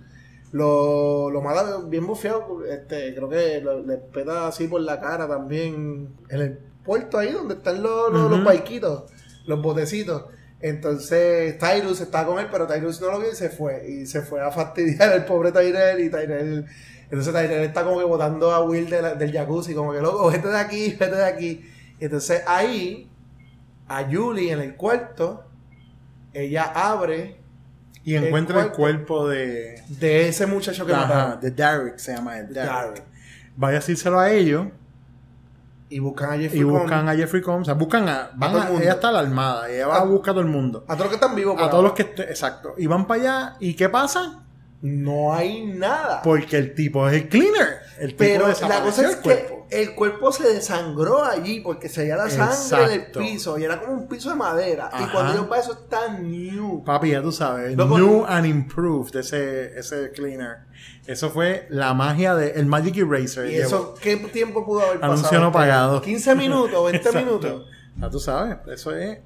Lo, 0.52 1.30
lo 1.30 1.40
mata 1.40 1.78
bien 1.88 2.06
bufeado. 2.06 2.64
Este, 2.66 3.14
creo 3.14 3.28
que 3.28 3.60
lo- 3.62 3.82
le 3.84 3.96
peta 3.96 4.46
así 4.48 4.68
por 4.68 4.82
la 4.82 5.00
cara 5.00 5.26
también. 5.26 6.10
En 6.28 6.40
el 6.40 6.58
puerto 6.84 7.18
ahí 7.18 7.32
donde 7.32 7.54
están 7.54 7.82
los, 7.82 8.12
los, 8.12 8.30
los 8.30 8.38
Ujú. 8.40 8.46
barquitos, 8.46 9.04
los 9.46 9.62
botecitos. 9.62 10.24
Entonces 10.60 11.58
Tyrus 11.58 12.00
está 12.02 12.26
con 12.26 12.38
él, 12.38 12.46
pero 12.50 12.66
Tyrus 12.66 13.00
no 13.00 13.10
lo 13.10 13.20
vio 13.20 13.30
y 13.32 13.34
se 13.34 13.48
fue. 13.48 13.88
Y 13.88 14.06
se 14.06 14.20
fue 14.22 14.40
a 14.42 14.50
fastidiar 14.50 15.12
al 15.12 15.24
pobre 15.24 15.50
Tyrell. 15.52 16.00
Y 16.04 16.10
Tyrell. 16.10 16.66
Entonces 17.04 17.32
Tyrell 17.32 17.64
está 17.64 17.84
como 17.84 17.98
que 17.98 18.04
botando 18.04 18.50
a 18.52 18.62
Will 18.62 18.88
de 18.90 19.02
la- 19.02 19.14
del 19.14 19.32
jacuzzi, 19.32 19.74
como 19.74 19.92
que 19.92 20.00
loco, 20.00 20.30
vete 20.30 20.48
de 20.48 20.58
aquí, 20.58 20.90
vete 21.00 21.16
de 21.16 21.24
aquí. 21.24 21.64
Entonces 21.98 22.42
ahí, 22.46 23.09
a 23.90 24.04
Julie 24.10 24.52
en 24.52 24.60
el 24.60 24.76
cuarto, 24.76 25.44
ella 26.32 26.70
abre 26.74 27.36
Y 28.04 28.14
El 28.14 28.24
encuentra 28.24 28.60
el 28.62 28.70
cuerpo. 28.72 29.16
cuerpo 29.16 29.28
de. 29.28 29.82
de 29.88 30.28
ese 30.28 30.46
muchacho 30.46 30.86
que 30.86 30.94
Ajá, 30.94 31.36
de 31.36 31.50
Derek, 31.50 31.98
se 31.98 32.14
llama 32.14 32.38
él. 32.38 32.52
Derek. 32.54 32.70
Derek. 32.72 33.02
Vaya 33.56 33.76
a 33.76 33.80
decírselo 33.80 34.18
a 34.18 34.30
ellos 34.30 34.68
Y 35.90 35.98
buscan 35.98 36.30
a 36.30 36.36
Jeffrey 36.38 36.60
y 36.60 36.62
Combs. 36.64 36.80
buscan 36.80 37.08
a 37.08 37.14
Jeffrey 37.16 37.42
Combs. 37.42 37.62
O 37.62 37.64
sea, 37.66 37.74
buscan 37.74 38.08
a. 38.08 38.30
Van 38.34 38.54
a 38.54 38.58
el 38.62 38.64
mundo. 38.68 38.82
ella 38.82 38.92
está 38.92 39.08
alarmada. 39.08 39.68
Ella 39.68 39.86
va 39.88 39.96
A- 39.96 40.00
a 40.02 40.04
buscar 40.04 40.30
a 40.30 40.34
todo 40.34 40.44
el 40.44 40.50
mundo. 40.50 40.84
A 40.88 40.94
todos 40.96 41.00
los 41.00 41.08
que 41.08 41.14
están 41.16 41.34
vivos. 41.34 41.60
A 41.60 41.68
todos 41.68 41.82
los 41.84 41.92
que. 41.92 42.02
Exacto. 42.02 42.74
Y 42.78 42.86
van 42.86 43.06
para 43.06 43.20
allá. 43.20 43.56
¿Y 43.60 43.74
qué 43.74 43.88
pasa? 43.88 44.44
No 44.82 45.34
hay 45.34 45.66
nada. 45.66 46.22
Porque 46.22 46.56
el 46.56 46.74
tipo 46.74 47.06
es 47.08 47.14
el 47.22 47.28
cleaner. 47.28 47.80
El 47.98 48.10
tipo 48.10 48.18
Pero 48.18 48.46
la 48.48 48.80
cosa 48.82 49.02
es 49.02 49.16
el 49.16 49.20
que 49.20 49.59
el 49.70 49.94
cuerpo 49.94 50.32
se 50.32 50.52
desangró 50.52 51.24
allí 51.24 51.60
porque 51.60 51.88
se 51.88 52.02
veía 52.02 52.16
la 52.16 52.28
sangre 52.30 52.88
del 52.88 52.98
Exacto. 53.00 53.18
piso 53.20 53.58
y 53.58 53.64
era 53.64 53.80
como 53.80 53.92
un 53.92 54.08
piso 54.08 54.30
de 54.30 54.36
madera. 54.36 54.90
Y 55.00 55.04
cuando 55.12 55.32
ellos 55.32 55.48
van, 55.48 55.60
eso 55.60 55.72
está 55.72 56.08
new. 56.18 56.82
Papi, 56.84 57.10
ya 57.10 57.22
tú 57.22 57.30
sabes. 57.32 57.76
Loco, 57.76 57.98
new 57.98 58.24
and 58.26 58.46
improved 58.46 59.14
ese, 59.16 59.78
ese 59.78 60.10
cleaner. 60.12 60.58
Eso 61.06 61.30
fue 61.30 61.66
la 61.70 61.94
magia 61.94 62.34
de 62.34 62.50
el 62.52 62.66
Magic 62.66 62.96
Eraser. 62.96 63.50
Y 63.50 63.56
eso, 63.56 63.94
¿qué 64.00 64.16
tiempo 64.16 64.64
pudo 64.64 64.80
haber 64.80 65.00
pasado? 65.00 65.12
Anuncio 65.14 65.40
no 65.40 65.52
pagado. 65.52 66.00
15 66.02 66.34
minutos, 66.34 66.84
20 66.84 66.96
Exacto. 66.96 67.18
minutos. 67.18 67.66
Ya 67.96 68.10
tú 68.10 68.18
sabes, 68.20 68.56
eso 68.72 68.94
es 68.94 69.18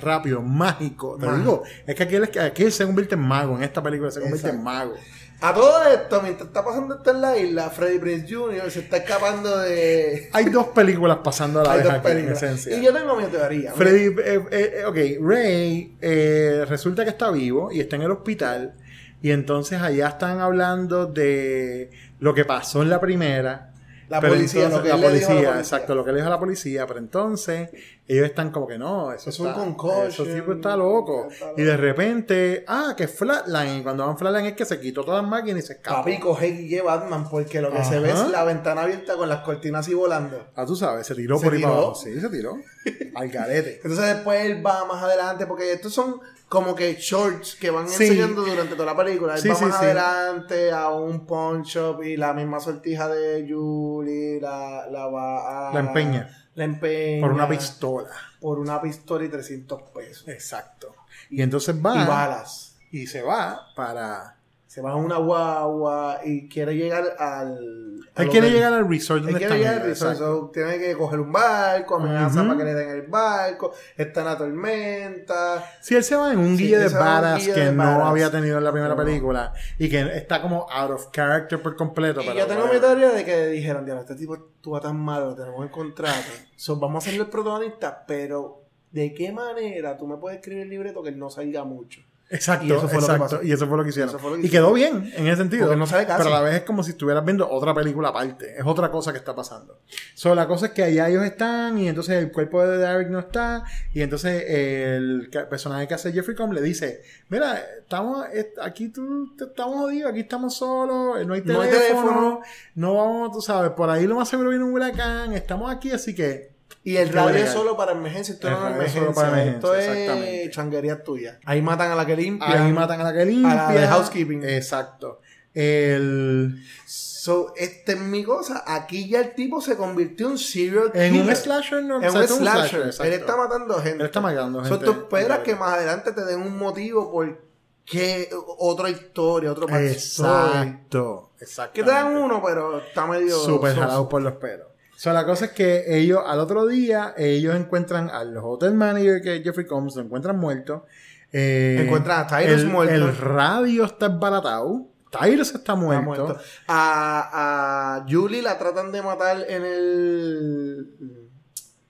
rápido, 0.00 0.42
mágico. 0.42 1.16
Te 1.18 1.26
Mágico. 1.26 1.62
digo, 1.62 1.62
es 1.86 1.94
que 1.94 2.02
aquí 2.02 2.38
aquí 2.38 2.70
se 2.70 2.84
convierte 2.84 3.14
en 3.14 3.20
mago. 3.20 3.56
En 3.56 3.62
esta 3.62 3.82
película 3.82 4.10
se 4.10 4.20
convierte 4.20 4.48
en 4.50 4.62
mago. 4.62 4.94
A 5.42 5.52
todo 5.52 5.84
esto, 5.88 6.22
mientras 6.22 6.46
está 6.48 6.64
pasando 6.64 6.94
esto 6.94 7.10
en 7.10 7.20
la 7.20 7.36
isla, 7.36 7.68
Freddy 7.68 7.98
Prinze 7.98 8.32
Jr. 8.32 8.70
se 8.70 8.78
está 8.80 8.98
escapando 8.98 9.58
de. 9.58 10.30
Hay 10.32 10.44
dos 10.46 10.68
películas 10.68 11.18
pasando 11.24 11.60
a 11.60 11.64
la 11.64 11.76
vez 11.76 11.90
aquí, 11.90 12.10
en 12.12 12.28
esencia. 12.28 12.76
Y 12.78 12.84
yo 12.84 12.92
tengo 12.92 13.16
mi 13.16 13.24
teoría. 13.24 13.72
Freddy, 13.72 14.14
eh, 14.24 14.44
eh, 14.52 14.84
ok, 14.86 14.96
Ray 15.20 15.96
eh, 16.00 16.64
resulta 16.68 17.02
que 17.02 17.10
está 17.10 17.32
vivo 17.32 17.72
y 17.72 17.80
está 17.80 17.96
en 17.96 18.02
el 18.02 18.12
hospital. 18.12 18.74
Y 19.20 19.32
entonces 19.32 19.80
allá 19.80 20.08
están 20.08 20.38
hablando 20.40 21.06
de 21.06 21.90
lo 22.20 22.34
que 22.34 22.44
pasó 22.44 22.82
en 22.82 22.90
la 22.90 23.00
primera. 23.00 23.72
La 24.08 24.20
policía, 24.20 24.64
entonces- 24.64 24.78
lo 24.78 24.82
que 24.82 24.88
la 24.88 24.94
él 24.94 25.00
le 25.00 25.18
dijo 25.18 25.30
a 25.30 25.34
la 25.34 25.40
policía, 25.40 25.50
policía. 25.50 25.58
exacto, 25.60 25.94
lo 25.94 26.04
que 26.04 26.10
le 26.12 26.16
dijo 26.18 26.26
a 26.28 26.30
la 26.30 26.38
policía. 26.38 26.86
Pero 26.86 26.98
entonces 27.00 27.70
ellos 28.14 28.26
están 28.26 28.50
como 28.50 28.66
que 28.66 28.78
no, 28.78 29.12
eso 29.12 29.30
Es 29.30 29.38
un 29.40 29.48
está, 29.48 29.60
concussion, 29.60 30.28
Ese 30.28 30.34
tipo 30.40 30.52
está 30.52 30.76
loco. 30.76 31.28
está 31.30 31.52
Y 31.56 31.62
de 31.62 31.76
repente, 31.76 32.64
ah, 32.68 32.94
que 32.96 33.08
Flatline. 33.08 33.78
Y 33.78 33.82
cuando 33.82 34.06
van 34.06 34.18
Flatline 34.18 34.46
es 34.46 34.52
que 34.54 34.64
se 34.64 34.80
quitó 34.80 35.04
todas 35.04 35.22
las 35.22 35.30
máquinas 35.30 35.64
y 35.64 35.66
se 35.66 35.72
escapó. 35.74 35.98
Papi 35.98 36.18
coge 36.18 36.48
y 36.48 36.68
lleva 36.68 36.96
Batman 36.96 37.28
porque 37.30 37.60
lo 37.60 37.70
que 37.72 37.84
se 37.84 37.98
ve 37.98 38.10
es 38.10 38.28
la 38.30 38.44
ventana 38.44 38.82
abierta 38.82 39.16
con 39.16 39.28
las 39.28 39.40
cortinas 39.40 39.86
así 39.86 39.94
volando. 39.94 40.48
Ah, 40.54 40.66
tú 40.66 40.74
sabes, 40.76 41.06
se 41.06 41.14
tiró 41.14 41.38
¿Se 41.38 41.44
por 41.44 41.54
ahí 41.54 41.62
para 41.62 41.74
tiró? 41.74 41.84
abajo. 41.86 42.00
Sí, 42.00 42.20
se 42.20 42.28
tiró. 42.28 42.56
Al 43.14 43.28
garete. 43.28 43.76
Entonces 43.82 44.06
después 44.06 44.44
él 44.44 44.64
va 44.66 44.84
más 44.84 45.02
adelante 45.02 45.46
porque 45.46 45.72
estos 45.72 45.92
son 45.92 46.20
como 46.48 46.74
que 46.74 46.94
shorts 47.00 47.54
que 47.54 47.70
van 47.70 47.88
Sí. 47.88 48.04
enseñando 48.04 48.42
durante 48.42 48.74
toda 48.74 48.92
la 48.92 48.96
película. 48.96 49.34
Él 49.36 49.40
Sí, 49.40 49.48
va 49.48 49.54
sí, 49.54 49.64
más 49.64 49.76
adelante 49.80 50.70
a 50.70 50.90
un 50.90 51.24
pawn 51.26 51.62
shop 51.62 52.02
y 52.02 52.16
la 52.18 52.34
misma 52.34 52.60
sortija 52.60 53.08
de 53.08 53.46
Julie 53.48 54.38
la, 54.40 54.86
la 54.90 55.06
va 55.06 55.70
a... 55.70 55.72
La 55.74 55.80
empeña. 55.80 56.41
La 56.54 56.64
empeña. 56.64 57.20
Por 57.20 57.32
una 57.32 57.48
pistola. 57.48 58.10
Por 58.40 58.58
una 58.58 58.80
pistola 58.80 59.24
y 59.24 59.28
300 59.28 59.82
pesos. 59.94 60.28
Exacto. 60.28 60.94
Y 61.30 61.42
entonces 61.42 61.74
va. 61.76 62.02
Y 62.02 62.06
balas. 62.06 62.76
y 62.90 63.06
se 63.06 63.22
va 63.22 63.68
para. 63.74 64.36
Se 64.66 64.80
va 64.80 64.92
a 64.92 64.96
una 64.96 65.18
guagua 65.18 66.20
y 66.24 66.48
quiere 66.48 66.74
llegar 66.74 67.04
al... 67.18 68.01
Él 68.14 68.28
quiere 68.28 68.46
hotel. 68.48 68.52
llegar 68.58 68.72
al 68.74 68.88
resort 68.88 69.20
Él 69.20 69.24
donde 69.24 69.38
quiere 69.38 69.54
están 69.54 69.58
llegar 69.58 69.82
al 69.82 69.88
resort, 69.88 70.18
so, 70.18 70.50
tiene 70.52 70.78
que 70.78 70.94
coger 70.94 71.18
un 71.20 71.32
barco, 71.32 71.96
amenaza 71.96 72.42
para 72.42 72.58
que 72.58 72.64
le 72.64 72.74
den 72.74 72.88
el 72.90 73.02
barco, 73.02 73.72
está 73.96 74.20
en 74.20 74.26
la 74.26 74.36
tormenta. 74.36 75.64
Sí, 75.80 75.94
él 75.94 76.04
se 76.04 76.14
va 76.16 76.30
en 76.32 76.38
un 76.38 76.56
Sí, 76.56 76.74
él 76.74 76.80
de 76.80 76.88
guille 76.88 77.54
que 77.54 77.60
de 77.60 77.72
no 77.72 78.06
había 78.06 78.30
tenido 78.30 78.58
en 78.58 78.64
la 78.64 78.72
primera 78.72 78.94
No. 78.94 79.02
película 79.02 79.54
y 79.78 79.88
que 79.88 80.00
está 80.16 80.42
como 80.42 80.66
out 80.70 80.90
of 80.90 81.10
character 81.10 81.60
por 81.62 81.74
completo. 81.74 82.20
Y 82.20 82.36
yo 82.36 82.46
tengo 82.46 82.66
mi 82.66 82.78
teoría 82.78 83.10
de 83.12 83.24
que 83.24 83.46
dijeron, 83.46 83.84
Dios, 83.86 83.98
este 84.00 84.14
tipo 84.14 84.34
actúa 84.34 84.80
tan 84.80 84.98
malo, 84.98 85.30
lo 85.30 85.34
tenemos 85.34 85.62
en 85.64 85.70
contrato. 85.70 86.30
So, 86.56 86.76
vamos 86.76 87.06
a 87.06 87.10
ser 87.10 87.18
el 87.18 87.26
protagonista, 87.28 88.04
pero 88.06 88.62
¿de 88.90 89.14
qué 89.14 89.32
manera 89.32 89.96
tú 89.96 90.06
me 90.06 90.18
puedes 90.18 90.38
escribir 90.38 90.64
el 90.64 90.68
libreto 90.68 91.02
que 91.02 91.12
no 91.12 91.30
salga 91.30 91.64
mucho? 91.64 92.02
Exacto, 92.32 92.64
Y 92.66 92.72
eso 92.72 92.88
fue 92.88 93.00
lo 93.00 93.06
que 93.06 93.12
exacto. 93.12 93.22
pasó. 93.24 93.42
y 93.42 93.52
eso 93.52 93.66
fue 93.68 93.76
lo 93.76 93.82
que 93.84 93.90
hicieron. 93.90 94.12
Lo 94.12 94.36
que 94.40 94.46
y 94.46 94.50
quedó 94.50 94.72
bien 94.72 95.12
en 95.14 95.26
ese 95.26 95.36
sentido. 95.36 95.64
Porque 95.66 95.78
no 95.78 95.86
sabe 95.86 96.06
casi. 96.06 96.22
Pero 96.22 96.34
a 96.34 96.38
la 96.40 96.44
vez 96.44 96.54
es 96.56 96.62
como 96.62 96.82
si 96.82 96.92
estuvieras 96.92 97.24
viendo 97.24 97.48
otra 97.48 97.74
película 97.74 98.08
aparte. 98.08 98.56
Es 98.58 98.64
otra 98.64 98.90
cosa 98.90 99.12
que 99.12 99.18
está 99.18 99.34
pasando. 99.34 99.78
So, 100.14 100.34
la 100.34 100.48
cosa 100.48 100.66
es 100.66 100.72
que 100.72 100.82
allá 100.82 101.08
ellos 101.08 101.24
están 101.24 101.76
y 101.78 101.88
entonces 101.88 102.16
el 102.22 102.32
cuerpo 102.32 102.64
de 102.66 102.78
Derek 102.78 103.08
no 103.10 103.18
está. 103.18 103.64
Y 103.92 104.00
entonces 104.00 104.44
el 104.48 105.28
personaje 105.50 105.86
que 105.86 105.94
hace 105.94 106.12
Jeffrey 106.12 106.34
Combs 106.36 106.54
le 106.54 106.62
dice: 106.62 107.02
Mira, 107.28 107.60
estamos 107.80 108.26
est- 108.32 108.58
aquí 108.62 108.88
tú 108.88 109.34
estamos 109.38 109.76
jodidos, 109.76 110.10
aquí 110.10 110.20
estamos 110.20 110.56
solos, 110.56 111.26
no 111.26 111.34
hay 111.34 111.40
No 111.40 111.46
teléfono, 111.46 111.62
hay 111.62 111.70
teléfono. 111.70 112.40
no 112.76 112.94
vamos, 112.94 113.32
tú 113.32 113.40
sabes, 113.42 113.72
por 113.72 113.90
ahí 113.90 114.06
lo 114.06 114.16
más 114.16 114.28
seguro 114.28 114.48
viene 114.50 114.64
un 114.64 114.72
huracán, 114.72 115.32
estamos 115.34 115.70
aquí, 115.70 115.90
así 115.90 116.14
que. 116.14 116.51
Y 116.84 116.96
el 116.96 117.10
radio 117.10 117.44
es 117.44 117.50
solo 117.50 117.76
para 117.76 117.92
emergencia, 117.92 118.34
esto 118.34 118.50
no 118.50 118.66
es 118.68 118.74
emergencia. 118.74 119.00
solo 119.00 119.14
para 119.14 119.44
esto 119.44 119.74
es 119.74 120.50
changuería 120.50 121.02
tuya. 121.02 121.38
Ahí 121.44 121.62
matan 121.62 121.92
a 121.92 121.94
la 121.94 122.04
que 122.04 122.16
limpia. 122.16 122.64
Ahí 122.64 122.72
matan 122.72 123.00
a 123.00 123.04
la 123.04 123.12
que 123.12 123.24
limpia. 123.24 123.68
A 123.68 123.72
la 123.72 123.80
de 123.80 123.86
housekeeping. 123.86 124.42
Exacto. 124.44 125.20
El. 125.54 126.60
So, 126.84 127.54
este 127.56 127.92
es 127.92 128.00
mi 128.00 128.24
cosa. 128.24 128.64
Aquí 128.66 129.08
ya 129.08 129.20
el 129.20 129.34
tipo 129.36 129.60
se 129.60 129.76
convirtió 129.76 130.26
en 130.26 130.32
un 130.32 130.38
serial 130.38 130.90
En 130.94 131.14
un 131.14 131.20
killer. 131.20 131.36
slasher, 131.36 131.84
¿no? 131.84 132.02
En 132.02 132.10
un 132.10 132.22
es 132.22 132.30
un 132.32 132.38
slasher. 132.38 132.68
slasher, 132.68 132.86
exacto. 132.86 133.04
Él 133.04 133.12
está 133.12 133.36
matando 133.36 133.74
gente. 133.76 133.98
Él 134.00 134.06
está 134.06 134.20
matando 134.20 134.64
So, 134.64 134.70
gente. 134.70 134.84
tú 134.86 134.90
esperas 134.90 135.38
que 135.40 135.54
más 135.54 135.74
adelante 135.74 136.10
te 136.10 136.24
den 136.24 136.40
un 136.40 136.58
motivo 136.58 137.12
por 137.12 137.40
qué 137.84 138.28
otra 138.58 138.90
historia, 138.90 139.52
otro 139.52 139.68
backstory. 139.68 140.58
Exacto. 140.58 141.30
Exacto. 141.38 141.74
Que 141.74 141.84
te 141.84 141.90
dan 141.90 142.16
uno, 142.16 142.42
pero 142.44 142.78
está 142.78 143.06
medio... 143.06 143.38
Súper 143.38 143.76
jalado 143.76 144.08
por 144.08 144.20
los 144.22 144.32
pelos. 144.34 144.66
O 145.02 145.04
sea, 145.04 145.12
la 145.12 145.26
cosa 145.26 145.46
es 145.46 145.50
que 145.50 145.98
ellos, 145.98 146.20
al 146.24 146.38
otro 146.38 146.64
día, 146.68 147.12
ellos 147.16 147.56
encuentran 147.56 148.08
al 148.08 148.36
hotel 148.36 148.74
manager 148.74 149.20
que 149.20 149.34
es 149.38 149.42
Jeffrey 149.42 149.66
Combs, 149.66 149.96
lo 149.96 150.02
encuentran 150.02 150.38
muerto. 150.38 150.86
Eh, 151.32 151.78
Encuentran 151.82 152.20
a 152.20 152.26
Tyrus 152.28 152.60
el, 152.62 152.66
muerto. 152.68 152.94
El 152.94 153.16
radio 153.16 153.84
está 153.84 154.06
embaratado. 154.06 154.86
Tyrus 155.10 155.48
está 155.48 155.58
Está 155.58 155.74
muerto. 155.74 156.04
muerto. 156.04 156.40
A, 156.68 157.96
a 157.96 158.06
Julie 158.08 158.42
la 158.42 158.56
tratan 158.60 158.92
de 158.92 159.02
matar 159.02 159.38
en 159.48 159.64
el. 159.64 160.86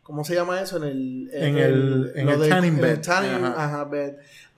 ¿Cómo 0.03 0.25
se 0.25 0.35
llama 0.35 0.63
eso? 0.63 0.79
En 0.79 0.85
el. 0.85 1.31
En 1.35 1.59
el- 1.59 2.13
en 2.15 2.29
el 2.31 2.41
de- 2.41 2.49
tanning 2.49 2.77
el 2.77 2.81
bed. 2.81 3.01
tanning, 3.03 3.45
Ajá. 3.45 3.65
ajá, 3.65 3.85
bed. 3.85 4.15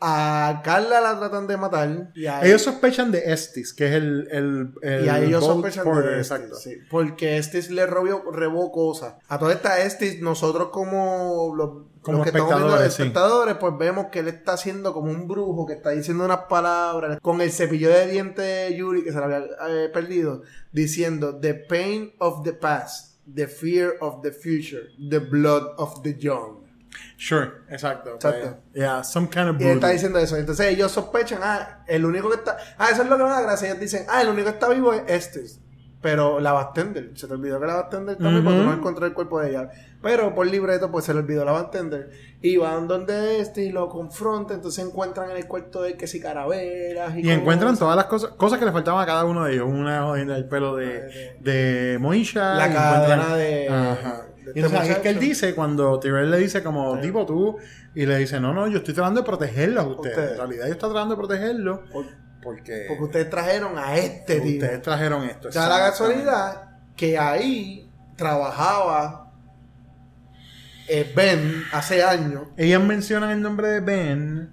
A 0.06 0.60
Carla 0.62 1.00
la 1.00 1.18
tratan 1.18 1.46
de 1.46 1.56
matar. 1.56 2.10
Y 2.14 2.26
a, 2.26 2.44
Ellos 2.44 2.60
sospechan 2.60 3.10
de 3.10 3.32
Estis, 3.32 3.72
que 3.72 3.86
es 3.86 3.92
el. 3.94 4.28
el, 4.30 4.74
el 4.82 5.06
y 5.06 5.08
a 5.08 5.18
ellos 5.22 5.42
sospechan 5.42 5.82
porter, 5.82 6.10
de 6.16 6.20
Estes, 6.20 6.36
Exacto. 6.38 6.56
sí, 6.56 6.76
porque 6.90 7.38
Estes 7.38 7.70
le 7.70 7.86
robó, 7.86 8.30
robó 8.30 8.70
cosas. 8.70 9.14
A 9.28 9.38
toda 9.38 9.54
esta 9.54 9.80
Estes, 9.80 10.20
nosotros 10.20 10.68
como 10.68 11.54
los, 11.56 11.70
Como 12.02 12.18
los 12.18 12.24
que 12.24 12.28
estamos 12.30 12.50
viendo 12.50 12.66
espectadores, 12.66 12.94
sí. 12.94 13.02
espectadores, 13.02 13.56
pues 13.56 13.72
vemos 13.78 14.06
que 14.12 14.18
él 14.18 14.28
está 14.28 14.52
haciendo 14.52 14.92
como 14.92 15.10
un 15.10 15.26
brujo 15.26 15.64
que 15.64 15.72
está 15.72 15.90
diciendo 15.90 16.24
unas 16.26 16.40
palabras 16.50 17.18
con 17.22 17.40
el 17.40 17.50
cepillo 17.50 17.88
de 17.88 18.06
dientes 18.08 18.44
de 18.44 18.76
Yuri 18.76 19.04
que 19.04 19.10
se 19.12 19.18
le 19.18 19.24
había 19.24 19.38
eh, 19.68 19.88
perdido, 19.88 20.42
diciendo 20.70 21.38
The 21.40 21.54
pain 21.54 22.12
of 22.18 22.42
the 22.44 22.52
past, 22.52 23.16
the 23.34 23.46
fear 23.48 23.94
of 24.02 24.20
the 24.22 24.32
future, 24.32 24.82
the 25.08 25.20
blood 25.20 25.62
of 25.78 26.02
the 26.02 26.14
young. 26.18 26.62
Sure, 27.16 27.50
exacto. 27.70 28.14
Exacto. 28.14 28.58
Pues, 28.72 28.74
yeah, 28.74 29.02
some 29.04 29.28
kind 29.28 29.48
of 29.48 29.60
Y 29.60 29.64
él 29.64 29.70
está 29.76 29.88
diciendo 29.90 30.18
eso. 30.18 30.36
Entonces 30.36 30.66
ellos 30.66 30.92
sospechan, 30.92 31.40
ah, 31.42 31.84
el 31.86 32.04
único 32.04 32.28
que 32.30 32.36
está. 32.36 32.56
Ah, 32.78 32.88
eso 32.92 33.02
es 33.02 33.08
lo 33.08 33.16
que 33.16 33.22
me 33.24 33.30
da 33.30 33.40
gracia. 33.42 33.68
Ellos 33.68 33.80
dicen, 33.80 34.06
ah, 34.08 34.22
el 34.22 34.28
único 34.28 34.44
que 34.46 34.52
está 34.54 34.68
vivo 34.68 34.92
es 34.92 35.02
este. 35.06 35.40
Pero 36.00 36.38
la 36.38 36.52
bartender, 36.52 37.12
se 37.14 37.26
te 37.26 37.32
olvidó 37.32 37.58
que 37.58 37.66
la 37.66 37.76
bartender 37.76 38.16
también, 38.18 38.44
porque 38.44 38.58
Ujú. 38.58 38.68
no 38.68 38.74
encontró 38.74 39.06
el 39.06 39.14
cuerpo 39.14 39.40
de 39.40 39.48
ella. 39.48 39.70
Pero 40.02 40.34
por 40.34 40.46
libreto, 40.46 40.90
pues 40.90 41.06
se 41.06 41.14
le 41.14 41.20
olvidó 41.20 41.46
la 41.46 41.52
bartender. 41.52 42.10
Y 42.42 42.58
van 42.58 42.86
donde 42.86 43.40
este 43.40 43.62
y 43.62 43.70
lo 43.72 43.88
confronta. 43.88 44.52
Entonces 44.52 44.84
encuentran 44.84 45.30
en 45.30 45.38
el 45.38 45.46
cuarto 45.48 45.80
de 45.80 45.96
que 45.96 46.06
si 46.06 46.20
caraveras. 46.20 47.16
Y, 47.16 47.20
Y 47.26 47.30
encuentran 47.30 47.70
cosas. 47.70 47.78
todas 47.78 47.96
las 47.96 48.04
cosas, 48.04 48.30
cosas 48.32 48.58
que 48.58 48.66
le 48.66 48.72
faltaban 48.72 49.02
a 49.02 49.06
cada 49.06 49.24
uno 49.24 49.44
de 49.46 49.54
ellos. 49.54 49.66
Una 49.66 50.02
jodienda 50.02 50.34
del 50.34 50.46
pelo 50.46 50.76
de, 50.76 51.38
de 51.40 51.96
Moisha. 51.98 52.54
La 52.54 52.70
cadena 52.70 53.24
encuentran- 53.30 53.36
de- 53.38 53.68
Ajá. 53.70 54.22
Y 54.46 54.48
este 54.48 54.60
entonces 54.60 54.90
es 54.90 54.98
que 54.98 55.08
él 55.10 55.18
dice, 55.20 55.54
cuando 55.54 55.98
Tyrell 56.00 56.30
le 56.30 56.38
dice 56.38 56.62
como, 56.62 56.98
tipo 57.00 57.24
tú, 57.26 57.56
y 57.94 58.06
le 58.06 58.18
dice, 58.18 58.40
no, 58.40 58.52
no, 58.52 58.66
yo 58.68 58.78
estoy 58.78 58.94
tratando 58.94 59.20
de 59.20 59.26
protegerlos 59.26 59.84
a 59.84 59.86
ustedes. 59.88 60.32
En 60.32 60.36
realidad 60.38 60.66
yo 60.66 60.72
estoy 60.72 60.90
tratando 60.90 61.14
de 61.14 61.18
protegerlos 61.18 61.80
Por- 61.92 62.06
porque, 62.42 62.84
Porque 62.88 63.04
ustedes 63.04 63.30
trajeron 63.30 63.78
a 63.78 63.96
este 63.96 64.40
tío. 64.40 64.52
ustedes 64.54 64.82
trajeron 64.82 65.24
esto. 65.24 65.48
Da 65.50 65.68
la 65.68 65.78
casualidad 65.90 66.62
que 66.94 67.16
ahí 67.18 67.90
trabajaba 68.16 69.32
eh, 70.88 71.10
Ben 71.16 71.64
hace 71.72 72.02
años. 72.02 72.42
Ellas 72.58 72.82
mencionan 72.82 73.30
el 73.30 73.40
nombre 73.40 73.68
de 73.68 73.80
Ben. 73.80 74.50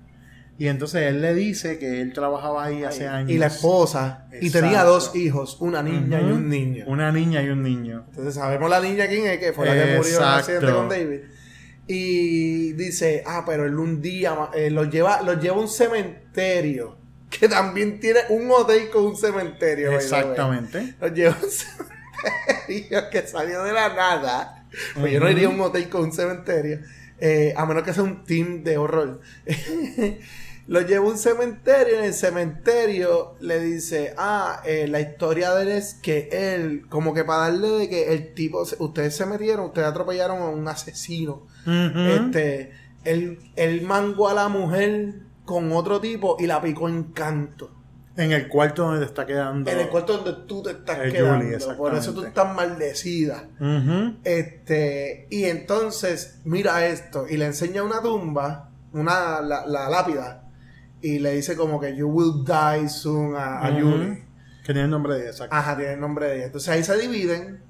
Y 0.61 0.67
entonces 0.67 1.01
él 1.07 1.23
le 1.23 1.33
dice 1.33 1.79
que 1.79 2.01
él 2.01 2.13
trabajaba 2.13 2.65
ahí 2.65 2.83
hace 2.83 3.07
años. 3.07 3.31
Y 3.31 3.39
la 3.39 3.47
esposa. 3.47 4.27
Y 4.39 4.51
tenía 4.51 4.83
dos 4.83 5.15
hijos, 5.15 5.57
una 5.59 5.81
niña 5.81 6.21
y 6.21 6.25
un 6.25 6.49
niño. 6.49 6.85
Una 6.85 7.11
niña 7.11 7.41
y 7.41 7.49
un 7.49 7.63
niño. 7.63 8.05
Entonces 8.09 8.35
sabemos 8.35 8.69
la 8.69 8.79
niña 8.79 9.07
quién 9.07 9.25
es, 9.25 9.39
que 9.39 9.53
fue 9.53 9.65
la 9.65 9.73
que 9.73 9.95
murió 9.95 10.01
en 10.03 10.07
Exacto. 10.07 10.37
accidente 10.37 10.71
con 10.71 10.87
David. 10.87 11.19
Y 11.87 12.73
dice, 12.73 13.23
ah, 13.25 13.41
pero 13.43 13.65
él 13.65 13.73
un 13.73 14.03
día 14.03 14.51
eh, 14.53 14.69
los 14.69 14.91
lleva, 14.91 15.23
los 15.23 15.41
lleva 15.41 15.55
a 15.55 15.59
un 15.61 15.67
cementerio. 15.67 16.95
Que 17.31 17.49
también 17.49 17.99
tiene 17.99 18.19
un 18.29 18.51
hotel 18.51 18.91
con 18.91 19.03
un 19.03 19.17
cementerio. 19.17 19.93
Exactamente. 19.93 20.93
Los 21.01 21.11
lleva 21.11 21.33
a 21.33 21.43
un 21.43 21.49
cementerio 22.67 23.09
que 23.09 23.25
salió 23.25 23.63
de 23.63 23.73
la 23.73 23.89
nada. 23.95 24.67
Pues 24.93 25.11
yo 25.11 25.19
no 25.21 25.27
iría 25.27 25.47
a 25.47 25.49
un 25.49 25.59
hotel 25.61 25.89
con 25.89 26.03
un 26.03 26.13
cementerio. 26.13 26.81
eh, 27.19 27.51
a 27.57 27.65
menos 27.65 27.81
que 27.81 27.93
sea 27.95 28.03
un 28.03 28.23
team 28.25 28.63
de 28.63 28.77
horror. 28.77 29.21
Lo 30.67 30.81
lleva 30.81 31.05
a 31.05 31.09
un 31.09 31.17
cementerio. 31.17 31.99
En 31.99 32.05
el 32.05 32.13
cementerio 32.13 33.35
le 33.39 33.59
dice: 33.59 34.13
Ah, 34.17 34.61
eh, 34.65 34.87
la 34.87 35.01
historia 35.01 35.53
de 35.53 35.63
él 35.63 35.69
es 35.69 35.95
que 35.95 36.29
él, 36.31 36.87
como 36.89 37.13
que 37.13 37.23
para 37.23 37.49
darle 37.49 37.67
de 37.69 37.89
que 37.89 38.13
el 38.13 38.33
tipo, 38.33 38.63
ustedes 38.79 39.15
se 39.15 39.25
metieron, 39.25 39.65
ustedes 39.65 39.87
atropellaron 39.87 40.41
a 40.41 40.49
un 40.49 40.67
asesino. 40.67 41.47
Este, 41.65 42.71
él, 43.03 43.39
él 43.55 43.81
mangó 43.81 44.29
a 44.29 44.33
la 44.33 44.47
mujer 44.47 45.15
con 45.45 45.71
otro 45.71 45.99
tipo 45.99 46.37
y 46.39 46.47
la 46.47 46.61
picó 46.61 46.87
en 46.87 47.03
canto. 47.11 47.71
En 48.17 48.33
el 48.33 48.49
cuarto 48.49 48.83
donde 48.83 48.99
te 48.99 49.05
está 49.05 49.25
quedando. 49.25 49.71
En 49.71 49.79
el 49.79 49.87
cuarto 49.87 50.17
donde 50.17 50.45
tú 50.45 50.61
te 50.61 50.71
estás 50.71 50.99
quedando. 51.11 51.45
Julie, 51.45 51.75
por 51.75 51.95
eso 51.95 52.13
tú 52.13 52.23
estás 52.23 52.53
maldecida. 52.53 53.47
Este, 54.23 55.27
y 55.29 55.45
entonces, 55.45 56.39
mira 56.43 56.85
esto, 56.85 57.25
y 57.29 57.37
le 57.37 57.45
enseña 57.45 57.83
una 57.83 58.01
tumba, 58.01 58.69
una, 58.93 59.41
la, 59.41 59.65
la 59.65 59.89
lápida, 59.89 60.50
y 61.01 61.19
le 61.19 61.31
dice 61.33 61.55
como 61.55 61.79
que 61.79 61.95
you 61.95 62.07
will 62.07 62.43
die 62.45 62.87
soon 62.89 63.35
a, 63.35 63.59
a. 63.65 63.71
Julie. 63.71 64.23
Que 64.63 64.73
tiene 64.73 64.83
el 64.83 64.89
nombre 64.91 65.15
de 65.15 65.21
ella, 65.21 65.29
exacto. 65.31 65.55
Ajá, 65.55 65.75
tiene 65.75 65.93
el 65.93 65.99
nombre 65.99 66.27
de 66.27 66.35
ella. 66.37 66.45
Entonces 66.45 66.69
ahí 66.69 66.83
se 66.83 66.97
dividen, 66.97 67.61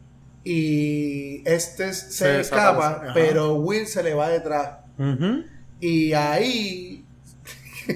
y 0.44 1.42
este 1.48 1.94
se, 1.94 2.12
Se 2.12 2.40
escapa, 2.42 3.12
pero 3.14 3.56
Will 3.56 3.88
se 3.88 4.04
le 4.04 4.14
va 4.14 4.30
detrás. 4.30 4.80
Y 5.80 6.14
ahí 6.14 7.06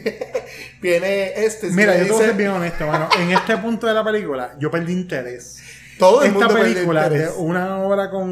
viene 0.81 1.33
este. 1.45 1.69
Mira, 1.71 1.97
yo 1.97 2.05
te 2.05 2.11
voy 2.11 2.15
a 2.15 2.19
dice- 2.19 2.25
ser 2.29 2.35
bien 2.37 2.49
honesto, 2.51 2.87
mano. 2.87 3.09
En 3.19 3.31
este 3.31 3.57
punto 3.57 3.87
de 3.87 3.93
la 3.93 4.03
película, 4.03 4.55
yo 4.59 4.71
perdí 4.71 4.93
interés. 4.93 5.59
Todo 5.99 6.22
el 6.23 6.27
Esta 6.27 6.39
mundo 6.47 6.53
película 6.61 7.09
de 7.09 7.30
una 7.38 7.77
hora 7.80 8.09
con 8.09 8.30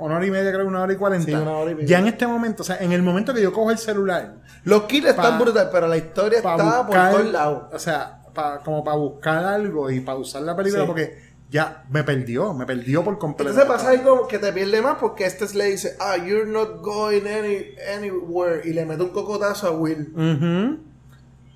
una 0.00 0.16
hora 0.16 0.26
y 0.26 0.30
media, 0.30 0.52
creo, 0.52 0.66
una 0.66 0.82
hora 0.82 0.92
y 0.92 0.96
cuarenta. 0.96 1.26
Sí, 1.26 1.34
una 1.34 1.52
hora 1.58 1.70
y 1.70 1.74
media. 1.74 1.88
Ya 1.88 1.98
en 2.00 2.06
este 2.08 2.26
momento, 2.26 2.62
o 2.62 2.66
sea, 2.66 2.78
en 2.78 2.92
el 2.92 3.02
momento 3.02 3.32
que 3.32 3.40
yo 3.42 3.52
cojo 3.52 3.70
el 3.70 3.78
celular, 3.78 4.36
Los 4.64 4.84
kills 4.84 5.10
están 5.10 5.38
brutales, 5.38 5.68
pero 5.72 5.86
la 5.86 5.96
historia 5.96 6.38
está 6.38 6.56
buscar, 6.56 6.86
por 7.12 7.20
todos 7.20 7.32
lados. 7.32 7.62
o 7.72 7.78
sea, 7.78 8.22
pa- 8.34 8.60
como 8.64 8.82
para 8.82 8.96
buscar 8.96 9.44
algo 9.44 9.90
y 9.90 10.00
para 10.00 10.18
usar 10.18 10.42
la 10.42 10.56
película, 10.56 10.82
Sí. 10.82 10.86
porque 10.88 11.34
ya 11.50 11.84
me 11.88 12.02
perdió, 12.02 12.52
me 12.52 12.66
perdió 12.66 13.04
por 13.04 13.16
completo. 13.18 13.50
Entonces 13.50 13.70
pasa 13.72 13.90
algo 13.90 14.26
que 14.26 14.38
te 14.40 14.52
pierde 14.52 14.82
más 14.82 14.96
porque 14.98 15.24
este 15.26 15.46
le 15.56 15.66
dice, 15.66 15.96
ah, 16.00 16.16
you're 16.16 16.50
not 16.50 16.80
going 16.82 17.22
any, 17.28 17.76
anywhere. 17.96 18.62
Y 18.68 18.72
le 18.72 18.84
mete 18.86 19.02
un 19.04 19.10
cocotazo 19.10 19.68
a 19.68 19.70
Will. 19.70 20.12
Ujú. 20.16 20.80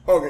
Ok. 0.04 0.24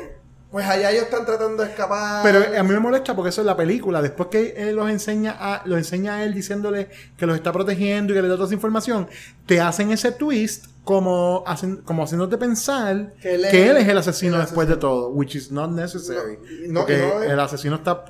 Pues 0.50 0.66
allá 0.66 0.90
ellos 0.90 1.04
están 1.04 1.26
tratando 1.26 1.62
de 1.62 1.68
escapar. 1.68 2.22
Pero 2.22 2.58
a 2.58 2.62
mí 2.62 2.70
me 2.70 2.78
molesta 2.80 3.14
porque 3.14 3.28
eso 3.28 3.42
es 3.42 3.46
la 3.46 3.56
película. 3.56 4.00
Después 4.00 4.30
que 4.30 4.54
él 4.56 4.76
los 4.76 4.88
enseña 4.88 5.36
a, 5.38 5.62
lo 5.66 5.76
enseña 5.76 6.14
a 6.14 6.24
él 6.24 6.32
diciéndole 6.32 6.88
que 7.18 7.26
los 7.26 7.36
está 7.36 7.52
protegiendo 7.52 8.12
y 8.12 8.16
que 8.16 8.22
le 8.22 8.28
da 8.28 8.34
toda 8.34 8.46
esa 8.46 8.54
información, 8.54 9.08
te 9.44 9.60
hacen 9.60 9.90
ese 9.92 10.10
twist 10.12 10.66
como, 10.84 11.44
hacen, 11.46 11.76
como 11.78 12.02
haciéndote 12.04 12.38
pensar 12.38 13.12
Que 13.20 13.34
él 13.34 13.42
que 13.50 13.64
es- 13.66 13.70
él 13.72 13.76
es 13.76 13.88
el 13.88 13.98
asesino 13.98 14.36
el 14.36 14.42
después 14.42 14.66
de 14.68 14.76
todo, 14.78 15.10
which 15.10 15.34
is 15.34 15.52
not 15.52 15.70
necessary. 15.70 16.38
No, 16.66 16.72
no, 16.72 16.80
porque 16.80 16.96
no 16.96 17.22
es- 17.24 17.30
el 17.30 17.40
asesino 17.40 17.76
está 17.76 18.04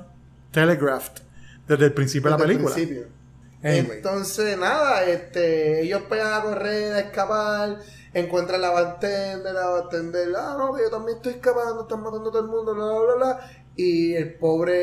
telegraphed 0.51 1.21
desde 1.67 1.85
el 1.85 1.93
principio 1.93 2.31
de 2.31 2.37
la 2.37 2.37
Desde 2.37 2.51
el 2.51 2.57
película. 2.57 2.75
principio. 2.75 3.18
Anyway. 3.61 3.97
Entonces, 3.97 4.57
nada, 4.57 5.03
este, 5.03 5.81
ellos 5.81 6.03
pegan 6.09 6.33
a 6.33 6.41
correr, 6.41 6.93
a 6.93 6.99
escapar, 6.99 7.79
encuentran 8.13 8.61
la 8.61 8.69
bartender, 8.69 9.53
la 9.53 9.67
bartender, 9.67 10.29
ah, 10.37 10.55
no, 10.57 10.73
que 10.73 10.83
yo 10.83 10.89
también 10.89 11.17
estoy 11.17 11.33
escapando, 11.33 11.81
están 11.81 12.01
matando 12.01 12.29
a 12.29 12.31
todo 12.31 12.41
el 12.41 12.47
mundo, 12.47 12.73
bla, 12.73 12.85
bla, 12.85 12.99
bla, 13.01 13.15
bla. 13.15 13.51
Y 13.75 14.13
el 14.15 14.33
pobre, 14.35 14.73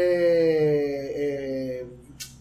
eh, 1.80 1.86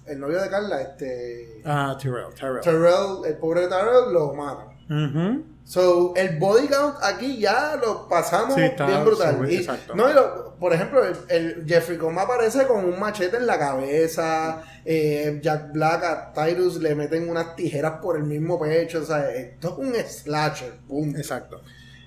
el 0.08 0.20
novio 0.20 0.42
de 0.42 0.50
Carla, 0.50 0.82
este, 0.82 1.62
Ah, 1.66 1.98
Tyrell, 2.00 2.34
Tyrell. 2.34 2.62
Terrell, 2.62 3.26
el 3.26 3.38
pobre 3.38 3.68
Terrell, 3.68 4.12
lo 4.14 4.34
matan. 4.34 4.68
Ujú. 4.90 5.44
So, 5.68 6.14
el 6.16 6.38
body 6.38 6.68
count 6.68 6.98
aquí 7.02 7.40
ya 7.40 7.76
lo 7.84 8.08
pasamos 8.08 8.54
Sí, 8.54 8.62
está 8.62 8.86
bien 8.86 9.04
brutal. 9.04 9.52
Y, 9.52 9.68
no, 9.96 10.10
y 10.12 10.14
lo- 10.14 10.56
por 10.60 10.74
ejemplo, 10.74 11.04
el, 11.04 11.16
el 11.30 11.66
Jeffrey 11.68 11.98
Combs 11.98 12.22
aparece 12.22 12.68
con 12.68 12.86
un 12.86 13.00
machete 13.00 13.38
en 13.38 13.48
la 13.48 13.58
cabeza. 13.58 14.62
eh, 14.86 15.40
Jack 15.42 15.72
Black 15.74 16.04
a 16.04 16.32
Tyrus 16.34 16.78
le 16.78 16.94
meten 16.94 17.28
unas 17.28 17.56
tijeras 17.56 17.94
por 18.00 18.16
el 18.16 18.24
mismo 18.26 18.60
pecho. 18.60 19.02
O 19.02 19.06
sea, 19.06 19.32
esto 19.32 19.70
es 19.70 19.78
un 19.88 19.96
slasher. 19.96 20.74
Punto. 20.88 21.18
Exacto. 21.18 21.60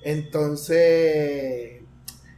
Entonces, 0.02 1.82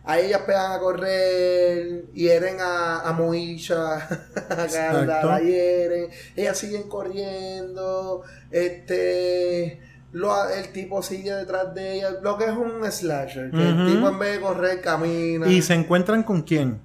ahí 0.04 0.26
ellas 0.26 0.40
pegan 0.46 0.72
a 0.72 0.78
correr, 0.78 2.06
hieren 2.12 2.56
a, 2.60 3.00
a 3.00 3.12
Moisha, 3.12 3.96
a 4.50 4.66
Carla, 4.72 5.22
la 5.24 5.40
hieren, 5.40 6.08
ellas 6.34 6.56
siguen 6.58 6.88
corriendo, 6.88 8.22
este, 8.50 9.80
lo- 10.12 10.48
el 10.48 10.72
tipo 10.72 11.02
sigue 11.02 11.32
detrás 11.34 11.74
de 11.74 11.94
ellas, 11.96 12.14
lo 12.22 12.36
que 12.36 12.44
es 12.44 12.50
un 12.56 12.84
slasher, 12.90 13.50
que 13.50 13.68
el 13.68 13.86
tipo 13.86 14.08
en 14.08 14.18
vez 14.18 14.34
de 14.36 14.40
correr 14.40 14.80
camina. 14.80 15.46
¿Y 15.48 15.62
se 15.62 15.74
encuentran 15.74 16.22
con 16.22 16.42
quién? 16.42 16.80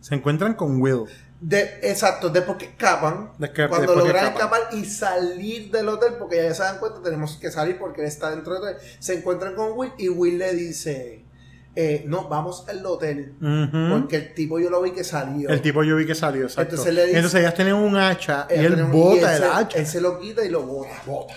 Se 0.00 0.14
encuentran 0.14 0.54
con 0.54 0.80
Will. 0.80 1.04
De, 1.40 1.80
exacto, 1.82 2.28
después 2.30 2.56
que 2.56 2.66
escapan, 2.66 3.30
De 3.38 3.52
que- 3.52 3.68
cuando 3.68 3.94
logran 3.96 4.26
escapar 4.32 4.60
y 4.72 4.84
salir 4.84 5.70
del 5.72 5.88
hotel, 5.88 6.14
porque 6.18 6.36
ya 6.36 6.54
se 6.54 6.62
dan 6.62 6.78
cuenta, 6.78 7.02
tenemos 7.02 7.36
que 7.36 7.50
salir 7.50 7.78
porque 7.78 8.00
él 8.02 8.06
está 8.06 8.30
dentro 8.30 8.54
del 8.54 8.62
hotel, 8.62 8.76
se 9.00 9.14
encuentran 9.14 9.54
con 9.56 9.72
Will 9.76 9.92
y 9.98 10.08
Will 10.08 10.38
le 10.38 10.54
dice, 10.54 11.24
eh, 11.74 12.04
no, 12.06 12.28
vamos 12.28 12.64
al 12.68 12.84
hotel, 12.86 13.34
porque 13.90 14.16
el 14.16 14.34
tipo 14.34 14.60
yo 14.60 14.70
lo 14.70 14.80
vi 14.82 14.92
que 14.92 15.02
salió. 15.02 15.48
El 15.50 15.60
tipo 15.62 15.82
yo 15.82 15.96
vi 15.96 16.06
que 16.06 16.14
salió, 16.14 16.44
exacto. 16.44 16.70
Entonces 16.76 16.94
le 16.94 17.06
dice- 17.06 17.16
Entonces 17.18 17.40
ellas 17.40 17.54
tienen 17.54 17.74
un 17.74 17.96
hacha 17.96 18.46
y 18.48 18.54
Ella 18.54 18.66
él 18.68 18.82
un- 18.84 18.92
bota 18.92 19.36
él 19.36 19.42
el 19.42 19.48
se- 19.48 19.54
hacha. 19.56 19.78
Él 19.78 19.86
se 19.86 20.00
lo 20.00 20.18
quita 20.20 20.44
y 20.44 20.48
lo 20.48 20.62
bota, 20.62 20.90
bota. 21.06 21.34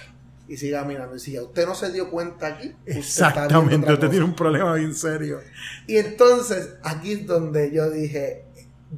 Y 0.48 0.58
sigue 0.58 0.74
caminando. 0.74 1.16
Y 1.16 1.20
si 1.20 1.32
ya 1.34 1.42
usted 1.42 1.66
no 1.66 1.76
se 1.76 1.92
dio 1.92 2.10
cuenta 2.10 2.48
aquí, 2.48 2.68
usted 2.86 2.98
está 2.98 3.00
Exactamente, 3.00 3.92
usted 3.94 4.10
tiene 4.10 4.26
un 4.26 4.36
problema 4.36 4.76
bien 4.76 4.94
serio. 4.94 5.40
Y 5.88 5.98
entonces, 5.98 6.76
aquí 6.84 7.14
es 7.14 7.26
donde 7.26 7.72
yo 7.72 7.90
dije, 7.90 8.46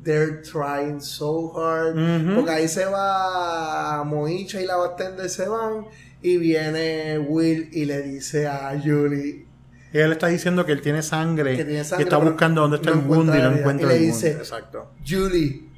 they're 0.03 0.41
trying 0.41 0.99
so 1.01 1.53
hard. 1.57 2.35
Porque 2.35 2.51
ahí 2.51 2.67
se 2.67 2.85
va 2.85 4.03
Moicha 4.03 4.61
y 4.61 4.65
la 4.65 4.75
bartender 4.75 5.29
se 5.29 5.47
van. 5.47 5.85
Y 6.21 6.37
viene 6.37 7.19
Will 7.19 7.69
y 7.71 7.85
le 7.85 8.01
dice 8.01 8.47
a 8.47 8.79
Julie 8.83 9.47
él 9.93 10.11
está 10.11 10.27
diciendo 10.27 10.65
que 10.65 10.71
él 10.73 10.81
tiene 10.81 11.01
sangre, 11.01 11.55
que 11.55 11.65
tiene 11.65 11.81
y 11.81 11.83
sangre. 11.83 12.03
está 12.03 12.19
pero 12.19 12.31
buscando 12.31 12.61
dónde 12.61 12.77
está 12.77 12.91
no 12.91 12.99
el 12.99 13.05
mundo 13.05 13.35
y 13.35 13.39
no 13.39 13.51
encuentra 13.51 13.87
Y 13.87 13.89
le 13.89 13.95
el 13.97 14.11
dice, 14.11 14.27
mundo. 14.29 14.43
Exacto. 14.43 14.91
Julie, 15.07 15.69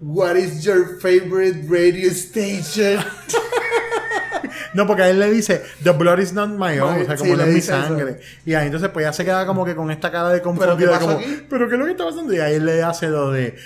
what 0.00 0.36
is 0.36 0.62
your 0.62 1.00
favorite 1.00 1.66
radio 1.68 2.10
station? 2.10 3.04
No, 4.74 4.86
porque 4.86 5.02
a 5.02 5.08
él 5.10 5.18
le 5.20 5.30
dice, 5.30 5.62
The 5.82 5.90
blood 5.92 6.18
is 6.18 6.32
not 6.32 6.50
my 6.50 6.78
own, 6.78 7.02
o 7.02 7.04
sea, 7.04 7.16
sí, 7.16 7.22
como 7.22 7.36
no 7.36 7.42
le 7.44 7.48
es 7.48 7.54
mi 7.54 7.58
eso. 7.60 7.72
sangre. 7.72 8.20
Y 8.44 8.54
ahí 8.54 8.66
entonces, 8.66 8.90
pues 8.90 9.04
ya 9.04 9.12
se 9.12 9.24
queda 9.24 9.46
como 9.46 9.64
que 9.64 9.74
con 9.74 9.90
esta 9.90 10.10
cara 10.10 10.30
de 10.30 10.40
¿Pero 10.40 10.76
qué 10.76 10.86
como, 10.86 11.12
aquí? 11.12 11.46
¿pero 11.48 11.68
qué 11.68 11.74
es 11.74 11.78
lo 11.78 11.86
que 11.86 11.92
está 11.92 12.04
pasando? 12.04 12.32
Y 12.34 12.40
ahí 12.40 12.54
él 12.54 12.66
le 12.66 12.82
hace 12.82 13.08
lo 13.08 13.30
de, 13.30 13.56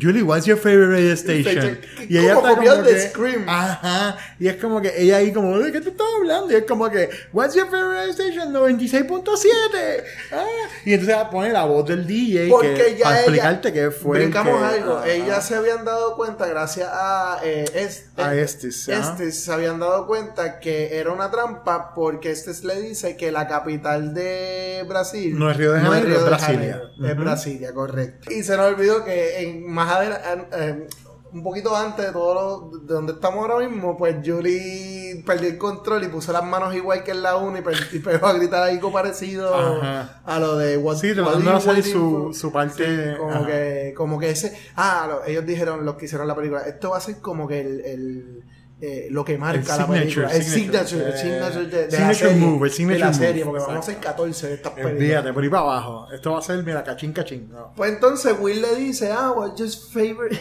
Julie, 0.00 0.22
what's 0.22 0.46
your 0.46 0.56
favorite 0.58 0.88
radio 0.90 1.12
station? 1.14 1.46
Station. 1.56 1.78
Y 2.08 2.18
ella 2.18 2.34
está 2.34 2.54
como 2.56 2.74
de 2.82 2.92
que, 2.94 3.00
Scream. 3.08 3.48
Ajá. 3.48 4.16
Y 4.38 4.48
es 4.48 4.56
como 4.56 4.80
que 4.80 4.92
ella 4.96 5.16
ahí 5.16 5.32
como, 5.32 5.58
¿de 5.58 5.72
qué 5.72 5.80
te 5.80 5.90
estás 5.90 6.06
hablando? 6.18 6.52
Y 6.52 6.56
es 6.56 6.64
como 6.64 6.88
que, 6.90 7.08
what's 7.32 7.54
your 7.54 7.66
favorite 7.66 7.94
radio 7.94 8.10
station? 8.12 8.52
96.7. 8.52 10.04
Ah. 10.32 10.44
Y 10.84 10.92
entonces 10.94 11.16
pone 11.30 11.52
la 11.52 11.64
voz 11.64 11.86
del 11.86 12.06
DJ 12.06 12.48
Porque 12.48 12.74
que, 12.74 12.96
ya 12.96 13.04
para 13.04 13.14
ella- 13.16 13.20
explicarte 13.24 13.72
que 13.72 13.90
fue 13.90 14.18
Brincamos 14.18 14.58
que- 14.58 14.64
algo. 14.78 14.96
Ajá. 14.98 15.08
Ellas 15.08 15.46
se 15.46 15.54
habían 15.54 15.84
dado 15.84 16.16
cuenta, 16.16 16.46
gracias 16.46 16.88
a 16.92 17.40
eh, 17.44 17.64
este, 17.74 18.22
A 18.22 18.34
Estes, 18.34 18.88
ajá. 18.88 19.10
Estes, 19.12 19.42
se 19.44 19.52
habían 19.52 19.78
dado 19.80 20.06
cuenta 20.06 20.60
que 20.60 20.96
era 20.98 21.10
una 21.12 21.30
trampa 21.30 21.92
porque 21.94 22.30
Estes 22.30 22.64
le 22.64 22.80
dice 22.80 23.16
que 23.16 23.32
la 23.32 23.46
capital 23.48 24.14
de 24.14 24.84
Brasil 24.88 25.38
No 25.38 25.50
es 25.50 25.56
Río 25.56 25.72
de 25.72 25.80
Janeiro, 25.80 26.08
es 26.08 26.18
de 26.22 26.24
Brasilia. 26.24 26.56
Janeiro, 26.56 26.90
Es 27.06 27.12
Ujú. 27.14 27.20
Brasilia, 27.22 27.72
correcto. 27.74 28.30
Y 28.32 28.42
se 28.42 28.56
nos 28.56 28.66
olvidó 28.66 29.04
que 29.04 29.40
en 29.40 29.55
más 29.66 29.90
adelante, 29.96 30.86
un 31.32 31.42
poquito 31.42 31.74
antes 31.76 32.06
de 32.06 32.12
todo 32.12 32.34
lo, 32.70 32.78
de 32.78 32.94
donde 32.94 33.12
estamos 33.12 33.40
ahora 33.48 33.66
mismo, 33.68 33.96
pues 33.96 34.16
Julie 34.24 35.22
perdió 35.26 35.48
el 35.48 35.58
control 35.58 36.04
y 36.04 36.08
puso 36.08 36.32
las 36.32 36.44
manos 36.44 36.74
igual 36.74 37.02
que 37.02 37.10
en 37.10 37.22
la 37.22 37.36
1 37.36 37.58
y, 37.58 37.96
y 37.96 37.98
pegó 37.98 38.26
a 38.26 38.32
gritar 38.32 38.62
algo 38.62 38.92
parecido 38.92 39.54
Ajá. 39.54 40.22
a 40.24 40.38
lo 40.38 40.56
de 40.56 40.78
What, 40.78 40.96
Sí, 40.96 41.14
tratando 41.14 41.50
de 41.50 41.56
hacer 41.56 41.82
su- 41.82 42.32
su 42.32 42.52
parte, 42.52 42.84
Sí, 43.12 43.18
como 43.18 43.32
ajá. 43.32 43.46
que 43.46 43.94
como 43.96 44.18
que 44.18 44.30
ese 44.30 44.56
ah 44.76 45.06
lo- 45.08 45.24
ellos 45.24 45.44
dijeron 45.44 45.84
los 45.84 45.96
que 45.96 46.06
hicieron 46.06 46.26
la 46.28 46.34
película 46.36 46.62
esto 46.62 46.90
va 46.90 46.98
a 46.98 47.00
ser 47.00 47.18
como 47.20 47.46
que 47.48 47.60
el, 47.60 47.80
el, 47.84 48.44
eh, 48.80 49.08
lo 49.10 49.24
que 49.24 49.38
marca 49.38 49.60
El 49.60 49.66
la 49.66 49.74
signature, 49.86 50.00
película 50.00 50.32
el 50.32 50.42
signature. 50.44 50.84
signature, 50.84 51.06
el 51.08 51.18
signature 51.18 51.66
de, 51.66 51.86
de 51.88 51.98
la 51.98 52.14
serie, 52.14 52.36
move, 52.36 52.66
el 52.66 52.72
signature 52.72 52.94
de 52.98 52.98
la 53.00 53.06
move. 53.06 53.18
serie 53.26 53.44
porque 53.44 53.60
vamos 53.60 53.76
a 53.76 53.78
hacer 53.78 53.94
Exacto. 53.94 54.16
14 54.16 54.46
de 54.48 54.54
estas 54.54 54.72
películas 54.72 54.96
Olvídate, 54.98 55.32
por 55.32 55.42
ahí 55.42 55.48
para 55.48 55.62
abajo. 55.62 56.08
Esto 56.12 56.32
va 56.32 56.38
a 56.38 56.42
ser, 56.42 56.62
mira, 56.62 56.84
cachín, 56.84 57.12
cachín. 57.12 57.48
No. 57.50 57.72
pues 57.74 57.90
entonces 57.92 58.34
Will 58.38 58.60
le 58.60 58.74
dice, 58.76 59.10
ah, 59.12 59.32
what's 59.36 59.58
your 59.58 59.68
favorite, 59.70 60.38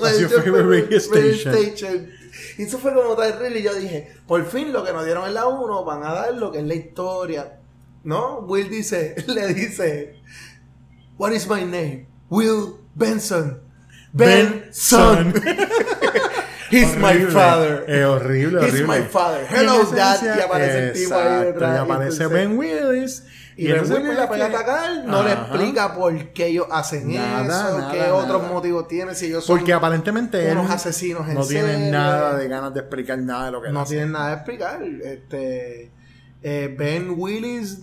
What's 0.00 0.20
your 0.20 0.30
favorite 0.30 0.86
radio 0.86 0.98
station? 0.98 2.10
Y 2.58 2.62
eso 2.62 2.78
fue 2.78 2.94
como 2.94 3.14
terrible 3.14 3.60
y 3.60 3.62
yo 3.62 3.74
dije, 3.74 4.10
por 4.26 4.44
fin 4.46 4.72
lo 4.72 4.82
que 4.84 4.92
nos 4.92 5.04
dieron 5.04 5.26
en 5.26 5.34
la 5.34 5.46
1 5.46 5.84
van 5.84 6.02
a 6.02 6.12
dar 6.14 6.34
lo 6.34 6.50
que 6.50 6.58
es 6.58 6.64
la 6.64 6.74
historia. 6.74 7.58
¿No? 8.04 8.40
Will 8.40 8.68
dice, 8.70 9.14
le 9.26 9.52
dice, 9.54 10.16
what 11.18 11.32
is 11.32 11.48
my 11.48 11.62
name? 11.64 12.06
Will 12.30 12.76
Benson. 12.94 13.60
Benson. 14.12 15.34
He's 16.76 16.96
my 16.96 17.02
Horrible. 17.12 17.30
father. 17.32 17.84
Es 17.88 18.04
horrible, 18.04 18.60
He's 18.66 18.72
horrible. 18.72 18.98
my 19.00 19.04
father. 19.08 19.46
Y 19.50 19.54
Hello, 19.54 19.84
dad. 19.94 20.36
Y 20.36 20.40
aparece 20.40 20.88
el 20.88 20.92
tipo 20.92 21.14
ahí 21.14 21.44
detrás. 21.44 21.74
Y 21.76 21.78
aparece 21.82 22.26
Ben 22.26 22.58
Willis. 22.58 23.22
Y, 23.56 23.66
Ben 23.68 23.74
entonces, 23.76 23.98
Willis 24.02 24.16
la 24.18 24.28
pega 24.28 24.46
a 24.46 24.48
que- 24.50 24.56
atacar, 24.56 25.04
no 25.04 25.22
le 25.22 25.32
explica 25.32 25.94
por 25.94 26.32
qué 26.32 26.46
ellos 26.48 26.66
hacen 26.72 27.14
Nada, 27.14 27.42
eso, 27.42 27.78
nada, 27.78 27.92
qué 27.92 28.10
otros 28.10 28.42
motivos 28.50 28.88
tienen, 28.88 29.14
si 29.14 29.26
ellos 29.26 29.44
son 29.44 29.56
Porque 29.58 29.72
aparentemente 29.72 30.50
unos 30.50 30.68
asesinos 30.70 31.28
en 31.28 31.34
no 31.34 31.46
tiene 31.46 31.72
serie. 31.74 31.90
nada 31.92 32.36
de 32.36 32.48
ganas 32.48 32.74
de 32.74 32.80
explicar 32.80 33.16
nada 33.18 33.46
de 33.46 33.50
lo 33.52 33.62
que 33.62 33.70
no 33.70 33.84
tienen 33.84 34.10
nada 34.10 34.30
de 34.30 34.34
explicar. 34.34 34.82
Este, 34.82 35.92
eh, 36.42 36.74
ben 36.76 37.14
Willis 37.16 37.78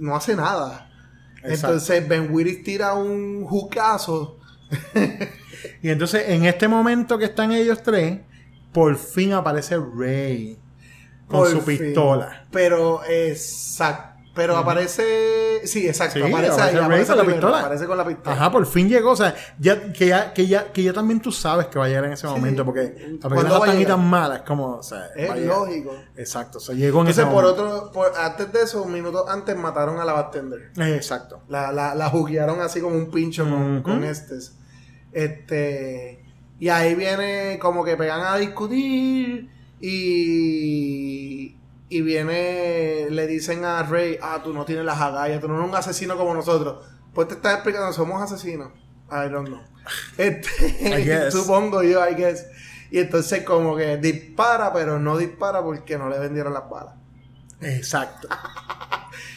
no 0.00 0.16
hace 0.16 0.34
nada. 0.34 0.90
Exacto. 1.42 1.66
Entonces 1.74 2.08
Ben 2.08 2.28
Willis 2.32 2.62
tira 2.64 2.94
un 2.94 3.44
jucazo. 3.44 4.38
Y 5.82 5.90
entonces, 5.90 6.28
en 6.28 6.44
este 6.44 6.68
momento 6.68 7.18
que 7.18 7.24
están 7.26 7.52
ellos 7.52 7.82
tres, 7.82 8.20
por 8.72 8.96
fin 8.96 9.32
aparece 9.32 9.76
Ray 9.76 10.58
con 11.26 11.40
por 11.40 11.50
su 11.50 11.60
fin. 11.62 11.78
pistola. 11.78 12.46
Pero, 12.50 13.00
exacto. 13.04 14.14
Pero 14.34 14.56
aparece. 14.56 15.66
Sí, 15.66 15.88
exacto. 15.88 16.14
Sí, 16.14 16.20
aparece, 16.22 16.52
aparece 16.52 16.76
ahí, 16.78 16.84
aparece 16.84 17.06
con 17.08 17.16
la 17.16 17.24
primero, 17.24 17.40
pistola. 17.40 17.58
Aparece 17.60 17.86
con 17.86 17.98
la 17.98 18.06
pistola. 18.06 18.36
Ajá, 18.36 18.52
por 18.52 18.66
fin 18.66 18.88
llegó. 18.88 19.10
O 19.10 19.16
sea, 19.16 19.34
ya, 19.58 19.92
que, 19.92 20.06
ya, 20.06 20.32
que, 20.32 20.46
ya, 20.46 20.70
que 20.72 20.82
ya 20.84 20.92
también 20.92 21.20
tú 21.20 21.32
sabes 21.32 21.66
que 21.66 21.76
va 21.76 21.86
a 21.86 21.88
llegar 21.88 22.04
en 22.04 22.12
ese 22.12 22.28
momento. 22.28 22.64
Porque 22.64 22.82
la 23.20 23.28
¿Cuándo 23.28 23.28
película 23.30 23.58
va 23.58 23.64
a 23.64 23.68
es 23.68 23.72
tan 23.72 23.82
y 23.82 23.84
tan 23.84 24.08
mala. 24.08 24.36
Es 24.36 24.42
como. 24.42 24.76
O 24.76 24.82
sea, 24.84 25.06
Es 25.16 25.44
lógico. 25.44 25.92
Exacto. 26.16 26.58
O 26.58 26.60
sea, 26.60 26.76
llegó 26.76 27.00
en 27.00 27.08
Entonces, 27.08 27.24
ese 27.24 27.34
por 27.34 27.42
momento. 27.42 27.64
otro. 27.80 27.90
Por, 27.92 28.12
antes 28.16 28.52
de 28.52 28.62
eso, 28.62 28.82
un 28.84 28.92
minuto 28.92 29.28
antes 29.28 29.56
mataron 29.56 29.98
a 29.98 30.04
la 30.04 30.12
bartender. 30.12 30.70
Exacto. 30.76 31.42
La, 31.48 31.72
la, 31.72 31.96
la 31.96 32.08
juguearon 32.08 32.60
así 32.60 32.80
como 32.80 32.94
un 32.94 33.10
pincho 33.10 33.42
con, 33.42 33.82
con. 33.82 34.04
Este. 34.04 34.36
Y 36.60 36.68
ahí 36.68 36.94
viene 36.94 37.58
como 37.60 37.84
que 37.84 37.96
pegan 37.96 38.20
a 38.22 38.36
discutir. 38.36 39.50
Y. 39.80 41.56
Y 41.88 42.02
viene. 42.02 43.08
Le 43.10 43.26
dicen 43.26 43.64
a 43.64 43.82
Rey: 43.82 44.18
Ah, 44.22 44.40
tú 44.42 44.52
no 44.52 44.64
tienes 44.64 44.84
las 44.84 45.00
agallas, 45.00 45.40
tú 45.40 45.48
no 45.48 45.56
eres 45.56 45.68
un 45.68 45.74
asesino 45.74 46.16
como 46.16 46.34
nosotros. 46.34 46.84
Pues 47.14 47.28
te 47.28 47.34
estás 47.34 47.54
explicando, 47.54 47.92
somos 47.92 48.22
asesinos. 48.22 48.72
I 49.10 49.28
don't 49.30 49.48
know. 49.48 49.62
Este, 50.18 51.30
supongo 51.30 51.82
yo, 51.82 52.06
I 52.06 52.14
guess. 52.14 52.46
Y 52.90 52.98
entonces, 52.98 53.42
como 53.42 53.76
que 53.76 53.96
dispara, 53.96 54.72
pero 54.72 54.98
no 54.98 55.16
dispara 55.16 55.62
porque 55.62 55.96
no 55.96 56.08
le 56.08 56.18
vendieron 56.18 56.52
las 56.52 56.68
balas. 56.68 56.94
Exacto. 57.60 58.28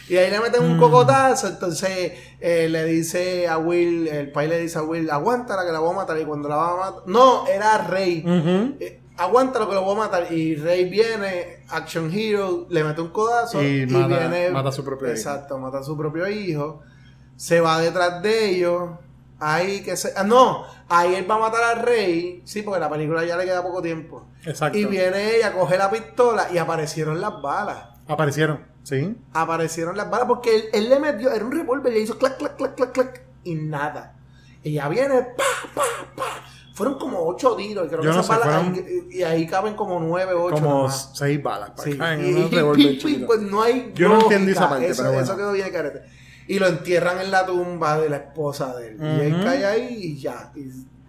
Y 0.08 0.16
ahí 0.16 0.30
le 0.30 0.40
meten 0.40 0.62
Mm. 0.66 0.72
un 0.72 0.78
cocotazo, 0.78 1.46
entonces 1.48 2.12
eh, 2.40 2.68
le 2.68 2.84
dice 2.84 3.46
a 3.48 3.56
Will, 3.58 4.08
el 4.08 4.32
pai 4.32 4.48
le 4.48 4.58
dice 4.60 4.78
a 4.78 4.82
Will, 4.82 5.08
aguántala 5.10 5.64
que 5.64 5.72
la 5.72 5.78
voy 5.78 5.92
a 5.92 5.96
matar. 5.96 6.18
Y 6.20 6.24
cuando 6.24 6.48
la 6.48 6.56
va 6.56 6.70
a 6.72 6.76
matar, 6.76 7.02
no, 7.06 7.46
era 7.46 7.78
Rey. 7.78 8.22
Eh, 8.80 9.00
aguántalo 9.16 9.68
que 9.68 9.74
lo 9.74 9.82
voy 9.84 9.94
a 9.94 9.98
matar. 10.00 10.32
Y 10.32 10.56
Rey 10.56 10.88
viene, 10.88 11.64
Action 11.70 12.10
Hero, 12.12 12.66
le 12.68 12.82
mete 12.84 13.00
un 13.00 13.08
codazo 13.10 13.62
Y 13.62 13.82
y, 13.82 13.86
mata- 13.86 14.18
viene. 14.28 14.50
mata 14.50 14.70
a 14.70 14.72
su 14.72 14.84
propio 14.84 15.06
hijo. 15.08 15.16
Exacto, 15.16 15.56
mata 15.58 15.78
a 15.78 15.82
su 15.84 15.96
propio 15.96 16.26
hijo. 16.28 16.80
Se 17.36 17.60
va 17.60 17.80
detrás 17.80 18.22
de 18.22 18.50
ellos. 18.50 18.90
Ahí 19.38 19.82
que 19.82 19.96
se. 19.96 20.12
ah, 20.16 20.22
no, 20.22 20.64
ahí 20.88 21.14
él 21.16 21.28
va 21.28 21.34
a 21.36 21.38
matar 21.38 21.62
al 21.64 21.82
Rey. 21.82 22.42
Sí, 22.44 22.62
porque 22.62 22.78
la 22.80 22.88
película 22.90 23.24
ya 23.24 23.36
le 23.36 23.44
queda 23.44 23.62
poco 23.62 23.82
tiempo. 23.82 24.26
Exacto. 24.44 24.76
Y 24.78 24.84
viene 24.84 25.36
ella, 25.36 25.52
coge 25.52 25.76
la 25.78 25.90
pistola 25.90 26.48
y 26.52 26.58
aparecieron 26.58 27.20
las 27.20 27.40
balas 27.42 27.88
Aparecieron. 28.08 28.71
Sí. 28.82 29.16
aparecieron 29.32 29.96
las 29.96 30.10
balas 30.10 30.26
porque 30.26 30.54
él, 30.56 30.64
él 30.72 30.88
le 30.88 30.98
metió, 30.98 31.30
era 31.32 31.44
un 31.44 31.52
revólver, 31.52 31.92
le 31.92 32.00
hizo 32.00 32.18
clac, 32.18 32.36
clac, 32.36 32.56
clac, 32.56 32.74
clac, 32.74 32.92
clac, 32.92 33.22
y 33.44 33.54
nada. 33.54 34.16
Ella 34.64 34.88
viene, 34.88 35.22
pa, 35.36 35.44
pa, 35.74 35.82
pa, 36.16 36.24
Fueron 36.74 36.98
como 36.98 37.18
ocho 37.26 37.54
tiros. 37.54 37.84
y 37.86 37.88
Creo 37.90 38.02
Yo 38.02 38.10
que 38.10 38.14
no 38.16 38.20
esas 38.22 38.26
sé, 38.26 38.32
balas- 38.32 38.64
fueron- 38.64 38.86
y, 39.10 39.16
y 39.18 39.22
ahí 39.22 39.46
caben 39.46 39.74
como 39.74 40.00
nueve, 40.00 40.32
ocho. 40.34 40.54
como 40.62 40.70
nomás. 40.78 41.10
seis 41.14 41.42
balas. 41.42 41.72
Sí, 41.82 41.90
en 42.00 42.24
y, 42.26 42.32
un 42.32 42.46
y- 42.46 42.48
revólver 42.48 42.80
y- 43.08 43.24
pues 43.26 43.40
no 43.42 43.62
hay 43.62 43.92
Yo 43.94 44.08
no 44.08 44.14
lógica. 44.14 44.34
entendí 44.34 44.52
esa 44.52 44.68
parte, 44.70 44.86
eso, 44.88 45.02
pero 45.02 45.12
bueno. 45.12 45.24
eso 45.24 45.36
quedó 45.36 45.52
bien 45.52 45.70
carete. 45.70 46.00
Y 46.48 46.58
lo 46.58 46.66
entierran 46.66 47.20
en 47.20 47.30
la 47.30 47.44
tumba 47.46 47.98
de 48.00 48.08
la 48.08 48.16
esposa 48.16 48.74
de 48.76 48.88
él. 48.88 48.96
Y 49.00 49.20
él 49.26 49.40
cae 49.44 49.64
ahí 49.66 49.88
y 50.00 50.18
ya. 50.18 50.50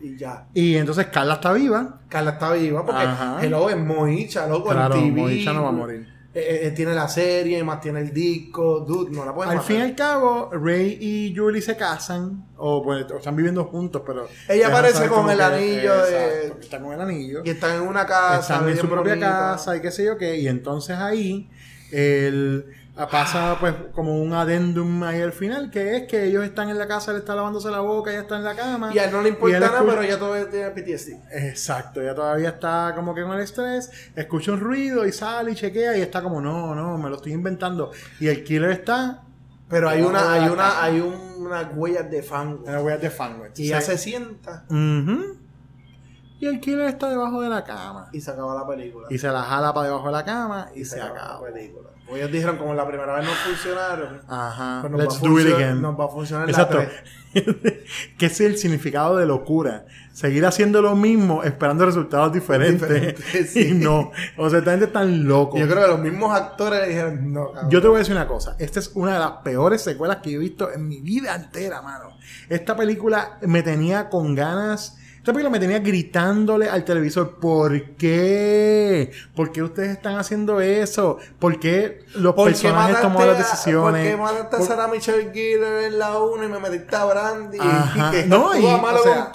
Y, 0.01 0.17
ya. 0.17 0.47
Y 0.53 0.75
entonces 0.75 1.07
Carla 1.07 1.35
está 1.35 1.53
viva. 1.53 2.01
Carla 2.09 2.31
está 2.31 2.51
viva 2.53 2.85
porque 2.85 3.01
Ajá. 3.01 3.37
Hello 3.41 3.69
es 3.69 3.77
Moicha, 3.77 4.45
loco. 4.47 4.69
Claro, 4.69 4.95
TV, 4.95 5.11
Moicha 5.11 5.53
no 5.53 5.63
va 5.63 5.69
a 5.69 5.71
morir. 5.71 6.12
Eh, 6.35 6.61
eh, 6.63 6.71
tiene 6.71 6.93
la 6.95 7.07
serie, 7.07 7.63
más 7.63 7.79
tiene 7.79 7.99
el 8.01 8.11
disco. 8.13 8.79
Dude, 8.79 9.11
no 9.11 9.23
la 9.25 9.33
pueden 9.35 9.51
Al 9.51 9.57
matar. 9.57 9.67
fin 9.67 9.77
y 9.77 9.81
al 9.81 9.95
cabo, 9.95 10.49
Ray 10.51 10.97
y 10.99 11.33
Julie 11.35 11.61
se 11.61 11.77
casan, 11.77 12.47
o, 12.57 12.81
pues, 12.83 13.05
o 13.11 13.17
están 13.17 13.35
viviendo 13.35 13.63
juntos, 13.65 14.01
pero... 14.05 14.27
Ella 14.49 14.67
aparece 14.69 15.07
con 15.07 15.29
el 15.29 15.39
anillo 15.39 15.95
de- 16.05 16.37
Exacto, 16.45 16.61
está 16.61 16.81
con 16.81 16.93
el 16.93 17.01
anillo. 17.01 17.41
Y 17.45 17.49
están 17.51 17.75
en 17.75 17.81
una 17.87 18.05
casa. 18.05 18.39
están 18.55 18.69
en 18.69 18.77
su 18.77 18.87
propia 18.89 19.19
casa 19.19 19.75
y 19.77 19.81
qué 19.81 19.91
sé 19.91 20.05
yo 20.05 20.17
qué, 20.17 20.37
y 20.37 20.47
entonces 20.47 20.97
ahí 20.97 21.49
el, 21.91 22.65
pasa 23.09 23.57
pues 23.59 23.73
como 23.93 24.21
un 24.21 24.33
adendum 24.33 25.01
ahí 25.03 25.19
al 25.21 25.33
final, 25.33 25.71
que 25.71 25.95
es 25.97 26.07
que 26.07 26.25
ellos 26.25 26.43
están 26.43 26.69
en 26.69 26.77
la 26.77 26.87
casa, 26.87 27.11
él 27.11 27.17
está 27.17 27.35
lavándose 27.35 27.71
la 27.71 27.79
boca, 27.79 28.11
ella 28.11 28.21
está 28.21 28.37
en 28.37 28.43
la 28.43 28.55
cama. 28.55 28.93
Y 28.93 28.99
a 28.99 29.05
él 29.05 29.11
no 29.11 29.21
le 29.21 29.29
importa 29.29 29.59
nada, 29.59 29.71
escucha- 29.77 29.89
pero 29.91 30.01
ella 30.03 30.19
todavía 30.19 30.49
tiene 30.49 30.69
PTSD. 30.71 31.19
Exacto, 31.49 32.01
ella 32.01 32.13
todavía 32.13 32.49
está 32.49 32.93
como 32.95 33.15
que 33.15 33.23
con 33.23 33.33
el 33.33 33.39
estrés, 33.39 33.89
escucha 34.15 34.51
un 34.51 34.59
ruido 34.59 35.05
y 35.07 35.11
sale 35.11 35.51
y 35.51 35.55
chequea 35.55 35.97
y 35.97 36.01
está 36.01 36.21
como, 36.21 36.39
no, 36.39 36.75
no, 36.75 36.97
me 36.99 37.09
lo 37.09 37.15
estoy 37.15 37.33
inventando. 37.33 37.91
Y 38.19 38.27
el 38.27 38.43
killer 38.43 38.69
está 38.71 39.23
Pero 39.69 39.89
hay 39.89 40.03
una, 40.03 40.33
hay 40.33 40.49
una, 40.49 40.83
hay 40.83 40.99
un- 41.01 41.45
unas 41.47 41.67
huellas 41.75 42.11
de 42.11 42.21
fango. 42.21 42.63
en 42.67 42.73
las 42.73 42.83
huellas 42.83 43.01
de 43.01 43.09
fango. 43.09 43.45
Y 43.55 43.63
ella 43.67 43.81
se 43.81 43.97
sienta. 43.97 44.65
Y 44.69 46.45
el 46.45 46.59
killer 46.59 46.87
está 46.89 47.09
debajo 47.09 47.41
de 47.41 47.49
la 47.49 47.63
cama. 47.63 48.09
y 48.11 48.19
se 48.21 48.29
acaba 48.29 48.53
la 48.53 48.67
película. 48.67 49.07
Y 49.09 49.17
se 49.17 49.29
la 49.29 49.41
jala 49.43 49.73
para 49.73 49.87
debajo 49.87 50.05
de 50.07 50.11
la 50.11 50.25
cama 50.25 50.69
y, 50.75 50.83
se, 50.85 51.01
acaba. 51.01 51.39
la 51.41 51.53
película. 51.53 51.89
Pues 52.07 52.21
ellos 52.21 52.31
dijeron, 52.31 52.57
como 52.57 52.73
la 52.73 52.87
primera 52.87 53.15
vez 53.15 53.25
no 53.25 53.31
funcionaron, 53.31 54.21
Ajá. 54.27 54.79
pues 54.81 54.91
nos 54.91 55.01
Let's 55.01 55.13
va 55.15 55.17
a 55.17 55.21
do 55.21 55.39
it 55.39 55.45
funcionar- 55.47 55.63
again. 55.63 55.81
Nos 55.81 55.99
va 55.99 56.05
a 56.05 56.07
funcionar 56.09 56.49
Exacto. 56.49 56.77
la 56.79 56.89
ese 57.33 58.27
es 58.27 58.39
el 58.41 58.57
significado 58.57 59.17
de 59.17 59.25
locura. 59.25 59.85
Seguir 60.11 60.45
haciendo 60.45 60.81
lo 60.83 60.95
mismo 60.95 61.43
esperando 61.43 61.85
resultados 61.85 62.31
diferentes. 62.31 63.15
Sí. 63.49 63.69
y 63.69 63.73
no. 63.73 64.11
O 64.37 64.49
sea, 64.49 64.59
esta 64.59 64.71
gente 64.71 64.85
es 64.85 64.93
tan 64.93 65.27
loco. 65.27 65.57
Yo 65.57 65.67
creo 65.67 65.81
que 65.81 65.87
los 65.87 65.99
mismos 65.99 66.31
actores 66.35 66.81
le 66.81 66.89
dijeron, 66.89 67.33
no, 67.33 67.51
cabrón. 67.51 67.71
Yo 67.71 67.81
te 67.81 67.87
voy 67.87 67.95
a 67.95 67.99
decir 67.99 68.13
una 68.15 68.27
cosa. 68.27 68.55
Esta 68.59 68.79
es 68.79 68.91
una 68.93 69.13
de 69.13 69.19
las 69.19 69.31
peores 69.43 69.81
secuelas 69.81 70.17
que 70.17 70.33
he 70.33 70.37
visto 70.37 70.71
en 70.71 70.87
mi 70.87 71.01
vida 71.01 71.33
entera, 71.33 71.81
mano. 71.81 72.15
Esta 72.49 72.75
película 72.75 73.39
me 73.41 73.63
tenía 73.63 74.09
con 74.09 74.35
ganas. 74.35 74.97
Esta 75.23 75.31
película 75.31 75.51
me 75.51 75.59
tenía 75.61 75.79
gritándole 75.79 76.69
al 76.69 76.83
televisor. 76.83 77.37
¿Por 77.39 77.91
qué? 77.95 79.09
¿Por 79.33 79.53
qué 79.53 79.63
ustedes 79.63 79.91
están 79.91 80.17
haciendo 80.17 80.59
eso? 80.59 81.17
¿Por 81.39 81.61
qué 81.61 82.03
los 82.15 82.33
¿Por 82.35 82.49
personajes 82.49 82.99
tomaron 82.99 83.29
las 83.29 83.37
a- 83.47 83.51
decisiones? 83.51 84.01
¿Por 84.05 84.11
qué 84.11 84.21
mataste 84.21 84.55
a 84.57 84.59
Por- 84.59 84.67
Sarah 84.67 84.87
Michelle 84.89 85.31
Gellar 85.33 85.83
en 85.85 85.97
la 85.97 86.19
1 86.19 86.43
y 86.43 86.47
me 86.49 86.59
metiste 86.59 86.93
a 86.97 87.05
Brandy? 87.05 87.57
Ajá. 87.57 88.09
Y 88.13 88.21
que 88.21 88.25
No, 88.27 88.53
y, 88.53 88.63
malo 88.81 88.99
o 88.99 89.03
sea, 89.03 89.31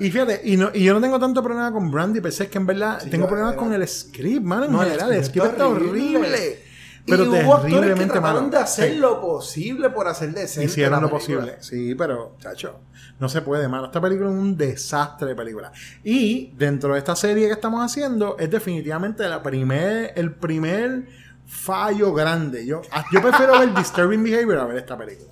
y 0.00 0.10
fíjate, 0.10 0.40
y, 0.42 0.56
no, 0.56 0.70
y 0.74 0.82
yo 0.82 0.92
no 0.92 1.00
tengo 1.00 1.20
tanto 1.20 1.40
problema 1.40 1.72
con 1.72 1.88
Brandy, 1.88 2.20
pero 2.20 2.34
es 2.36 2.48
que 2.48 2.58
en 2.58 2.66
verdad 2.66 2.98
Sí, 3.00 3.08
tengo 3.08 3.28
problemas 3.28 3.54
con 3.54 3.72
el 3.72 3.86
script, 3.86 4.44
mano, 4.44 4.64
en 4.64 4.72
No, 4.72 4.82
el 4.82 4.88
general. 4.90 5.12
El 5.12 5.24
script 5.24 5.46
script 5.46 5.52
está 5.52 5.64
está 5.66 5.68
horrible. 5.68 6.67
Horrible. 7.14 7.26
Y 7.26 7.40
Pero 7.40 7.46
hubo 7.46 7.54
actores 7.54 7.94
que 7.98 8.06
trataron 8.06 8.34
malo. 8.44 8.50
de 8.50 8.56
hacer 8.58 8.90
Sí. 8.92 8.98
lo 8.98 9.20
posible 9.20 9.90
por 9.90 10.08
hacer 10.08 10.32
decente 10.32 10.64
Hicieron 10.70 11.02
lo 11.02 11.10
película. 11.10 11.40
posible. 11.42 11.56
Sí, 11.62 11.94
pero, 11.94 12.36
chacho, 12.40 12.80
no 13.18 13.28
se 13.28 13.42
puede, 13.42 13.68
mano. 13.68 13.86
Esta 13.86 14.00
película 14.00 14.28
es 14.30 14.34
un 14.36 14.56
desastre 14.56 15.28
de 15.28 15.34
película. 15.34 15.72
Y 16.04 16.52
dentro 16.56 16.92
de 16.92 16.98
esta 16.98 17.16
serie 17.16 17.46
que 17.46 17.52
estamos 17.52 17.84
haciendo, 17.84 18.36
es 18.38 18.50
definitivamente 18.50 19.28
la 19.28 19.42
primer, 19.42 20.12
el 20.16 20.34
primer 20.34 21.06
fallo 21.46 22.12
grande. 22.12 22.66
Yo, 22.66 22.82
ah, 22.92 23.04
yo 23.12 23.22
prefiero 23.22 23.58
ver 23.58 23.74
Disturbing 23.74 24.22
Behavior 24.22 24.58
a 24.58 24.64
ver 24.66 24.76
esta 24.78 24.96
película. 24.98 25.30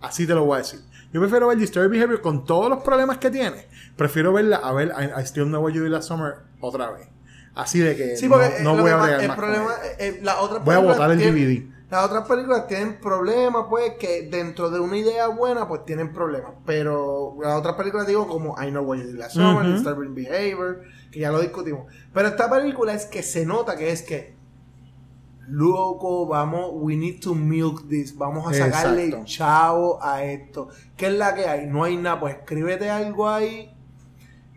Así 0.00 0.26
te 0.26 0.34
lo 0.34 0.44
voy 0.44 0.56
a 0.56 0.58
decir. 0.58 0.80
Yo 1.12 1.20
prefiero 1.20 1.46
ver 1.48 1.58
Disturbing 1.58 1.92
Behavior 1.92 2.20
con 2.20 2.44
todos 2.44 2.68
los 2.68 2.82
problemas 2.82 3.18
que 3.18 3.30
tiene. 3.30 3.66
Prefiero 3.96 4.32
verla 4.32 4.56
a 4.56 4.72
ver 4.72 4.88
I, 4.98 5.20
I 5.20 5.24
Still 5.26 5.44
Know 5.46 5.62
What 5.62 5.72
You 5.72 5.84
Did 5.84 5.90
Last 5.90 6.08
Summer 6.08 6.34
otra 6.60 6.90
vez. 6.90 7.08
Así 7.54 7.78
de 7.78 7.96
que 7.96 8.16
Sí, 8.16 8.28
no, 8.28 8.76
voy 8.76 8.90
a 8.90 8.96
bregar 8.96 9.20
el 9.20 9.28
más 9.28 9.36
con 9.38 9.50
eh, 9.98 10.18
las 10.22 10.36
otras 10.38 10.64
Voy 10.64 10.74
a 10.74 10.78
películas 10.78 10.96
botar 10.98 11.10
el 11.12 11.18
tienen- 11.18 11.34
DVD. 11.68 11.74
Las 11.90 12.06
otras 12.06 12.26
películas 12.26 12.66
tienen 12.66 12.98
problemas, 12.98 13.66
pues, 13.70 13.92
que 14.00 14.22
dentro 14.28 14.68
de 14.70 14.80
una 14.80 14.96
idea 14.96 15.28
buena, 15.28 15.68
pues 15.68 15.84
tienen 15.84 16.12
problemas. 16.12 16.52
Pero 16.66 17.36
las 17.40 17.54
otras 17.56 17.74
películas, 17.76 18.08
digo, 18.08 18.26
como 18.26 18.56
I 18.60 18.70
Know 18.70 18.82
What 18.84 18.96
You 18.96 19.04
Did 19.04 19.14
Last 19.18 19.34
Summer, 19.34 19.64
Ujú. 19.64 19.74
Disturbing 19.74 20.14
Behavior, 20.14 20.80
que 21.12 21.20
ya 21.20 21.30
lo 21.30 21.40
discutimos. 21.40 21.86
Pero 22.12 22.28
esta 22.28 22.50
película 22.50 22.94
es 22.94 23.04
que 23.06 23.22
se 23.22 23.46
nota 23.46 23.76
que 23.76 23.90
es 23.92 24.02
que, 24.02 24.34
loco, 25.46 26.26
vamos, 26.26 26.70
we 26.72 26.96
need 26.96 27.20
to 27.20 27.34
milk 27.34 27.86
this, 27.88 28.16
vamos 28.16 28.50
a 28.50 28.54
sacarle 28.54 29.04
Exacto. 29.06 29.26
chavo 29.26 30.02
a 30.02 30.24
esto. 30.24 30.68
¿Qué 30.96 31.06
es 31.08 31.12
la 31.12 31.34
que 31.34 31.46
hay? 31.46 31.66
No 31.66 31.84
hay 31.84 31.96
nada, 31.96 32.18
pues 32.18 32.34
escríbete 32.36 32.90
algo 32.90 33.28
ahí 33.28 33.70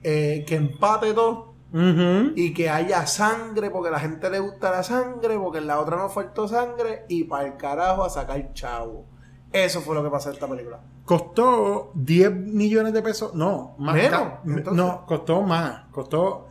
eh, 0.03 0.44
que 0.48 0.56
empate 0.56 1.14
todo 1.14 1.47
Y 1.73 2.53
que 2.53 2.69
haya 2.69 3.06
sangre 3.07 3.69
porque 3.69 3.89
a 3.89 3.91
la 3.91 3.99
gente 3.99 4.30
le 4.30 4.39
gusta 4.39 4.72
la 4.72 4.84
sangre 4.84 5.38
porque 5.38 5.60
en 5.60 5.68
la 5.68 5.80
otra 5.80 5.98
no 5.98 6.10
faltó 6.10 6.48
sangre 6.48 7.06
y 7.10 7.26
para 7.26 7.45
el 7.45 7.57
carajo 7.57 8.03
a 8.03 8.10
sacar 8.10 8.53
chavo 8.53 9.06
eso 9.52 9.81
fue 9.81 9.95
lo 9.95 10.03
que 10.03 10.10
pasó 10.10 10.30
en 10.30 10.35
esta 10.35 10.48
película 10.48 10.80
Costó 11.06 11.91
10 11.95 12.31
millones 12.34 12.91
de 12.91 13.02
pesos. 13.02 13.34
No, 13.34 13.76
más. 13.80 13.95
Menos. 13.95 14.73
No, 14.73 15.06
costó 15.06 15.41
más. 15.41 15.85
Costó, 15.89 16.48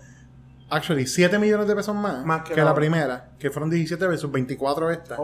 actually, 0.70 1.06
7 1.06 1.38
millones 1.38 1.68
de 1.68 1.76
pesos 1.76 1.94
más, 1.94 2.24
Más 2.24 2.43
que 2.43 2.55
que, 2.55 2.62
la 2.62 2.74
primera, 2.74 3.32
que 3.38 3.51
fueron 3.51 3.68
17 3.68 4.06
versus 4.06 4.32
24 4.32 4.90
esta. 4.90 5.18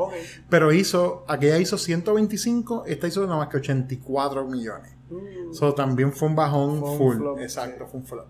Pero 0.50 0.70
hizo, 0.70 1.24
aquella 1.28 1.56
hizo 1.56 1.78
125, 1.78 2.84
esta 2.86 3.06
hizo 3.06 3.22
nada 3.24 3.38
más 3.38 3.48
que 3.48 3.56
84 3.56 4.44
millones. 4.46 4.92
Eso 5.50 5.72
también 5.72 6.12
fue 6.12 6.28
un 6.28 6.36
bajón 6.36 6.80
Mm. 6.80 6.82
Un 6.82 6.98
full. 6.98 7.16
flop, 7.16 7.38
Exacto, 7.38 7.84
sí. 7.84 7.90
fue 7.90 8.00
un 8.00 8.06
flop. 8.06 8.26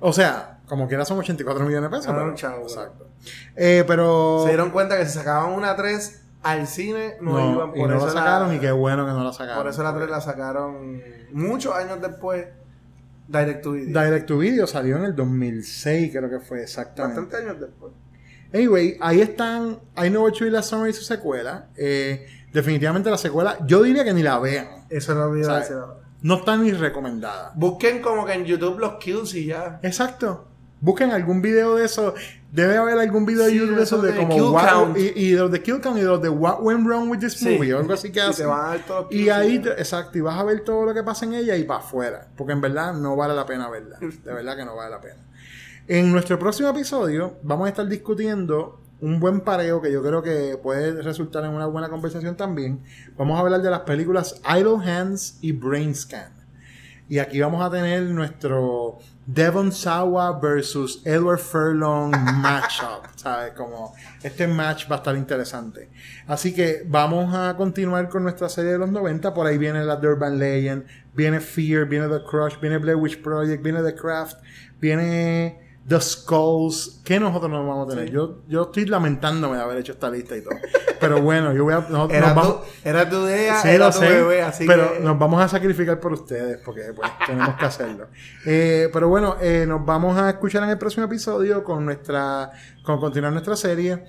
O 0.00 0.12
sea, 0.12 0.58
como 0.66 0.88
quiera 0.88 1.04
son 1.04 1.18
84 1.18 1.64
millones 1.64 1.90
de 1.90 1.96
pesos. 1.96 2.06
Ganaron 2.06 2.34
pero- 2.34 2.36
chavo, 2.36 2.62
exacto. 2.62 3.08
Eh, 3.56 3.84
pero. 3.86 4.40
se 4.42 4.48
dieron 4.48 4.70
cuenta 4.70 4.96
que 4.98 5.06
si 5.06 5.12
sacaban 5.18 5.52
una 5.52 5.74
3 5.76 6.22
al 6.42 6.66
cine 6.66 7.16
no, 7.22 7.32
no, 7.32 7.52
iban 7.54 7.70
y 7.74 7.80
por 7.80 7.88
no 7.90 7.96
eso 7.96 8.06
la 8.06 8.12
sacaron 8.12 8.48
la, 8.48 8.54
y 8.54 8.58
qué 8.60 8.70
bueno 8.70 9.06
que 9.06 9.12
no 9.12 9.24
la 9.24 9.32
sacaron. 9.32 9.62
por 9.62 9.70
eso 9.72 9.82
la 9.82 9.94
3 9.94 10.10
la 10.10 10.20
sacaron 10.20 11.02
muchos 11.32 11.74
años 11.74 12.02
después 12.02 12.46
Direct 13.26 13.62
to 13.62 13.72
Video 13.72 14.02
Direct 14.02 14.26
to 14.26 14.36
Video 14.36 14.66
salió 14.66 14.96
en 14.98 15.04
el 15.04 15.16
2006, 15.16 16.12
creo 16.14 16.28
que 16.28 16.40
fue 16.40 16.62
exactamente. 16.62 17.18
bastantes 17.18 17.48
años 17.48 17.60
después 17.62 17.92
Anyway, 18.52 18.98
ahí 19.00 19.20
están 19.22 19.80
I 19.96 20.10
Know 20.10 20.22
What 20.22 20.34
You 20.34 20.46
Last 20.50 20.70
Summer 20.70 20.88
y 20.88 20.92
su 20.92 21.02
secuela. 21.02 21.70
Eh, 21.76 22.24
definitivamente 22.52 23.10
la 23.10 23.18
secuela, 23.18 23.56
yo 23.66 23.82
diría 23.82 24.04
que 24.04 24.12
ni 24.14 24.22
la 24.22 24.38
vean. 24.38 24.68
eso 24.90 25.12
lo 25.14 25.24
olvidé 25.24 25.44
¿Sabes? 25.46 25.60
decir 25.70 25.76
ahora. 25.82 26.03
No 26.24 26.36
está 26.36 26.56
ni 26.56 26.72
recomendada. 26.72 27.52
busquen 27.54 28.00
como 28.02 28.24
que 28.26 28.32
en 28.32 28.44
YouTube 28.44 28.78
los 28.78 28.94
kills 28.94 29.34
y 29.34 29.46
ya 29.46 29.78
Exacto. 29.82 30.48
Busquen 30.80 31.12
algún 31.12 31.40
video 31.40 31.76
de 31.76 31.84
eso. 31.86 32.14
Debe 32.52 32.76
haber 32.76 32.98
algún 32.98 33.24
video 33.24 33.44
de 33.46 33.54
YouTube 33.54 33.76
de 33.76 33.82
eso 33.84 34.02
de 34.02 34.12
de 34.12 34.18
como 34.18 34.50
what- 34.52 34.96
y, 34.96 35.12
y 35.28 35.30
de 35.32 35.38
los 35.38 35.50
de 35.50 35.62
Kill 35.62 35.80
Count 35.80 35.96
y 35.96 36.00
de 36.00 36.06
los 36.06 36.20
de 36.20 36.28
What 36.28 36.58
Went 36.60 36.86
Wrong 36.86 37.10
with 37.10 37.20
This 37.20 37.34
Sí. 37.34 37.48
Movie 37.56 37.72
o 37.74 37.78
algo 37.78 37.94
así 37.94 38.12
que 38.12 38.20
hacen. 38.20 38.48
Y 39.10 39.28
ahí, 39.30 39.58
te- 39.60 39.70
exacto, 39.72 40.18
y 40.18 40.20
vas 40.20 40.38
a 40.38 40.44
ver 40.44 40.60
todo 40.60 40.84
lo 40.84 40.92
que 40.92 41.02
pasa 41.02 41.24
en 41.24 41.34
ella 41.34 41.56
y 41.56 41.64
para 41.64 41.80
afuera. 41.80 42.28
Porque 42.36 42.52
en 42.52 42.60
verdad 42.60 42.92
no 42.92 43.16
vale 43.16 43.34
la 43.34 43.46
pena 43.46 43.68
verla. 43.70 43.98
De 44.24 44.32
verdad 44.34 44.56
que 44.56 44.64
no 44.66 44.76
vale 44.76 44.90
la 44.90 45.00
pena. 45.00 45.22
En 45.88 46.12
nuestro 46.12 46.38
próximo 46.38 46.68
episodio 46.68 47.38
vamos 47.42 47.66
a 47.66 47.68
estar 47.70 47.86
discutiendo 47.88 48.80
un 49.04 49.20
buen 49.20 49.42
pareo 49.42 49.82
que 49.82 49.92
yo 49.92 50.02
creo 50.02 50.22
que 50.22 50.58
puede 50.62 51.02
resultar 51.02 51.44
en 51.44 51.50
una 51.50 51.66
buena 51.66 51.90
conversación 51.90 52.36
también. 52.36 52.82
Vamos 53.18 53.36
a 53.36 53.40
hablar 53.42 53.60
de 53.60 53.68
las 53.68 53.80
películas 53.80 54.40
Idle 54.48 54.78
Hands 54.82 55.38
y 55.42 55.52
Brain 55.52 55.94
Scan. 55.94 56.32
Y 57.06 57.18
aquí 57.18 57.38
vamos 57.38 57.62
a 57.62 57.70
tener 57.70 58.04
nuestro 58.04 59.00
Devon 59.26 59.72
Sawa 59.72 60.40
versus 60.40 61.02
Edward 61.04 61.38
Furlong 61.38 62.12
matchup. 62.40 63.04
¿Sabes? 63.14 63.52
Como 63.52 63.94
este 64.22 64.46
match 64.46 64.90
va 64.90 64.96
a 64.96 64.98
estar 65.00 65.14
interesante. 65.14 65.90
Así 66.26 66.54
que 66.54 66.82
vamos 66.86 67.34
a 67.34 67.54
continuar 67.58 68.08
con 68.08 68.22
nuestra 68.22 68.48
serie 68.48 68.72
de 68.72 68.78
los 68.78 68.88
90. 68.90 69.34
Por 69.34 69.46
ahí 69.46 69.58
viene 69.58 69.84
la 69.84 69.96
Durban 69.96 70.38
Legend, 70.38 70.86
viene 71.12 71.40
Fear, 71.40 71.84
viene 71.84 72.08
The 72.08 72.24
Crush, 72.24 72.58
viene 72.58 72.78
Blair 72.78 72.96
Witch 72.96 73.20
Project, 73.20 73.62
viene 73.62 73.82
The 73.82 73.94
Craft, 73.94 74.38
viene 74.80 75.63
The 75.86 76.00
Skulls. 76.00 77.00
¿Qué 77.04 77.20
nosotros 77.20 77.50
nos 77.50 77.66
vamos 77.66 77.86
a 77.86 77.94
tener? 77.94 78.10
Yo, 78.10 78.38
yo 78.48 78.62
estoy 78.62 78.86
lamentándome 78.86 79.56
de 79.56 79.62
haber 79.62 79.78
hecho 79.78 79.92
esta 79.92 80.10
lista 80.10 80.36
y 80.36 80.42
todo. 80.42 80.54
Pero 80.98 81.20
bueno, 81.20 81.52
yo 81.52 81.64
voy 81.64 81.74
a. 81.74 81.80
nosotros 81.80 82.10
era, 82.12 82.26
nos 82.28 82.36
vamos- 82.36 82.60
tu, 82.62 82.88
era 82.88 83.10
tu 83.10 83.16
idea 83.26 83.60
Sí, 83.60 83.68
era 83.68 83.90
tu 83.90 83.98
sé, 83.98 84.08
bebé 84.08 84.42
así 84.42 84.66
pero 84.66 84.94
que 84.94 85.00
nos 85.00 85.18
vamos 85.18 85.42
a 85.42 85.48
sacrificar 85.48 86.00
por 86.00 86.12
ustedes 86.14 86.58
porque 86.64 86.92
pues, 86.96 87.10
tenemos 87.26 87.54
que 87.56 87.64
hacerlo. 87.66 88.08
Eh, 88.46 88.88
pero 88.92 89.08
bueno, 89.08 89.36
eh, 89.40 89.66
nos 89.68 89.84
vamos 89.84 90.16
a 90.18 90.30
escuchar 90.30 90.62
en 90.62 90.70
el 90.70 90.78
próximo 90.78 91.04
episodio 91.04 91.62
con 91.62 91.84
nuestra, 91.84 92.50
con 92.82 92.98
continuar 92.98 93.32
nuestra 93.32 93.54
serie 93.56 94.02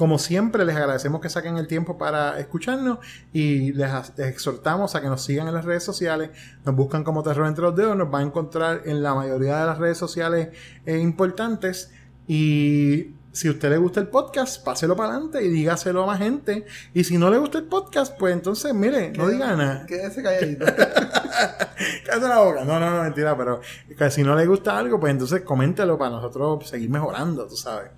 Como 0.00 0.18
siempre, 0.18 0.64
les 0.64 0.74
agradecemos 0.76 1.20
que 1.20 1.28
saquen 1.28 1.58
el 1.58 1.66
tiempo 1.66 1.98
para 1.98 2.40
escucharnos 2.40 3.00
y 3.34 3.74
les, 3.74 3.90
les 4.16 4.28
exhortamos 4.28 4.94
a 4.94 5.02
que 5.02 5.08
nos 5.08 5.22
sigan 5.22 5.46
en 5.46 5.52
las 5.52 5.66
redes 5.66 5.82
sociales. 5.82 6.30
Nos 6.64 6.74
buscan 6.74 7.04
como 7.04 7.22
Terror 7.22 7.46
entre 7.46 7.64
los 7.64 7.76
dedos, 7.76 7.94
nos 7.98 8.10
van 8.10 8.22
a 8.22 8.26
encontrar 8.28 8.80
en 8.86 9.02
la 9.02 9.14
mayoría 9.14 9.60
de 9.60 9.66
las 9.66 9.76
redes 9.76 9.98
sociales 9.98 10.56
eh, 10.86 10.96
importantes. 10.96 11.92
Y 12.26 13.08
si 13.30 13.48
a 13.48 13.50
usted 13.50 13.68
le 13.68 13.76
gusta 13.76 14.00
el 14.00 14.08
podcast, 14.08 14.64
páselo 14.64 14.96
para 14.96 15.10
adelante 15.10 15.44
y 15.44 15.48
dígaselo 15.48 16.04
a 16.04 16.06
más 16.06 16.18
gente. 16.18 16.64
Y 16.94 17.04
si 17.04 17.18
no 17.18 17.28
le 17.28 17.36
gusta 17.36 17.58
el 17.58 17.64
podcast, 17.64 18.16
pues 18.18 18.32
entonces, 18.32 18.72
mire, 18.72 19.10
no 19.10 19.28
diga 19.28 19.54
nada. 19.54 19.84
Quédese 19.84 20.22
calladito. 20.22 20.64
Cállate 22.06 22.26
la 22.26 22.38
boca. 22.38 22.64
No, 22.64 22.80
no, 22.80 22.90
no, 22.90 23.02
mentira, 23.02 23.36
pero 23.36 23.60
que 23.98 24.10
si 24.10 24.22
no 24.22 24.34
le 24.34 24.46
gusta 24.46 24.78
algo, 24.78 24.98
pues 24.98 25.10
entonces 25.10 25.42
coméntelo 25.42 25.98
para 25.98 26.12
nosotros 26.12 26.66
seguir 26.66 26.88
mejorando, 26.88 27.46
tú 27.46 27.56
sabes. 27.56 27.90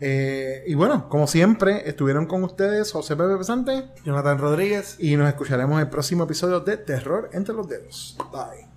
Eh, 0.00 0.64
y 0.66 0.74
bueno, 0.74 1.08
como 1.08 1.26
siempre, 1.26 1.88
estuvieron 1.88 2.26
con 2.26 2.42
ustedes 2.44 2.90
José 2.90 3.16
Pepe 3.16 3.36
Pesante 3.36 3.88
Jonathan 4.04 4.38
Rodríguez. 4.38 4.96
y 4.98 5.16
nos 5.16 5.28
escucharemos 5.28 5.74
en 5.74 5.80
el 5.80 5.90
próximo 5.90 6.24
episodio 6.24 6.60
de 6.60 6.76
Terror 6.78 7.30
entre 7.32 7.54
los 7.54 7.68
dedos. 7.68 8.16
Bye. 8.32 8.69